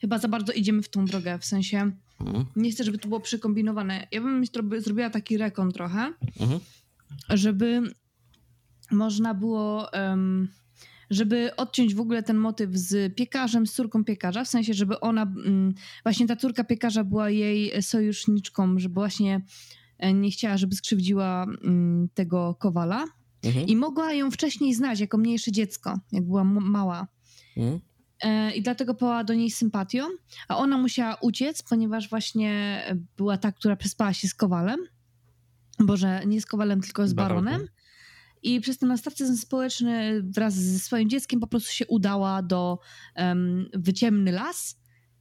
Chyba 0.00 0.18
za 0.18 0.28
bardzo 0.28 0.52
idziemy 0.52 0.82
w 0.82 0.88
tą 0.88 1.04
drogę, 1.04 1.38
w 1.38 1.44
sensie 1.44 1.92
mhm. 2.20 2.44
nie 2.56 2.70
chcę, 2.70 2.84
żeby 2.84 2.98
to 2.98 3.08
było 3.08 3.20
przekombinowane. 3.20 4.06
Ja 4.12 4.20
bym 4.20 4.44
zrobiła 4.78 5.10
taki 5.10 5.36
rekon 5.36 5.72
trochę, 5.72 6.12
mhm. 6.40 6.60
żeby 7.28 7.82
można 8.90 9.34
było... 9.34 9.88
Um, 9.92 10.48
żeby 11.10 11.56
odciąć 11.56 11.94
w 11.94 12.00
ogóle 12.00 12.22
ten 12.22 12.36
motyw 12.36 12.70
z 12.76 13.14
piekarzem, 13.16 13.66
z 13.66 13.72
córką 13.72 14.04
piekarza, 14.04 14.44
w 14.44 14.48
sensie, 14.48 14.74
żeby 14.74 15.00
ona, 15.00 15.22
mm, 15.22 15.74
właśnie 16.02 16.26
ta 16.26 16.36
córka 16.36 16.64
piekarza 16.64 17.04
była 17.04 17.30
jej 17.30 17.82
sojuszniczką, 17.82 18.78
żeby 18.78 18.94
właśnie 18.94 19.42
e, 19.98 20.12
nie 20.12 20.30
chciała, 20.30 20.56
żeby 20.56 20.74
skrzywdziła 20.74 21.46
mm, 21.64 22.08
tego 22.14 22.54
kowala. 22.54 23.04
Mhm. 23.44 23.66
I 23.66 23.76
mogła 23.76 24.12
ją 24.12 24.30
wcześniej 24.30 24.74
znać 24.74 25.00
jako 25.00 25.18
mniejsze 25.18 25.52
dziecko, 25.52 26.00
jak 26.12 26.24
była 26.24 26.44
mała. 26.44 27.06
Mhm. 27.56 27.80
E, 28.22 28.54
I 28.54 28.62
dlatego 28.62 28.94
pała 28.94 29.24
do 29.24 29.34
niej 29.34 29.50
sympatią, 29.50 30.04
a 30.48 30.56
ona 30.56 30.78
musiała 30.78 31.14
uciec, 31.14 31.62
ponieważ 31.62 32.08
właśnie 32.08 32.82
była 33.16 33.38
ta, 33.38 33.52
która 33.52 33.76
przespała 33.76 34.12
się 34.12 34.28
z 34.28 34.34
Kowalem. 34.34 34.80
Boże, 35.78 36.22
nie 36.26 36.40
z 36.40 36.46
Kowalem, 36.46 36.80
tylko 36.80 37.08
z 37.08 37.12
Baronem. 37.12 37.68
I 38.42 38.60
przez 38.60 38.78
ten 38.78 38.90
ostracyzm 38.90 39.36
społeczny 39.36 40.22
wraz 40.22 40.54
ze 40.54 40.78
swoim 40.78 41.10
dzieckiem 41.10 41.40
po 41.40 41.46
prostu 41.46 41.72
się 41.72 41.86
udała 41.86 42.42
do 42.42 42.78
um, 43.16 43.68
wyciemny 43.74 44.32
las 44.32 44.76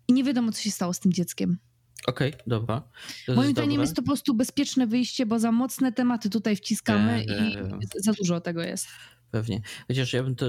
i 0.07 0.13
nie 0.13 0.23
wiadomo, 0.23 0.51
co 0.51 0.61
się 0.61 0.71
stało 0.71 0.93
z 0.93 0.99
tym 0.99 1.13
dzieckiem. 1.13 1.57
Okej, 2.07 2.33
okay, 2.33 2.43
dobra. 2.47 2.83
To 3.25 3.33
Moim 3.33 3.51
zdaniem 3.51 3.81
jest 3.81 3.95
to 3.95 4.01
po 4.01 4.05
prostu 4.05 4.33
bezpieczne 4.33 4.87
wyjście, 4.87 5.25
bo 5.25 5.39
za 5.39 5.51
mocne 5.51 5.91
tematy 5.91 6.29
tutaj 6.29 6.55
wciskamy 6.55 7.23
i 7.23 7.57
za 7.97 8.13
dużo 8.13 8.41
tego 8.41 8.61
jest. 8.61 8.87
Pewnie. 9.31 9.61
Chociaż 9.87 10.13
ja 10.13 10.23
bym 10.23 10.35
to 10.35 10.45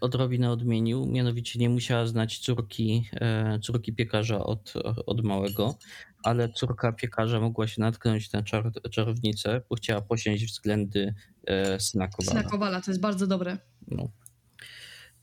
odrobinę 0.00 0.50
odmienił, 0.50 1.06
mianowicie 1.06 1.58
nie 1.58 1.70
musiała 1.70 2.06
znać 2.06 2.38
córki, 2.38 3.08
e, 3.12 3.58
córki 3.62 3.92
piekarza 3.92 4.44
od, 4.44 4.72
od 5.06 5.24
małego, 5.24 5.78
ale 6.22 6.48
córka 6.48 6.92
piekarza 6.92 7.40
mogła 7.40 7.66
się 7.66 7.80
natknąć 7.80 8.32
na 8.32 8.42
czar, 8.42 8.72
czarownicę, 8.90 9.62
bo 9.70 9.76
chciała 9.76 10.00
posiąść 10.00 10.44
względy 10.44 11.14
e, 11.46 11.80
syna 11.80 12.08
Kowala. 12.08 12.40
Syna 12.40 12.50
Kowala, 12.50 12.80
to 12.80 12.90
jest 12.90 13.00
bardzo 13.00 13.26
dobre. 13.26 13.58
No. 13.88 14.08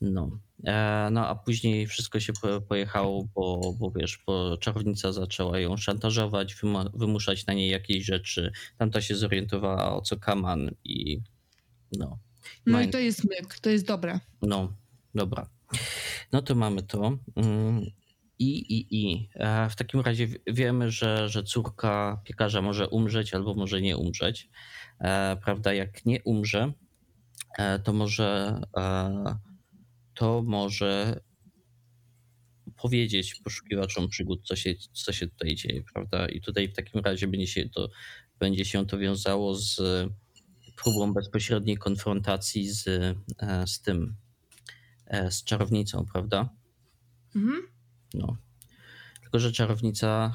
No. 0.00 0.38
E, 0.64 1.08
no 1.12 1.26
a 1.28 1.34
później 1.34 1.86
wszystko 1.86 2.20
się 2.20 2.32
pojechało, 2.68 3.28
bo, 3.34 3.72
bo 3.78 3.90
wiesz, 3.90 4.22
bo 4.26 4.56
czarownica 4.56 5.12
zaczęła 5.12 5.58
ją 5.58 5.76
szantażować, 5.76 6.56
wymuszać 6.94 7.46
na 7.46 7.54
niej 7.54 7.70
jakieś 7.70 8.04
rzeczy. 8.04 8.52
Tamta 8.78 9.00
się 9.00 9.14
zorientowała 9.14 9.96
o 9.96 10.00
co 10.00 10.16
kaman 10.16 10.70
i 10.84 11.20
no. 11.98 12.18
No 12.66 12.80
i 12.80 12.90
to 12.90 12.98
jest 12.98 13.24
myk, 13.24 13.58
to 13.58 13.70
jest 13.70 13.86
dobre. 13.86 14.20
No, 14.42 14.72
dobra. 15.14 15.50
No 16.32 16.42
to 16.42 16.54
mamy 16.54 16.82
to. 16.82 17.18
Mm, 17.36 17.82
I, 18.38 18.58
i, 18.58 18.86
i. 18.90 19.28
E, 19.34 19.70
W 19.70 19.76
takim 19.76 20.00
razie 20.00 20.28
wiemy, 20.46 20.90
że, 20.90 21.28
że 21.28 21.42
córka 21.42 22.20
piekarza 22.24 22.62
może 22.62 22.88
umrzeć 22.88 23.34
albo 23.34 23.54
może 23.54 23.80
nie 23.80 23.96
umrzeć. 23.96 24.48
E, 25.00 25.36
Prawda? 25.44 25.74
Jak 25.74 26.06
nie 26.06 26.22
umrze, 26.22 26.72
to 27.84 27.92
może, 27.92 28.60
to 30.14 30.42
może 30.42 31.20
powiedzieć 32.76 33.34
poszukiwaczom 33.34 34.08
przygód, 34.08 34.46
co 34.46 34.56
się, 34.56 34.74
co 34.92 35.12
się 35.12 35.28
tutaj 35.28 35.54
dzieje, 35.54 35.82
prawda? 35.94 36.28
I 36.28 36.40
tutaj 36.40 36.68
w 36.68 36.74
takim 36.74 37.00
razie 37.00 37.28
będzie 37.28 37.46
się 37.46 37.68
to, 37.68 37.90
będzie 38.38 38.64
się 38.64 38.86
to 38.86 38.98
wiązało 38.98 39.54
z 39.54 39.80
próbą 40.76 41.12
bezpośredniej 41.12 41.76
konfrontacji 41.76 42.68
z, 42.68 42.88
e, 43.38 43.66
z 43.66 43.80
tym, 43.80 44.16
e, 45.06 45.30
z 45.30 45.44
czarownicą, 45.44 46.06
prawda? 46.12 46.48
Mhm. 47.36 47.62
No. 48.14 48.36
Tylko, 49.22 49.38
że 49.38 49.52
czarownica 49.52 50.34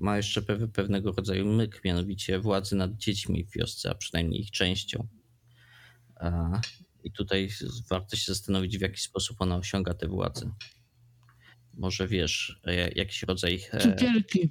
ma 0.00 0.16
jeszcze 0.16 0.42
pew- 0.42 0.72
pewnego 0.72 1.12
rodzaju 1.12 1.46
myk, 1.46 1.84
mianowicie 1.84 2.38
władzy 2.38 2.76
nad 2.76 2.96
dziećmi 2.96 3.44
w 3.44 3.50
wiosce, 3.50 3.90
a 3.90 3.94
przynajmniej 3.94 4.40
ich 4.40 4.50
częścią. 4.50 5.08
I 7.04 7.12
tutaj 7.12 7.48
warto 7.90 8.16
się 8.16 8.32
zastanowić, 8.34 8.78
w 8.78 8.80
jaki 8.80 9.00
sposób 9.00 9.40
ona 9.40 9.56
osiąga 9.56 9.94
tę 9.94 10.08
władzę. 10.08 10.50
Może 11.74 12.08
wiesz, 12.08 12.60
e, 12.64 12.90
jakiś 12.90 13.22
rodzaj 13.22 13.60
e, 13.72 13.78
Cukierki. 13.80 14.50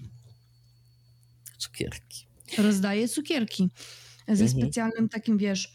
cukierki. 1.58 2.26
Rozdaje 2.58 3.08
cukierki. 3.08 3.70
Ze 4.28 4.44
Mhm. 4.44 4.50
specjalnym 4.62 5.10
takim, 5.10 5.38
wiesz, 5.38 5.74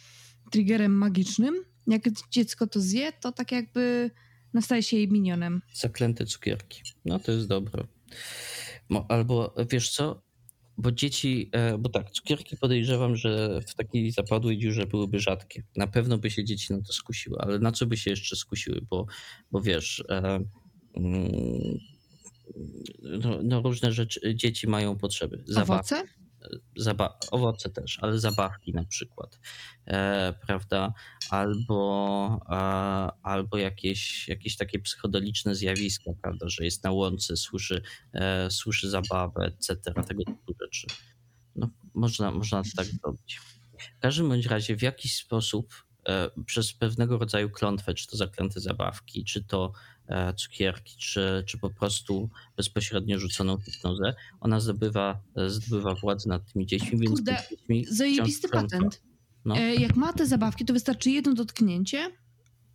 triggerem 0.50 0.92
magicznym. 0.92 1.64
Jak 1.86 2.02
dziecko 2.30 2.66
to 2.66 2.80
zje, 2.80 3.12
to 3.12 3.32
tak 3.32 3.52
jakby 3.52 4.10
nastaje 4.52 4.82
się 4.82 4.96
jej 4.96 5.08
minionem. 5.08 5.62
Zaklęte 5.74 6.26
cukierki. 6.26 6.82
No 7.04 7.18
to 7.18 7.32
jest 7.32 7.46
dobre. 7.48 7.86
Albo 9.08 9.54
wiesz 9.70 9.90
co? 9.90 10.22
Bo 10.78 10.92
dzieci, 10.92 11.50
e, 11.52 11.78
bo 11.78 11.88
tak, 11.88 12.10
cukierki 12.10 12.56
podejrzewam, 12.56 13.16
że 13.16 13.60
w 13.68 13.74
takiej 13.74 14.10
zapadłej 14.10 14.58
dziurze 14.58 14.86
byłyby 14.86 15.20
rzadkie. 15.20 15.62
Na 15.76 15.86
pewno 15.86 16.18
by 16.18 16.30
się 16.30 16.44
dzieci 16.44 16.72
na 16.72 16.82
to 16.82 16.92
skusiły, 16.92 17.36
ale 17.40 17.58
na 17.58 17.72
co 17.72 17.86
by 17.86 17.96
się 17.96 18.10
jeszcze 18.10 18.36
skusiły? 18.36 18.80
Bo, 18.90 19.06
bo 19.52 19.60
wiesz, 19.60 20.04
e, 20.08 20.40
mm, 20.96 21.78
no, 23.02 23.38
no 23.42 23.62
różne 23.62 23.92
rzeczy, 23.92 24.34
dzieci 24.34 24.68
mają 24.68 24.96
potrzeby. 24.96 25.42
Zabaw, 25.46 25.70
Owoce? 25.70 26.02
Zaba- 26.78 27.18
owoce 27.30 27.70
też, 27.70 27.98
ale 28.02 28.18
zabawki 28.18 28.72
na 28.72 28.84
przykład, 28.84 29.40
e, 29.86 30.34
prawda? 30.46 30.92
Albo, 31.30 32.40
albo 33.22 33.56
jakieś, 33.56 34.28
jakieś 34.28 34.56
takie 34.56 34.78
psychodeliczne 34.78 35.54
zjawiska, 35.54 36.10
prawda? 36.22 36.48
Że 36.48 36.64
jest 36.64 36.84
na 36.84 36.90
łące, 36.90 37.36
słyszy, 37.36 37.82
e, 38.12 38.50
słyszy 38.50 38.90
zabawę, 38.90 39.44
etc. 39.44 39.92
Tego 40.08 40.24
typu 40.24 40.54
rzeczy. 40.60 40.86
No, 41.56 41.70
można, 41.94 42.30
można 42.30 42.62
tak 42.76 42.86
zrobić. 42.86 43.40
W 43.98 44.00
każdym 44.00 44.28
bądź 44.28 44.46
razie 44.46 44.76
w 44.76 44.82
jakiś 44.82 45.16
sposób 45.16 45.84
e, 46.08 46.30
przez 46.46 46.72
pewnego 46.72 47.18
rodzaju 47.18 47.50
klątwę, 47.50 47.94
czy 47.94 48.06
to 48.06 48.16
zaklęte 48.16 48.60
zabawki, 48.60 49.24
czy 49.24 49.44
to 49.44 49.72
cukierki, 50.36 50.96
czy, 50.98 51.44
czy 51.46 51.58
po 51.58 51.70
prostu 51.70 52.30
bezpośrednio 52.56 53.18
rzuconą 53.18 53.58
hipnozę, 53.58 54.14
ona 54.40 54.60
zdobywa, 54.60 55.20
e, 55.36 55.50
zdobywa 55.50 55.94
władzę 55.94 56.28
nad 56.28 56.52
tymi 56.52 56.66
dziećmi, 56.66 56.98
więc 56.98 57.10
Kurde, 57.10 57.36
dziećmi 57.50 57.84
Zajebisty 57.90 58.48
patent. 58.48 59.02
No. 59.44 59.56
E, 59.56 59.74
jak 59.74 59.96
ma 59.96 60.12
te 60.12 60.26
zabawki, 60.26 60.64
to 60.64 60.74
wystarczy 60.74 61.10
jedno 61.10 61.34
dotknięcie, 61.34 62.10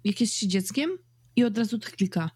jak 0.04 0.22
jest 0.22 0.34
się 0.34 0.48
dzieckiem 0.48 0.90
i 1.36 1.44
od 1.44 1.58
razu 1.58 1.80
klika. 1.80 2.30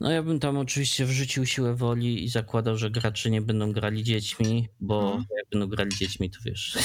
No 0.00 0.10
ja 0.10 0.22
bym 0.22 0.40
tam 0.40 0.56
oczywiście 0.56 1.06
wrzucił 1.06 1.46
siłę 1.46 1.74
woli 1.74 2.24
i 2.24 2.28
zakładał, 2.28 2.76
że 2.76 2.90
gracze 2.90 3.30
nie 3.30 3.42
będą 3.42 3.72
grali 3.72 4.04
dziećmi, 4.04 4.68
bo 4.80 5.02
Mhm. 5.04 5.24
jak 5.38 5.46
będą 5.50 5.66
grali 5.66 5.90
dziećmi, 5.90 6.30
to 6.30 6.38
wiesz, 6.44 6.78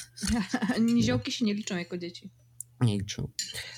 Niziołki 0.80 1.32
się 1.32 1.44
nie 1.44 1.54
liczą 1.54 1.76
jako 1.76 1.98
dzieci. 1.98 2.30
nie 2.80 2.98
liczą. 2.98 3.28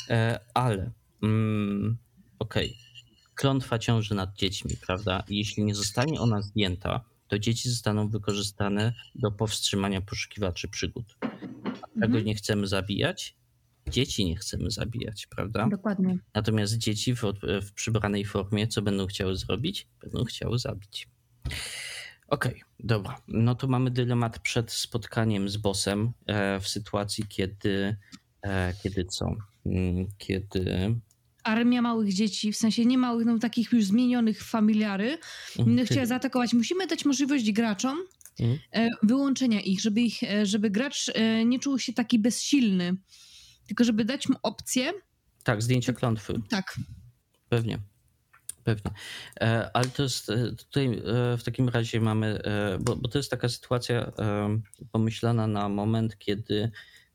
E, 0.09 0.41
ale 0.55 0.91
mm, 1.23 1.97
okej, 2.39 2.77
klątwa 3.35 3.79
ciąży 3.79 4.15
nad 4.15 4.37
dziećmi, 4.37 4.71
prawda? 4.87 5.25
Jeśli 5.29 5.65
nie 5.65 5.75
zostanie 5.75 6.21
ona 6.21 6.43
zdjęta, 6.43 7.05
to 7.29 7.39
dzieci 7.39 7.69
zostaną 7.71 8.09
wykorzystane 8.09 8.93
do 9.15 9.31
powstrzymania 9.33 10.01
poszukiwaczy 10.01 10.69
przygód. 10.69 11.17
A 11.63 11.87
tego 12.01 12.05
Mhm. 12.05 12.25
nie 12.25 12.35
chcemy 12.35 12.67
zabijać, 12.67 13.37
dzieci 13.89 14.25
nie 14.25 14.37
chcemy 14.37 14.71
zabijać, 14.71 15.27
prawda? 15.27 15.69
Dokładnie. 15.71 16.19
Natomiast 16.35 16.79
dzieci 16.79 17.15
w, 17.15 17.23
w 17.63 17.73
przybranej 17.73 18.25
formie, 18.25 18.67
co 18.69 18.83
będą 18.83 19.07
chciały 19.07 19.37
zrobić? 19.37 19.87
Będą 20.01 20.25
chciały 20.25 20.59
zabić. 20.59 21.09
Okej, 22.29 22.63
dobra. 22.81 23.21
No 23.29 23.55
to 23.55 23.67
mamy 23.69 23.91
dylemat 23.91 24.39
przed 24.39 24.73
spotkaniem 24.73 25.49
z 25.49 25.57
bossem 25.57 26.13
e, 26.27 26.61
w 26.61 26.69
sytuacji, 26.69 27.25
kiedy, 27.29 27.97
e, 28.43 28.75
kiedy 28.83 29.05
co? 29.05 29.37
Mm, 29.67 30.07
Kiedy. 30.19 30.95
Armia 31.51 31.83
małych 31.83 32.13
dzieci, 32.15 32.53
w 32.53 32.57
sensie 32.57 32.85
nie 32.85 32.99
małych, 32.99 33.27
no 33.27 33.39
takich 33.39 33.73
już 33.73 33.85
zmienionych 33.85 34.45
familiary, 34.45 35.19
Mm, 35.59 35.87
chciała 35.87 36.07
zaatakować. 36.07 36.53
Musimy 36.53 36.87
dać 36.87 37.05
możliwość 37.05 37.53
graczom 37.53 37.99
Mhm. 38.41 38.59
e, 38.73 38.89
wyłączenia 39.03 39.61
ich, 39.61 39.81
żeby, 39.81 40.01
ich, 40.01 40.23
e, 40.23 40.47
żeby 40.47 40.71
gracz 40.71 41.11
e, 41.15 41.45
nie 41.45 41.59
czuł 41.59 41.79
się 41.79 41.93
taki 41.93 42.19
bezsilny, 42.19 42.97
tylko 43.67 43.85
żeby 43.85 44.05
dać 44.05 44.29
mu 44.29 44.37
opcję. 44.43 44.93
Tak, 45.45 45.63
zdjęcie 45.63 45.93
klątwy. 45.93 46.41
Tak, 46.49 46.77
Pewnie. 47.49 47.79
Pewnie. 48.65 48.91
Ale 49.75 49.87
to 49.87 50.03
jest 50.03 50.27
tutaj 50.57 51.03
w 51.39 51.43
takim 51.45 51.69
razie 51.69 52.01
mamy, 52.01 52.41
bo, 52.81 52.97
bo 52.97 53.09
to 53.09 53.19
jest 53.19 53.31
taka 53.31 53.49
sytuacja 53.49 54.13
pomyślana 54.93 55.47
na 55.47 55.69
moment, 55.69 56.19
kiedy, 56.19 56.71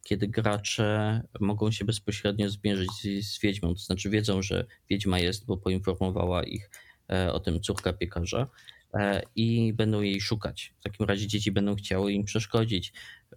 kiedy 0.05 0.27
gracze 0.27 1.21
mogą 1.39 1.71
się 1.71 1.85
bezpośrednio 1.85 2.49
zmierzyć 2.49 2.89
z, 2.91 3.27
z 3.27 3.39
wiedźmą. 3.39 3.73
To 3.73 3.79
znaczy 3.79 4.09
wiedzą, 4.09 4.41
że 4.41 4.65
wiedźma 4.89 5.19
jest, 5.19 5.45
bo 5.45 5.57
poinformowała 5.57 6.43
ich 6.43 6.69
e, 7.09 7.33
o 7.33 7.39
tym 7.39 7.61
córka 7.61 7.93
piekarza 7.93 8.47
e, 8.93 9.21
i 9.35 9.73
będą 9.73 10.01
jej 10.01 10.21
szukać. 10.21 10.73
W 10.79 10.83
takim 10.83 11.05
razie 11.05 11.27
dzieci 11.27 11.51
będą 11.51 11.75
chciały 11.75 12.13
im 12.13 12.23
przeszkodzić, 12.23 12.93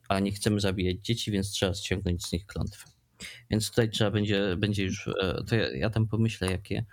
a 0.08 0.20
nie 0.20 0.32
chcemy 0.32 0.60
zabijać 0.60 0.96
dzieci, 1.02 1.30
więc 1.30 1.50
trzeba 1.50 1.74
ściągnąć 1.74 2.26
z 2.26 2.32
nich 2.32 2.46
klątwę. 2.46 2.90
Więc 3.50 3.68
tutaj 3.68 3.90
trzeba 3.90 4.10
będzie, 4.10 4.56
będzie 4.56 4.84
już, 4.84 5.08
e, 5.08 5.44
to 5.48 5.56
ja, 5.56 5.76
ja 5.76 5.90
tam 5.90 6.08
pomyślę, 6.08 6.50
jakie, 6.50 6.84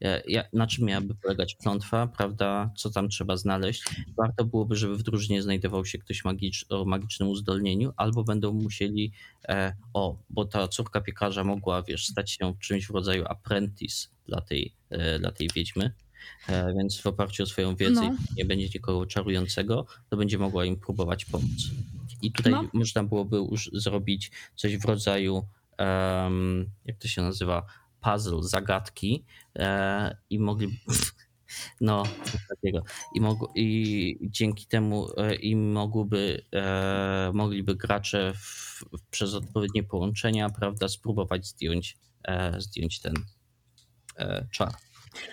ja- 0.00 0.20
ja, 0.28 0.44
na 0.52 0.66
czym 0.66 0.84
miałaby 0.84 1.14
polegać 1.14 1.54
klątwa, 1.56 2.06
prawda? 2.06 2.70
Co 2.76 2.90
tam 2.90 3.08
trzeba 3.08 3.36
znaleźć? 3.36 3.84
Warto 4.16 4.44
byłoby, 4.44 4.76
żeby 4.76 4.96
w 4.96 5.02
drużynie 5.02 5.42
znajdował 5.42 5.84
się 5.84 5.98
ktoś 5.98 6.24
magicz, 6.24 6.66
o 6.68 6.84
magicznym 6.84 7.28
uzdolnieniu, 7.28 7.92
albo 7.96 8.24
będą 8.24 8.52
musieli, 8.52 9.12
e, 9.48 9.74
o, 9.94 10.16
bo 10.30 10.44
ta 10.44 10.68
córka 10.68 11.00
piekarza 11.00 11.44
mogła, 11.44 11.82
wiesz, 11.82 12.06
stać 12.06 12.30
się 12.30 12.54
czymś 12.60 12.86
w 12.86 12.90
rodzaju 12.90 13.24
apprentice 13.28 14.08
dla 14.28 14.40
tej, 14.40 14.72
e, 14.90 15.18
dla 15.18 15.32
tej 15.32 15.48
wiedźmy. 15.54 15.92
E, 16.48 16.74
więc 16.74 17.00
w 17.00 17.06
oparciu 17.06 17.42
o 17.42 17.46
swoją 17.46 17.76
wiedzę, 17.76 18.00
No. 18.02 18.16
nie 18.36 18.44
będzie 18.44 18.68
nikogo 18.74 19.06
czarującego, 19.06 19.86
to 20.10 20.16
będzie 20.16 20.38
mogła 20.38 20.64
im 20.64 20.76
próbować 20.76 21.24
pomóc. 21.24 21.70
I 22.22 22.32
tutaj 22.32 22.52
No. 22.52 22.64
można 22.72 23.04
byłoby 23.04 23.36
już 23.36 23.70
zrobić 23.72 24.30
coś 24.56 24.76
w 24.78 24.84
rodzaju, 24.84 25.46
em, 25.78 26.70
jak 26.84 26.98
to 26.98 27.08
się 27.08 27.22
nazywa, 27.22 27.66
puzzle, 28.04 28.42
zagadki 28.42 29.24
e, 29.56 30.16
i 30.30 30.38
mogli 30.38 30.80
no 31.80 32.02
takiego 32.48 32.82
i, 33.14 33.20
mogło, 33.20 33.52
i 33.54 34.18
dzięki 34.22 34.66
temu 34.66 35.08
e, 35.16 35.34
im 35.34 35.72
mogłyby, 35.72 36.42
e, 36.52 37.30
mogliby 37.34 37.74
gracze 37.74 38.32
w, 38.34 38.84
przez 39.10 39.34
odpowiednie 39.34 39.82
połączenia, 39.82 40.50
prawda, 40.50 40.88
spróbować 40.88 41.46
zdjąć, 41.46 41.96
zdjąć 42.58 43.00
ten 43.00 43.14
czar. 44.50 44.72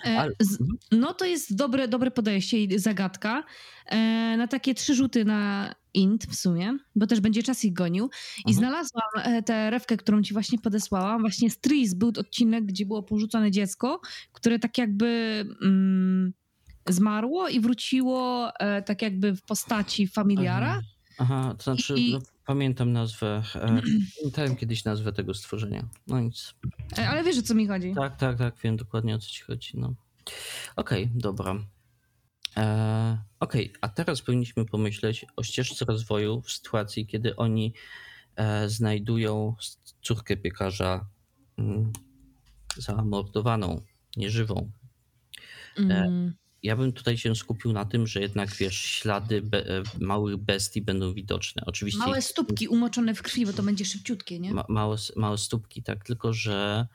E, 0.05 0.19
Ale- 0.19 0.31
z, 0.39 0.57
no 0.91 1.13
to 1.13 1.25
jest 1.25 1.55
dobre, 1.55 1.87
dobre 1.87 2.11
podejście 2.11 2.63
i 2.63 2.79
zagadka. 2.79 3.43
E, 3.85 3.97
na 4.37 4.47
takie 4.47 4.73
trzy 4.75 4.95
rzuty 4.95 5.25
na 5.25 5.75
int 5.93 6.25
w 6.25 6.35
sumie, 6.35 6.77
bo 6.95 7.07
też 7.07 7.19
będzie 7.19 7.43
czas 7.43 7.65
ich 7.65 7.73
gonił. 7.73 8.09
I 8.45 8.49
Mhm. 8.51 8.55
znalazłam 8.57 9.03
e, 9.37 9.43
tę 9.43 9.69
rewkę, 9.69 9.97
którą 9.97 10.21
ci 10.23 10.33
właśnie 10.33 10.59
podesłałam. 10.59 11.21
Właśnie 11.21 11.49
z 11.49 11.57
Tris 11.59 11.93
był 11.93 12.11
odcinek, 12.19 12.65
gdzie 12.65 12.85
było 12.85 13.03
porzucone 13.03 13.51
dziecko, 13.51 14.01
które 14.33 14.59
tak 14.59 14.77
jakby 14.77 15.07
mm, 15.61 16.33
zmarło 16.89 17.47
i 17.47 17.59
wróciło 17.59 18.49
tak 18.85 19.01
jakby 19.01 19.35
w 19.35 19.41
postaci 19.41 20.07
familiara. 20.07 20.67
Aha, 20.71 20.81
Aha 21.17 21.55
to 21.57 21.63
znaczy 21.63 21.93
I- 21.97 22.13
no, 22.13 22.19
pamiętam 22.45 22.91
nazwę, 22.91 23.43
e, 23.55 23.81
pamiętałem 24.17 24.55
kiedyś 24.55 24.85
nazwę 24.85 25.11
tego 25.11 25.33
stworzenia. 25.33 25.89
No 26.07 26.19
nic. 26.19 26.53
E, 26.97 27.09
ale 27.09 27.23
wiesz 27.23 27.37
o 27.37 27.41
co 27.41 27.55
mi 27.55 27.67
chodzi. 27.67 27.93
Tak, 27.95 28.15
tak, 28.15 28.37
tak, 28.37 28.55
wiem 28.63 28.77
dokładnie 28.77 29.15
o 29.15 29.19
co 29.19 29.27
ci 29.27 29.43
chodzi. 29.43 29.77
No. 29.77 29.93
Okej, 30.75 31.09
dobra. 31.15 31.55
E, 32.57 33.17
Okej, 33.39 33.73
a 33.81 33.89
teraz 33.89 34.21
powinniśmy 34.21 34.65
pomyśleć 34.65 35.25
o 35.35 35.43
ścieżce 35.43 35.85
rozwoju 35.85 36.41
w 36.41 36.51
sytuacji, 36.51 37.07
kiedy 37.07 37.35
oni 37.35 37.73
e, 38.35 38.69
znajdują 38.69 39.55
córkę 40.01 40.37
piekarza 40.37 41.09
mm, 41.57 41.91
zamordowaną, 42.77 43.81
nieżywą. 44.17 44.71
Mm. 45.77 46.33
Ja 46.63 46.75
bym 46.75 46.93
tutaj 46.93 47.17
się 47.17 47.35
skupił 47.35 47.73
na 47.73 47.85
tym, 47.85 48.07
że 48.07 48.21
jednak 48.21 48.55
wiesz, 48.55 48.77
ślady 48.77 49.41
be, 49.41 49.67
e, 49.67 49.83
małych 49.99 50.37
bestii 50.37 50.81
będą 50.81 51.13
widoczne. 51.13 51.63
Oczywiście 51.65 51.99
Małe 51.99 52.21
stópki 52.21 52.67
umoczone 52.67 53.15
w 53.15 53.21
krwi, 53.21 53.45
bo 53.45 53.53
to 53.53 53.63
będzie 53.63 53.85
szybciutkie, 53.85 54.39
nie? 54.39 54.53
ma, 54.53 54.65
małe, 54.69 54.97
małe 55.15 55.37
stópki, 55.37 55.83
tak, 55.83 56.05
tylko 56.05 56.33
że 56.33 56.87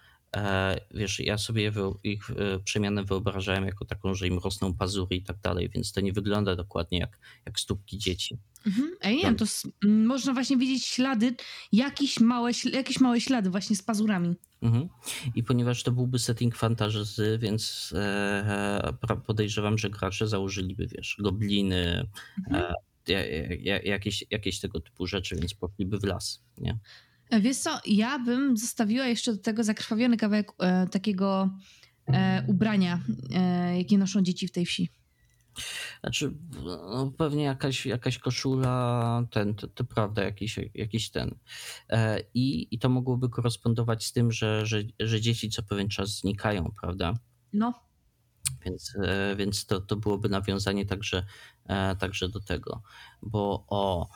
wiesz, 0.94 1.20
ja 1.20 1.38
sobie 1.38 1.72
ich 2.04 2.30
e, 2.30 2.58
przemianę 2.64 3.04
wyobrażałem 3.04 3.64
jako 3.66 3.84
taką, 3.84 4.14
że 4.14 4.26
im 4.26 4.38
rosną 4.38 4.74
pazury 4.74 5.16
i 5.16 5.22
tak 5.22 5.36
dalej, 5.40 5.68
więc 5.74 5.92
to 5.92 6.00
nie 6.00 6.12
wygląda 6.12 6.56
dokładnie 6.56 6.98
jak, 6.98 7.18
jak 7.46 7.60
stópki 7.60 7.98
dzieci. 7.98 8.38
Mhm. 8.66 8.96
Ej, 9.00 9.16
nie 9.16 9.22
wiem, 9.22 9.36
to 9.36 9.44
można 9.88 10.32
właśnie 10.32 10.56
widzieć 10.56 10.84
ślady, 10.86 11.34
jakieś 11.72 12.20
małe, 12.20 12.50
jakieś 12.72 13.00
małe 13.00 13.20
ślady 13.20 13.50
właśnie 13.50 13.76
z 13.76 13.82
pazurami. 13.82 14.36
Mhm. 14.62 14.88
I 15.34 15.42
ponieważ 15.42 15.82
to 15.82 15.92
byłby 15.92 16.18
setting 16.18 16.56
fantasy, 16.56 17.38
więc 17.42 17.92
e, 17.96 18.92
podejrzewam, 19.26 19.78
że 19.78 19.90
gracze 19.90 20.28
założyliby, 20.28 20.86
wiesz, 20.86 21.16
gobliny, 21.18 22.06
Mhm. 22.38 22.64
e, 22.64 22.74
ja- 23.08 23.26
ja- 23.60 23.82
jakieś, 23.82 24.24
jakieś 24.30 24.60
tego 24.60 24.80
typu 24.80 25.06
rzeczy, 25.06 25.36
więc 25.36 25.54
poszliby 25.54 25.98
w 25.98 26.04
las, 26.04 26.42
nie? 26.58 26.78
Wiesz 27.40 27.57
co, 27.57 27.81
ja 27.86 28.19
bym 28.19 28.57
zostawiła 28.57 29.07
jeszcze 29.07 29.32
do 29.32 29.39
tego 29.39 29.65
zakrwawiony 29.65 30.16
kawałek 30.16 30.53
e, 30.59 30.86
takiego 30.86 31.51
e, 32.07 32.44
ubrania, 32.48 33.01
e, 33.35 33.78
jakie 33.78 33.98
noszą 33.98 34.23
dzieci 34.23 34.48
w 34.48 34.53
tej 34.53 34.66
wsi. 34.66 34.90
Znaczy, 36.01 36.35
no, 36.65 37.12
pewnie 37.19 37.44
jakaś, 37.44 37.86
jakaś 37.86 38.19
koszula, 38.19 39.23
ten, 39.31 39.55
to, 39.55 39.69
to 39.69 39.85
prawda, 39.85 40.23
jakiś, 40.23 40.59
jakiś 40.74 41.11
ten. 41.11 41.35
E, 41.90 42.20
I, 42.35 42.74
I 42.74 42.78
to 42.78 42.89
mogłoby 42.89 43.28
korespondować 43.28 44.05
z 44.05 44.12
tym, 44.12 44.32
że, 44.32 44.66
że, 44.66 44.82
że 45.01 45.20
dzieci 45.20 45.51
co 45.51 45.62
pewien 45.62 45.89
czas 45.89 46.19
znikają, 46.19 46.73
prawda? 46.81 47.15
No, 47.53 47.74
Więc, 48.65 48.97
e, 49.05 49.36
więc 49.36 49.66
to, 49.66 49.81
to 49.81 49.97
byłoby 49.97 50.28
nawiązanie 50.28 50.86
także, 50.86 51.27
e, 51.65 51.97
także 51.97 52.28
do 52.28 52.40
tego. 52.40 52.82
Bo 53.23 53.65
o 53.69 54.09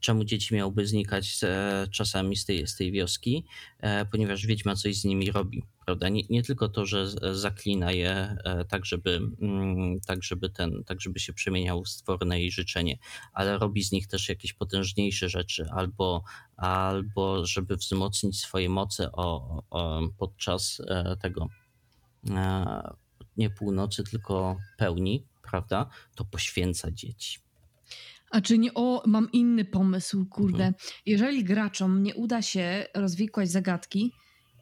czemu 0.00 0.24
dzieci 0.24 0.54
miałyby 0.54 0.86
znikać 0.86 1.40
e, 1.42 1.86
czasami 1.90 2.36
z 2.36 2.44
tej, 2.44 2.66
z 2.66 2.76
tej 2.76 2.92
wioski? 2.92 3.44
E, 3.78 4.06
Ponieważ 4.06 4.46
wiedźma 4.46 4.76
coś 4.76 4.96
z 4.96 5.04
nimi 5.04 5.30
robi, 5.30 5.62
prawda? 5.86 6.08
Nie, 6.08 6.22
nie 6.30 6.42
tylko 6.42 6.68
to, 6.68 6.86
że 6.86 7.06
zaklina 7.34 7.92
je 7.92 8.36
e, 8.44 8.64
tak, 8.64 8.86
żeby, 8.86 9.20
mm, 9.40 10.00
tak, 10.00 10.22
żeby 10.22 10.50
ten, 10.50 10.84
tak, 10.84 11.00
żeby 11.00 11.20
się 11.20 11.32
przemieniał 11.32 11.84
w 11.84 11.88
stwory 11.88 12.26
na 12.26 12.36
jej 12.36 12.50
życzenie, 12.50 12.98
ale 13.32 13.58
robi 13.58 13.82
z 13.82 13.92
nich 13.92 14.06
też 14.06 14.28
jakieś 14.28 14.52
potężniejsze 14.52 15.28
rzeczy, 15.28 15.66
albo, 15.70 16.24
albo 16.56 17.46
żeby 17.46 17.76
wzmocnić 17.76 18.40
swoje 18.40 18.68
moce 18.68 19.12
o, 19.12 19.62
o, 19.70 20.00
podczas 20.18 20.82
tego 21.20 21.48
nie 23.36 23.50
północy, 23.50 24.04
tylko 24.04 24.56
pełni, 24.76 25.26
prawda? 25.42 25.90
To 26.14 26.24
poświęca 26.24 26.90
dzieci. 26.90 27.41
A 28.32 28.40
czy 28.40 28.58
nie, 28.58 28.74
o, 28.74 29.02
mam 29.06 29.32
inny 29.32 29.64
pomysł, 29.64 30.26
kurde. 30.26 30.66
Mhm. 30.66 30.74
Jeżeli 31.06 31.44
graczom 31.44 32.02
nie 32.02 32.14
uda 32.14 32.42
się 32.42 32.86
rozwikłać 32.94 33.50
zagadki, 33.50 34.12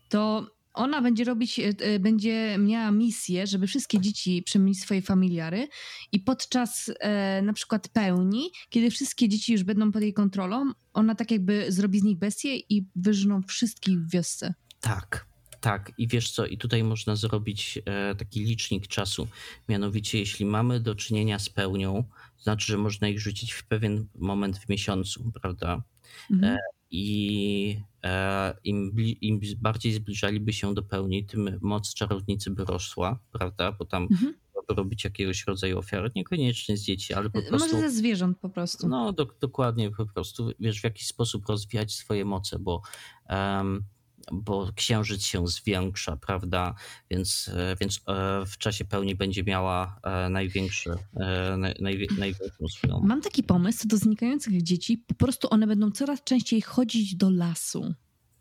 to 0.09 0.47
ona 0.75 1.03
będzie 1.03 1.25
robić, 1.25 1.59
e, 1.59 1.69
e, 1.81 1.99
będzie 1.99 2.57
miała 2.59 2.91
misję, 2.91 3.47
żeby 3.47 3.67
wszystkie 3.67 4.01
dzieci 4.01 4.43
przemienić 4.43 4.81
swoje 4.81 5.03
familiary 5.03 5.69
i 6.13 6.21
podczas 6.21 6.91
e, 7.01 7.43
na 7.43 7.53
przykład 7.53 7.89
pełni, 7.89 8.51
kiedy 8.71 8.91
wszystkie 8.91 9.29
dzieci 9.29 9.53
już 9.53 9.65
będą 9.65 9.93
pod 9.93 10.03
jej 10.03 10.13
kontrolą, 10.13 10.73
ona 10.93 11.15
tak 11.15 11.31
jakby 11.31 11.73
zrobi 11.73 12.01
z 12.01 12.03
nich 12.03 12.19
bestię 12.19 12.57
i 12.57 12.87
wyżną 12.97 13.43
wszystkich 13.43 13.99
w 13.99 14.11
wiosce. 14.11 14.55
Tak, 14.81 15.30
tak. 15.61 15.93
I 15.99 16.09
wiesz 16.09 16.31
co, 16.31 16.47
i 16.47 16.59
tutaj 16.59 16.85
można 16.85 17.17
zrobić 17.17 17.79
e, 17.85 18.15
taki 18.15 18.41
licznik 18.45 18.87
czasu. 18.87 19.29
Mianowicie, 19.69 20.19
jeśli 20.19 20.47
mamy 20.47 20.81
do 20.81 20.95
czynienia 20.95 21.39
z 21.39 21.49
pełnią, 21.49 22.05
to 22.37 22.43
znaczy, 22.43 22.73
że 22.73 22.79
można 22.79 23.09
ich 23.09 23.21
rzucić 23.21 23.53
w 23.53 23.65
pewien 23.67 24.07
moment 24.19 24.59
w 24.59 24.69
miesiącu, 24.69 25.33
prawda? 25.43 25.83
Mhm. 26.31 26.59
I 26.91 27.77
e, 28.05 28.55
im, 28.65 28.95
im 29.21 29.41
bardziej 29.59 29.93
zbliżaliby 29.93 30.53
się 30.53 30.75
do 30.75 30.83
pełni, 30.83 31.27
tym 31.27 31.59
moc 31.63 31.95
czarownicy 31.95 32.51
by 32.51 32.65
rosła, 32.65 33.19
prawda? 33.33 33.73
Bo 33.73 33.85
tam 33.85 34.03
Mhm. 34.11 34.35
robić 34.69 35.05
jakiegoś 35.05 35.47
rodzaju 35.47 35.79
ofiary, 35.79 36.11
niekoniecznie 36.17 36.77
z 36.77 36.83
dzieci, 36.83 37.15
ale 37.15 37.31
po 37.31 37.39
Może 37.39 37.49
prostu... 37.49 37.81
ze 37.81 37.91
zwierząt 37.91 38.39
po 38.39 38.49
prostu. 38.49 38.89
No, 38.89 39.13
do, 39.13 39.27
dokładnie, 39.41 39.91
po 39.91 40.07
prostu 40.07 40.53
wiesz, 40.61 40.81
w 40.81 40.85
jaki 40.85 41.05
sposób 41.05 41.47
rozwijać 41.47 41.93
swoje 41.95 42.25
moce, 42.25 42.59
bo, 42.59 42.83
em, 43.27 43.85
bo 44.33 44.71
księżyc 44.77 45.23
się 45.23 45.49
zwiększa, 45.49 46.17
prawda? 46.17 46.75
Więc, 47.11 47.51
e, 47.55 47.77
więc 47.81 48.01
e, 48.09 48.47
w 48.47 48.59
czasie 48.59 48.85
pełni 48.85 49.15
będzie 49.15 49.43
miała 49.45 50.01
e, 50.03 50.29
największe, 50.29 50.95
e, 51.17 51.57
naj, 51.57 51.75
najwie- 51.81 52.19
największą 52.19 52.69
swoją. 52.69 53.01
Mam 53.01 53.21
taki 53.23 53.43
pomysł 53.43 53.89
do 53.89 53.97
znikających 53.97 54.63
dzieci. 54.63 54.99
Po 54.99 55.15
prostu 55.15 55.49
one 55.51 55.67
będą 55.67 55.91
coraz 55.91 56.25
częściej 56.25 56.61
chodzić 56.63 57.17
do 57.17 57.31
lasu. 57.31 57.95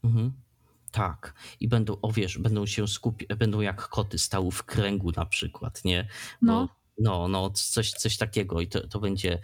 Mhm. 0.04 0.32
Tak. 0.92 1.34
I 1.60 1.68
będą, 1.68 1.98
o 2.02 2.12
wiesz, 2.12 2.38
będą 2.38 2.66
się 2.66 2.88
skupiać, 2.88 3.38
będą 3.38 3.62
jak 3.62 3.88
koty 3.88 4.18
stały 4.18 4.52
w 4.52 4.64
kręgu 4.64 5.12
na 5.16 5.26
przykład, 5.26 5.86
nie? 5.86 6.04
Bo, 6.42 6.48
No. 6.48 6.70
no, 7.00 7.28
no, 7.28 7.50
coś, 7.50 7.92
coś 7.92 8.18
takiego 8.18 8.62
i 8.62 8.68
to, 8.68 8.88
to 8.88 9.00
będzie 9.00 9.40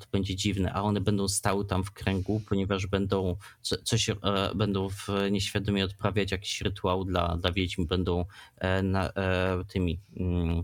to 0.00 0.06
będzie 0.12 0.36
dziwne, 0.36 0.72
a 0.72 0.82
one 0.82 1.00
będą 1.00 1.28
stały 1.28 1.64
tam 1.64 1.84
w 1.84 1.90
kręgu, 1.90 2.42
ponieważ 2.48 2.86
będą 2.86 3.36
co- 3.62 3.82
coś, 3.82 4.08
e, 4.10 4.14
będą 4.54 4.88
w 4.88 5.08
nieświadomie 5.30 5.84
odprawiać 5.84 6.32
jakiś 6.32 6.60
rytuał 6.60 7.04
dla, 7.04 7.36
dla 7.36 7.52
wiedźm, 7.52 7.86
będą 7.86 8.24
e, 8.56 8.82
na, 8.82 9.10
e, 9.10 9.64
tymi 9.68 10.00
mm, 10.16 10.62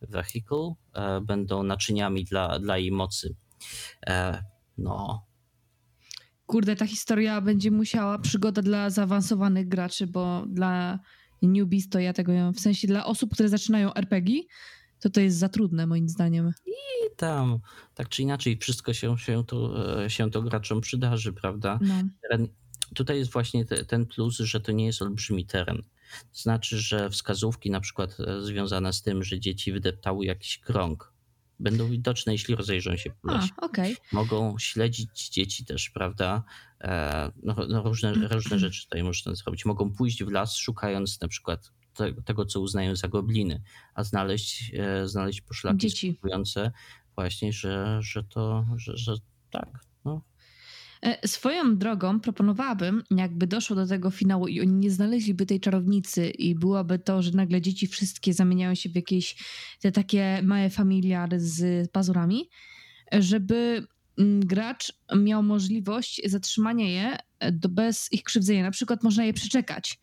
vehicle, 0.00 0.74
e, 0.94 1.20
będą 1.20 1.62
naczyniami 1.62 2.24
dla, 2.24 2.58
dla 2.58 2.78
jej 2.78 2.92
mocy. 2.92 3.34
E, 4.06 4.44
no, 4.78 5.26
Kurde, 6.46 6.76
ta 6.76 6.86
historia 6.86 7.40
będzie 7.40 7.70
musiała 7.70 8.18
przygoda 8.18 8.62
dla 8.62 8.90
zaawansowanych 8.90 9.68
graczy, 9.68 10.06
bo 10.06 10.44
dla 10.46 10.98
newbies 11.42 11.88
to 11.88 11.98
ja 11.98 12.12
tego 12.12 12.52
W 12.52 12.60
sensie 12.60 12.88
dla 12.88 13.04
osób, 13.04 13.34
które 13.34 13.48
zaczynają 13.48 13.94
RPG, 13.94 14.42
to 15.02 15.10
to 15.10 15.20
jest 15.20 15.38
za 15.38 15.48
trudne 15.48 15.86
moim 15.86 16.08
zdaniem. 16.08 16.52
i 16.66 17.16
tam 17.16 17.58
tak 17.94 18.08
czy 18.08 18.22
inaczej 18.22 18.58
wszystko 18.58 18.92
się, 18.94 19.18
się, 19.18 19.44
to, 19.44 19.56
e, 20.04 20.10
się 20.10 20.30
to 20.30 20.42
graczom 20.42 20.80
przydarzy, 20.80 21.32
prawda? 21.32 21.78
No. 21.82 21.94
teren, 22.22 22.48
tutaj 22.94 23.18
jest 23.18 23.32
właśnie 23.32 23.64
te, 23.64 23.84
ten 23.84 24.06
plus, 24.06 24.36
że 24.38 24.60
to 24.60 24.72
nie 24.72 24.86
jest 24.86 25.02
olbrzymi 25.02 25.46
teren. 25.46 25.82
To 26.32 26.40
znaczy, 26.42 26.78
że 26.78 27.10
wskazówki 27.10 27.70
na 27.70 27.80
przykład 27.80 28.16
e, 28.20 28.40
związane 28.42 28.92
z 28.92 29.02
tym, 29.02 29.24
że 29.24 29.40
dzieci 29.40 29.72
wydeptały 29.72 30.24
jakiś 30.26 30.58
krąg, 30.58 31.12
będą 31.60 31.88
widoczne, 31.88 32.32
jeśli 32.32 32.54
rozejrzą 32.54 32.96
się 32.96 33.10
po 33.10 33.30
A, 33.30 33.34
lesie. 33.36 33.52
okej. 33.56 33.96
Mogą 34.12 34.58
śledzić 34.58 35.28
dzieci 35.28 35.64
też, 35.64 35.90
prawda? 35.90 36.42
E, 36.80 37.30
No, 37.42 37.56
no 37.68 37.82
różne, 37.82 38.14
różne 38.14 38.58
rzeczy 38.58 38.84
tutaj 38.84 39.02
można 39.02 39.34
zrobić. 39.34 39.64
Mogą 39.64 39.92
pójść 39.92 40.24
w 40.24 40.30
las, 40.30 40.54
szukając 40.56 41.20
na 41.20 41.28
przykład 41.28 41.72
te, 41.94 42.12
tego, 42.24 42.44
co 42.44 42.60
uznają 42.60 42.96
za 42.96 43.08
gobliny, 43.08 43.62
a 43.94 44.04
znaleźć, 44.04 44.72
e, 44.74 45.08
znaleźć 45.08 45.40
poszlaki 45.40 45.78
Dzieci. 45.78 46.18
właśnie, 47.14 47.52
że, 47.52 47.98
że 48.02 48.24
to, 48.24 48.66
że, 48.76 48.96
że 48.96 49.14
tak. 49.50 49.68
No. 50.04 50.22
E, 51.02 51.28
Swoją 51.28 51.76
drogą 51.76 52.20
proponowałabym, 52.20 53.02
jakby 53.10 53.46
doszło 53.46 53.76
do 53.76 53.86
tego 53.86 54.10
finału 54.10 54.48
i 54.48 54.60
oni 54.60 54.72
nie 54.72 54.90
znaleźliby 54.90 55.46
tej 55.46 55.60
czarownicy 55.60 56.30
i 56.30 56.54
byłoby 56.54 56.98
to, 56.98 57.22
że 57.22 57.30
nagle 57.32 57.60
dzieci 57.60 57.86
wszystkie 57.86 58.34
zamieniają 58.34 58.74
się 58.74 58.88
w 58.88 58.94
jakieś 58.94 59.36
te 59.80 59.92
takie 59.92 60.40
małe 60.42 60.70
familiary 60.70 61.40
z 61.40 61.90
pazurami, 61.90 62.48
żeby 63.12 63.86
mm, 64.18 64.40
gracz 64.40 64.92
miał 65.16 65.42
możliwość 65.42 66.20
zatrzymania 66.24 66.88
je 66.88 67.18
e, 67.38 67.52
do, 67.52 67.68
bez 67.68 68.12
ich 68.12 68.22
krzywdzenia. 68.22 68.62
Na 68.62 68.70
przykład 68.70 69.02
można 69.02 69.24
je 69.24 69.32
przeczekać. 69.32 69.98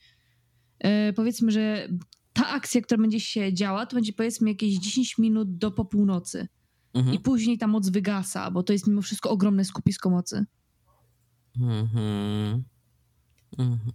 E, 0.80 1.14
powiedzmy, 1.14 1.51
że 1.51 1.88
ta 2.34 2.47
akcja, 2.47 2.81
która 2.81 3.01
będzie 3.01 3.19
się 3.19 3.53
działa, 3.53 3.85
to 3.85 3.95
będzie 3.95 4.14
powiedzmy 4.14 4.49
jakieś 4.49 4.76
10 4.76 5.18
minut 5.18 5.57
do 5.57 5.72
po 5.72 5.85
północy. 5.85 6.47
Mhm. 6.93 7.15
I 7.15 7.19
później 7.19 7.57
ta 7.57 7.68
moc 7.68 7.89
wygasa, 7.89 8.51
bo 8.51 8.64
to 8.64 8.73
jest 8.73 8.88
mimo 8.88 9.01
wszystko 9.01 9.30
ogromne 9.30 9.65
skupisko 9.65 10.10
mocy. 10.10 10.45
Mhm. 11.60 12.64
Mhm. 13.57 13.91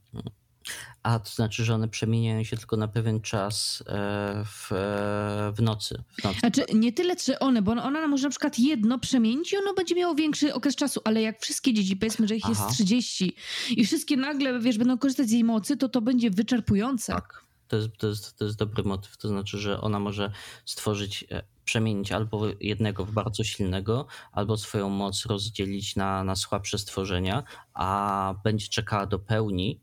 A 1.03 1.19
to 1.19 1.31
znaczy, 1.31 1.65
że 1.65 1.75
one 1.75 1.89
przemieniają 1.89 2.45
się 2.45 2.57
tylko 2.57 2.77
na 2.77 2.89
pewien 2.89 3.21
czas 3.21 3.83
e, 3.87 4.45
w, 4.47 4.73
e, 4.73 5.53
w 5.57 5.63
nocy. 5.63 6.03
W 6.21 6.25
nocy. 6.25 6.39
Znaczy, 6.41 6.65
nie 6.75 6.93
tyle, 6.93 7.17
czy 7.17 7.39
one, 7.39 7.63
bo 7.63 7.73
ona 7.73 8.07
może 8.07 8.25
na 8.25 8.31
przykład 8.31 8.59
jedno 8.59 8.99
przemienić 8.99 9.53
i 9.53 9.57
ono 9.57 9.75
będzie 9.75 9.95
miało 9.95 10.15
większy 10.15 10.55
okres 10.55 10.77
czasu, 10.77 11.01
ale 11.05 11.23
jak 11.23 11.41
wszystkie 11.41 11.75
dzieci, 11.75 11.97
powiedzmy, 11.97 12.29
że 12.29 12.37
ich 12.37 12.45
Aha. 12.45 12.65
jest 12.67 12.75
30 12.75 13.37
i 13.71 13.87
wszystkie 13.87 14.17
nagle, 14.17 14.61
wiesz, 14.61 14.79
będą 14.79 14.99
korzystać 14.99 15.29
z 15.29 15.33
jej 15.33 15.45
mocy, 15.45 15.77
to 15.77 15.89
to 15.89 16.01
będzie 16.01 16.31
wyczerpujące. 16.31 17.13
Tak. 17.13 17.45
To 17.69 17.77
jest, 17.77 17.97
to, 17.99 18.07
jest, 18.07 18.39
to 18.39 18.45
jest 18.45 18.57
dobry 18.57 18.85
motyw. 18.85 19.17
To 19.17 19.29
znaczy, 19.29 19.59
że 19.59 19.81
ona 19.81 19.99
może 20.01 20.33
stworzyć, 20.65 21.25
e, 21.31 21.43
przemienić 21.65 22.13
albo 22.13 22.47
jednego 22.61 23.05
w 23.05 23.13
bardzo 23.13 23.45
silnego, 23.45 24.07
albo 24.33 24.57
swoją 24.57 24.89
moc 24.89 25.27
rozdzielić 25.27 25.97
na, 25.97 26.25
na 26.25 26.37
słabsze 26.37 26.79
stworzenia, 26.79 27.43
a 27.75 28.35
będzie 28.45 28.69
czekała 28.69 29.07
do 29.07 29.19
pełni, 29.19 29.81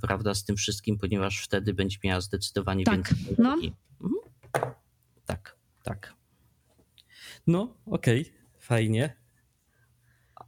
prawda, 0.00 0.34
z 0.34 0.44
tym 0.44 0.56
wszystkim, 0.56 0.98
ponieważ 0.98 1.38
wtedy 1.44 1.74
będzie 1.74 1.96
miała 2.04 2.20
zdecydowanie 2.20 2.84
Tak, 2.84 2.94
więcej 2.94 3.36
no. 3.38 3.52
Mhm. 3.54 3.72
Tak, 5.26 5.56
tak. 5.82 6.14
No, 7.46 7.76
okej, 7.86 8.32
fajnie. 8.58 9.16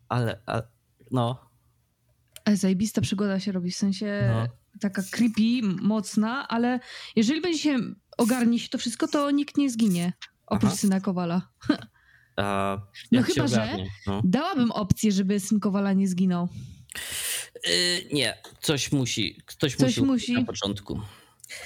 Ale, 0.08 0.42
a, 0.46 0.62
no, 1.10 1.52
E, 2.44 2.56
Zajebista 2.56 3.00
przygoda 3.00 3.40
się 3.40 3.52
robi, 3.52 3.70
w 3.70 3.76
sensie 3.76 4.30
No. 4.34 4.46
taka 4.80 5.02
creepy, 5.10 5.62
mocna, 5.82 6.48
ale 6.48 6.80
jeżeli 7.16 7.40
będzie 7.40 7.58
się 7.58 7.78
ogarnie 8.18 8.58
się 8.58 8.68
to 8.68 8.78
wszystko, 8.78 9.08
to 9.08 9.30
nikt 9.30 9.56
nie 9.56 9.70
zginie. 9.70 10.12
Oprócz 10.46 10.70
Aha. 10.72 10.76
syna 10.80 11.00
Kowala. 11.00 11.48
a, 12.36 12.78
No 13.12 13.22
chyba, 13.22 13.46
że- 13.46 13.62
ogarnie, 13.62 13.90
no. 14.06 14.20
Dałabym 14.24 14.70
opcję, 14.70 15.12
żeby 15.12 15.40
syn 15.40 15.60
Kowala 15.60 15.92
nie 15.92 16.08
zginął. 16.08 16.48
Y, 17.68 18.08
nie, 18.12 18.38
coś 18.60 18.92
musi, 18.92 19.42
ktoś 19.46 19.76
Coś 19.76 19.96
musi, 19.96 20.02
musi. 20.02 20.32
na 20.32 20.44
początku. 20.44 21.00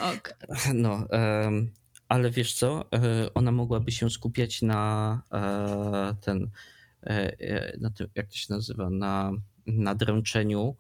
Ok. 0.01 0.35
No, 0.75 1.07
em, 1.11 1.71
ale 2.09 2.31
wiesz 2.31 2.55
co, 2.55 2.85
e, 2.93 3.35
ona 3.35 3.53
mogłaby 3.53 3.93
się 3.93 4.11
skupiać 4.11 4.63
na 4.63 5.23
e, 5.33 6.15
ten, 6.21 6.51
e, 7.03 7.77
na 7.81 7.91
tym, 7.91 8.07
jak 8.15 8.29
to 8.29 8.37
się 8.37 8.47
nazywa, 8.51 8.91
na, 8.91 9.33
na 9.67 9.95
dręczeniu 9.95 10.77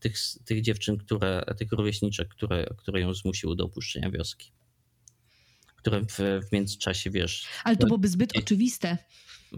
tych, 0.00 0.16
tych 0.44 0.62
dziewczyn, 0.62 0.96
które, 0.96 1.44
tych 1.58 1.72
rówieśniczek, 1.72 2.28
które, 2.28 2.66
które 2.76 3.00
ją 3.00 3.14
zmusiły 3.14 3.56
do 3.56 3.64
opuszczenia 3.64 4.10
wioski. 4.10 4.52
Które 5.76 6.00
w, 6.00 6.18
w 6.48 6.52
międzyczasie, 6.52 7.10
wiesz, 7.10 7.46
Ale 7.64 7.76
to 7.76 7.80
Tak. 7.80 7.88
byłoby 7.88 8.08
zbyt 8.08 8.36
oczywiste, 8.36 8.98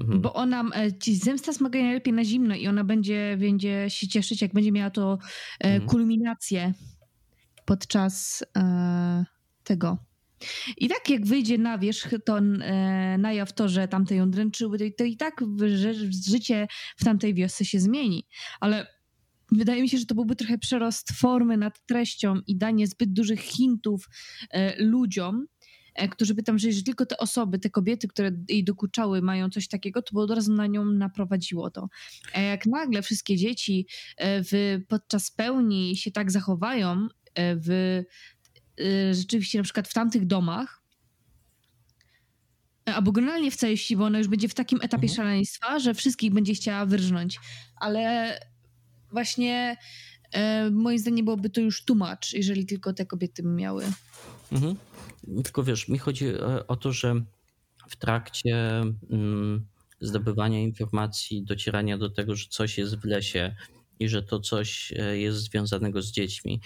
mhm, 0.01 0.21
bo 0.21 0.35
ona, 0.35 0.65
e, 0.75 0.99
ci 0.99 1.17
zemsta 1.17 1.53
smaga 1.53 1.79
najlepiej 1.83 2.13
na 2.15 2.25
zimno 2.25 2.55
i 2.55 2.67
ona 2.69 2.85
będzie, 2.85 3.37
będzie 3.41 3.85
się 3.91 4.09
cieszyć, 4.09 4.43
jak 4.43 4.53
będzie 4.53 4.73
miała 4.73 4.91
to 4.91 5.19
e, 5.61 5.65
Mhm. 5.75 5.89
kulminację 5.89 6.73
podczas 7.65 8.45
e, 8.57 9.25
tego. 9.65 9.99
I 10.77 10.89
tak 10.89 11.11
jak 11.11 11.27
wyjdzie 11.27 11.59
na 11.59 11.79
wierzch, 11.79 12.09
to 12.25 12.39
e, 12.39 13.19
na 13.19 13.33
jaw 13.33 13.53
to, 13.53 13.69
że 13.69 13.89
tamte 13.89 14.15
ją 14.15 14.31
dręczyły, 14.31 14.79
to, 14.79 14.85
i- 14.85 14.95
to 14.95 15.05
i 15.05 15.17
tak 15.17 15.41
że 15.77 15.95
życie 16.31 16.67
w 16.97 17.05
tamtej 17.05 17.35
wiosce 17.35 17.65
się 17.65 17.81
zmieni. 17.81 18.27
Ale 18.61 18.87
wydaje 19.53 19.83
mi 19.83 19.89
się, 19.89 19.99
że 19.99 20.07
to 20.07 20.15
byłby 20.15 20.37
trochę 20.37 20.59
przerost 20.59 21.13
formy 21.13 21.57
nad 21.57 21.87
treścią 21.87 22.35
i 22.47 22.57
danie 22.57 22.87
zbyt 22.87 23.13
dużych 23.13 23.41
hintów 23.41 24.09
e, 24.51 24.85
ludziom, 24.85 25.47
którzy 26.11 26.35
by 26.35 26.43
tam 26.43 26.59
żyli, 26.59 26.73
że 26.75 26.83
tylko 26.83 27.07
te 27.07 27.19
osoby, 27.19 27.59
te 27.59 27.71
kobiety, 27.71 28.09
które 28.09 28.31
jej 28.49 28.65
dokuczały, 28.65 29.23
mają 29.23 29.51
coś 29.51 29.69
takiego, 29.69 30.03
to 30.03 30.21
od 30.21 30.31
razu 30.31 30.53
na 30.53 30.67
nią 30.67 30.85
naprowadziło 30.85 31.71
to. 31.71 31.89
A 32.35 32.41
jak 32.41 32.67
nagle 32.67 33.03
wszystkie 33.03 33.37
dzieci 33.37 33.87
e, 34.17 34.43
w, 34.43 34.81
podczas 34.89 35.31
pełni 35.31 35.97
się 35.97 36.11
tak 36.11 36.31
zachowają, 36.31 37.09
e, 37.35 37.57
w, 37.57 37.71
e, 37.71 38.05
rzeczywiście 39.15 39.59
na 39.59 39.65
przykład 39.65 39.89
w 39.89 39.95
tamtych 39.95 40.27
domach, 40.27 40.83
e, 42.89 42.95
albo 42.95 43.13
generalnie 43.13 43.51
w 43.51 43.57
całej 43.57 43.77
wsi, 43.77 43.97
bo 43.97 44.05
ona 44.05 44.19
już 44.19 44.29
będzie 44.29 44.49
w 44.49 44.55
takim 44.55 44.79
etapie 44.83 45.09
Mhm. 45.09 45.17
szaleństwa, 45.17 45.79
że 45.79 45.95
wszystkich 45.95 46.33
będzie 46.35 46.55
chciała 46.55 46.87
wyrżnąć. 46.87 47.41
Ale 47.77 48.35
właśnie 49.11 49.77
e, 50.33 50.71
moim 50.71 50.99
zdaniem 50.99 51.25
byłoby 51.25 51.51
to 51.51 51.61
już 51.61 51.85
tłumacz, 51.85 52.33
jeżeli 52.33 52.67
tylko 52.67 52.93
te 52.93 53.07
kobiety 53.07 53.43
miały. 53.43 53.85
Mhm. 54.53 54.77
Tylko 55.45 55.63
wiesz, 55.63 55.89
mi 55.89 55.99
chodzi 55.99 56.27
e, 56.27 56.67
o 56.67 56.77
to, 56.77 56.93
że 56.93 57.15
w 57.89 57.97
trakcie 57.97 58.83
mm, 59.11 59.67
zdobywania 60.01 60.61
informacji, 60.61 61.43
docierania 61.43 61.99
do 61.99 62.11
tego, 62.11 62.35
że 62.37 62.47
coś 62.51 62.79
jest 62.79 62.97
w 62.97 63.05
lesie 63.05 63.55
i 64.01 64.09
że 64.09 64.23
to 64.23 64.41
coś 64.41 64.93
e, 64.97 65.19
jest 65.19 65.39
związanego 65.39 66.03
z 66.03 66.13
dziećmi, 66.13 66.61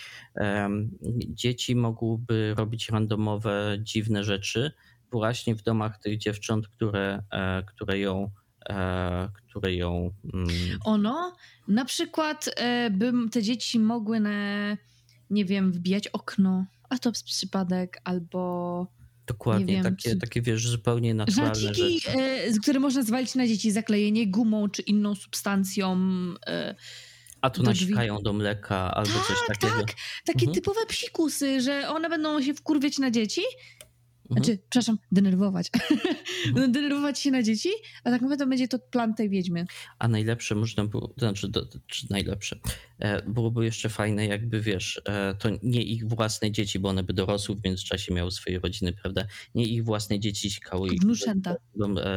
dzieci 1.28 1.76
mogłyby 1.76 2.54
robić 2.56 2.88
randomowe, 2.88 3.78
dziwne 3.80 4.24
rzeczy 4.24 4.72
właśnie 5.12 5.54
w 5.54 5.62
domach 5.62 5.98
tych 5.98 6.18
dziewcząt, 6.18 6.68
które, 6.68 7.22
e, 7.32 7.62
które 7.62 7.98
ją, 7.98 8.30
które 9.34 9.74
ją 9.74 10.10
mm, 10.34 10.48
Ono, 10.84 11.36
na 11.68 11.84
przykład 11.84 12.54
bym 12.90 13.30
te 13.30 13.42
dzieci 13.42 13.78
mogły 13.78 14.20
na, 14.20 14.30
nie 15.30 15.44
wiem, 15.44 15.72
wbijać 15.72 16.08
okno, 16.08 16.66
a 16.88 16.98
to 16.98 17.12
przypadek, 17.24 18.00
albo 18.04 18.86
dokładnie 19.26 19.74
wiem, 19.74 19.82
takie, 19.84 20.10
czy- 20.10 20.16
takie 20.16 20.42
wiesz, 20.42 20.68
zupełnie 20.68 21.14
naturalne 21.14 21.54
żarciki, 21.54 22.00
rzeczy. 22.00 22.52
z- 22.52 22.60
które 22.60 22.80
można 22.80 23.02
zwalić 23.02 23.34
na 23.34 23.46
dzieci, 23.46 23.70
zaklejenie 23.70 24.26
gumą 24.26 24.68
czy 24.68 24.82
inną 24.82 25.14
substancją. 25.14 25.98
E, 26.46 26.74
A 27.40 27.50
tu 27.50 27.62
do 27.62 27.72
drzwi. 27.72 27.84
nasikają 27.86 28.22
do 28.22 28.32
mleka 28.32 28.94
albo 28.94 29.10
coś 29.12 29.36
tak, 29.48 29.58
takiego. 29.58 29.80
tak, 29.80 29.94
takie 30.26 30.38
Mhm. 30.46 30.54
typowe 30.54 30.86
psikusy, 30.88 31.60
że 31.60 31.88
one 31.88 32.08
będą 32.08 32.42
się 32.42 32.54
wkurwiać 32.54 32.98
na 32.98 33.10
dzieci, 33.10 33.42
Mhm. 34.30 34.44
znaczy, 34.44 34.58
przepraszam, 34.70 34.98
denerwować. 35.12 35.70
Będą 36.54 36.72
denerwować 36.80 37.18
się 37.18 37.30
na 37.30 37.42
dzieci, 37.42 37.68
a 38.04 38.10
tak 38.10 38.22
naprawdę 38.22 38.46
będzie 38.46 38.68
to 38.68 38.78
plan 38.78 39.14
tej 39.14 39.30
wiedźmy. 39.30 39.66
A 39.98 40.08
najlepsze 40.08 40.54
można 40.54 40.84
było, 40.84 41.08
to 41.08 41.14
znaczy, 41.18 41.48
do, 41.48 41.66
czy 41.86 42.06
najlepsze, 42.10 42.58
e, 42.98 43.22
byłoby 43.22 43.64
jeszcze 43.64 43.88
fajne, 43.88 44.26
jakby 44.26 44.60
wiesz, 44.60 45.00
e, 45.04 45.34
to 45.34 45.48
nie 45.62 45.82
ich 45.82 46.08
własne 46.08 46.50
dzieci, 46.50 46.78
bo 46.78 46.88
one 46.88 47.02
by 47.02 47.12
dorosły 47.12 47.56
w 47.56 47.64
międzyczasie, 47.64 48.14
miały 48.14 48.30
swoje 48.30 48.58
rodziny, 48.58 48.92
prawda? 48.92 49.26
Nie 49.54 49.64
ich 49.64 49.84
własne 49.84 50.20
dzieci 50.20 50.50
sikały 50.50 50.88
ich 50.94 51.00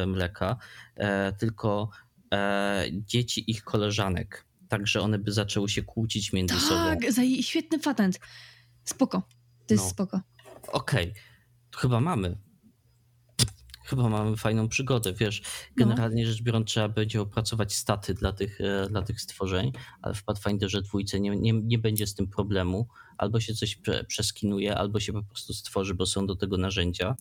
mleka, 0.06 0.56
e, 0.96 1.32
tylko 1.32 1.90
e, 2.34 2.84
dzieci 2.92 3.50
ich 3.50 3.64
koleżanek. 3.64 4.44
Także 4.68 5.00
one 5.00 5.18
by 5.18 5.32
zaczęły 5.32 5.68
się 5.68 5.82
kłócić 5.82 6.32
między 6.32 6.60
sobą. 6.60 6.74
Tak, 6.74 6.98
świetny 7.40 7.78
patent. 7.78 8.20
Spoko. 8.84 9.22
To 9.66 9.74
jest 9.74 9.84
No. 9.84 9.90
spoko. 9.90 10.20
Okej, 10.72 11.12
to 11.12 11.31
chyba 11.76 12.00
mamy. 12.00 12.36
Chyba 13.84 14.08
mamy 14.08 14.36
fajną 14.36 14.68
przygodę, 14.68 15.12
wiesz. 15.12 15.42
Generalnie 15.76 16.26
rzecz 16.26 16.42
biorąc, 16.42 16.66
trzeba 16.66 16.88
będzie 16.88 17.20
opracować 17.20 17.74
staty 17.74 18.14
dla 18.14 18.32
tych, 18.32 18.60
e, 18.60 18.86
dla 18.90 19.02
tych 19.02 19.20
stworzeń, 19.20 19.72
ale 20.02 20.14
w 20.14 20.24
Pathfinderze 20.24 20.82
dwójce 20.82 21.20
nie, 21.20 21.30
nie, 21.30 21.52
nie 21.52 21.78
będzie 21.78 22.06
z 22.06 22.14
tym 22.14 22.26
problemu. 22.28 22.88
Albo 23.18 23.40
się 23.40 23.54
coś 23.54 23.76
prze, 23.76 24.04
przeskinuje, 24.04 24.76
albo 24.78 25.00
się 25.00 25.12
po 25.12 25.22
prostu 25.22 25.54
stworzy, 25.54 25.94
bo 25.94 26.06
są 26.06 26.26
do 26.26 26.36
tego 26.36 26.56
narzędzia. 26.56 27.16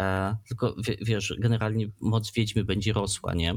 E, 0.00 0.36
tylko 0.48 0.74
wie, 0.84 0.96
wiesz, 1.00 1.34
generalnie 1.38 1.88
moc 2.00 2.32
wiedźmy 2.32 2.64
będzie 2.64 2.92
rosła, 2.92 3.34
nie? 3.34 3.54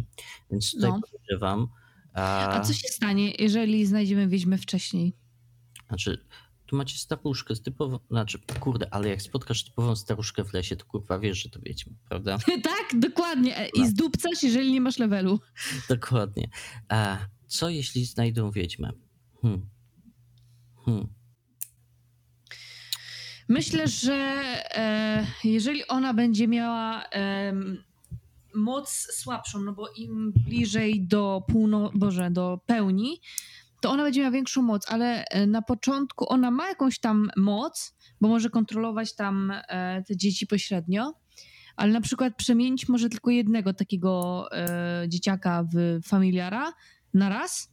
Więc 0.51 0.71
tutaj 0.71 0.91
No. 0.91 0.99
podejrzewam. 1.01 1.67
E, 2.15 2.17
A 2.21 2.61
co 2.61 2.73
się 2.73 2.87
stanie, 2.87 3.31
jeżeli 3.39 3.85
znajdziemy 3.85 4.27
wiedźmę 4.27 4.57
wcześniej? 4.57 5.13
Znaczy, 5.87 6.25
tu 6.65 6.75
macie 6.75 6.97
staruszkę 6.97 7.55
z 7.55 7.61
typową, 7.61 7.99
znaczy, 8.09 8.39
kurde, 8.59 8.93
ale 8.93 9.09
jak 9.09 9.21
spotkasz 9.21 9.63
typową 9.63 9.95
staruszkę 9.95 10.43
w 10.43 10.53
lesie, 10.53 10.75
to 10.75 10.85
kurwa 10.85 11.19
wiesz, 11.19 11.43
że 11.43 11.49
to 11.49 11.59
wiedźmy, 11.59 11.93
prawda? 12.09 12.37
tak, 12.63 12.99
dokładnie. 12.99 13.57
E, 13.57 13.69
No. 13.75 13.83
I 13.83 13.87
zdupcasz, 13.87 14.43
jeżeli 14.43 14.71
nie 14.71 14.81
masz 14.81 14.99
levelu. 14.99 15.39
Dokładnie. 15.89 16.49
A 16.89 17.17
co 17.47 17.69
jeśli 17.69 18.05
znajdą 18.05 18.51
wiedźmę? 18.51 18.91
Hmm. 19.41 19.69
Hmm. 20.85 21.07
Myślę, 23.49 23.87
że 23.87 24.13
e, 24.75 25.27
jeżeli 25.43 25.87
ona 25.87 26.13
będzie 26.13 26.47
miała 26.47 27.03
em, 27.03 27.83
moc 28.55 29.07
słabszą, 29.13 29.61
no 29.61 29.73
bo 29.73 29.89
im 29.89 30.33
bliżej 30.45 31.07
do 31.07 31.43
półno, 31.47 31.91
Boże, 31.95 32.31
do 32.31 32.59
pełni, 32.65 33.21
to 33.85 33.91
ona 33.91 34.03
będzie 34.03 34.21
miała 34.21 34.31
większą 34.31 34.61
moc, 34.61 34.91
ale 34.91 35.25
e, 35.25 35.47
na 35.47 35.61
początku 35.61 36.29
ona 36.29 36.51
ma 36.51 36.67
jakąś 36.67 36.99
tam 36.99 37.29
moc, 37.37 37.95
bo 38.21 38.27
może 38.27 38.49
kontrolować 38.49 39.15
tam 39.15 39.51
e, 39.51 40.03
te 40.07 40.17
dzieci 40.17 40.47
pośrednio, 40.47 41.13
ale 41.75 41.93
na 41.93 42.01
przykład 42.01 42.35
przemienić 42.35 42.89
może 42.89 43.09
tylko 43.09 43.31
jednego 43.31 43.73
takiego 43.73 44.45
e, 44.51 45.05
dzieciaka 45.09 45.67
w 45.73 45.99
familiara 46.07 46.73
na 47.13 47.29
raz. 47.29 47.71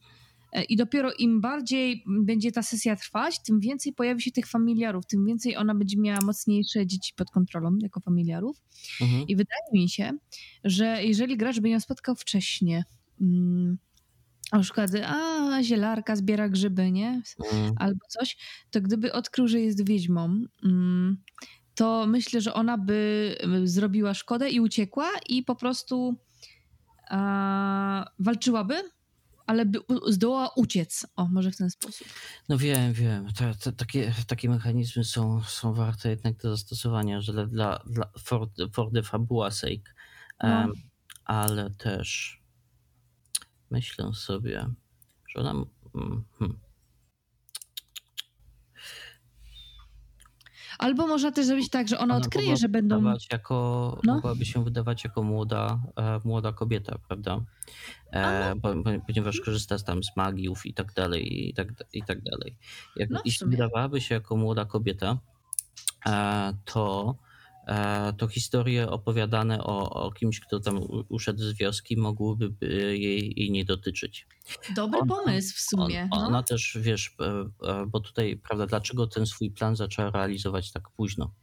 I 0.68 0.76
dopiero 0.76 1.12
im 1.12 1.40
bardziej 1.40 2.04
będzie 2.06 2.52
ta 2.52 2.62
sesja 2.62 2.96
trwać, 2.96 3.42
tym 3.42 3.60
więcej 3.60 3.92
pojawi 3.92 4.22
się 4.22 4.30
tych 4.30 4.46
familiarów, 4.46 5.06
tym 5.06 5.26
więcej 5.26 5.56
ona 5.56 5.74
będzie 5.74 5.98
miała 5.98 6.18
mocniejsze 6.24 6.86
dzieci 6.86 7.12
pod 7.16 7.30
kontrolą 7.30 7.78
jako 7.82 8.00
familiarów. 8.00 8.62
Mhm. 9.00 9.28
I 9.28 9.36
wydaje 9.36 9.62
mi 9.72 9.88
się, 9.88 10.12
że 10.64 11.04
jeżeli 11.04 11.36
gracz 11.36 11.60
by 11.60 11.68
ją 11.68 11.80
spotkał 11.80 12.14
wcześniej, 12.16 12.82
na 14.52 14.60
przykład, 14.60 14.90
a 15.06 15.62
zielarka 15.62 16.16
zbiera 16.16 16.48
grzyby, 16.48 16.90
nie? 16.90 17.22
Mm. 17.52 17.72
Albo 17.76 18.00
coś, 18.08 18.36
to 18.70 18.80
gdyby 18.80 19.12
odkrył, 19.12 19.48
że 19.48 19.60
jest 19.60 19.86
wiedźmą, 19.86 20.44
mm, 20.64 21.16
to 21.74 22.06
myślę, 22.06 22.40
że 22.40 22.54
ona 22.54 22.78
by 22.78 23.34
y, 23.62 23.68
zrobiła 23.68 24.14
szkodę 24.14 24.50
i 24.50 24.60
uciekła 24.60 25.10
i 25.28 25.42
po 25.42 25.54
prostu 25.54 26.16
a, 27.10 28.10
walczyłaby, 28.18 28.74
ale 29.46 29.66
by 29.66 29.78
zdołała 30.08 30.50
uciec. 30.56 31.06
O, 31.16 31.28
może 31.28 31.50
w 31.50 31.56
ten 31.56 31.70
sposób. 31.70 32.06
No 32.48 32.58
wiem, 32.58 32.92
wiem. 32.92 33.26
Takie, 33.76 34.14
takie 34.26 34.48
mechanizmy 34.48 35.04
są, 35.04 35.42
są 35.42 35.74
warte 35.74 36.10
jednak 36.10 36.36
do 36.36 36.50
zastosowania, 36.50 37.20
że 37.20 37.46
dla, 37.46 37.78
dla, 37.78 38.10
for, 38.18 38.48
for 38.72 38.92
the 38.92 39.02
fabuła 39.02 39.50
sake. 39.50 39.92
No. 40.42 40.72
Ale 41.24 41.70
też 41.70 42.41
myślę 43.72 44.12
sobie, 44.14 44.66
że 45.28 45.40
ona. 45.40 45.64
Hmm. 45.92 46.58
Albo 50.78 51.06
można 51.06 51.32
też 51.32 51.46
zrobić 51.46 51.70
tak, 51.70 51.88
że 51.88 51.98
ona, 51.98 52.14
ona 52.14 52.26
odkryje, 52.26 52.56
że 52.56 52.68
będą. 52.68 53.14
Jako, 53.32 54.00
no? 54.04 54.14
Mogłaby 54.14 54.44
się 54.44 54.64
wydawać 54.64 55.04
jako 55.04 55.22
młoda, 55.22 55.80
e, 55.96 56.20
młoda 56.24 56.52
kobieta, 56.52 56.98
prawda? 57.08 57.40
E, 58.12 58.54
no. 58.54 59.00
ponieważ 59.06 59.40
korzysta 59.40 59.78
z 59.78 59.84
tam 59.84 60.02
z 60.02 60.16
magiów 60.16 60.66
i 60.66 60.74
tak 60.74 60.92
dalej, 60.92 61.48
i 61.48 61.54
tak, 61.54 61.68
i 61.92 62.02
tak 62.02 62.22
dalej. 62.22 62.56
Jak, 62.96 63.10
no 63.10 63.20
jeśli 63.24 63.46
wydawałaby 63.46 64.00
się 64.00 64.14
jako 64.14 64.36
młoda 64.36 64.64
kobieta, 64.64 65.18
e, 66.06 66.52
to 66.64 67.16
to 68.18 68.28
historie 68.28 68.90
opowiadane 68.90 69.64
o, 69.64 69.90
o 69.90 70.12
kimś, 70.12 70.40
kto 70.40 70.60
tam 70.60 70.80
uszedł 71.08 71.42
z 71.42 71.52
wioski, 71.52 71.96
mogłyby 71.96 72.50
by 72.50 72.66
jej, 72.98 73.32
jej 73.36 73.50
nie 73.50 73.64
dotyczyć. 73.64 74.26
Dobry 74.76 75.00
Ona- 75.00 75.14
pomysł 75.14 75.56
w 75.56 75.60
sumie. 75.60 76.08
On, 76.10 76.20
no. 76.20 76.26
ona 76.26 76.42
też, 76.42 76.78
wiesz, 76.80 77.16
e, 77.20 77.50
e, 77.68 77.86
bo 77.86 78.00
tutaj, 78.00 78.36
prawda, 78.36 78.66
dlaczego 78.66 79.06
ten 79.06 79.26
swój 79.26 79.50
plan 79.50 79.76
zaczęła 79.76 80.10
realizować 80.10 80.72
tak 80.72 80.90
późno? 80.90 81.34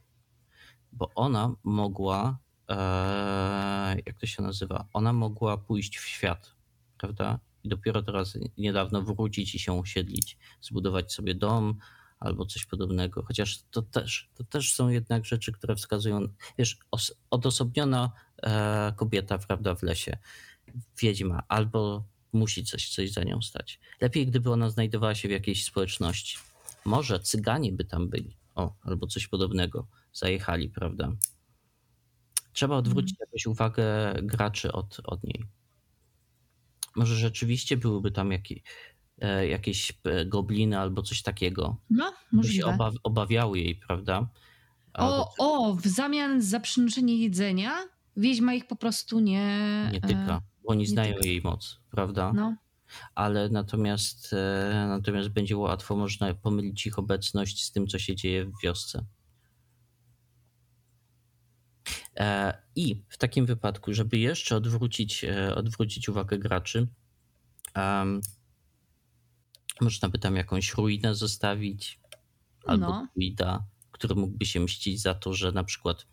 Bo 0.92 1.10
ona 1.14 1.54
mogła, 1.64 2.38
e, 2.68 3.96
jak 4.06 4.18
to 4.18 4.26
się 4.26 4.42
nazywa? 4.42 4.88
Ona 4.92 5.12
mogła 5.12 5.56
pójść 5.56 5.98
w 5.98 6.06
świat, 6.08 6.54
prawda? 6.98 7.38
I 7.64 7.68
dopiero 7.68 8.02
teraz 8.02 8.38
niedawno 8.58 9.02
wrócić 9.02 9.54
i 9.54 9.58
się 9.58 9.80
osiedlić, 9.80 10.38
zbudować 10.60 11.12
sobie 11.12 11.34
dom 11.34 11.78
albo 12.20 12.46
coś 12.46 12.66
podobnego. 12.66 13.22
Chociaż 13.22 13.62
to 13.70 13.82
też, 13.82 14.30
to 14.34 14.44
też 14.44 14.74
są 14.74 14.88
jednak 14.88 15.24
rzeczy, 15.24 15.52
które 15.52 15.76
wskazują, 15.76 16.28
wiesz, 16.58 16.78
os- 16.90 17.14
odosobniona 17.30 18.12
e, 18.42 18.92
kobieta, 18.96 19.38
prawda, 19.38 19.74
w 19.74 19.82
lesie, 19.82 20.18
wiedźma, 21.02 21.42
albo 21.48 22.04
musi 22.32 22.64
coś, 22.64 22.88
coś 22.88 23.12
za 23.12 23.22
nią 23.22 23.42
stać. 23.42 23.80
Lepiej, 24.00 24.26
gdyby 24.26 24.52
ona 24.52 24.70
znajdowała 24.70 25.14
się 25.14 25.28
w 25.28 25.30
jakiejś 25.30 25.64
społeczności. 25.64 26.38
Może 26.84 27.20
cyganie 27.20 27.72
by 27.72 27.84
tam 27.84 28.08
byli, 28.08 28.36
o, 28.54 28.74
albo 28.82 29.06
coś 29.06 29.26
podobnego, 29.28 29.86
zajechali, 30.12 30.68
prawda? 30.68 31.12
Trzeba 32.52 32.76
odwrócić 32.76 33.16
jakoś 33.20 33.46
uwagę 33.46 34.14
graczy 34.22 34.72
od, 34.72 35.00
od 35.04 35.24
niej. 35.24 35.44
Może 36.96 37.16
rzeczywiście 37.16 37.76
byłyby 37.76 38.10
tam 38.10 38.32
jakie, 38.32 38.54
e, 38.54 38.60
jakieś 39.48 39.92
e, 40.04 40.24
gobliny 40.26 40.78
albo 40.78 41.02
coś 41.02 41.22
takiego, 41.22 41.76
No, 41.90 42.04
by 42.10 42.12
się 42.12 42.36
możliwe. 42.36 42.66
obaw, 42.74 42.94
obawiały 43.02 43.58
jej, 43.58 43.76
prawda? 43.76 44.28
Albo 44.92 45.32
O, 45.38 45.68
o, 45.68 45.74
w 45.74 45.86
zamian 45.86 46.42
za 46.42 46.60
przynoszenie 46.60 47.16
jedzenia 47.16 47.72
wiedźma 48.16 48.54
ich 48.54 48.66
po 48.66 48.76
prostu 48.76 49.20
nie... 49.20 49.46
nie 49.92 49.98
e, 49.98 50.08
tyka, 50.08 50.40
bo 50.64 50.70
oni 50.72 50.80
nie 50.80 50.86
znają 50.88 51.14
tyka. 51.14 51.26
jej 51.26 51.40
moc, 51.44 51.80
prawda? 51.90 52.32
No, 52.34 52.56
ale 53.14 53.48
natomiast, 53.48 54.32
e, 54.32 54.86
natomiast 54.88 55.28
będzie 55.28 55.56
łatwo 55.56 55.96
można 55.96 56.34
pomylić 56.34 56.86
ich 56.86 56.98
obecność 56.98 57.64
z 57.64 57.72
tym, 57.72 57.86
co 57.86 57.98
się 57.98 58.16
dzieje 58.16 58.44
w 58.46 58.52
wiosce. 58.62 59.04
E, 62.16 62.58
I 62.76 63.02
w 63.08 63.18
takim 63.18 63.46
wypadku, 63.46 63.94
żeby 63.94 64.18
jeszcze 64.18 64.56
odwrócić, 64.56 65.24
e, 65.24 65.54
odwrócić 65.54 66.08
uwagę 66.08 66.38
graczy, 66.38 66.86
można 69.80 70.08
by 70.08 70.18
tam 70.18 70.36
jakąś 70.36 70.74
ruinę 70.74 71.14
zostawić, 71.14 72.00
albo 72.66 72.86
No. 72.86 73.08
druida, 73.16 73.64
który 73.92 74.14
mógłby 74.14 74.46
się 74.46 74.60
mścić 74.60 75.02
za 75.02 75.14
to, 75.14 75.34
że 75.34 75.52
na 75.52 75.64
przykład 75.64 76.06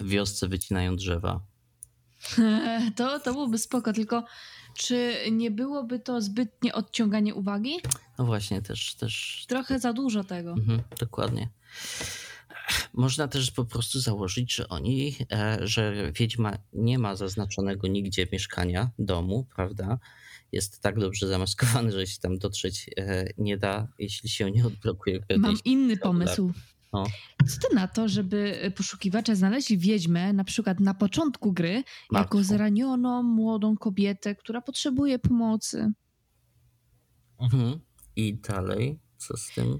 w 0.00 0.08
wiosce 0.08 0.48
wycinają 0.48 0.96
drzewa. 0.96 1.40
to, 2.96 3.20
to 3.20 3.32
byłoby 3.32 3.58
spoko, 3.58 3.92
tylko 3.92 4.24
czy 4.74 5.14
nie 5.32 5.50
byłoby 5.50 5.98
to 5.98 6.20
zbytnie 6.20 6.74
odciąganie 6.74 7.34
uwagi? 7.34 7.76
No 8.18 8.24
właśnie, 8.24 8.62
też, 8.62 8.94
też 8.94 9.44
Trochę 9.48 9.78
za 9.78 9.92
dużo 9.92 10.24
tego. 10.24 10.52
Mhm, 10.52 10.82
dokładnie. 11.00 11.48
Można 12.92 13.28
też 13.28 13.50
po 13.50 13.64
prostu 13.64 14.00
założyć, 14.00 14.54
że 14.54 14.68
oni, 14.68 15.16
e, 15.32 15.58
że 15.62 16.12
wiedźma 16.12 16.58
nie 16.72 16.98
ma 16.98 17.16
zaznaczonego 17.16 17.88
nigdzie 17.88 18.26
mieszkania, 18.32 18.90
domu, 18.98 19.46
prawda? 19.56 19.98
Jest 20.52 20.80
tak 20.80 20.98
dobrze 20.98 21.28
zamaskowany, 21.28 21.92
że 21.92 22.06
się 22.06 22.20
tam 22.20 22.38
dotrzeć 22.38 22.90
e, 22.96 23.26
nie 23.38 23.56
da, 23.56 23.88
jeśli 23.98 24.28
się 24.28 24.50
nie 24.50 24.66
odblokuje 24.66 25.20
Mam 25.38 25.56
inny 25.64 25.96
pomysł. 25.96 26.52
No. 26.92 27.04
Co 27.48 27.68
ty 27.68 27.74
na 27.74 27.88
to, 27.88 28.08
żeby 28.08 28.72
poszukiwacze 28.76 29.36
znaleźli 29.36 29.78
wiedźmę 29.78 30.32
na 30.32 30.44
przykład 30.44 30.80
na 30.80 30.94
początku 30.94 31.52
gry 31.52 31.84
jako 32.12 32.44
zranioną 32.44 33.22
młodą 33.22 33.76
kobietę, 33.76 34.34
która 34.34 34.60
potrzebuje 34.60 35.18
pomocy? 35.18 35.92
Mhm. 37.40 37.80
I 38.16 38.34
dalej, 38.34 38.98
co 39.16 39.36
z 39.36 39.54
tym? 39.54 39.78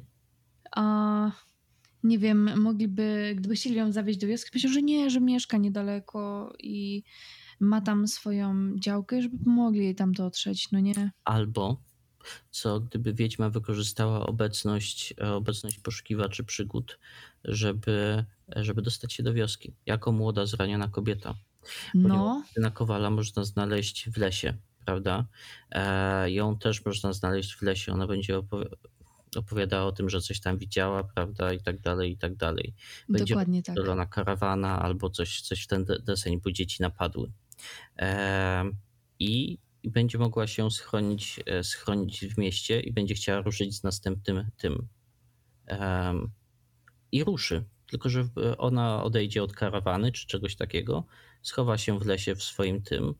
A 0.76 1.30
nie 2.02 2.18
wiem, 2.18 2.60
mogliby, 2.60 3.34
gdyby 3.36 3.54
chcieli 3.54 3.76
ją 3.76 3.92
zawieźć 3.92 4.18
do 4.18 4.26
wioski, 4.26 4.50
myślę, 4.54 4.70
że 4.70 4.82
nie, 4.82 5.10
że 5.10 5.20
mieszka 5.20 5.56
niedaleko 5.56 6.52
i 6.58 7.02
ma 7.60 7.80
tam 7.80 8.08
swoją 8.08 8.78
działkę, 8.78 9.22
żeby 9.22 9.38
pomogli 9.44 9.80
jej 9.80 9.94
tam 9.94 10.12
dotrzeć, 10.12 10.72
no 10.72 10.80
nie? 10.80 11.10
Albo 11.24 11.82
co 12.50 12.80
gdyby 12.80 13.14
wiedźma 13.14 13.50
wykorzystała 13.50 14.26
obecność, 14.26 15.14
e, 15.20 15.32
obecność 15.34 15.78
poszukiwaczy 15.78 16.44
przygód, 16.44 16.98
żeby, 17.44 18.24
żeby 18.56 18.82
dostać 18.82 19.12
się 19.12 19.22
do 19.22 19.34
wioski, 19.34 19.74
jako 19.86 20.12
młoda, 20.12 20.46
zraniona 20.46 20.88
kobieta. 20.88 21.34
No, 21.94 22.42
na 22.56 22.70
Kowala 22.70 23.10
można 23.10 23.44
znaleźć 23.44 24.10
w 24.10 24.16
lesie, 24.16 24.54
prawda? 24.84 25.26
E, 25.70 26.30
ją 26.30 26.58
też 26.58 26.84
można 26.84 27.12
znaleźć 27.12 27.54
w 27.54 27.62
lesie. 27.62 27.92
Ona 27.92 28.06
będzie 28.06 28.38
opowi- 28.38 28.74
opowiadała 29.36 29.86
o 29.86 29.92
tym, 29.92 30.10
że 30.10 30.20
coś 30.20 30.40
tam 30.40 30.58
widziała, 30.58 31.04
prawda? 31.04 31.52
I 31.52 31.62
tak 31.62 31.80
dalej, 31.80 32.12
i 32.12 32.16
tak 32.16 32.36
dalej. 32.36 32.74
Będzie 33.08 33.34
dokładnie 33.34 33.62
tak. 33.62 34.10
Karawana 34.10 34.82
albo 34.82 35.10
coś, 35.10 35.40
coś 35.40 35.62
w 35.62 35.66
ten 35.66 35.84
de- 35.84 35.98
deseń, 35.98 36.40
bo 36.44 36.52
dzieci 36.52 36.82
napadły. 36.82 37.32
I, 39.18 39.58
będzie 39.84 40.18
mogła 40.18 40.46
się 40.46 40.70
schronić, 40.70 41.40
e, 41.46 41.64
schronić 41.64 42.26
w 42.26 42.38
mieście 42.38 42.80
i 42.80 42.92
będzie 42.92 43.14
chciała 43.14 43.42
ruszyć 43.42 43.76
z 43.76 43.82
następnym 43.82 44.50
tym. 44.56 44.88
I 47.12 47.24
ruszy. 47.24 47.64
Tylko, 47.86 48.08
że 48.08 48.28
ona 48.58 49.02
odejdzie 49.02 49.42
od 49.42 49.52
karawany 49.52 50.12
czy 50.12 50.26
czegoś 50.26 50.56
takiego, 50.56 51.06
schowa 51.42 51.78
się 51.78 51.98
w 51.98 52.06
lesie 52.06 52.34
w 52.34 52.42
swoim 52.42 52.82
tym. 52.82 53.14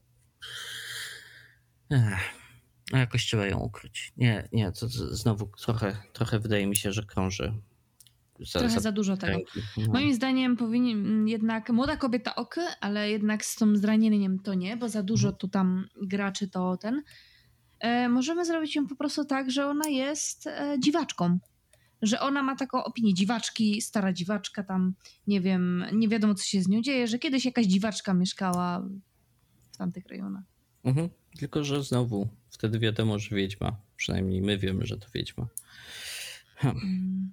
Jakoś 2.92 3.26
trzeba 3.26 3.46
ją 3.46 3.58
ukryć. 3.58 4.12
Nie, 4.16 4.48
nie, 4.52 4.72
to 4.72 4.88
znowu 4.88 5.46
trochę, 5.46 5.96
trochę 6.12 6.38
wydaje 6.38 6.66
mi 6.66 6.76
się, 6.76 6.92
że 6.92 7.02
krąży. 7.02 7.54
Za, 8.40 8.58
Trochę 8.58 8.80
za 8.80 8.92
dużo 8.92 9.16
tego. 9.16 9.38
No. 9.76 9.92
Moim 9.92 10.14
zdaniem 10.14 10.56
powinien 10.56 10.98
mm, 10.98 11.28
jednak 11.28 11.70
młoda 11.70 11.96
kobieta 11.96 12.34
ok, 12.34 12.56
ale 12.80 13.10
jednak 13.10 13.44
z 13.44 13.56
tym 13.56 13.76
zranieniem 13.76 14.38
to 14.38 14.54
nie, 14.54 14.76
bo 14.76 14.88
za 14.88 15.02
dużo 15.02 15.32
tu 15.32 15.48
tam 15.48 15.88
graczy 16.02 16.48
to 16.48 16.76
ten. 16.76 17.02
E, 17.80 18.08
możemy 18.08 18.44
zrobić 18.44 18.76
ją 18.76 18.86
po 18.86 18.96
prostu 18.96 19.24
tak, 19.24 19.50
że 19.50 19.66
ona 19.66 19.88
jest 19.88 20.46
e, 20.46 20.76
dziwaczką. 20.78 21.38
Że 22.02 22.20
ona 22.20 22.42
ma 22.42 22.56
taką 22.56 22.84
opinię 22.84 23.14
dziwaczki, 23.14 23.82
stara 23.82 24.12
dziwaczka 24.12 24.62
tam, 24.62 24.94
nie 25.26 25.40
wiem, 25.40 25.84
nie 25.92 26.08
wiadomo 26.08 26.34
co 26.34 26.44
się 26.44 26.62
z 26.62 26.68
nią 26.68 26.82
dzieje, 26.82 27.06
że 27.06 27.18
kiedyś 27.18 27.44
jakaś 27.44 27.66
dziwaczka 27.66 28.14
mieszkała 28.14 28.88
w 29.72 29.76
tamtych 29.76 30.06
rejonach. 30.06 30.44
Mhm. 30.84 31.08
Tylko, 31.38 31.64
że 31.64 31.82
znowu 31.82 32.28
wtedy 32.50 32.78
wiadomo, 32.78 33.18
że 33.18 33.36
wiedźma. 33.36 33.76
Przynajmniej 33.96 34.42
my 34.42 34.58
wiemy, 34.58 34.86
że 34.86 34.96
to 34.96 35.06
wiedźma. 35.14 35.46
Mm. 36.64 37.32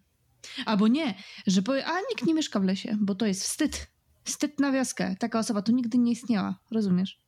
Albo 0.65 0.87
nie, 0.87 1.15
że 1.47 1.61
powie, 1.61 1.85
a 1.85 1.99
nikt 1.99 2.25
nie 2.25 2.33
mieszka 2.33 2.59
w 2.59 2.63
lesie, 2.63 2.97
bo 3.01 3.15
to 3.15 3.25
jest 3.25 3.43
wstyd. 3.43 3.87
Wstyd 4.23 4.59
na 4.59 4.71
wioskę. 4.71 5.15
Taka 5.19 5.39
osoba 5.39 5.61
tu 5.61 5.71
nigdy 5.71 5.97
nie 5.97 6.11
istniała, 6.11 6.59
rozumiesz? 6.71 7.19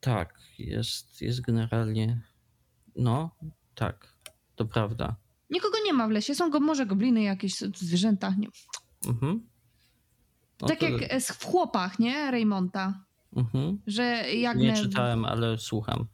Tak, 0.00 0.38
jest, 0.58 1.22
jest 1.22 1.40
generalnie. 1.40 2.20
No, 2.96 3.36
tak, 3.74 4.16
to 4.56 4.64
prawda. 4.64 5.16
Nikogo 5.50 5.78
nie 5.84 5.92
ma 5.92 6.08
w 6.08 6.10
lesie. 6.10 6.34
Są 6.34 6.50
go, 6.50 6.60
może 6.60 6.86
gobliny, 6.86 7.22
jakieś 7.22 7.54
zwierzęta. 7.58 8.34
Nie. 8.38 8.48
Mhm. 9.06 9.48
No 10.60 10.68
tak 10.68 10.78
to- 10.78 10.88
jak 10.88 11.22
w 11.22 11.44
chłopach, 11.44 11.98
nie? 11.98 12.30
Raymonta. 12.30 13.04
Mhm. 13.36 13.78
Że 13.86 14.04
jak 14.34 14.56
Nie 14.56 14.76
czytałem, 14.76 15.24
ale 15.24 15.58
słucham. 15.58 16.06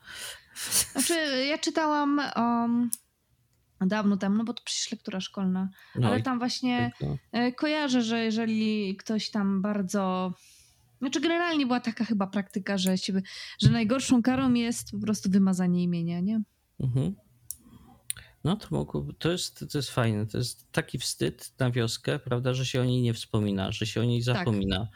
Znaczy, 0.93 1.45
ja 1.47 1.59
czytałam 1.59 2.21
um, 2.37 2.91
dawno 3.87 4.17
temu, 4.17 4.37
no 4.37 4.45
bo 4.45 4.55
to 4.55 4.63
przecież 4.65 4.93
lektura 4.93 5.21
szkolna. 5.21 5.69
No 5.95 6.09
ale 6.09 6.23
tam 6.23 6.39
właśnie 6.39 6.93
e, 7.33 7.53
kojarzę, 7.53 8.03
że 8.03 8.25
jeżeli 8.25 8.97
ktoś 8.97 9.31
tam 9.31 9.63
bardzo. 9.63 10.33
Znaczy, 10.99 11.21
generalnie 11.21 11.67
była 11.67 11.81
taka 11.81 12.05
chyba 12.05 12.27
praktyka, 12.27 12.79
że, 12.79 12.99
się, 12.99 13.23
że 13.63 13.71
najgorszą 13.71 14.23
karą 14.23 14.55
jest 14.55 14.91
po 14.91 14.99
prostu 14.99 15.31
wymazanie 15.31 15.83
imienia, 15.83 16.21
nie? 16.21 16.43
Mhm. 16.81 17.15
No 18.45 18.57
to 18.57 18.67
mogłoby, 18.71 19.15
to 19.15 19.31
jest, 19.33 19.65
to 19.73 19.79
jest 19.79 19.91
fajne. 19.91 20.27
To 20.27 20.39
jest 20.39 20.73
taki 20.73 20.99
wstyd 20.99 21.53
na 21.59 21.71
wioskę, 21.71 22.19
prawda, 22.19 22.55
że 22.55 22.67
się 22.67 22.81
o 22.81 22.85
niej 22.85 23.03
nie 23.03 23.15
wspomina, 23.15 23.73
że 23.73 23.87
się 23.87 24.01
o 24.01 24.05
niej 24.05 24.25
Tak. 24.25 24.37
zapomina. 24.37 24.89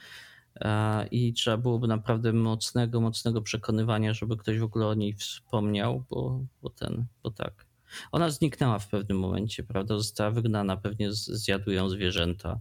E, 0.60 1.06
I 1.06 1.32
trzeba 1.32 1.56
byłoby 1.56 1.88
naprawdę 1.88 2.32
mocnego, 2.32 3.00
mocnego 3.00 3.42
przekonywania, 3.42 4.14
żeby 4.14 4.36
ktoś 4.36 4.58
w 4.58 4.62
ogóle 4.62 4.86
o 4.86 4.94
niej 4.94 5.14
wspomniał, 5.14 6.04
bo, 6.10 6.44
bo 6.62 6.70
ten, 6.70 7.06
bo 7.22 7.30
tak. 7.30 7.65
Ona 8.12 8.30
zniknęła 8.30 8.78
w 8.78 8.88
pewnym 8.88 9.18
momencie, 9.18 9.62
prawda? 9.62 9.96
Została 9.96 10.30
wygnana, 10.30 10.76
pewnie 10.76 11.12
zjadły 11.12 11.74
ją 11.74 11.88
zwierzęta. 11.88 12.60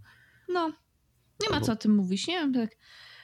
No, 0.49 0.71
nie 1.43 1.49
ma 1.49 1.61
co 1.61 1.71
o 1.71 1.75
tym 1.75 1.95
mówić, 1.95 2.27
nie? 2.27 2.53
Tak. 2.53 2.69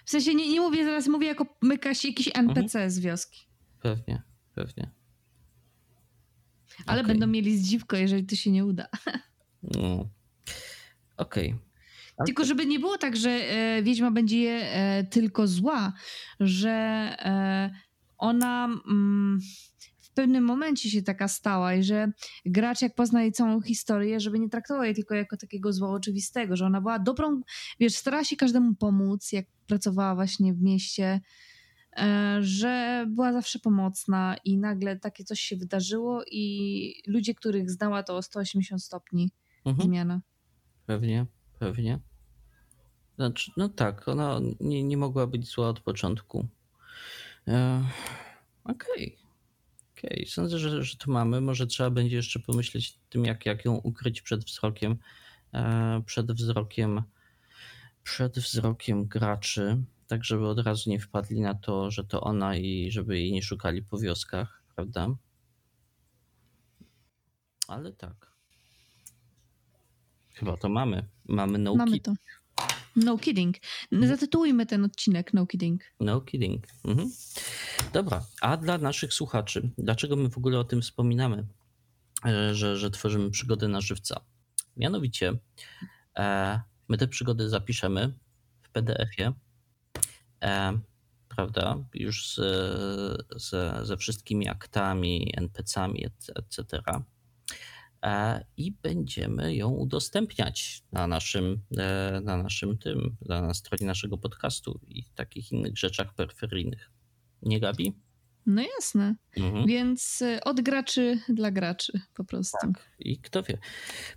W 0.06 0.10
sensie 0.10 0.36
nie, 0.36 0.50
nie 0.50 0.62
mówię 0.62 0.78
teraz, 0.78 1.08
mówię 1.08 1.28
jako 1.28 1.46
mykaś 1.62 2.06
jakiś 2.06 2.28
NPC 2.34 2.62
mhm. 2.62 2.92
z 2.92 3.00
wioski. 3.00 3.48
Pewnie, 3.82 4.22
pewnie. 4.56 4.92
Ale 6.86 7.02
okay. 7.02 7.14
będą 7.14 7.28
mieli 7.28 7.58
zdziwko, 7.58 7.96
jeżeli 7.98 8.26
to 8.26 8.36
się 8.36 8.52
nie 8.52 8.66
uda. 8.66 8.88
No. 9.64 10.10
Okej. 11.18 11.54
Okay. 11.54 11.72
Tylko 12.28 12.46
żeby 12.46 12.66
nie 12.66 12.80
było 12.80 12.98
tak, 12.98 13.18
że 13.18 13.30
e, 13.30 13.84
wiedźma 13.84 14.12
będzie 14.12 14.74
e, 14.74 15.04
tylko 15.04 15.48
zła, 15.48 15.94
że 16.40 16.70
e, 17.20 17.72
ona 18.18 18.66
mm, 18.66 19.40
w 20.12 20.14
pewnym 20.14 20.44
momencie 20.44 20.90
się 20.90 21.02
taka 21.02 21.28
stała 21.28 21.74
i 21.74 21.84
że 21.84 22.12
gracz 22.46 22.82
jak 22.82 22.96
pozna 22.96 23.22
jej 23.22 23.32
całą 23.32 23.62
historię, 23.62 24.20
żeby 24.20 24.40
nie 24.40 24.50
traktował 24.50 24.84
jej 24.84 24.96
tylko 24.96 25.16
jako 25.16 25.38
takiego 25.38 25.74
zła 25.74 25.90
oczywistego, 25.90 26.56
że 26.56 26.66
ona 26.66 26.82
była 26.82 27.00
dobrą, 27.00 27.42
wiesz, 27.80 27.96
starała 27.96 28.24
się 28.24 28.36
każdemu 28.36 28.76
pomóc, 28.76 29.32
jak 29.32 29.46
pracowała 29.68 30.16
właśnie 30.16 30.54
w 30.54 30.62
mieście, 30.62 31.22
e, 31.98 32.38
że 32.42 33.06
była 33.10 33.34
zawsze 33.34 33.60
pomocna 33.60 34.36
i 34.46 34.58
nagle 34.58 35.00
takie 35.00 35.24
coś 35.24 35.40
się 35.40 35.56
wydarzyło 35.56 36.24
i 36.32 37.04
ludzie, 37.08 37.36
których 37.36 37.72
znała 37.72 38.04
to 38.04 38.18
o 38.18 38.22
180 38.22 38.84
stopni 38.84 39.32
mhm. 39.66 39.90
zmiana. 39.90 40.22
Pewnie, 40.86 41.26
pewnie. 41.60 42.00
Znaczy, 43.16 43.52
no 43.58 43.70
tak, 43.70 44.08
ona 44.08 44.40
nie, 44.60 44.84
nie 44.84 44.98
mogła 44.98 45.28
być 45.28 45.48
zła 45.48 45.70
od 45.70 45.80
początku. 45.80 46.48
E, 47.48 47.84
Okej. 48.64 49.16
Okay. 49.16 49.21
Okej, 50.02 50.18
okay. 50.18 50.26
sądzę, 50.26 50.60
że, 50.60 50.84
że 50.84 50.98
to 50.98 51.12
mamy. 51.12 51.42
Może 51.42 51.68
trzeba 51.68 51.90
będzie 51.90 52.16
jeszcze 52.16 52.40
pomyśleć 52.40 53.00
tym, 53.10 53.26
jak, 53.26 53.46
jak 53.46 53.66
ją 53.66 53.76
ukryć 53.76 54.22
przed 54.22 54.44
wzrokiem, 54.44 54.98
e, 55.54 56.02
przed 56.06 56.32
wzrokiem, 56.32 57.02
przed 58.04 58.40
wzrokiem 58.40 59.06
graczy, 59.06 59.84
tak 60.08 60.24
żeby 60.24 60.48
od 60.48 60.60
razu 60.60 60.90
nie 60.90 61.00
wpadli 61.00 61.42
na 61.42 61.54
to, 61.54 61.92
że 61.92 62.04
to 62.04 62.22
ona 62.22 62.56
i 62.56 62.92
żeby 62.92 63.20
jej 63.20 63.32
nie 63.32 63.44
szukali 63.44 63.84
po 63.84 63.98
wioskach, 63.98 64.64
prawda? 64.76 65.08
Ale 67.68 67.94
tak. 67.94 68.32
Chyba 70.34 70.58
to 70.58 70.70
mamy. 70.70 71.08
Mamy 71.26 71.58
no 71.58 71.76
Mamy 71.76 72.00
to. 72.00 72.14
No 72.96 73.18
kidding. 73.18 73.58
Zatytułujmy 73.92 74.66
ten 74.66 74.86
odcinek 74.86 75.34
No 75.34 75.48
kidding. 75.48 75.82
No 76.00 76.22
kidding. 76.22 76.66
Mhm. 76.86 77.12
Dobra, 77.94 78.26
a 78.42 78.58
dla 78.58 78.78
naszych 78.78 79.14
słuchaczy, 79.14 79.70
dlaczego 79.78 80.16
my 80.16 80.30
w 80.30 80.38
ogóle 80.38 80.60
o 80.60 80.64
tym 80.64 80.82
wspominamy, 80.82 81.48
e, 82.26 82.56
że, 82.56 82.78
że 82.78 82.92
tworzymy 82.92 83.32
przygody 83.32 83.68
na 83.68 83.82
żywca? 83.82 84.22
Mianowicie, 84.78 85.34
e, 86.18 86.62
my 86.90 86.98
te 86.98 87.08
przygody 87.08 87.50
zapiszemy 87.50 88.14
w 88.62 88.70
PDF-ie, 88.70 89.34
e, 90.44 90.80
prawda, 91.28 91.78
już 91.94 92.28
z, 92.28 92.36
z, 93.36 93.78
ze 93.88 93.98
wszystkimi 93.98 94.50
aktami, 94.50 95.34
NPC-ami, 95.38 96.06
etc. 96.36 96.82
E, 96.88 97.02
i 98.58 98.72
będziemy 98.72 99.56
ją 99.56 99.70
udostępniać 99.70 100.84
na 100.92 101.08
naszym, 101.08 101.62
e, 101.78 102.22
na 102.24 102.38
naszym 102.38 102.78
tym, 102.78 103.16
na 103.22 103.54
stronie 103.54 103.86
naszego 103.86 104.18
podcastu 104.18 104.80
i 104.88 105.04
takich 105.16 105.52
innych 105.52 105.78
rzeczach 105.78 106.14
peryferyjnych. 106.14 106.92
Nie 107.42 107.60
Gabi? 107.60 107.94
No 108.46 108.62
jasne. 108.76 109.16
Mhm. 109.38 109.68
Więc 109.68 110.22
e, 110.22 110.44
od 110.44 110.62
graczy 110.62 111.20
dla 111.30 111.52
graczy 111.52 112.02
po 112.14 112.24
prostu. 112.24 112.58
Tak. 112.62 112.92
I 113.00 113.18
kto 113.18 113.44
wie, 113.44 113.58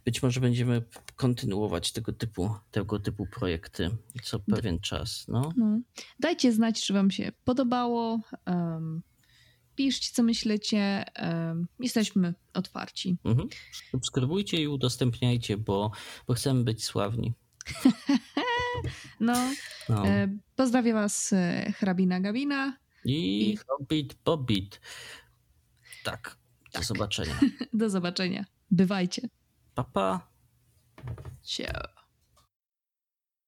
być 0.04 0.22
może 0.22 0.40
będziemy 0.40 0.82
kontynuować 1.16 1.92
tego 1.92 2.12
typu, 2.12 2.50
tego 2.70 2.98
typu 2.98 3.26
projekty 3.26 3.90
co 4.22 4.38
pewien 4.38 4.80
czas. 4.80 5.24
No. 5.28 5.52
no. 5.56 5.80
Dajcie 6.20 6.52
znać, 6.52 6.82
czy 6.86 6.92
wam 6.92 7.10
się 7.10 7.32
podobało. 7.44 8.20
Um, 8.46 9.02
piszcie, 9.74 10.10
co 10.12 10.22
myślicie. 10.22 11.04
Jesteśmy 11.80 12.34
otwarci. 12.54 13.16
Mhm. 13.24 13.48
Subskrybujcie 13.90 14.62
i 14.62 14.68
udostępniajcie, 14.68 15.56
bo, 15.56 15.90
bo 16.26 16.34
chcemy 16.34 16.64
być 16.64 16.84
sławni. 16.84 17.32
no. 19.20 19.34
no. 19.88 20.06
E, 20.06 20.28
pozdrawiam 20.56 20.94
was 20.94 21.32
e, 21.32 21.72
hrabina 21.76 22.20
Gabina. 22.20 22.76
I, 23.04 23.50
I... 23.50 23.56
Hobbit 23.56 24.14
Bobbit. 24.24 24.80
Tak. 26.04 26.36
Do 26.64 26.72
tak. 26.72 26.84
zobaczenia. 26.84 27.40
Do 27.72 27.90
zobaczenia. 27.90 28.44
Bywajcie. 28.70 29.28
Papa. 29.74 30.28
Ciao. 31.42 31.93